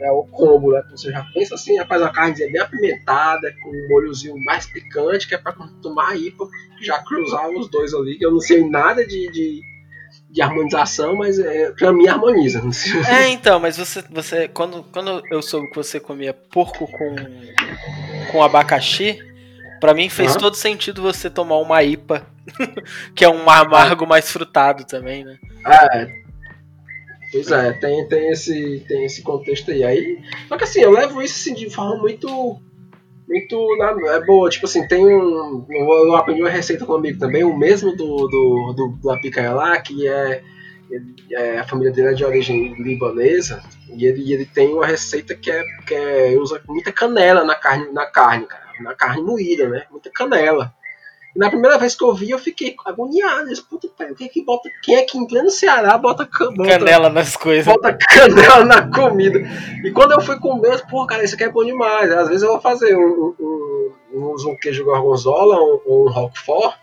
é 0.00 0.10
o 0.10 0.24
combo, 0.24 0.72
né? 0.72 0.82
Você 0.90 1.10
já 1.10 1.24
pensa 1.34 1.54
assim, 1.54 1.78
rapaz, 1.78 2.02
a 2.02 2.10
carne 2.10 2.34
bem 2.50 2.60
apimentada, 2.60 3.54
com 3.62 3.70
um 3.70 3.88
molhozinho 3.88 4.36
mais 4.44 4.66
picante, 4.66 5.28
que 5.28 5.34
é 5.34 5.38
pra 5.38 5.52
tomar 5.82 6.14
pra 6.36 6.46
já 6.80 6.98
cruzar 7.02 7.48
os 7.50 7.68
dois 7.68 7.92
ali, 7.94 8.16
que 8.16 8.24
eu 8.24 8.30
não 8.30 8.40
sei 8.40 8.68
nada 8.68 9.04
de, 9.06 9.30
de, 9.30 9.60
de 10.30 10.42
harmonização, 10.42 11.16
mas 11.16 11.38
é, 11.38 11.70
pra 11.72 11.92
mim 11.92 12.06
harmoniza. 12.06 12.62
É, 13.08 13.28
então, 13.28 13.58
mas 13.58 13.76
você, 13.76 14.02
você 14.10 14.48
quando, 14.48 14.84
quando 14.84 15.22
eu 15.30 15.42
soube 15.42 15.68
que 15.70 15.76
você 15.76 15.98
comia 15.98 16.32
porco 16.32 16.86
com, 16.86 17.16
com 18.30 18.42
abacaxi, 18.42 19.18
Pra 19.80 19.94
mim 19.94 20.08
fez 20.08 20.36
todo 20.36 20.54
sentido 20.54 21.02
você 21.02 21.30
tomar 21.30 21.58
uma 21.58 21.82
IPA, 21.82 22.26
que 23.14 23.24
é 23.24 23.28
um 23.28 23.48
amargo 23.48 24.06
mais 24.06 24.30
frutado 24.30 24.84
também, 24.84 25.24
né? 25.24 25.38
É, 25.66 26.27
Pois 27.30 27.50
é, 27.50 27.72
tem, 27.72 28.08
tem, 28.08 28.30
esse, 28.30 28.84
tem 28.88 29.04
esse 29.04 29.22
contexto 29.22 29.70
aí. 29.70 29.84
aí. 29.84 30.18
Só 30.48 30.56
que 30.56 30.64
assim, 30.64 30.80
eu 30.80 30.90
levo 30.90 31.20
isso 31.22 31.38
assim, 31.38 31.54
de 31.54 31.70
forma 31.70 31.96
muito. 31.96 32.58
Muito. 33.28 33.76
Na, 33.76 34.14
é 34.14 34.24
boa, 34.24 34.48
tipo 34.48 34.64
assim, 34.64 34.86
tem 34.88 35.04
um. 35.06 35.66
Eu 35.68 36.16
aprendi 36.16 36.40
uma 36.40 36.48
receita 36.48 36.86
com 36.86 36.94
um 36.94 36.96
amigo 36.96 37.18
também, 37.18 37.44
o 37.44 37.56
mesmo 37.56 37.94
do, 37.94 38.26
do, 38.28 38.72
do 38.74 39.08
da 39.08 39.18
picanha 39.18 39.52
lá, 39.52 39.78
que 39.78 40.08
é, 40.08 40.42
é. 41.32 41.58
A 41.58 41.64
família 41.64 41.92
dele 41.92 42.08
é 42.08 42.14
de 42.14 42.24
origem 42.24 42.74
libanesa. 42.82 43.62
E 43.94 44.06
ele, 44.06 44.32
ele 44.32 44.46
tem 44.46 44.72
uma 44.72 44.86
receita 44.86 45.34
que 45.34 45.50
é, 45.50 45.62
que 45.86 45.94
é. 45.94 46.36
usa 46.38 46.62
muita 46.66 46.90
canela 46.90 47.44
na 47.44 47.54
carne, 47.54 47.92
na 47.92 48.06
carne, 48.06 48.46
cara. 48.46 48.68
Na 48.80 48.94
carne 48.94 49.22
moída, 49.22 49.68
né? 49.68 49.84
Muita 49.90 50.08
canela. 50.10 50.72
Na 51.38 51.48
primeira 51.48 51.78
vez 51.78 51.94
que 51.94 52.02
eu 52.02 52.12
vi, 52.12 52.30
eu 52.30 52.38
fiquei 52.38 52.74
agoniado. 52.84 53.48
Disse, 53.48 53.62
Puta, 53.62 53.88
quem 54.16 54.26
é 54.26 54.28
que 54.28 54.44
bota. 54.44 54.68
Quem 54.82 54.96
é 54.96 55.02
que 55.04 55.16
em 55.16 55.24
pleno 55.24 55.48
Ceará 55.50 55.96
bota, 55.96 56.28
bota 56.56 56.68
canela 56.68 57.08
nas 57.08 57.36
coisas? 57.36 57.64
Bota 57.64 57.96
canela 57.96 58.64
na 58.64 58.90
comida. 58.92 59.38
E 59.84 59.92
quando 59.92 60.12
eu 60.12 60.20
fui 60.20 60.36
comer, 60.40 60.84
pô, 60.90 61.06
cara, 61.06 61.22
isso 61.22 61.36
aqui 61.36 61.44
é 61.44 61.48
bom 61.48 61.64
demais. 61.64 62.10
Às 62.10 62.26
vezes 62.26 62.42
eu 62.42 62.48
vou 62.48 62.60
fazer 62.60 62.96
um, 62.96 63.36
um, 63.38 63.92
um, 64.14 64.34
um 64.48 64.56
queijo 64.56 64.84
gorgonzola 64.84 65.54
ou 65.60 65.80
um, 65.86 66.06
um 66.06 66.10
roquefort. 66.10 66.76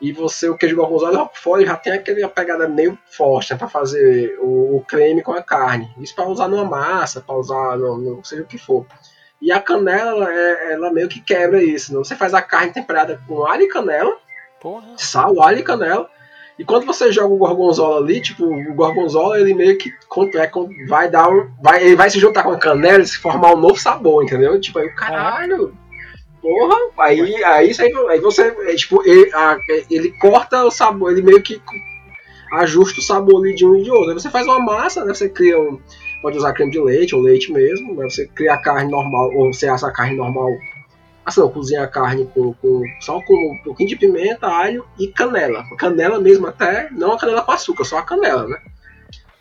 E 0.00 0.12
você, 0.12 0.48
o 0.48 0.56
queijo 0.56 0.76
gorgonzola 0.76 1.12
e 1.12 1.16
o 1.16 1.20
roquefort 1.20 1.66
já 1.66 1.76
tem 1.76 1.92
aquela 1.92 2.28
pegada 2.30 2.66
meio 2.66 2.98
forte, 3.04 3.52
né, 3.52 3.58
pra 3.58 3.68
fazer 3.68 4.38
o, 4.40 4.76
o, 4.76 4.84
creme 4.88 5.22
com 5.22 5.32
a 5.32 5.42
carne. 5.42 5.90
Isso 5.98 6.14
para 6.14 6.26
usar 6.26 6.48
numa 6.48 6.64
massa, 6.64 7.20
para 7.20 7.36
usar 7.36 7.76
no, 7.76 7.98
no, 7.98 8.24
seja 8.24 8.44
o 8.44 8.46
que 8.46 8.56
for. 8.56 8.86
E 9.44 9.52
a 9.52 9.60
canela, 9.60 10.26
é, 10.32 10.72
ela 10.72 10.90
meio 10.90 11.06
que 11.06 11.20
quebra 11.20 11.62
isso. 11.62 11.92
Né? 11.92 11.98
Você 11.98 12.16
faz 12.16 12.32
a 12.32 12.40
carne 12.40 12.72
temperada 12.72 13.20
com 13.28 13.44
alho 13.44 13.64
e 13.64 13.68
canela, 13.68 14.16
Porra. 14.58 14.94
sal, 14.96 15.42
alho 15.42 15.58
e 15.58 15.62
canela. 15.62 16.08
E 16.58 16.64
quando 16.64 16.86
você 16.86 17.12
joga 17.12 17.34
o 17.34 17.36
gorgonzola 17.36 17.98
ali, 17.98 18.22
tipo, 18.22 18.46
o 18.46 18.74
gorgonzola 18.74 19.38
ele 19.38 19.52
meio 19.52 19.76
que 19.76 19.92
é, 20.36 20.50
vai 20.88 21.10
dar 21.10 21.28
um, 21.28 21.50
vai, 21.62 21.84
ele 21.84 21.94
vai 21.94 22.08
se 22.08 22.18
juntar 22.18 22.42
com 22.42 22.52
a 22.52 22.58
canela 22.58 23.02
e 23.02 23.06
se 23.06 23.18
formar 23.18 23.52
um 23.52 23.60
novo 23.60 23.76
sabor, 23.76 24.24
entendeu? 24.24 24.58
Tipo, 24.58 24.78
aí 24.78 24.86
o 24.86 24.94
caralho, 24.94 25.76
porra, 26.40 26.76
aí, 27.00 27.44
aí, 27.44 27.72
aí 28.08 28.20
você, 28.20 28.46
é, 28.66 28.74
tipo, 28.76 29.02
ele, 29.06 29.30
a, 29.34 29.58
ele 29.90 30.10
corta 30.12 30.64
o 30.64 30.70
sabor, 30.70 31.12
ele 31.12 31.20
meio 31.20 31.42
que 31.42 31.60
ajusta 32.54 32.98
o 32.98 33.04
sabor 33.04 33.44
ali 33.44 33.54
de 33.54 33.66
um 33.66 33.76
e 33.76 33.82
de 33.82 33.90
outro. 33.90 34.08
Aí 34.08 34.14
você 34.14 34.30
faz 34.30 34.46
uma 34.46 34.58
massa, 34.58 35.04
né? 35.04 35.12
Você 35.12 35.28
cria 35.28 35.60
um, 35.60 35.78
pode 36.24 36.38
usar 36.38 36.54
creme 36.54 36.70
de 36.70 36.80
leite 36.80 37.14
ou 37.14 37.20
leite 37.20 37.52
mesmo, 37.52 37.94
né? 37.94 38.04
você 38.04 38.26
cria 38.26 38.54
a 38.54 38.56
carne 38.56 38.90
normal, 38.90 39.30
ou 39.36 39.52
você 39.52 39.68
assa 39.68 39.88
a 39.88 39.92
carne 39.92 40.16
normal, 40.16 40.56
assim 41.22 41.38
não, 41.38 41.50
cozinha 41.50 41.82
a 41.82 41.86
carne 41.86 42.26
com, 42.32 42.54
com, 42.54 42.82
só 42.98 43.20
com 43.20 43.34
um 43.34 43.58
pouquinho 43.62 43.90
de 43.90 43.96
pimenta, 43.96 44.46
alho 44.46 44.86
e 44.98 45.08
canela, 45.08 45.62
canela 45.76 46.18
mesmo 46.18 46.46
até, 46.46 46.88
não 46.92 47.12
a 47.12 47.18
canela 47.18 47.42
com 47.42 47.52
açúcar, 47.52 47.84
só 47.84 47.98
a 47.98 48.02
canela, 48.02 48.48
né? 48.48 48.58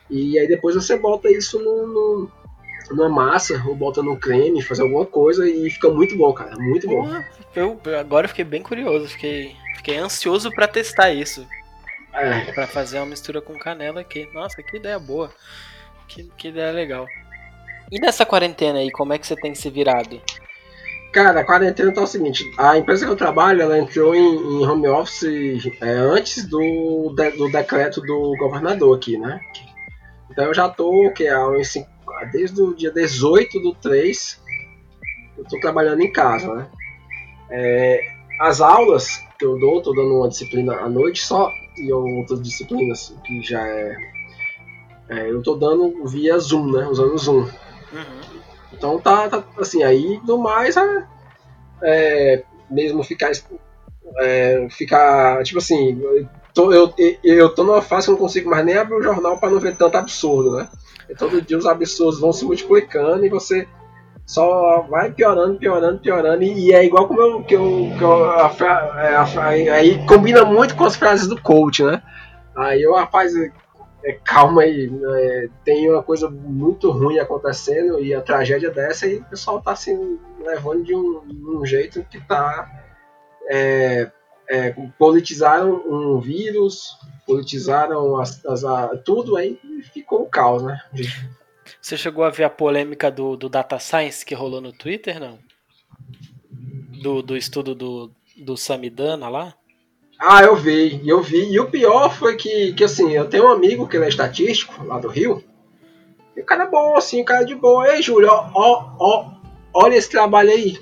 E 0.10 0.38
aí 0.38 0.46
depois 0.46 0.76
você 0.76 0.98
bota 0.98 1.32
isso 1.32 1.58
no, 1.58 1.88
no 1.88 2.32
numa 2.92 3.08
massa 3.08 3.64
ou 3.66 3.74
bota 3.74 4.04
no 4.04 4.18
creme, 4.18 4.62
faz 4.62 4.82
alguma 4.82 5.06
coisa 5.06 5.50
e 5.50 5.70
fica 5.70 5.90
muito 5.90 6.18
bom, 6.18 6.34
cara, 6.34 6.54
muito 6.58 6.86
bom. 6.86 7.08
Eu 7.56 7.80
agora 7.98 8.26
eu 8.26 8.30
fiquei 8.30 8.44
bem 8.44 8.62
curioso, 8.62 9.08
fiquei, 9.08 9.56
fiquei 9.78 9.96
ansioso 9.96 10.52
para 10.52 10.68
testar 10.68 11.14
isso. 11.14 11.48
É. 12.12 12.52
Pra 12.52 12.68
fazer 12.68 12.98
uma 12.98 13.06
mistura 13.06 13.42
com 13.42 13.58
canela 13.58 14.02
aqui. 14.02 14.30
Nossa, 14.34 14.62
que 14.62 14.76
ideia 14.76 15.00
boa. 15.00 15.32
Que, 16.14 16.24
que 16.38 16.48
ideia 16.50 16.72
legal. 16.72 17.08
E 17.92 18.00
nessa 18.00 18.26
quarentena 18.26 18.80
aí, 18.80 18.92
como 18.92 19.14
é 19.14 19.18
que 19.18 19.26
você 19.26 19.36
tem 19.36 19.56
se 19.56 19.70
virado? 19.70 20.22
Cara, 21.12 21.42
a 21.42 21.44
quarentena 21.44 21.94
tá 21.94 22.02
o 22.02 22.08
seguinte, 22.08 22.52
a 22.58 22.78
empresa 22.78 23.06
que 23.06 23.12
eu 23.12 23.16
trabalho, 23.16 23.62
ela 23.62 23.78
entrou 23.78 24.16
em, 24.16 24.36
em 24.36 24.66
home 24.66 24.88
office 24.88 25.24
é, 25.80 25.90
antes 25.92 26.48
do, 26.48 27.14
de, 27.16 27.32
do 27.32 27.52
decreto 27.52 28.02
do 28.02 28.36
governador 28.38 28.98
aqui, 28.98 29.18
né? 29.18 29.40
Então 30.32 30.46
eu 30.46 30.54
já 30.54 30.70
tô, 30.70 31.12
que 31.12 31.28
é, 31.28 31.36
desde 32.32 32.62
o 32.62 32.74
dia 32.76 32.92
18 32.92 33.60
do 33.60 33.76
3, 33.76 34.42
eu 35.38 35.46
tô 35.46 35.60
trabalhando 35.60 36.02
em 36.02 36.12
casa, 36.12 36.52
né? 36.56 36.68
É, 37.52 38.02
as 38.40 38.60
aulas 38.60 39.24
que 39.38 39.46
eu 39.46 39.60
dou, 39.60 39.84
tô 39.84 39.94
dando 39.94 40.18
uma 40.18 40.30
disciplina 40.30 40.74
à 40.78 40.90
noite 40.90 41.24
só, 41.24 41.52
e 41.78 41.92
outras 41.92 42.42
disciplinas 42.42 43.16
que 43.24 43.42
já 43.44 43.62
é 43.62 44.13
é, 45.10 45.30
eu 45.30 45.42
tô 45.42 45.56
dando 45.56 46.06
via 46.06 46.38
Zoom, 46.40 46.72
né? 46.72 46.88
Usando 46.88 47.14
o 47.14 47.18
Zoom. 47.18 47.42
Uhum. 47.42 48.24
Então 48.72 49.00
tá, 49.00 49.30
tá, 49.30 49.44
assim, 49.58 49.84
aí 49.84 50.20
no 50.26 50.38
mais 50.38 50.76
é, 50.78 51.06
é 51.84 52.44
mesmo 52.70 53.04
ficar. 53.04 53.32
É, 54.20 54.68
ficar. 54.70 55.44
Tipo 55.44 55.60
assim, 55.60 56.00
eu 56.02 56.28
tô, 56.54 56.72
eu, 56.72 56.94
eu 57.24 57.50
tô 57.54 57.64
numa 57.64 57.82
fase 57.82 58.06
que 58.06 58.12
eu 58.12 58.14
não 58.14 58.22
consigo 58.22 58.50
mais 58.50 58.66
nem 58.66 58.78
abrir 58.78 58.96
o 58.96 59.04
jornal 59.04 59.38
para 59.38 59.50
não 59.50 59.60
ver 59.60 59.76
tanto 59.76 59.98
absurdo, 59.98 60.58
né? 60.58 60.70
E 61.10 61.16
todo 61.16 61.42
dia 61.42 61.58
os 61.58 61.66
absurdos 61.66 62.20
vão 62.20 62.32
se 62.32 62.46
multiplicando 62.46 63.26
e 63.26 63.30
você 63.30 63.68
só 64.26 64.86
vai 64.90 65.12
piorando, 65.12 65.60
piorando, 65.60 66.00
piorando. 66.00 66.44
E, 66.44 66.68
e 66.68 66.74
é 66.74 66.86
igual 66.86 67.08
como 67.08 67.22
eu, 67.22 67.44
que 67.44 67.56
eu, 67.56 67.92
que 67.98 68.04
eu 68.04 68.26
a, 68.26 68.48
a, 68.48 69.22
a, 69.22 69.50
aí 69.50 70.06
combina 70.06 70.46
muito 70.46 70.76
com 70.76 70.86
as 70.86 70.96
frases 70.96 71.28
do 71.28 71.42
coach, 71.42 71.84
né? 71.84 72.02
Aí 72.56 72.82
eu, 72.82 72.94
rapaz, 72.94 73.34
é, 74.04 74.14
calma 74.14 74.64
aí, 74.64 74.92
é, 75.16 75.50
tem 75.64 75.90
uma 75.90 76.04
coisa 76.04 76.30
muito 76.30 76.92
ruim 76.92 77.20
acontecendo 77.20 78.00
e 78.00 78.14
a 78.14 78.22
tragédia 78.22 78.70
dessa 78.70 79.08
e 79.08 79.18
o 79.18 79.26
pessoal 79.26 79.62
tá 79.62 79.76
se 79.76 79.92
assim, 79.92 80.20
levando 80.40 80.84
de 80.84 80.94
um, 80.94 81.22
um, 81.60 81.66
jeito 81.66 82.04
que 82.04 82.20
tá. 82.20 82.70
É, 83.50 84.12
é, 84.50 84.76
politizaram 84.98 85.84
um 85.88 86.20
vírus, 86.20 86.98
politizaram 87.26 88.20
as, 88.20 88.46
as, 88.46 88.64
a, 88.66 88.98
tudo 88.98 89.38
aí 89.38 89.58
e 89.64 89.82
ficou 89.84 90.24
o 90.24 90.30
caos, 90.30 90.64
né? 90.64 90.82
Você 91.82 91.96
chegou 91.96 92.24
a 92.26 92.30
ver 92.30 92.44
a 92.44 92.50
polêmica 92.50 93.10
do, 93.10 93.38
do 93.38 93.48
Data 93.48 93.80
Science 93.80 94.26
que 94.26 94.36
rolou 94.36 94.60
no 94.60 94.74
Twitter, 94.74 95.20
não? 95.20 95.40
Do, 97.02 97.22
do 97.22 97.38
estudo 97.38 97.74
do, 97.74 98.12
do 98.38 98.58
Samidana 98.58 99.30
lá? 99.30 99.54
Ah, 100.20 100.44
eu 100.44 100.56
vi, 100.56 101.02
eu 101.08 101.22
vi. 101.22 101.52
E 101.52 101.60
o 101.60 101.70
pior 101.70 102.14
foi 102.14 102.36
que, 102.36 102.74
que 102.74 102.84
assim, 102.84 103.12
eu 103.12 103.28
tenho 103.28 103.46
um 103.46 103.52
amigo 103.52 103.88
que 103.88 103.98
ele 103.98 104.06
é 104.06 104.10
estatístico, 104.10 104.86
lá 104.86 105.00
do 105.00 105.08
Rio. 105.08 105.44
E 106.36 106.42
o 106.42 106.46
cara 106.46 106.64
é 106.64 106.70
bom, 106.70 106.96
assim, 106.96 107.22
o 107.22 107.26
cara 107.26 107.42
é 107.42 107.46
de 107.46 107.56
boa. 107.56 107.88
Ei, 107.90 108.02
Júlio, 108.02 108.30
ó, 108.30 108.50
ó, 108.56 108.96
ó, 109.00 109.32
olha 109.74 109.96
esse 109.96 110.10
trabalho 110.10 110.50
aí. 110.50 110.80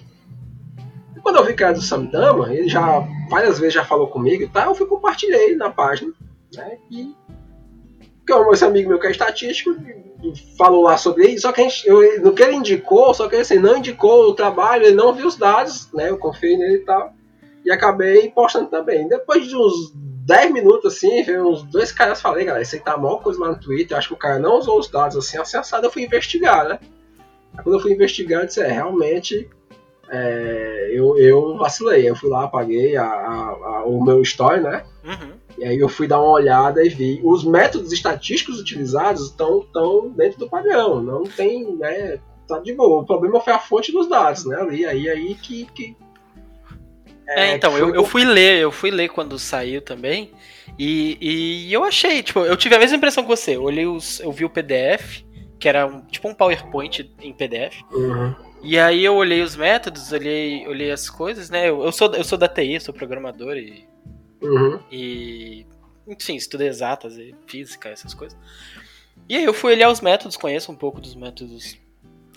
E 1.15 1.19
quando 1.21 1.37
eu 1.37 1.43
vi 1.43 1.55
que 1.55 1.63
era 1.63 1.73
do 1.73 1.81
Samdama, 1.81 2.53
ele 2.53 2.69
já 2.69 3.05
várias 3.29 3.59
vezes 3.59 3.73
já 3.73 3.83
falou 3.83 4.07
comigo 4.07 4.43
e 4.43 4.47
tal, 4.47 4.69
eu 4.69 4.75
fui 4.75 4.85
compartilhei 4.85 5.55
na 5.55 5.69
página. 5.69 6.13
Né? 6.55 6.77
E 6.89 7.15
que 8.25 8.33
esse 8.33 8.63
amigo 8.63 8.89
meu 8.89 8.99
que 8.99 9.07
é 9.07 9.11
estatístico 9.11 9.75
falou 10.57 10.83
lá 10.83 10.97
sobre 10.97 11.29
isso, 11.29 11.41
só 11.41 11.51
que 11.51 11.63
gente, 11.63 11.87
eu, 11.87 12.21
no 12.21 12.33
que 12.33 12.43
ele 12.43 12.55
indicou, 12.55 13.13
só 13.13 13.27
que 13.27 13.35
ele 13.35 13.41
assim, 13.41 13.57
não 13.57 13.77
indicou 13.77 14.29
o 14.29 14.35
trabalho, 14.35 14.85
ele 14.85 14.95
não 14.95 15.13
viu 15.13 15.25
os 15.25 15.35
dados, 15.35 15.91
né? 15.93 16.09
Eu 16.09 16.17
confiei 16.17 16.55
nele 16.55 16.75
e 16.75 16.85
tal 16.85 17.13
e 17.65 17.71
acabei 17.71 18.29
postando 18.29 18.69
também. 18.69 19.07
Depois 19.07 19.47
de 19.47 19.55
uns 19.55 19.93
10 20.25 20.51
minutos 20.51 20.93
assim, 20.93 21.23
veio 21.23 21.47
uns 21.47 21.63
dois 21.63 21.91
caras 21.91 22.21
falei, 22.21 22.45
galera, 22.45 22.63
isso 22.63 22.75
aí 22.75 22.81
tá 22.81 22.97
mal 22.97 23.19
coisa 23.19 23.39
lá 23.39 23.49
no 23.49 23.59
Twitter, 23.59 23.97
acho 23.97 24.09
que 24.09 24.13
o 24.13 24.17
cara 24.17 24.39
não 24.39 24.57
usou 24.57 24.79
os 24.79 24.89
dados 24.89 25.17
assim, 25.17 25.37
acessado, 25.37 25.85
eu 25.85 25.91
fui 25.91 26.03
investigar, 26.03 26.67
né? 26.67 26.79
Aí 27.57 27.63
quando 27.63 27.75
eu 27.75 27.81
fui 27.81 27.91
investigar, 27.91 28.41
eu 28.41 28.47
disse, 28.47 28.61
é, 28.61 28.67
realmente 28.67 29.49
é, 30.09 30.91
eu, 30.93 31.17
eu 31.17 31.57
vacilei, 31.57 32.09
eu 32.09 32.15
fui 32.15 32.29
lá, 32.29 32.43
apaguei 32.43 32.97
a, 32.97 33.05
a, 33.05 33.49
a, 33.49 33.85
o 33.85 34.03
meu 34.03 34.21
story, 34.21 34.61
né? 34.61 34.83
Uhum. 35.03 35.31
E 35.57 35.65
aí 35.65 35.79
eu 35.79 35.87
fui 35.87 36.07
dar 36.07 36.19
uma 36.19 36.31
olhada 36.31 36.83
e 36.83 36.89
vi. 36.89 37.21
Os 37.23 37.43
métodos 37.43 37.91
estatísticos 37.91 38.59
utilizados 38.59 39.27
estão 39.27 39.65
tão 39.71 40.09
dentro 40.09 40.39
do 40.39 40.49
padrão, 40.49 41.01
não 41.01 41.23
tem, 41.23 41.75
né? 41.77 42.19
Tá 42.47 42.59
de 42.59 42.73
boa. 42.73 43.01
O 43.01 43.05
problema 43.05 43.39
foi 43.39 43.53
a 43.53 43.59
fonte 43.59 43.91
dos 43.91 44.09
dados, 44.09 44.45
né? 44.45 44.57
Ali, 44.59 44.85
aí, 44.85 45.09
aí 45.09 45.35
que, 45.35 45.65
que 45.65 45.95
é, 47.35 47.49
é 47.49 47.55
então, 47.55 47.77
eu, 47.77 47.93
eu 47.93 48.03
fui 48.05 48.23
ler, 48.23 48.59
eu 48.59 48.71
fui 48.71 48.91
ler 48.91 49.09
quando 49.09 49.37
saiu 49.39 49.81
também. 49.81 50.31
E, 50.77 51.17
e 51.19 51.73
eu 51.73 51.83
achei, 51.83 52.23
tipo, 52.23 52.39
eu 52.39 52.55
tive 52.57 52.75
a 52.75 52.79
mesma 52.79 52.97
impressão 52.97 53.23
que 53.23 53.29
você. 53.29 53.55
Eu, 53.55 53.63
olhei 53.63 53.85
os, 53.85 54.19
eu 54.19 54.31
vi 54.31 54.45
o 54.45 54.49
PDF, 54.49 55.23
que 55.59 55.67
era 55.67 55.85
um, 55.85 56.01
tipo 56.01 56.27
um 56.27 56.33
PowerPoint 56.33 57.11
em 57.21 57.33
PDF. 57.33 57.81
Uhum. 57.91 58.35
E 58.63 58.77
aí 58.77 59.03
eu 59.03 59.15
olhei 59.15 59.41
os 59.41 59.55
métodos, 59.55 60.11
olhei, 60.11 60.67
olhei 60.67 60.91
as 60.91 61.09
coisas, 61.09 61.49
né? 61.49 61.69
Eu, 61.69 61.83
eu, 61.83 61.91
sou, 61.91 62.13
eu 62.13 62.23
sou 62.23 62.37
da 62.37 62.47
TI, 62.47 62.79
sou 62.79 62.93
programador 62.93 63.57
e. 63.57 63.87
Uhum. 64.41 64.79
E. 64.91 65.65
Enfim, 66.07 66.35
estudo 66.35 66.63
exatas 66.63 67.17
e 67.17 67.33
física, 67.47 67.89
essas 67.89 68.13
coisas. 68.13 68.37
E 69.29 69.37
aí 69.37 69.43
eu 69.43 69.53
fui 69.53 69.73
olhar 69.73 69.89
os 69.89 70.01
métodos, 70.01 70.35
conheço 70.35 70.71
um 70.71 70.75
pouco 70.75 70.99
dos 70.99 71.15
métodos 71.15 71.77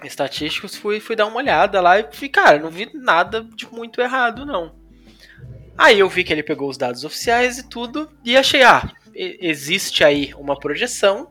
estatísticos, 0.02 0.76
fui, 0.76 1.00
fui 1.00 1.16
dar 1.16 1.26
uma 1.26 1.36
olhada 1.36 1.80
lá 1.80 1.98
e 1.98 2.06
fui, 2.12 2.28
cara, 2.28 2.58
não 2.58 2.70
vi 2.70 2.90
nada 2.94 3.42
de 3.42 3.66
muito 3.72 4.00
errado, 4.00 4.44
não. 4.44 4.83
Aí 5.76 5.98
eu 5.98 6.08
vi 6.08 6.24
que 6.24 6.32
ele 6.32 6.42
pegou 6.42 6.68
os 6.68 6.76
dados 6.76 7.04
oficiais 7.04 7.58
e 7.58 7.68
tudo, 7.68 8.10
e 8.24 8.36
achei, 8.36 8.62
ah, 8.62 8.92
existe 9.14 10.04
aí 10.04 10.32
uma 10.34 10.58
projeção. 10.58 11.30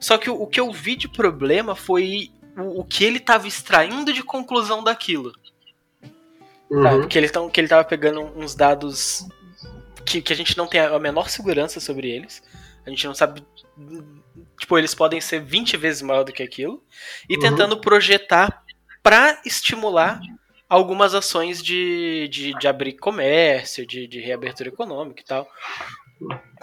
Só 0.00 0.16
que 0.16 0.30
o, 0.30 0.42
o 0.42 0.46
que 0.46 0.60
eu 0.60 0.72
vi 0.72 0.96
de 0.96 1.08
problema 1.08 1.74
foi 1.74 2.30
o, 2.56 2.80
o 2.80 2.84
que 2.84 3.04
ele 3.04 3.18
estava 3.18 3.46
extraindo 3.46 4.12
de 4.12 4.22
conclusão 4.22 4.82
daquilo. 4.82 5.32
Uhum. 6.70 6.82
Sabe? 6.82 7.06
Que, 7.06 7.18
ele 7.18 7.28
tão, 7.28 7.50
que 7.50 7.60
ele 7.60 7.68
tava 7.68 7.84
pegando 7.84 8.20
uns 8.20 8.54
dados 8.54 9.26
que, 10.04 10.22
que 10.22 10.32
a 10.32 10.36
gente 10.36 10.56
não 10.56 10.66
tem 10.66 10.80
a 10.80 10.98
menor 10.98 11.28
segurança 11.28 11.80
sobre 11.80 12.08
eles. 12.10 12.42
A 12.86 12.90
gente 12.90 13.06
não 13.06 13.14
sabe 13.14 13.44
tipo, 14.58 14.78
eles 14.78 14.94
podem 14.94 15.20
ser 15.20 15.40
20 15.40 15.76
vezes 15.76 16.02
maior 16.02 16.24
do 16.24 16.32
que 16.32 16.42
aquilo, 16.42 16.82
e 17.28 17.34
uhum. 17.34 17.40
tentando 17.40 17.80
projetar 17.80 18.64
para 19.02 19.40
estimular 19.44 20.20
algumas 20.68 21.14
ações 21.14 21.62
de, 21.62 22.28
de, 22.28 22.52
de 22.58 22.68
abrir 22.68 22.94
comércio, 22.94 23.86
de, 23.86 24.06
de 24.06 24.20
reabertura 24.20 24.68
econômica 24.68 25.22
e 25.22 25.24
tal. 25.24 25.48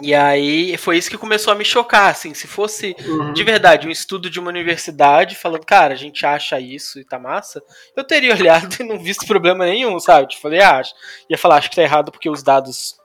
E 0.02 0.14
aí 0.14 0.76
foi 0.76 0.98
isso 0.98 1.08
que 1.08 1.16
começou 1.16 1.50
a 1.52 1.56
me 1.56 1.64
chocar, 1.64 2.10
assim, 2.10 2.34
se 2.34 2.46
fosse 2.46 2.94
uhum. 3.00 3.32
de 3.32 3.42
verdade 3.42 3.88
um 3.88 3.90
estudo 3.90 4.28
de 4.28 4.38
uma 4.38 4.50
universidade 4.50 5.34
falando, 5.34 5.64
cara, 5.64 5.94
a 5.94 5.96
gente 5.96 6.26
acha 6.26 6.60
isso 6.60 7.00
e 7.00 7.04
tá 7.04 7.18
massa, 7.18 7.62
eu 7.96 8.04
teria 8.04 8.34
olhado 8.36 8.76
e 8.78 8.84
não 8.84 8.98
visto 8.98 9.26
problema 9.26 9.64
nenhum, 9.64 9.98
sabe? 9.98 10.28
Tipo, 10.28 10.42
falei, 10.42 10.60
ah, 10.60 10.82
ia 11.30 11.38
falar, 11.38 11.56
acho 11.56 11.70
que 11.70 11.76
tá 11.76 11.82
errado 11.82 12.12
porque 12.12 12.28
os 12.28 12.42
dados 12.42 12.96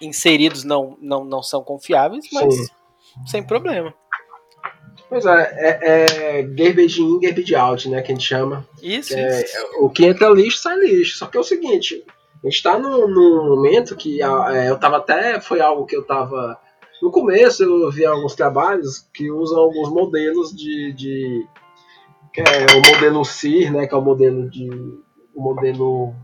inseridos 0.00 0.64
não, 0.64 0.96
não, 1.00 1.22
não 1.22 1.42
são 1.42 1.62
confiáveis, 1.62 2.24
mas 2.32 2.54
Sim. 2.54 2.66
sem 3.26 3.42
problema. 3.42 3.94
Pois 5.10 5.26
é, 5.26 5.56
é, 5.58 6.38
é 6.38 6.42
garbage 6.44 7.02
in, 7.02 7.18
garbage 7.18 7.54
out, 7.56 7.88
né, 7.88 8.00
que 8.00 8.12
a 8.12 8.14
gente 8.14 8.26
chama. 8.26 8.64
Isso, 8.80 9.12
é, 9.16 9.42
isso. 9.42 9.56
O 9.80 9.90
que 9.90 10.06
entra 10.06 10.30
lixo, 10.30 10.58
sai 10.58 10.78
lixo. 10.78 11.18
Só 11.18 11.26
que 11.26 11.36
é 11.36 11.40
o 11.40 11.44
seguinte, 11.44 12.04
a 12.42 12.46
gente 12.46 12.54
está 12.54 12.78
num, 12.78 13.08
num, 13.08 13.48
momento 13.48 13.96
que 13.96 14.22
é, 14.22 14.70
eu 14.70 14.78
tava 14.78 14.98
até, 14.98 15.40
foi 15.40 15.60
algo 15.60 15.84
que 15.84 15.96
eu 15.96 16.04
tava... 16.04 16.56
No 17.02 17.10
começo 17.10 17.64
eu 17.64 17.90
vi 17.90 18.06
alguns 18.06 18.36
trabalhos 18.36 19.04
que 19.12 19.32
usam 19.32 19.58
alguns 19.58 19.90
modelos 19.90 20.54
de... 20.54 20.92
de 20.92 21.46
que 22.32 22.40
é 22.40 22.66
o 22.76 22.94
modelo 22.94 23.24
CIR, 23.24 23.72
né, 23.72 23.88
que 23.88 23.94
é 23.94 23.98
o 23.98 24.02
modelo 24.02 24.48
de... 24.48 24.70
O 25.34 25.42
modelo 25.42 26.14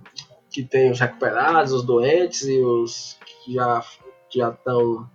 que 0.52 0.62
tem 0.62 0.92
os 0.92 1.00
recuperados, 1.00 1.72
os 1.72 1.82
doentes 1.82 2.42
e 2.42 2.58
os 2.60 3.18
que 3.44 3.54
já 3.54 3.82
já 4.28 4.50
estão 4.50 5.08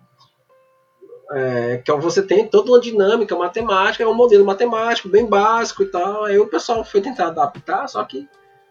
é, 1.32 1.78
que 1.78 1.92
você 1.92 2.22
tem 2.22 2.46
toda 2.46 2.70
uma 2.70 2.80
dinâmica 2.80 3.34
matemática, 3.34 4.04
é 4.04 4.06
um 4.06 4.14
modelo 4.14 4.44
matemático 4.44 5.08
bem 5.08 5.26
básico 5.26 5.82
e 5.82 5.86
tal. 5.86 6.24
Aí 6.24 6.38
o 6.38 6.46
pessoal 6.46 6.84
foi 6.84 7.00
tentar 7.00 7.28
adaptar, 7.28 7.88
só 7.88 8.04
que 8.04 8.28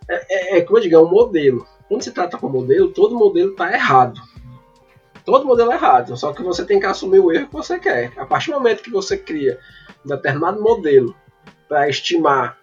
é, 0.08 0.58
é, 0.58 0.58
é 0.58 0.62
como 0.62 0.78
eu 0.78 0.84
digo, 0.84 0.96
é 0.96 1.00
um 1.00 1.10
modelo. 1.10 1.66
Quando 1.88 2.04
se 2.04 2.12
trata 2.12 2.38
com 2.38 2.48
modelo, 2.48 2.92
todo 2.92 3.18
modelo 3.18 3.52
está 3.52 3.72
errado. 3.74 4.22
Todo 5.26 5.46
modelo 5.46 5.72
é 5.72 5.76
errado, 5.76 6.18
só 6.18 6.34
que 6.34 6.42
você 6.42 6.66
tem 6.66 6.80
que 6.80 6.86
assumir 6.86 7.20
o 7.20 7.32
erro 7.32 7.48
que 7.48 7.54
você 7.54 7.80
quer. 7.80 8.12
A 8.18 8.26
partir 8.26 8.52
do 8.52 8.58
momento 8.58 8.84
que 8.84 8.92
você 8.92 9.18
cria 9.18 9.60
um 10.06 10.10
determinado 10.10 10.62
modelo 10.62 11.16
para 11.68 11.88
estimar 11.90 12.58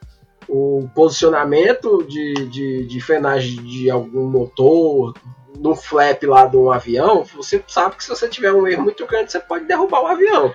o 0.49 0.89
posicionamento 0.95 2.03
de, 2.05 2.35
de, 2.47 2.87
de 2.87 3.01
frenagem 3.01 3.63
de 3.63 3.91
algum 3.91 4.29
motor, 4.29 5.15
no 5.59 5.75
flap 5.75 6.23
lá 6.25 6.47
um 6.55 6.71
avião, 6.71 7.25
você 7.35 7.63
sabe 7.67 7.97
que 7.97 8.05
se 8.05 8.11
você 8.11 8.29
tiver 8.29 8.53
um 8.53 8.67
erro 8.67 8.83
muito 8.83 9.07
grande, 9.07 9.33
você 9.33 9.41
pode 9.41 9.65
derrubar 9.65 10.03
o 10.03 10.07
avião. 10.07 10.55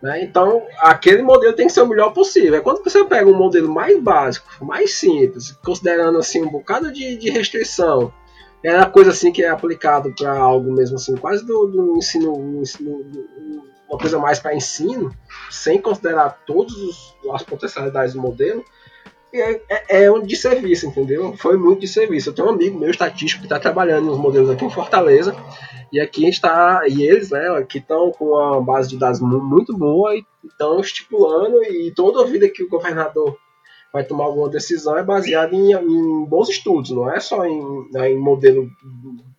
Né? 0.00 0.24
Então, 0.24 0.66
aquele 0.78 1.22
modelo 1.22 1.54
tem 1.54 1.66
que 1.66 1.72
ser 1.72 1.82
o 1.82 1.86
melhor 1.86 2.12
possível. 2.12 2.56
É 2.56 2.60
quando 2.60 2.82
você 2.82 3.04
pega 3.04 3.30
um 3.30 3.36
modelo 3.36 3.72
mais 3.72 4.00
básico, 4.00 4.64
mais 4.64 4.94
simples, 4.94 5.52
considerando 5.64 6.18
assim 6.18 6.42
um 6.42 6.50
bocado 6.50 6.92
de, 6.92 7.16
de 7.16 7.30
restrição, 7.30 8.12
é 8.64 8.76
uma 8.76 8.90
coisa 8.90 9.10
assim 9.10 9.32
que 9.32 9.42
é 9.42 9.48
aplicado 9.48 10.12
para 10.14 10.36
algo 10.36 10.72
mesmo 10.72 10.96
assim, 10.96 11.16
quase 11.16 11.44
do, 11.44 11.66
do 11.66 11.96
ensino, 11.96 12.60
ensino, 12.60 13.04
uma 13.88 13.98
coisa 13.98 14.18
mais 14.18 14.38
para 14.38 14.54
ensino, 14.54 15.12
sem 15.50 15.80
considerar 15.80 16.42
todas 16.46 16.74
as 17.32 17.42
potencialidades 17.42 18.14
do 18.14 18.20
modelo, 18.20 18.64
é, 19.34 19.60
é, 19.68 20.04
é 20.04 20.12
um 20.12 20.20
de 20.22 20.36
serviço, 20.36 20.86
entendeu? 20.86 21.34
Foi 21.36 21.56
muito 21.56 21.80
de 21.80 21.88
serviço. 21.88 22.30
Eu 22.30 22.34
tenho 22.34 22.48
um 22.48 22.52
amigo 22.52 22.78
meu 22.78 22.90
estatístico 22.90 23.40
que 23.40 23.46
está 23.46 23.58
trabalhando 23.58 24.06
nos 24.06 24.18
modelos 24.18 24.50
aqui 24.50 24.64
em 24.64 24.70
Fortaleza. 24.70 25.34
E 25.92 26.00
aqui 26.00 26.26
está, 26.26 26.82
e 26.88 27.02
eles, 27.02 27.30
né, 27.30 27.62
que 27.68 27.78
estão 27.78 28.10
com 28.12 28.30
uma 28.30 28.60
base 28.62 28.88
de 28.88 28.96
dados 28.96 29.20
muito 29.20 29.76
boa 29.76 30.14
e 30.16 30.24
estão 30.44 30.80
estipulando, 30.80 31.62
e 31.64 31.92
toda 31.94 32.22
a 32.22 32.26
vida 32.26 32.48
que 32.48 32.62
o 32.62 32.68
governador 32.68 33.36
vai 33.92 34.02
tomar 34.02 34.24
alguma 34.24 34.48
decisão 34.48 34.96
é 34.96 35.02
baseada 35.02 35.54
em, 35.54 35.74
em 35.74 36.24
bons 36.24 36.48
estudos, 36.48 36.90
não 36.90 37.12
é 37.12 37.20
só 37.20 37.44
em, 37.44 37.90
né, 37.92 38.10
em 38.10 38.18
modelo 38.18 38.70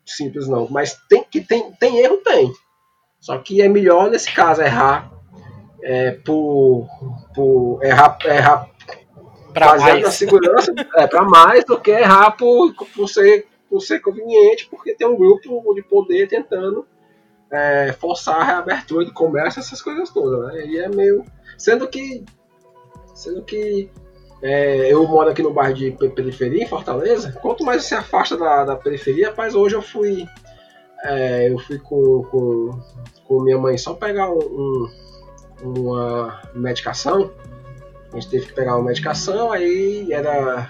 simples, 0.05 0.47
não. 0.47 0.67
Mas 0.69 0.95
tem, 1.09 1.23
que 1.23 1.41
tem, 1.41 1.71
tem 1.79 1.97
erro, 1.97 2.17
tem. 2.17 2.53
Só 3.19 3.37
que 3.39 3.61
é 3.61 3.67
melhor, 3.67 4.11
nesse 4.11 4.31
caso, 4.31 4.61
errar 4.61 5.11
é, 5.81 6.11
por, 6.11 6.87
por 7.33 7.79
errar, 7.83 8.17
errar 8.25 8.69
Pra 9.53 9.77
mais. 9.77 10.03
na 10.03 10.11
segurança 10.11 10.73
é 10.95 11.07
para 11.07 11.23
mais 11.23 11.63
do 11.65 11.79
que 11.79 11.91
errar 11.91 12.31
por, 12.31 12.73
por, 12.95 13.07
ser, 13.07 13.47
por 13.69 13.81
ser 13.81 13.99
conveniente, 13.99 14.67
porque 14.69 14.95
tem 14.95 15.07
um 15.07 15.15
grupo 15.15 15.73
de 15.73 15.83
poder 15.83 16.27
tentando 16.27 16.85
é, 17.51 17.93
forçar 17.93 18.41
a 18.41 18.43
reabertura 18.43 19.05
de 19.05 19.11
comércio, 19.11 19.59
essas 19.59 19.81
coisas 19.81 20.09
todas, 20.09 20.53
né? 20.53 20.65
E 20.65 20.79
é 20.79 20.89
meio. 20.89 21.23
Sendo 21.57 21.87
que. 21.87 22.25
Sendo 23.13 23.43
que 23.43 23.91
é, 24.41 24.91
eu 24.91 25.07
moro 25.07 25.29
aqui 25.29 25.41
no 25.41 25.53
bairro 25.53 25.73
de 25.73 25.91
periferia, 25.91 26.63
em 26.63 26.67
Fortaleza. 26.67 27.31
Quanto 27.41 27.63
mais 27.63 27.85
você 27.85 27.95
afasta 27.95 28.35
da, 28.35 28.65
da 28.65 28.75
periferia, 28.75 29.29
rapaz, 29.29 29.55
hoje 29.55 29.75
eu 29.75 29.81
fui. 29.81 30.27
É, 31.05 31.49
eu 31.49 31.57
fui 31.59 31.79
com, 31.79 32.23
com, 32.23 32.71
com 33.25 33.41
minha 33.41 33.57
mãe 33.57 33.77
só 33.77 33.93
pegar 33.93 34.29
um, 34.29 34.89
um, 35.63 35.73
uma 35.79 36.41
medicação 36.53 37.31
a 38.13 38.19
gente 38.19 38.29
teve 38.29 38.45
que 38.45 38.53
pegar 38.53 38.75
uma 38.75 38.85
medicação, 38.85 39.51
aí 39.51 40.13
era. 40.13 40.69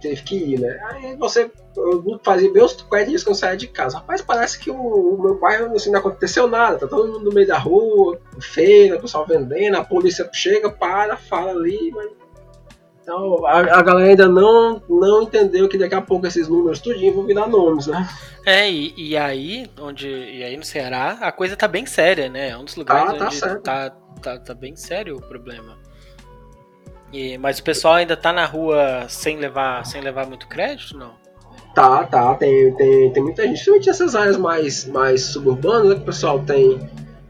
Teve 0.00 0.22
que 0.22 0.36
ir, 0.36 0.60
né? 0.60 0.78
Aí 0.90 1.16
você. 1.16 1.50
Eu 1.76 2.20
fazia 2.22 2.50
40 2.52 3.06
dias 3.06 3.24
que 3.24 3.30
eu 3.30 3.34
saía 3.34 3.56
de 3.56 3.66
casa. 3.66 3.96
Rapaz, 3.96 4.20
parece 4.20 4.58
que 4.58 4.70
o, 4.70 4.76
o 4.76 5.20
meu 5.20 5.40
bairro 5.40 5.74
assim, 5.74 5.90
não 5.90 5.98
aconteceu 5.98 6.46
nada. 6.46 6.78
Tá 6.78 6.86
todo 6.86 7.10
mundo 7.10 7.24
no 7.24 7.32
meio 7.32 7.46
da 7.46 7.58
rua, 7.58 8.20
feira, 8.38 8.96
o 8.96 9.00
pessoal 9.00 9.26
vendendo, 9.26 9.76
a 9.76 9.84
polícia 9.84 10.28
chega, 10.32 10.70
para, 10.70 11.16
fala 11.16 11.52
ali, 11.52 11.90
mas. 11.90 12.10
Então 13.02 13.44
a, 13.46 13.78
a 13.78 13.82
galera 13.82 14.10
ainda 14.10 14.28
não, 14.28 14.80
não 14.88 15.22
entendeu 15.22 15.68
que 15.68 15.78
daqui 15.78 15.94
a 15.94 16.02
pouco 16.02 16.26
esses 16.26 16.46
números 16.46 16.80
tudinho 16.80 17.14
vão 17.14 17.24
virar 17.24 17.48
nomes, 17.48 17.86
né? 17.86 18.06
É, 18.44 18.70
e, 18.70 18.94
e 18.96 19.16
aí, 19.16 19.68
onde. 19.80 20.06
E 20.06 20.44
aí 20.44 20.56
no 20.56 20.64
Ceará, 20.64 21.18
a 21.20 21.32
coisa 21.32 21.56
tá 21.56 21.66
bem 21.66 21.86
séria, 21.86 22.28
né? 22.28 22.50
É 22.50 22.58
um 22.58 22.64
dos 22.64 22.76
lugares 22.76 23.18
tá, 23.18 23.26
onde 23.26 23.40
tá, 23.40 23.56
tá, 23.58 23.90
tá, 24.22 24.38
tá 24.38 24.54
bem 24.54 24.76
sério 24.76 25.16
o 25.16 25.22
problema. 25.22 25.79
E, 27.12 27.36
mas 27.38 27.58
o 27.58 27.64
pessoal 27.64 27.94
ainda 27.94 28.16
tá 28.16 28.32
na 28.32 28.44
rua 28.44 29.06
sem 29.08 29.36
levar, 29.36 29.84
sem 29.84 30.00
levar 30.00 30.26
muito 30.26 30.46
crédito, 30.46 30.96
não? 30.96 31.12
Tá, 31.74 32.04
tá. 32.04 32.34
Tem, 32.34 32.74
tem, 32.76 33.12
tem 33.12 33.22
muita 33.22 33.42
gente, 33.42 33.54
principalmente 33.54 33.90
essas 33.90 34.14
áreas 34.14 34.36
mais, 34.36 34.84
mais 34.86 35.22
suburbanas, 35.22 35.88
né, 35.88 35.94
que 35.96 36.02
o 36.02 36.06
pessoal 36.06 36.40
tem 36.44 36.88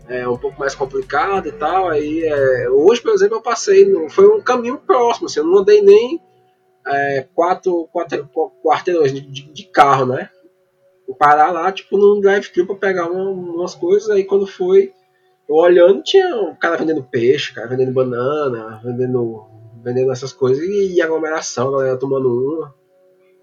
é, 0.08 0.28
um 0.28 0.36
pouco 0.36 0.58
mais 0.58 0.74
complicado 0.74 1.48
e 1.48 1.52
tal. 1.52 1.88
Aí, 1.88 2.24
é, 2.24 2.68
hoje, 2.68 3.00
por 3.00 3.12
exemplo, 3.12 3.36
eu 3.36 3.42
passei, 3.42 3.86
no, 3.86 4.08
foi 4.10 4.28
um 4.28 4.40
caminho 4.40 4.78
próximo, 4.78 5.26
assim, 5.26 5.40
eu 5.40 5.46
não 5.46 5.58
andei 5.58 5.80
nem 5.82 6.20
é, 6.86 7.26
quatro, 7.34 7.88
quatro 7.92 8.28
quarteirões 8.62 9.12
de, 9.12 9.20
de, 9.20 9.64
carro, 9.64 10.06
né? 10.06 10.28
Parar 11.18 11.50
lá, 11.50 11.70
tipo, 11.72 11.98
num 11.98 12.20
drive-thru 12.20 12.66
pra 12.66 12.76
pegar 12.76 13.10
uma, 13.10 13.30
umas 13.30 13.74
coisas, 13.74 14.08
aí 14.10 14.24
quando 14.24 14.46
foi, 14.46 14.92
eu 15.48 15.56
olhando, 15.56 16.02
tinha 16.02 16.36
um 16.36 16.54
cara 16.54 16.76
vendendo 16.76 17.02
peixe, 17.02 17.52
cara 17.52 17.66
vendendo 17.66 17.92
banana, 17.92 18.80
vendendo 18.82 19.59
vendendo 19.82 20.12
essas 20.12 20.32
coisas 20.32 20.62
e, 20.62 20.94
e 20.94 21.02
aglomeração, 21.02 21.68
a 21.68 21.78
galera 21.78 21.98
tomando 21.98 22.28
uma. 22.28 22.74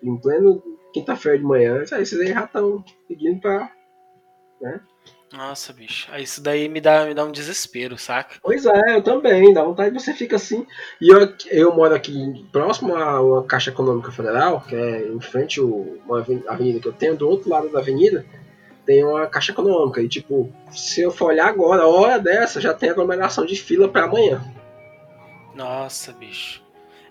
Em 0.02 0.16
pleno 0.16 0.62
quinta-feira 0.94 1.38
de 1.38 1.44
manhã, 1.44 1.80
aí 1.80 1.88
vocês 1.88 2.14
aí 2.14 2.28
já 2.28 2.44
estão 2.44 2.84
pedindo 3.08 3.40
pra. 3.40 3.72
Né? 4.62 4.80
Nossa, 5.34 5.74
bicho. 5.74 6.10
Isso 6.18 6.42
daí 6.42 6.70
me 6.70 6.80
dá, 6.80 7.06
me 7.06 7.14
dá 7.14 7.26
um 7.26 7.32
desespero, 7.32 7.98
saca? 7.98 8.36
Pois 8.42 8.66
é, 8.66 8.96
eu 8.96 9.02
também. 9.02 9.54
Dá 9.54 9.64
vontade 9.64 9.96
de 9.96 10.02
você 10.02 10.14
fica 10.14 10.38
assim. 10.38 10.66
E 11.02 11.10
eu, 11.10 11.34
eu 11.52 11.76
moro 11.76 11.94
aqui 11.94 12.48
próximo 12.52 12.96
a 12.96 13.22
uma 13.22 13.44
Caixa 13.44 13.70
Econômica 13.70 14.12
Federal, 14.12 14.62
que 14.62 14.76
é 14.76 15.08
em 15.08 15.20
frente 15.20 15.60
a 15.60 15.64
uma 15.64 16.26
avenida 16.48 16.80
que 16.80 16.88
eu 16.88 16.94
tenho, 16.94 17.18
do 17.18 17.28
outro 17.28 17.50
lado 17.50 17.70
da 17.70 17.80
avenida, 17.80 18.26
tem 18.86 19.04
uma 19.04 19.28
Caixa 19.28 19.52
Econômica. 19.52 20.02
E 20.02 20.08
tipo, 20.08 20.52
se 20.72 21.02
eu 21.02 21.12
for 21.12 21.28
olhar 21.28 21.48
agora, 21.48 21.84
a 21.84 21.88
hora 21.88 22.18
dessa, 22.18 22.62
já 22.62 22.74
tem 22.74 22.90
aglomeração 22.90 23.46
de 23.46 23.56
fila 23.56 23.90
para 23.90 24.06
amanhã. 24.06 24.42
Nossa, 25.58 26.14
bicho. 26.14 26.62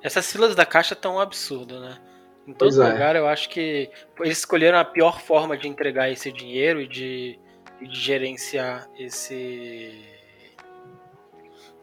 Essas 0.01 0.31
filas 0.31 0.55
da 0.55 0.65
caixa 0.65 0.95
estão 0.95 1.17
um 1.17 1.21
absurdo, 1.21 1.81
né? 1.81 1.99
Em 2.47 2.53
todo 2.53 2.81
é. 2.81 2.93
lugar 2.93 3.17
eu 3.17 3.27
acho 3.27 3.49
que 3.49 3.91
eles 4.21 4.39
escolheram 4.39 4.79
a 4.79 4.85
pior 4.85 5.21
forma 5.21 5.57
de 5.57 5.67
entregar 5.67 6.09
esse 6.09 6.31
dinheiro 6.31 6.81
e 6.81 6.87
de, 6.87 7.41
de 7.83 8.01
gerenciar 8.01 8.89
esse 8.97 10.01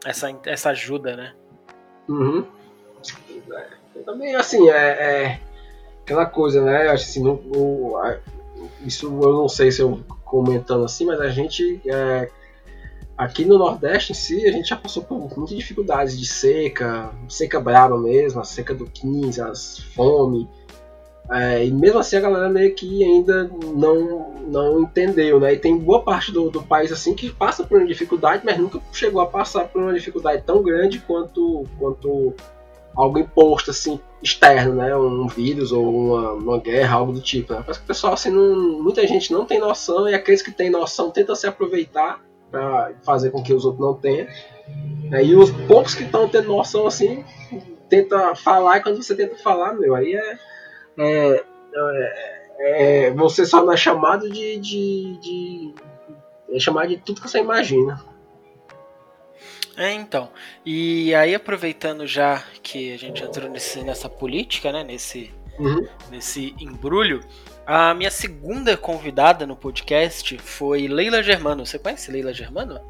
essa, 0.06 0.34
essa 0.46 0.70
ajuda, 0.70 1.14
né? 1.14 1.34
Uhum. 2.08 2.46
É. 3.52 4.00
Também 4.06 4.34
assim 4.34 4.70
é, 4.70 4.72
é, 4.72 5.40
aquela 6.02 6.24
coisa, 6.24 6.64
né? 6.64 6.88
Acho 6.88 7.04
assim, 7.04 7.22
no, 7.22 8.02
isso 8.86 9.06
eu 9.06 9.32
não 9.34 9.50
sei 9.50 9.70
se 9.70 9.82
eu 9.82 10.02
comentando 10.24 10.86
assim, 10.86 11.04
mas 11.04 11.20
a 11.20 11.28
gente 11.28 11.82
é, 11.86 12.30
Aqui 13.16 13.44
no 13.44 13.56
Nordeste 13.56 14.10
em 14.10 14.14
si, 14.14 14.44
a 14.44 14.50
gente 14.50 14.68
já 14.68 14.76
passou 14.76 15.02
por 15.04 15.18
muitas 15.36 15.56
dificuldades 15.56 16.18
de 16.18 16.26
seca, 16.26 17.12
seca 17.28 17.60
brava 17.60 17.96
mesmo, 17.96 18.40
a 18.40 18.44
seca 18.44 18.74
do 18.74 18.86
15, 18.86 19.40
as 19.40 19.78
fome. 19.94 20.48
É, 21.30 21.64
e 21.64 21.70
mesmo 21.70 21.98
assim 21.98 22.16
a 22.16 22.20
galera 22.20 22.50
meio 22.50 22.74
que 22.74 23.02
ainda 23.02 23.50
não, 23.74 24.34
não 24.46 24.80
entendeu, 24.82 25.40
né? 25.40 25.54
E 25.54 25.58
tem 25.58 25.78
boa 25.78 26.02
parte 26.02 26.32
do, 26.32 26.50
do 26.50 26.62
país 26.62 26.92
assim 26.92 27.14
que 27.14 27.30
passa 27.30 27.64
por 27.64 27.78
uma 27.78 27.86
dificuldade, 27.86 28.42
mas 28.44 28.58
nunca 28.58 28.80
chegou 28.92 29.22
a 29.22 29.26
passar 29.26 29.68
por 29.68 29.80
uma 29.80 29.94
dificuldade 29.94 30.42
tão 30.44 30.62
grande 30.62 30.98
quanto, 30.98 31.64
quanto 31.78 32.34
algo 32.96 33.18
imposto 33.18 33.70
assim 33.70 33.98
externo, 34.22 34.74
né? 34.74 34.94
Um 34.96 35.28
vírus 35.28 35.70
ou 35.70 35.88
uma, 35.88 36.32
uma 36.32 36.58
guerra, 36.58 36.96
algo 36.96 37.12
do 37.12 37.20
tipo. 37.20 37.52
Né? 37.54 37.60
Parece 37.60 37.78
que 37.78 37.84
o 37.84 37.88
pessoal 37.88 38.14
assim, 38.14 38.30
não, 38.30 38.82
muita 38.82 39.06
gente 39.06 39.32
não 39.32 39.46
tem 39.46 39.58
noção 39.58 40.08
e 40.08 40.14
aqueles 40.14 40.42
que 40.42 40.50
têm 40.50 40.68
noção 40.68 41.10
tentam 41.10 41.34
se 41.34 41.46
aproveitar 41.46 42.20
para 42.54 42.92
fazer 43.02 43.30
com 43.30 43.42
que 43.42 43.52
os 43.52 43.64
outros 43.64 43.84
não 43.84 43.94
tenham. 43.94 44.28
É, 45.12 45.24
e 45.24 45.34
os 45.34 45.50
poucos 45.66 45.94
que 45.94 46.04
estão 46.04 46.28
tendo 46.28 46.48
noção 46.48 46.86
assim 46.86 47.24
tenta 47.88 48.34
falar 48.34 48.78
e 48.78 48.82
quando 48.82 49.02
você 49.02 49.14
tenta 49.14 49.36
falar, 49.36 49.74
meu, 49.74 49.94
aí 49.94 50.14
é 50.14 50.38
é, 50.98 51.44
é, 51.74 53.06
é, 53.06 53.10
você 53.10 53.44
só 53.44 53.64
não 53.64 53.72
é 53.72 53.76
chamado 53.76 54.30
de, 54.30 54.56
de, 54.58 55.18
de, 55.18 55.74
é 56.50 56.58
chamado 56.58 56.88
de 56.88 56.98
tudo 56.98 57.20
que 57.20 57.28
você 57.28 57.40
imagina. 57.40 58.00
É, 59.76 59.92
então. 59.92 60.30
E 60.64 61.12
aí, 61.16 61.34
aproveitando 61.34 62.06
já 62.06 62.44
que 62.62 62.94
a 62.94 62.96
gente 62.96 63.24
entrou 63.24 63.50
nesse, 63.50 63.82
nessa 63.82 64.08
política, 64.08 64.70
né? 64.70 64.84
Nesse, 64.84 65.34
uhum. 65.58 65.84
nesse 66.12 66.54
embrulho, 66.60 67.20
a 67.66 67.94
minha 67.94 68.10
segunda 68.10 68.76
convidada 68.76 69.46
no 69.46 69.56
podcast 69.56 70.38
foi 70.38 70.86
Leila 70.86 71.22
Germano. 71.22 71.64
Você 71.64 71.78
conhece 71.78 72.10
Leila 72.10 72.32
Germano? 72.32 72.80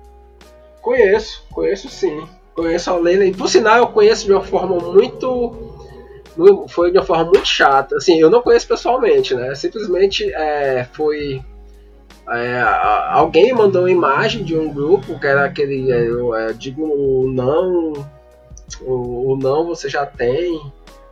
Conheço, 0.80 1.44
conheço 1.50 1.88
sim. 1.88 2.26
Conheço 2.54 2.90
a 2.90 2.96
Leila. 2.96 3.24
E 3.24 3.34
por 3.34 3.48
sinal, 3.48 3.78
eu 3.78 3.86
conheço 3.88 4.26
de 4.26 4.32
uma 4.32 4.42
forma 4.42 4.76
muito 4.78 5.74
foi 6.68 6.90
de 6.90 6.98
uma 6.98 7.04
forma 7.04 7.24
muito 7.24 7.46
chata. 7.46 7.96
Assim, 7.96 8.18
eu 8.18 8.28
não 8.28 8.42
conheço 8.42 8.66
pessoalmente, 8.66 9.34
né? 9.34 9.54
Simplesmente 9.54 10.32
é, 10.34 10.86
foi. 10.92 11.40
É, 12.30 12.60
alguém 13.10 13.52
mandou 13.52 13.82
uma 13.82 13.90
imagem 13.90 14.42
de 14.42 14.56
um 14.56 14.72
grupo 14.72 15.18
que 15.18 15.26
era 15.26 15.44
aquele. 15.44 15.92
É, 15.92 16.08
eu, 16.08 16.34
é, 16.34 16.52
digo 16.52 16.84
o 16.84 17.32
não. 17.32 17.92
O, 18.80 19.32
o, 19.32 19.36
não 19.36 19.66
você 19.66 19.88
já 19.88 20.04
tem. 20.04 20.60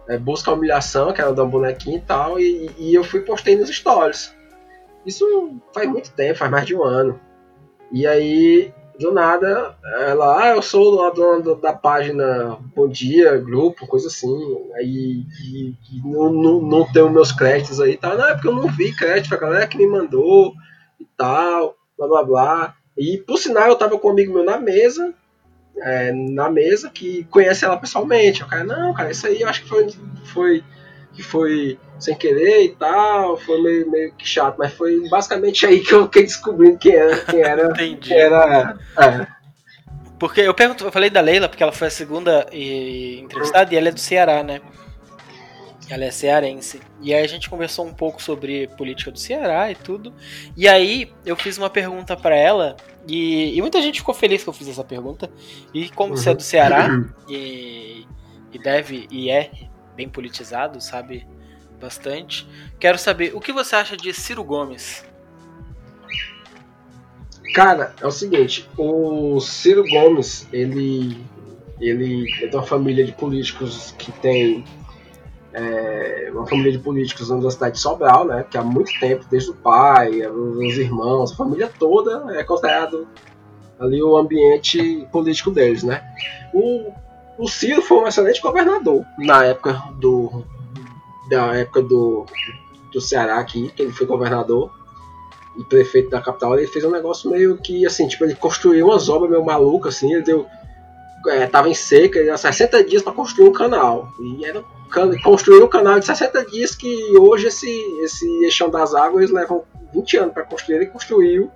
É, 0.08 0.18
busca 0.18 0.50
a 0.50 0.54
humilhação, 0.54 1.12
que 1.12 1.20
era 1.20 1.32
da 1.32 1.44
bonequinha 1.44 1.98
e 1.98 2.00
tal. 2.00 2.40
E, 2.40 2.70
e 2.78 2.94
eu 2.94 3.04
fui 3.04 3.20
postei 3.20 3.56
nos 3.56 3.70
stories. 3.70 4.34
Isso 5.06 5.60
faz 5.72 5.88
muito 5.88 6.12
tempo, 6.12 6.38
faz 6.38 6.50
mais 6.50 6.66
de 6.66 6.74
um 6.74 6.82
ano. 6.82 7.18
E 7.90 8.06
aí 8.06 8.72
do 8.98 9.12
nada, 9.12 9.76
ela, 10.00 10.42
ah, 10.42 10.48
eu 10.54 10.62
sou 10.62 11.04
a 11.04 11.10
dona 11.10 11.54
da 11.56 11.72
página 11.72 12.58
Bom 12.74 12.88
Dia, 12.88 13.36
grupo, 13.38 13.86
coisa 13.86 14.08
assim, 14.08 14.36
aí 14.74 15.24
e, 15.42 15.74
e 15.90 16.02
não, 16.04 16.32
não, 16.32 16.60
não 16.60 16.92
tenho 16.92 17.10
meus 17.10 17.32
créditos 17.32 17.80
aí, 17.80 17.96
tá? 17.96 18.14
Não, 18.14 18.28
é 18.28 18.34
porque 18.34 18.48
eu 18.48 18.54
não 18.54 18.68
vi 18.68 18.94
crédito, 18.94 19.34
a 19.34 19.38
galera 19.38 19.66
que 19.66 19.76
me 19.76 19.86
mandou 19.86 20.52
e 21.00 21.06
tal, 21.16 21.74
blá 21.98 22.06
blá 22.06 22.22
blá. 22.22 22.74
E 22.96 23.18
por 23.18 23.38
sinal, 23.38 23.68
eu 23.68 23.76
tava 23.76 23.98
com 23.98 24.08
um 24.08 24.12
amigo 24.12 24.32
meu 24.32 24.44
na 24.44 24.58
mesa, 24.58 25.12
é, 25.78 26.12
na 26.12 26.50
mesa, 26.50 26.90
que 26.90 27.24
conhece 27.24 27.64
ela 27.64 27.76
pessoalmente. 27.76 28.42
O 28.42 28.46
cara, 28.46 28.64
não, 28.64 28.92
cara, 28.94 29.10
isso 29.10 29.26
aí 29.26 29.40
eu 29.40 29.48
acho 29.48 29.62
que 29.62 29.68
foi, 29.68 29.90
foi 30.24 30.64
que 31.12 31.22
foi 31.22 31.78
sem 31.98 32.16
querer 32.16 32.64
e 32.64 32.68
tal, 32.70 33.36
foi 33.36 33.62
meio, 33.62 33.90
meio 33.90 34.12
que 34.14 34.26
chato, 34.26 34.56
mas 34.58 34.72
foi 34.72 35.08
basicamente 35.08 35.66
aí 35.66 35.80
que 35.80 35.92
eu 35.92 36.04
fiquei 36.04 36.22
descobrindo 36.22 36.78
quem 36.78 36.94
era. 36.94 37.16
Quem 37.18 37.42
era, 37.42 37.70
Entendi. 37.70 38.08
Quem 38.08 38.16
era 38.16 38.78
é. 38.98 39.26
Porque 40.18 40.40
eu 40.40 40.54
pergunto, 40.54 40.84
eu 40.84 40.92
falei 40.92 41.10
da 41.10 41.20
Leila, 41.20 41.48
porque 41.48 41.62
ela 41.62 41.72
foi 41.72 41.88
a 41.88 41.90
segunda 41.90 42.46
entrevistada 42.52 43.74
e 43.74 43.76
ela 43.76 43.88
é 43.88 43.92
do 43.92 44.00
Ceará, 44.00 44.42
né? 44.42 44.60
Ela 45.90 46.04
é 46.04 46.10
cearense. 46.10 46.80
E 47.00 47.12
aí 47.12 47.24
a 47.24 47.26
gente 47.26 47.50
conversou 47.50 47.84
um 47.84 47.92
pouco 47.92 48.22
sobre 48.22 48.68
política 48.68 49.10
do 49.10 49.18
Ceará 49.18 49.70
e 49.70 49.74
tudo. 49.74 50.14
E 50.56 50.68
aí 50.68 51.12
eu 51.26 51.34
fiz 51.34 51.58
uma 51.58 51.68
pergunta 51.68 52.16
para 52.16 52.36
ela 52.36 52.76
e, 53.06 53.56
e, 53.56 53.60
muita 53.60 53.80
gente 53.82 54.00
ficou 54.00 54.14
feliz 54.14 54.42
que 54.42 54.48
eu 54.48 54.52
fiz 54.52 54.68
essa 54.68 54.84
pergunta. 54.84 55.30
E 55.74 55.88
como 55.90 56.10
uhum. 56.10 56.16
você 56.16 56.30
é 56.30 56.34
do 56.34 56.42
Ceará 56.42 56.88
e, 57.28 58.06
e 58.52 58.58
deve 58.58 59.06
e 59.10 59.30
é 59.30 59.50
bem 59.96 60.08
politizado, 60.08 60.80
sabe 60.80 61.26
bastante. 61.80 62.48
Quero 62.78 62.98
saber 62.98 63.34
o 63.34 63.40
que 63.40 63.52
você 63.52 63.74
acha 63.74 63.96
de 63.96 64.12
Ciro 64.12 64.44
Gomes. 64.44 65.04
Cara, 67.54 67.94
é 68.00 68.06
o 68.06 68.10
seguinte, 68.10 68.68
o 68.78 69.38
Ciro 69.40 69.84
Gomes, 69.86 70.48
ele, 70.52 71.18
ele 71.78 72.26
é 72.42 72.46
de 72.46 72.56
uma 72.56 72.62
família 72.62 73.04
de 73.04 73.12
políticos 73.12 73.94
que 73.98 74.10
tem 74.12 74.64
é, 75.52 76.30
uma 76.32 76.46
família 76.46 76.72
de 76.72 76.78
políticos 76.78 77.28
na 77.30 77.50
cidade 77.50 77.74
de 77.74 77.80
Sobral, 77.80 78.24
né? 78.24 78.44
Que 78.50 78.56
há 78.56 78.62
muito 78.62 78.90
tempo, 78.98 79.24
desde 79.30 79.50
o 79.50 79.54
pai, 79.54 80.26
os 80.26 80.76
irmãos, 80.78 81.32
a 81.32 81.36
família 81.36 81.70
toda 81.78 82.38
é 82.38 82.44
considerado 82.44 83.06
ali 83.78 84.02
o 84.02 84.16
ambiente 84.16 85.06
político 85.12 85.50
deles, 85.50 85.82
né? 85.82 86.02
O 86.54 86.92
o 87.38 87.48
Ciro 87.48 87.82
foi 87.82 87.98
um 87.98 88.06
excelente 88.06 88.40
governador 88.40 89.04
na 89.18 89.44
época 89.44 89.82
do 89.98 90.44
da 91.28 91.54
época 91.56 91.82
do, 91.82 92.26
do 92.92 93.00
Ceará 93.00 93.38
aqui, 93.38 93.70
que 93.70 93.82
ele 93.82 93.92
foi 93.92 94.06
governador 94.06 94.70
e 95.56 95.64
prefeito 95.64 96.10
da 96.10 96.20
capital, 96.20 96.58
ele 96.58 96.66
fez 96.66 96.84
um 96.84 96.90
negócio 96.90 97.30
meio 97.30 97.56
que 97.58 97.86
assim, 97.86 98.06
tipo, 98.06 98.24
ele 98.24 98.34
construiu 98.34 98.86
umas 98.86 99.08
obras 99.08 99.30
meio 99.30 99.44
malucas 99.44 99.96
assim, 99.96 100.12
ele 100.12 100.22
deu 100.22 100.46
é, 101.28 101.46
tava 101.46 101.68
em 101.68 101.74
seca, 101.74 102.22
deu 102.22 102.36
60 102.36 102.84
dias 102.84 103.02
para 103.02 103.12
construir 103.12 103.48
um 103.48 103.52
canal. 103.52 104.12
E 104.20 104.44
era 104.44 104.62
construir 105.24 105.62
um 105.62 105.68
canal 105.68 105.98
de 105.98 106.06
60 106.06 106.44
dias 106.46 106.74
que 106.74 107.16
hoje 107.16 107.46
esse 107.46 107.70
esse 108.02 108.26
eixão 108.44 108.68
das 108.68 108.94
águas 108.94 109.30
levam 109.30 109.64
20 109.94 110.16
anos 110.18 110.34
para 110.34 110.44
construir, 110.44 110.76
ele 110.76 110.86
construiu 110.86 111.50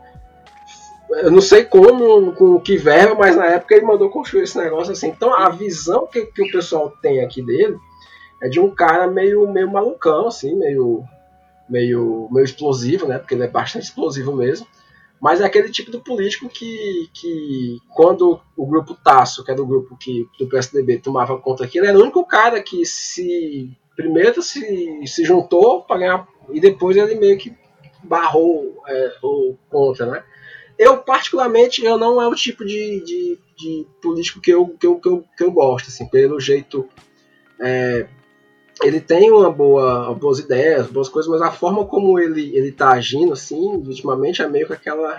eu 1.10 1.30
não 1.30 1.40
sei 1.40 1.64
como, 1.64 2.32
com 2.32 2.60
que 2.60 2.76
verba, 2.76 3.14
mas 3.14 3.36
na 3.36 3.47
época 3.47 3.74
ele 3.74 3.86
mandou 3.86 4.10
construir 4.10 4.43
esse 4.43 4.59
negócio 4.59 4.93
assim. 4.93 5.09
Então 5.09 5.32
a 5.32 5.48
visão 5.51 6.06
que, 6.06 6.26
que 6.26 6.43
o 6.43 6.51
pessoal 6.51 6.93
tem 7.01 7.20
aqui 7.20 7.43
dele 7.43 7.76
é 8.43 8.48
de 8.48 8.59
um 8.59 8.70
cara 8.70 9.06
meio, 9.06 9.51
meio 9.51 9.70
malucão, 9.70 10.26
assim, 10.26 10.55
meio, 10.56 11.05
meio, 11.68 12.28
meio 12.30 12.44
explosivo, 12.44 13.06
né? 13.06 13.18
Porque 13.18 13.34
ele 13.34 13.44
é 13.44 13.48
bastante 13.48 13.84
explosivo 13.84 14.34
mesmo. 14.34 14.66
Mas 15.20 15.40
é 15.40 15.44
aquele 15.44 15.70
tipo 15.70 15.90
de 15.90 15.98
político 15.98 16.48
que, 16.48 17.09
que 17.12 17.78
quando 17.94 18.40
o 18.56 18.66
grupo 18.66 18.94
Tasso, 18.94 19.43
que 19.43 19.51
era 19.51 19.62
o 19.62 19.66
grupo 19.66 19.97
que, 19.97 20.26
do 20.38 20.48
PSDB, 20.48 20.98
tomava 20.98 21.38
conta 21.38 21.64
aqui, 21.64 21.78
ele 21.78 21.86
era 21.86 21.98
o 21.98 22.02
único 22.02 22.24
cara 22.26 22.62
que 22.62 22.84
se 22.84 23.70
primeiro 23.97 24.43
se, 24.43 25.06
se 25.06 25.24
juntou 25.24 25.82
para 25.82 25.98
ganhar 25.98 26.28
e 26.51 26.60
depois 26.60 26.97
ele 26.97 27.14
meio 27.14 27.38
que 27.38 27.56
barrou 28.02 28.82
é, 28.86 29.12
o 29.22 29.56
contra, 29.70 30.06
né? 30.06 30.22
eu, 30.78 30.98
particularmente, 30.98 31.84
eu 31.84 31.97
não 31.97 32.20
é 32.20 32.28
o 32.28 32.34
tipo 32.34 32.64
de, 32.64 33.02
de, 33.02 33.38
de 33.56 33.86
político 34.02 34.40
que 34.40 34.51
eu, 34.51 34.68
que, 34.68 34.86
eu, 34.86 35.01
que, 35.01 35.09
eu, 35.09 35.24
que 35.36 35.44
eu 35.44 35.51
gosto, 35.51 35.88
assim, 35.88 36.06
pelo 36.06 36.38
jeito. 36.38 36.88
É, 37.60 38.06
ele 38.82 39.01
tem 39.01 39.31
uma 39.31 39.51
boa, 39.51 40.15
boas 40.15 40.39
ideias, 40.39 40.86
boas 40.86 41.09
coisas, 41.09 41.31
mas 41.31 41.40
a 41.40 41.51
forma 41.51 41.85
como 41.85 42.19
ele, 42.19 42.55
ele 42.57 42.73
tá 42.73 42.90
agindo, 42.90 43.32
assim, 43.32 43.57
ultimamente 43.57 44.43
é 44.43 44.48
meio 44.48 44.66
que 44.66 44.73
aquela. 44.73 45.19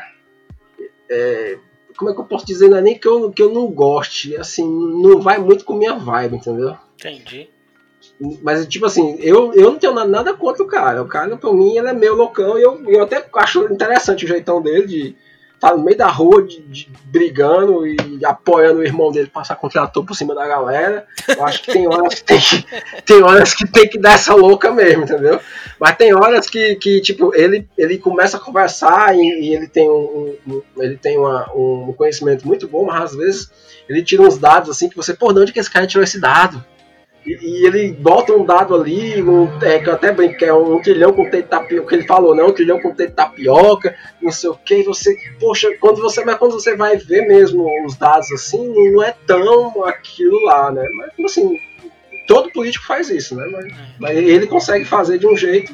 É, 1.09 1.57
como 1.95 2.11
é 2.11 2.13
que 2.13 2.19
eu 2.19 2.25
posso 2.25 2.45
dizer? 2.45 2.69
Não 2.69 2.77
é 2.77 2.81
nem 2.81 2.97
que 2.97 3.07
eu, 3.07 3.31
que 3.31 3.41
eu 3.41 3.51
não 3.51 3.67
goste, 3.67 4.35
assim, 4.37 4.67
não 4.67 5.19
vai 5.19 5.39
muito 5.39 5.65
com 5.65 5.73
minha 5.73 5.95
vibe, 5.95 6.35
entendeu? 6.35 6.77
Entendi. 6.95 7.49
Mas, 8.41 8.65
tipo 8.67 8.85
assim, 8.85 9.17
eu, 9.19 9.53
eu 9.53 9.71
não 9.71 9.79
tenho 9.79 9.93
nada 9.93 10.33
contra 10.33 10.63
o 10.63 10.67
cara. 10.67 11.01
O 11.01 11.07
cara, 11.07 11.35
pra 11.37 11.53
mim, 11.53 11.77
ele 11.77 11.87
é 11.87 11.93
meio 11.93 12.15
loucão 12.15 12.57
e 12.57 12.61
eu, 12.61 12.83
eu 12.87 13.03
até 13.03 13.27
acho 13.35 13.71
interessante 13.71 14.25
o 14.25 14.27
jeitão 14.27 14.61
dele 14.61 14.87
de 14.87 15.15
tá 15.59 15.75
no 15.75 15.83
meio 15.83 15.97
da 15.97 16.07
rua 16.07 16.43
de, 16.43 16.61
de, 16.61 16.89
brigando 17.05 17.85
e 17.85 18.23
apoiando 18.23 18.79
o 18.79 18.83
irmão 18.83 19.11
dele 19.11 19.27
passar 19.27 19.55
contrator 19.55 20.05
por 20.05 20.15
cima 20.15 20.35
da 20.35 20.47
galera. 20.47 21.07
Eu 21.27 21.43
acho 21.43 21.63
que 21.63 21.73
tem 21.73 21.87
horas 21.87 22.15
que 22.15 22.23
tem 22.23 22.39
que, 22.39 22.65
tem 23.05 23.23
horas 23.23 23.53
que, 23.53 23.67
tem 23.67 23.89
que 23.89 23.97
dar 23.97 24.13
essa 24.13 24.35
louca 24.35 24.71
mesmo, 24.71 25.03
entendeu? 25.03 25.39
Mas 25.79 25.95
tem 25.97 26.13
horas 26.13 26.47
que, 26.49 26.75
que 26.75 27.01
tipo, 27.01 27.33
ele, 27.35 27.67
ele 27.77 27.97
começa 27.97 28.37
a 28.37 28.39
conversar 28.39 29.15
e, 29.15 29.19
e 29.19 29.55
ele 29.55 29.67
tem, 29.67 29.89
um, 29.89 30.35
um 30.47 30.61
ele 30.77 30.97
tem 30.97 31.17
uma, 31.17 31.51
um 31.55 31.93
conhecimento 31.93 32.47
muito 32.47 32.67
bom, 32.67 32.85
mas 32.85 33.03
às 33.03 33.15
vezes 33.15 33.51
ele 33.89 34.03
tira 34.03 34.21
uns 34.21 34.37
dados 34.37 34.69
assim 34.69 34.89
que 34.89 34.95
você, 34.95 35.13
pô, 35.13 35.33
de 35.33 35.39
onde 35.39 35.53
que 35.53 35.59
esse 35.59 35.71
cara 35.71 35.87
tirou 35.87 36.03
esse 36.03 36.19
dado? 36.19 36.63
E, 37.27 37.65
ele 37.65 37.91
bota 37.91 38.33
um 38.33 38.45
dado 38.45 38.73
ali, 38.73 39.21
um, 39.21 39.49
é, 39.61 39.79
que 39.79 39.89
eu 39.89 39.93
até 39.93 40.13
brinco, 40.13 40.37
que 40.37 40.45
é 40.45 40.53
um 40.53 40.81
trilhão 40.81 41.11
com 41.11 41.29
teito 41.29 41.43
de 41.45 41.49
tapioca, 41.49 41.87
que 41.87 41.95
ele 41.95 42.07
falou, 42.07 42.33
não, 42.33 42.47
um 42.47 42.53
trilhão 42.53 42.79
com 42.79 42.95
teito 42.95 43.09
de 43.09 43.15
tapioca, 43.15 43.95
não 44.21 44.31
sei 44.31 44.49
o 44.49 44.55
que, 44.55 44.83
você, 44.83 45.15
poxa, 45.39 45.69
quando 45.81 46.01
você, 46.01 46.23
mas 46.23 46.37
quando 46.37 46.53
você 46.53 46.75
vai 46.75 46.95
ver 46.95 47.27
mesmo 47.27 47.67
os 47.85 47.97
dados 47.97 48.31
assim, 48.31 48.91
não 48.91 49.03
é 49.03 49.13
tão 49.25 49.83
aquilo 49.83 50.41
lá, 50.45 50.71
né? 50.71 50.87
Mas 50.95 51.31
assim, 51.31 51.59
todo 52.27 52.51
político 52.51 52.85
faz 52.85 53.09
isso, 53.09 53.35
né? 53.35 53.45
Mas, 53.51 53.73
mas 53.99 54.17
ele 54.17 54.47
consegue 54.47 54.85
fazer 54.85 55.17
de 55.17 55.27
um 55.27 55.35
jeito 55.35 55.73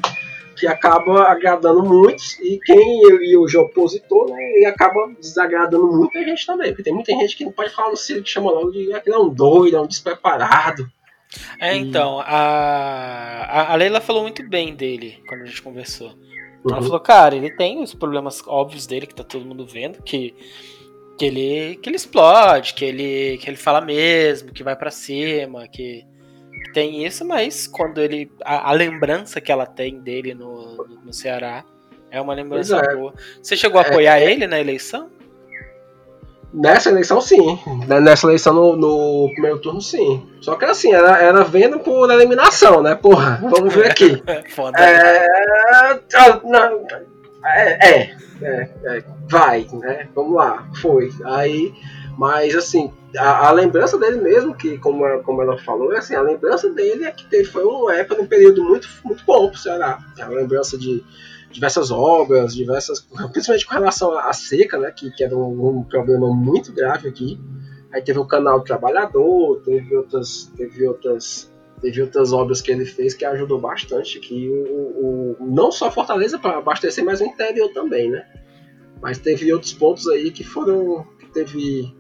que 0.55 0.67
acaba 0.67 1.23
agradando 1.23 1.83
muitos, 1.83 2.39
e 2.39 2.59
quem 2.63 3.05
ele 3.05 3.35
hoje 3.35 3.57
é 3.57 3.59
opositor, 3.59 4.29
né, 4.29 4.37
ele 4.55 4.65
acaba 4.65 5.11
desagradando 5.19 5.91
muita 5.91 6.23
gente 6.23 6.45
também, 6.45 6.69
porque 6.69 6.83
tem 6.83 6.93
muita 6.93 7.11
gente 7.11 7.35
que 7.35 7.43
não 7.43 7.51
pode 7.51 7.73
falar 7.73 7.89
no 7.89 7.97
Ciro 7.97 8.23
que 8.23 8.29
chama 8.29 8.51
logo 8.51 8.71
de 8.71 8.93
aquele 8.93 9.15
é 9.15 9.19
um 9.19 9.29
doido, 9.29 9.77
é 9.77 9.81
um 9.81 9.87
despreparado, 9.87 10.87
É, 11.59 11.75
então, 11.75 12.19
a, 12.19 13.71
a 13.71 13.75
Leila 13.75 14.01
falou 14.01 14.23
muito 14.23 14.47
bem 14.47 14.75
dele 14.75 15.21
quando 15.27 15.41
a 15.41 15.45
gente 15.45 15.61
conversou. 15.61 16.13
Ela 16.65 16.77
uhum. 16.77 16.83
falou, 16.83 16.99
cara, 16.99 17.35
ele 17.35 17.51
tem 17.51 17.81
os 17.81 17.93
problemas 17.93 18.41
óbvios 18.47 18.87
dele, 18.87 19.05
que 19.05 19.15
tá 19.15 19.23
todo 19.23 19.45
mundo 19.45 19.65
vendo, 19.65 20.01
que, 20.01 20.33
que, 21.17 21.25
ele, 21.25 21.75
que 21.77 21.89
ele 21.89 21.97
explode, 21.97 22.73
que 22.73 22.85
ele, 22.85 23.37
que 23.37 23.49
ele 23.49 23.57
fala 23.57 23.81
mesmo, 23.81 24.51
que 24.51 24.63
vai 24.63 24.75
para 24.75 24.89
cima, 24.89 25.67
que, 25.67 26.05
que, 26.63 26.71
tem 26.73 27.05
isso, 27.05 27.25
mas 27.25 27.67
quando 27.67 27.99
ele. 27.99 28.31
A, 28.43 28.69
a, 28.69 28.73
lembrança 28.73 29.41
que 29.41 29.51
ela 29.51 29.65
tem 29.65 29.99
dele 29.99 30.33
no, 30.33 30.77
no, 30.77 31.01
no 31.05 31.13
Ceará 31.13 31.65
é 32.09 32.21
uma 32.21 32.33
lembrança 32.33 32.77
é. 32.77 32.95
boa. 32.95 33.13
Você 33.41 33.57
chegou 33.57 33.81
a 33.81 33.83
é, 33.83 33.87
apoiar 33.87 34.19
é, 34.19 34.31
ele 34.31 34.47
na 34.47 34.59
eleição? 34.59 35.09
Nessa 36.53 36.89
eleição, 36.89 37.19
sim. 37.19 37.59
Nessa 37.87 38.27
eleição 38.27 38.53
no, 38.53 38.75
no, 38.75 39.31
primeiro 39.33 39.59
turno, 39.59 39.81
sim. 39.81 40.21
Só 40.39 40.55
que 40.55 40.65
assim, 40.65 40.93
era, 40.93 41.17
era 41.17 41.43
vendo 41.43 41.79
por 41.79 42.11
eliminação, 42.11 42.83
né? 42.83 42.93
Porra, 42.93 43.39
vamos 43.41 43.73
ver 43.73 43.89
aqui. 43.89 44.21
Foda. 44.53 44.77
É, 44.79 45.25
é, 45.85 45.99
é, 47.45 48.15
é, 48.41 48.69
é, 48.85 49.03
vai, 49.27 49.67
né? 49.73 50.07
Vamos 50.13 50.35
lá, 50.35 50.67
foi. 50.79 51.11
Aí, 51.25 51.73
mas 52.17 52.55
assim, 52.55 52.93
a, 53.17 53.47
a, 53.47 53.51
lembrança 53.51 53.97
dele 53.97 54.21
mesmo, 54.21 54.53
que 54.53 54.77
como, 54.77 55.03
como 55.23 55.41
ela 55.41 55.57
falou, 55.57 55.91
é 55.91 55.97
assim, 55.97 56.13
a 56.13 56.21
lembrança 56.21 56.69
dele 56.69 57.05
é 57.05 57.11
que 57.11 57.25
teve, 57.25 57.45
foi 57.45 57.63
uma 57.63 57.95
época, 57.95 58.21
um 58.21 58.27
período 58.27 58.63
muito, 58.63 58.87
muito 59.03 59.23
bom 59.25 59.49
pro 59.49 59.59
Ceará. 59.59 59.97
A 60.19 60.27
lembrança 60.27 60.77
de 60.77 61.03
diversas 61.53 61.91
obras, 61.91 62.53
diversas, 62.53 62.99
principalmente 63.31 63.65
com 63.65 63.73
relação 63.73 64.17
à 64.17 64.33
seca, 64.33 64.77
né, 64.77 64.91
que, 64.91 65.11
que 65.11 65.23
era 65.23 65.37
um, 65.37 65.79
um, 65.79 65.83
problema 65.83 66.27
muito 66.33 66.73
grave 66.73 67.07
aqui. 67.07 67.39
Aí 67.93 68.01
teve 68.01 68.19
o 68.19 68.25
canal 68.25 68.59
do 68.59 68.65
trabalhador, 68.65 69.61
teve 69.63 69.95
outras, 69.95 70.51
teve 70.57 70.87
outras, 70.87 71.51
teve 71.79 72.01
outras 72.01 72.33
obras 72.33 72.59
que 72.59 72.71
ele 72.71 72.85
fez 72.85 73.13
que 73.13 73.23
ajudou 73.23 73.59
bastante 73.59 74.17
aqui 74.17 74.49
o, 74.49 75.37
o 75.39 75.45
não 75.45 75.71
só 75.71 75.91
Fortaleza 75.91 76.39
para 76.39 76.57
abastecer, 76.57 77.05
mas 77.05 77.21
o 77.21 77.25
interior 77.25 77.69
também, 77.69 78.09
né? 78.09 78.25
Mas 78.99 79.19
teve 79.19 79.53
outros 79.53 79.73
pontos 79.73 80.07
aí 80.07 80.31
que 80.31 80.43
foram, 80.43 81.05
que 81.19 81.27
teve 81.27 81.93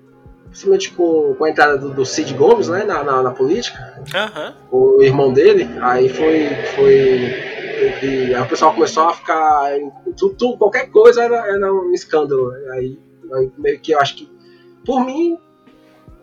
principalmente 0.45 0.91
com, 0.91 1.35
com 1.35 1.45
a 1.45 1.49
entrada 1.49 1.77
do, 1.77 1.89
do 1.89 2.05
Cid 2.05 2.33
Gomes, 2.33 2.69
né, 2.69 2.83
na, 2.83 3.03
na, 3.03 3.23
na 3.23 3.31
política, 3.31 4.03
uhum. 4.13 4.53
o 4.97 5.01
irmão 5.01 5.33
dele, 5.33 5.67
aí 5.81 6.09
foi, 6.09 6.47
foi 6.75 7.52
e 8.01 8.33
aí 8.33 8.41
o 8.41 8.47
pessoal 8.47 8.73
começou 8.73 9.09
a 9.09 9.13
ficar. 9.13 9.71
Tudo, 10.17 10.35
tudo, 10.35 10.57
qualquer 10.57 10.89
coisa 10.89 11.23
era, 11.23 11.47
era 11.47 11.73
um 11.73 11.93
escândalo. 11.93 12.51
Aí, 12.73 12.99
aí, 13.33 13.51
meio 13.57 13.79
que 13.79 13.91
eu 13.91 13.99
acho 13.99 14.15
que. 14.15 14.31
Por 14.85 15.05
mim. 15.05 15.37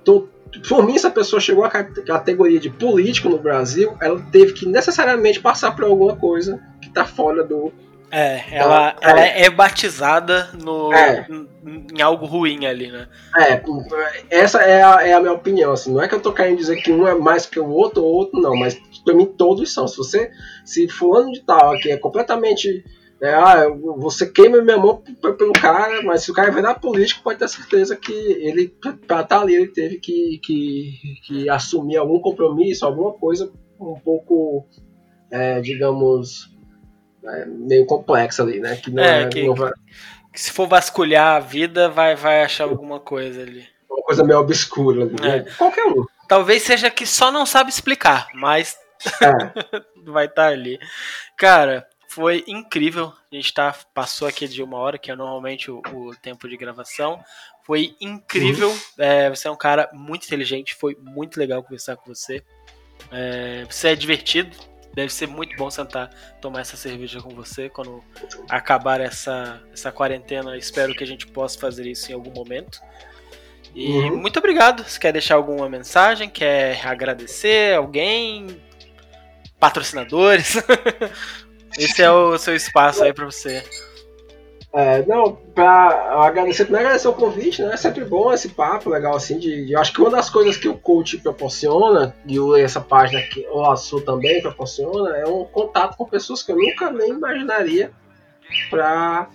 Tô, 0.04 0.28
por 0.68 0.84
mim, 0.84 0.98
se 0.98 1.06
a 1.06 1.10
pessoa 1.10 1.40
chegou 1.40 1.64
à 1.64 1.70
categoria 1.70 2.58
de 2.58 2.70
político 2.70 3.28
no 3.28 3.38
Brasil, 3.38 3.96
ela 4.00 4.20
teve 4.32 4.52
que 4.52 4.66
necessariamente 4.66 5.40
passar 5.40 5.76
por 5.76 5.84
alguma 5.84 6.16
coisa 6.16 6.60
que 6.80 6.88
está 6.88 7.04
fora 7.04 7.44
do, 7.44 7.72
é, 8.10 8.42
ela, 8.50 8.94
então, 8.96 9.10
ela 9.10 9.20
é. 9.20 9.42
é, 9.44 9.50
batizada 9.50 10.50
no, 10.60 10.92
é. 10.92 11.26
em 11.94 12.02
algo 12.02 12.26
ruim 12.26 12.66
ali, 12.66 12.90
né? 12.90 13.08
É, 13.36 13.62
essa 14.30 14.60
é 14.62 14.82
a, 14.82 15.06
é 15.06 15.12
a 15.12 15.20
minha 15.20 15.32
opinião. 15.32 15.72
Assim, 15.72 15.92
não 15.92 16.02
é 16.02 16.08
que 16.08 16.14
eu 16.14 16.20
tô 16.20 16.32
querendo 16.32 16.58
dizer 16.58 16.76
que 16.82 16.90
um 16.90 17.06
é 17.06 17.14
mais 17.14 17.46
que 17.46 17.60
o 17.60 17.68
outro 17.68 18.02
ou 18.02 18.12
outro, 18.12 18.40
não, 18.40 18.56
mas 18.56 18.80
pra 19.04 19.14
mim 19.14 19.26
todos 19.26 19.72
são. 19.72 19.86
Se 19.86 19.96
você, 19.96 20.30
se 20.64 20.88
fulano 20.88 21.30
de 21.32 21.40
tal 21.40 21.72
aqui 21.72 21.90
é 21.90 21.96
completamente. 21.96 22.84
É, 23.22 23.34
ah, 23.34 23.68
você 23.98 24.26
queima 24.26 24.62
minha 24.62 24.78
mão 24.78 25.02
pelo 25.20 25.52
cara, 25.52 26.02
mas 26.02 26.22
se 26.22 26.30
o 26.30 26.34
cara 26.34 26.50
virar 26.50 26.76
político, 26.76 27.22
pode 27.22 27.38
ter 27.38 27.48
certeza 27.50 27.94
que 27.94 28.12
ele, 28.12 28.68
pra 28.80 28.92
estar 28.92 29.24
tá 29.24 29.40
ali, 29.42 29.54
ele 29.54 29.68
teve 29.68 29.98
que, 29.98 30.40
que, 30.42 30.94
que 31.26 31.50
assumir 31.50 31.98
algum 31.98 32.18
compromisso, 32.18 32.86
alguma 32.86 33.12
coisa 33.12 33.52
um 33.78 34.00
pouco, 34.00 34.66
é, 35.30 35.60
digamos, 35.60 36.50
meio 37.46 37.86
complexa 37.86 38.42
ali, 38.42 38.60
né? 38.60 38.76
Que 38.76 38.90
não 38.90 39.02
é, 39.02 39.22
é 39.22 39.28
que, 39.28 39.46
não 39.46 39.54
vai... 39.54 39.72
que 40.32 40.40
se 40.40 40.50
for 40.50 40.66
vasculhar 40.66 41.36
a 41.36 41.40
vida, 41.40 41.88
vai, 41.88 42.14
vai 42.14 42.42
achar 42.42 42.64
alguma 42.64 43.00
coisa 43.00 43.42
ali. 43.42 43.66
Uma 43.88 44.02
coisa 44.02 44.24
meio 44.24 44.40
obscura 44.40 45.02
ali, 45.02 45.16
né? 45.20 45.38
É. 45.38 45.40
Qualquer 45.56 45.84
um. 45.86 46.04
Talvez 46.28 46.62
seja 46.62 46.90
que 46.90 47.06
só 47.06 47.30
não 47.30 47.44
sabe 47.44 47.70
explicar, 47.70 48.28
mas 48.34 48.78
é. 49.20 49.80
vai 50.10 50.26
estar 50.26 50.46
tá 50.46 50.48
ali. 50.48 50.78
Cara, 51.36 51.86
foi 52.08 52.44
incrível. 52.46 53.12
A 53.30 53.34
gente 53.34 53.52
tá, 53.54 53.74
passou 53.94 54.26
aqui 54.26 54.48
de 54.48 54.62
uma 54.62 54.78
hora, 54.78 54.98
que 54.98 55.10
é 55.10 55.16
normalmente 55.16 55.70
o, 55.70 55.80
o 55.92 56.14
tempo 56.16 56.48
de 56.48 56.56
gravação. 56.56 57.22
Foi 57.64 57.94
incrível. 58.00 58.76
É, 58.98 59.30
você 59.30 59.46
é 59.46 59.50
um 59.50 59.56
cara 59.56 59.88
muito 59.92 60.26
inteligente. 60.26 60.74
Foi 60.74 60.96
muito 61.00 61.38
legal 61.38 61.62
conversar 61.62 61.96
com 61.96 62.12
você. 62.12 62.42
É, 63.12 63.64
você 63.68 63.88
é 63.88 63.94
divertido. 63.94 64.56
Deve 64.94 65.12
ser 65.12 65.28
muito 65.28 65.56
bom 65.56 65.70
sentar, 65.70 66.10
tomar 66.40 66.60
essa 66.60 66.76
cerveja 66.76 67.20
com 67.20 67.30
você 67.30 67.68
quando 67.68 68.02
acabar 68.48 69.00
essa, 69.00 69.62
essa 69.72 69.92
quarentena. 69.92 70.56
Espero 70.56 70.94
que 70.94 71.04
a 71.04 71.06
gente 71.06 71.26
possa 71.26 71.58
fazer 71.58 71.86
isso 71.86 72.10
em 72.10 72.14
algum 72.14 72.32
momento. 72.32 72.80
E 73.74 73.88
uhum. 73.88 74.16
muito 74.16 74.38
obrigado. 74.38 74.82
Você 74.82 74.98
quer 74.98 75.12
deixar 75.12 75.36
alguma 75.36 75.68
mensagem? 75.68 76.28
Quer 76.28 76.84
agradecer 76.84 77.76
alguém? 77.76 78.60
Patrocinadores? 79.60 80.56
Esse 81.78 82.02
é 82.02 82.10
o 82.10 82.36
seu 82.36 82.56
espaço 82.56 83.04
aí 83.04 83.12
para 83.12 83.26
você. 83.26 83.62
É, 84.72 85.04
não, 85.04 85.36
pra 85.52 86.24
agradecer, 86.24 86.62
primeiro 86.62 86.86
agradecer 86.86 87.08
o 87.08 87.12
convite, 87.12 87.60
né? 87.60 87.74
É 87.74 87.76
sempre 87.76 88.04
bom 88.04 88.32
esse 88.32 88.50
papo 88.50 88.88
legal 88.88 89.16
assim. 89.16 89.36
De, 89.36 89.66
de, 89.66 89.74
acho 89.74 89.92
que 89.92 90.00
uma 90.00 90.10
das 90.10 90.30
coisas 90.30 90.56
que 90.56 90.68
o 90.68 90.78
coach 90.78 91.18
proporciona, 91.18 92.14
e 92.24 92.38
essa 92.60 92.80
página 92.80 93.20
que 93.20 93.44
o 93.50 93.64
Açu 93.64 94.00
também 94.00 94.40
proporciona, 94.40 95.16
é 95.16 95.26
um 95.26 95.44
contato 95.44 95.96
com 95.96 96.04
pessoas 96.04 96.42
que 96.42 96.52
eu 96.52 96.56
nunca 96.56 96.90
nem 96.92 97.10
imaginaria 97.10 97.90
pra, 98.70 99.28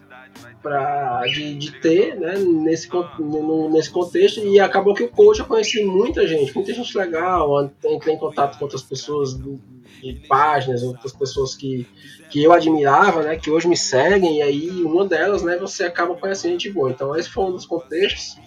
pra, 0.61 1.23
de, 1.25 1.53
de 1.55 1.71
ter 1.81 2.15
né, 2.15 2.35
nesse, 2.37 2.89
no, 3.19 3.69
nesse 3.69 3.89
contexto. 3.89 4.39
E 4.39 4.57
acabou 4.61 4.93
que 4.93 5.03
o 5.03 5.09
coach 5.09 5.39
eu 5.39 5.45
conheci 5.45 5.83
muita 5.83 6.25
gente, 6.25 6.55
muita 6.55 6.73
gente 6.73 6.97
legal, 6.97 7.69
entrei 7.83 8.15
em 8.15 8.19
contato 8.19 8.57
com 8.57 8.63
outras 8.63 8.83
pessoas 8.83 9.33
do, 9.33 9.59
de 10.01 10.27
páginas, 10.27 10.83
outras 10.83 11.13
pessoas 11.13 11.55
que, 11.55 11.87
que 12.29 12.43
eu 12.43 12.51
admirava, 12.51 13.23
né, 13.23 13.35
que 13.35 13.49
hoje 13.49 13.67
me 13.67 13.77
seguem, 13.77 14.37
e 14.37 14.41
aí 14.41 14.69
uma 14.83 15.05
delas, 15.05 15.43
né, 15.43 15.57
você 15.57 15.83
acaba 15.83 16.15
conhecendo 16.15 16.51
gente 16.51 16.71
boa. 16.71 16.91
Então 16.91 17.15
esse 17.15 17.29
foi 17.29 17.45
um 17.45 17.51
dos 17.51 17.65
contextos. 17.65 18.37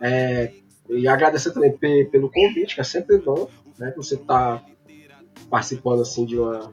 É, 0.00 0.52
e 0.88 1.08
agradecer 1.08 1.52
também 1.52 1.72
pelo 1.72 2.30
convite, 2.30 2.74
que 2.74 2.80
é 2.80 2.84
sempre 2.84 3.18
bom, 3.18 3.48
né, 3.78 3.92
você 3.96 4.14
estar 4.14 4.58
tá 4.58 4.64
participando 5.50 6.02
assim 6.02 6.24
de 6.24 6.38
uma 6.38 6.70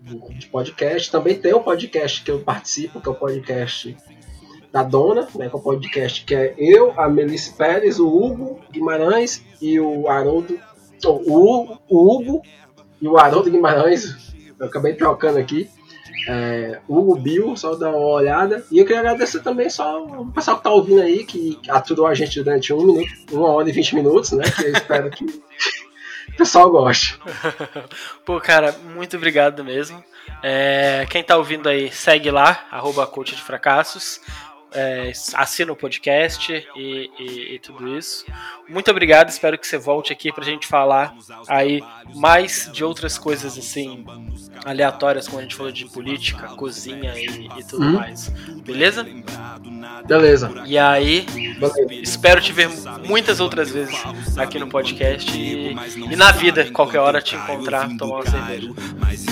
de 0.00 0.46
podcast. 0.48 1.10
Também 1.10 1.38
tem 1.38 1.54
um 1.54 1.62
podcast 1.62 2.22
que 2.22 2.30
eu 2.30 2.40
participo, 2.40 3.00
que 3.00 3.08
é 3.08 3.12
o 3.12 3.14
podcast 3.14 3.96
da 4.72 4.82
Dona, 4.82 5.22
né, 5.34 5.48
que 5.48 5.56
é 5.56 5.58
o 5.58 5.62
podcast 5.62 6.24
que 6.24 6.34
é 6.34 6.54
eu, 6.56 6.98
a 6.98 7.08
Melissa 7.08 7.54
Pérez, 7.56 7.98
o 7.98 8.06
Hugo 8.06 8.60
Guimarães 8.70 9.44
e 9.60 9.78
o 9.80 10.08
Haroldo. 10.08 10.58
O, 11.04 11.76
o 11.88 12.16
Hugo 12.16 12.42
e 13.00 13.08
o 13.08 13.18
Haroldo 13.18 13.50
Guimarães, 13.50 14.34
eu 14.58 14.66
acabei 14.66 14.94
trocando 14.94 15.38
aqui. 15.38 15.68
É, 16.28 16.80
Hugo 16.86 17.14
Bill, 17.16 17.56
só 17.56 17.74
dar 17.74 17.90
uma 17.90 18.06
olhada. 18.06 18.64
E 18.70 18.78
eu 18.78 18.84
queria 18.84 19.00
agradecer 19.00 19.40
também 19.40 19.70
só 19.70 20.04
o 20.04 20.30
pessoal 20.30 20.58
que 20.58 20.64
tá 20.64 20.70
ouvindo 20.70 21.00
aí, 21.00 21.24
que 21.24 21.58
aturou 21.68 22.06
a 22.06 22.14
gente 22.14 22.42
durante 22.42 22.72
um 22.72 22.84
minuto, 22.84 23.08
uma 23.32 23.48
hora 23.48 23.68
e 23.68 23.72
vinte 23.72 23.94
minutos, 23.94 24.32
né? 24.32 24.44
Que 24.44 24.64
eu 24.66 24.72
espero 24.72 25.10
que 25.10 25.24
o 25.24 26.36
pessoal 26.36 26.70
goste. 26.70 27.18
Pô, 28.26 28.38
cara, 28.40 28.74
muito 28.94 29.16
obrigado 29.16 29.64
mesmo. 29.64 30.04
É, 30.42 31.06
quem 31.08 31.22
tá 31.22 31.36
ouvindo 31.36 31.68
aí, 31.68 31.90
segue 31.90 32.30
lá, 32.30 32.66
arroba 32.70 33.06
coach 33.06 33.34
de 33.34 33.42
fracassos 33.42 34.20
é, 34.72 35.12
assina 35.34 35.72
o 35.72 35.76
podcast 35.76 36.52
e, 36.76 37.10
e, 37.18 37.54
e, 37.54 37.58
tudo 37.58 37.96
isso. 37.96 38.24
Muito 38.68 38.90
obrigado, 38.90 39.28
espero 39.28 39.58
que 39.58 39.66
você 39.66 39.78
volte 39.78 40.12
aqui 40.12 40.32
pra 40.32 40.44
gente 40.44 40.66
falar 40.66 41.14
aí 41.46 41.82
mais 42.14 42.70
de 42.72 42.84
outras 42.84 43.16
coisas 43.16 43.56
assim 43.56 44.04
aleatórias, 44.64 45.26
como 45.26 45.38
a 45.38 45.42
gente 45.42 45.54
falou 45.54 45.72
de 45.72 45.86
política, 45.86 46.48
cozinha 46.48 47.14
e, 47.16 47.48
e 47.58 47.64
tudo 47.64 47.84
hum? 47.84 47.92
mais. 47.92 48.28
Beleza? 48.64 49.06
Beleza. 50.06 50.62
E 50.66 50.78
aí, 50.78 51.26
espero 52.02 52.40
te 52.40 52.52
ver 52.52 52.68
muitas 53.06 53.40
outras 53.40 53.70
vezes 53.70 53.96
aqui 54.36 54.58
no 54.58 54.68
podcast 54.68 55.36
e, 55.36 55.76
e 56.10 56.16
na 56.16 56.32
vida, 56.32 56.70
qualquer 56.70 56.98
hora 56.98 57.22
te 57.22 57.36
encontrar, 57.36 57.88
tomar 57.96 58.16
uma 58.16 58.30
cerveja. 58.30 58.70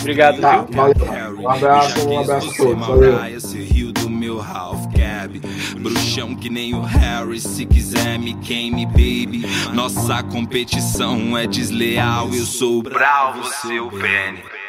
Obrigado, 0.01 0.41
tá, 0.41 0.63
viu? 0.63 0.77
Valeu. 0.77 1.41
Um 1.41 1.49
abraço, 1.49 2.09
um 2.09 2.21
abraço 2.21 2.51
a 2.51 2.57
todos. 2.57 2.87
Valeu 2.87 3.19
Cab. 5.27 5.41
Bruxão 5.81 6.35
que 6.35 6.49
nem 6.49 6.75
o 6.75 6.81
Harry, 6.81 7.41
se 7.41 7.67
quiser 7.67 8.19
me 8.19 8.35
queime, 8.35 8.87
baby. 8.87 9.45
Nossa 9.75 10.23
competição 10.23 11.37
é 11.37 11.47
desleal, 11.47 12.33
eu 12.33 12.45
sou 12.45 12.83
bravo, 12.83 13.45
seu 13.45 13.89
pênis. 13.89 14.66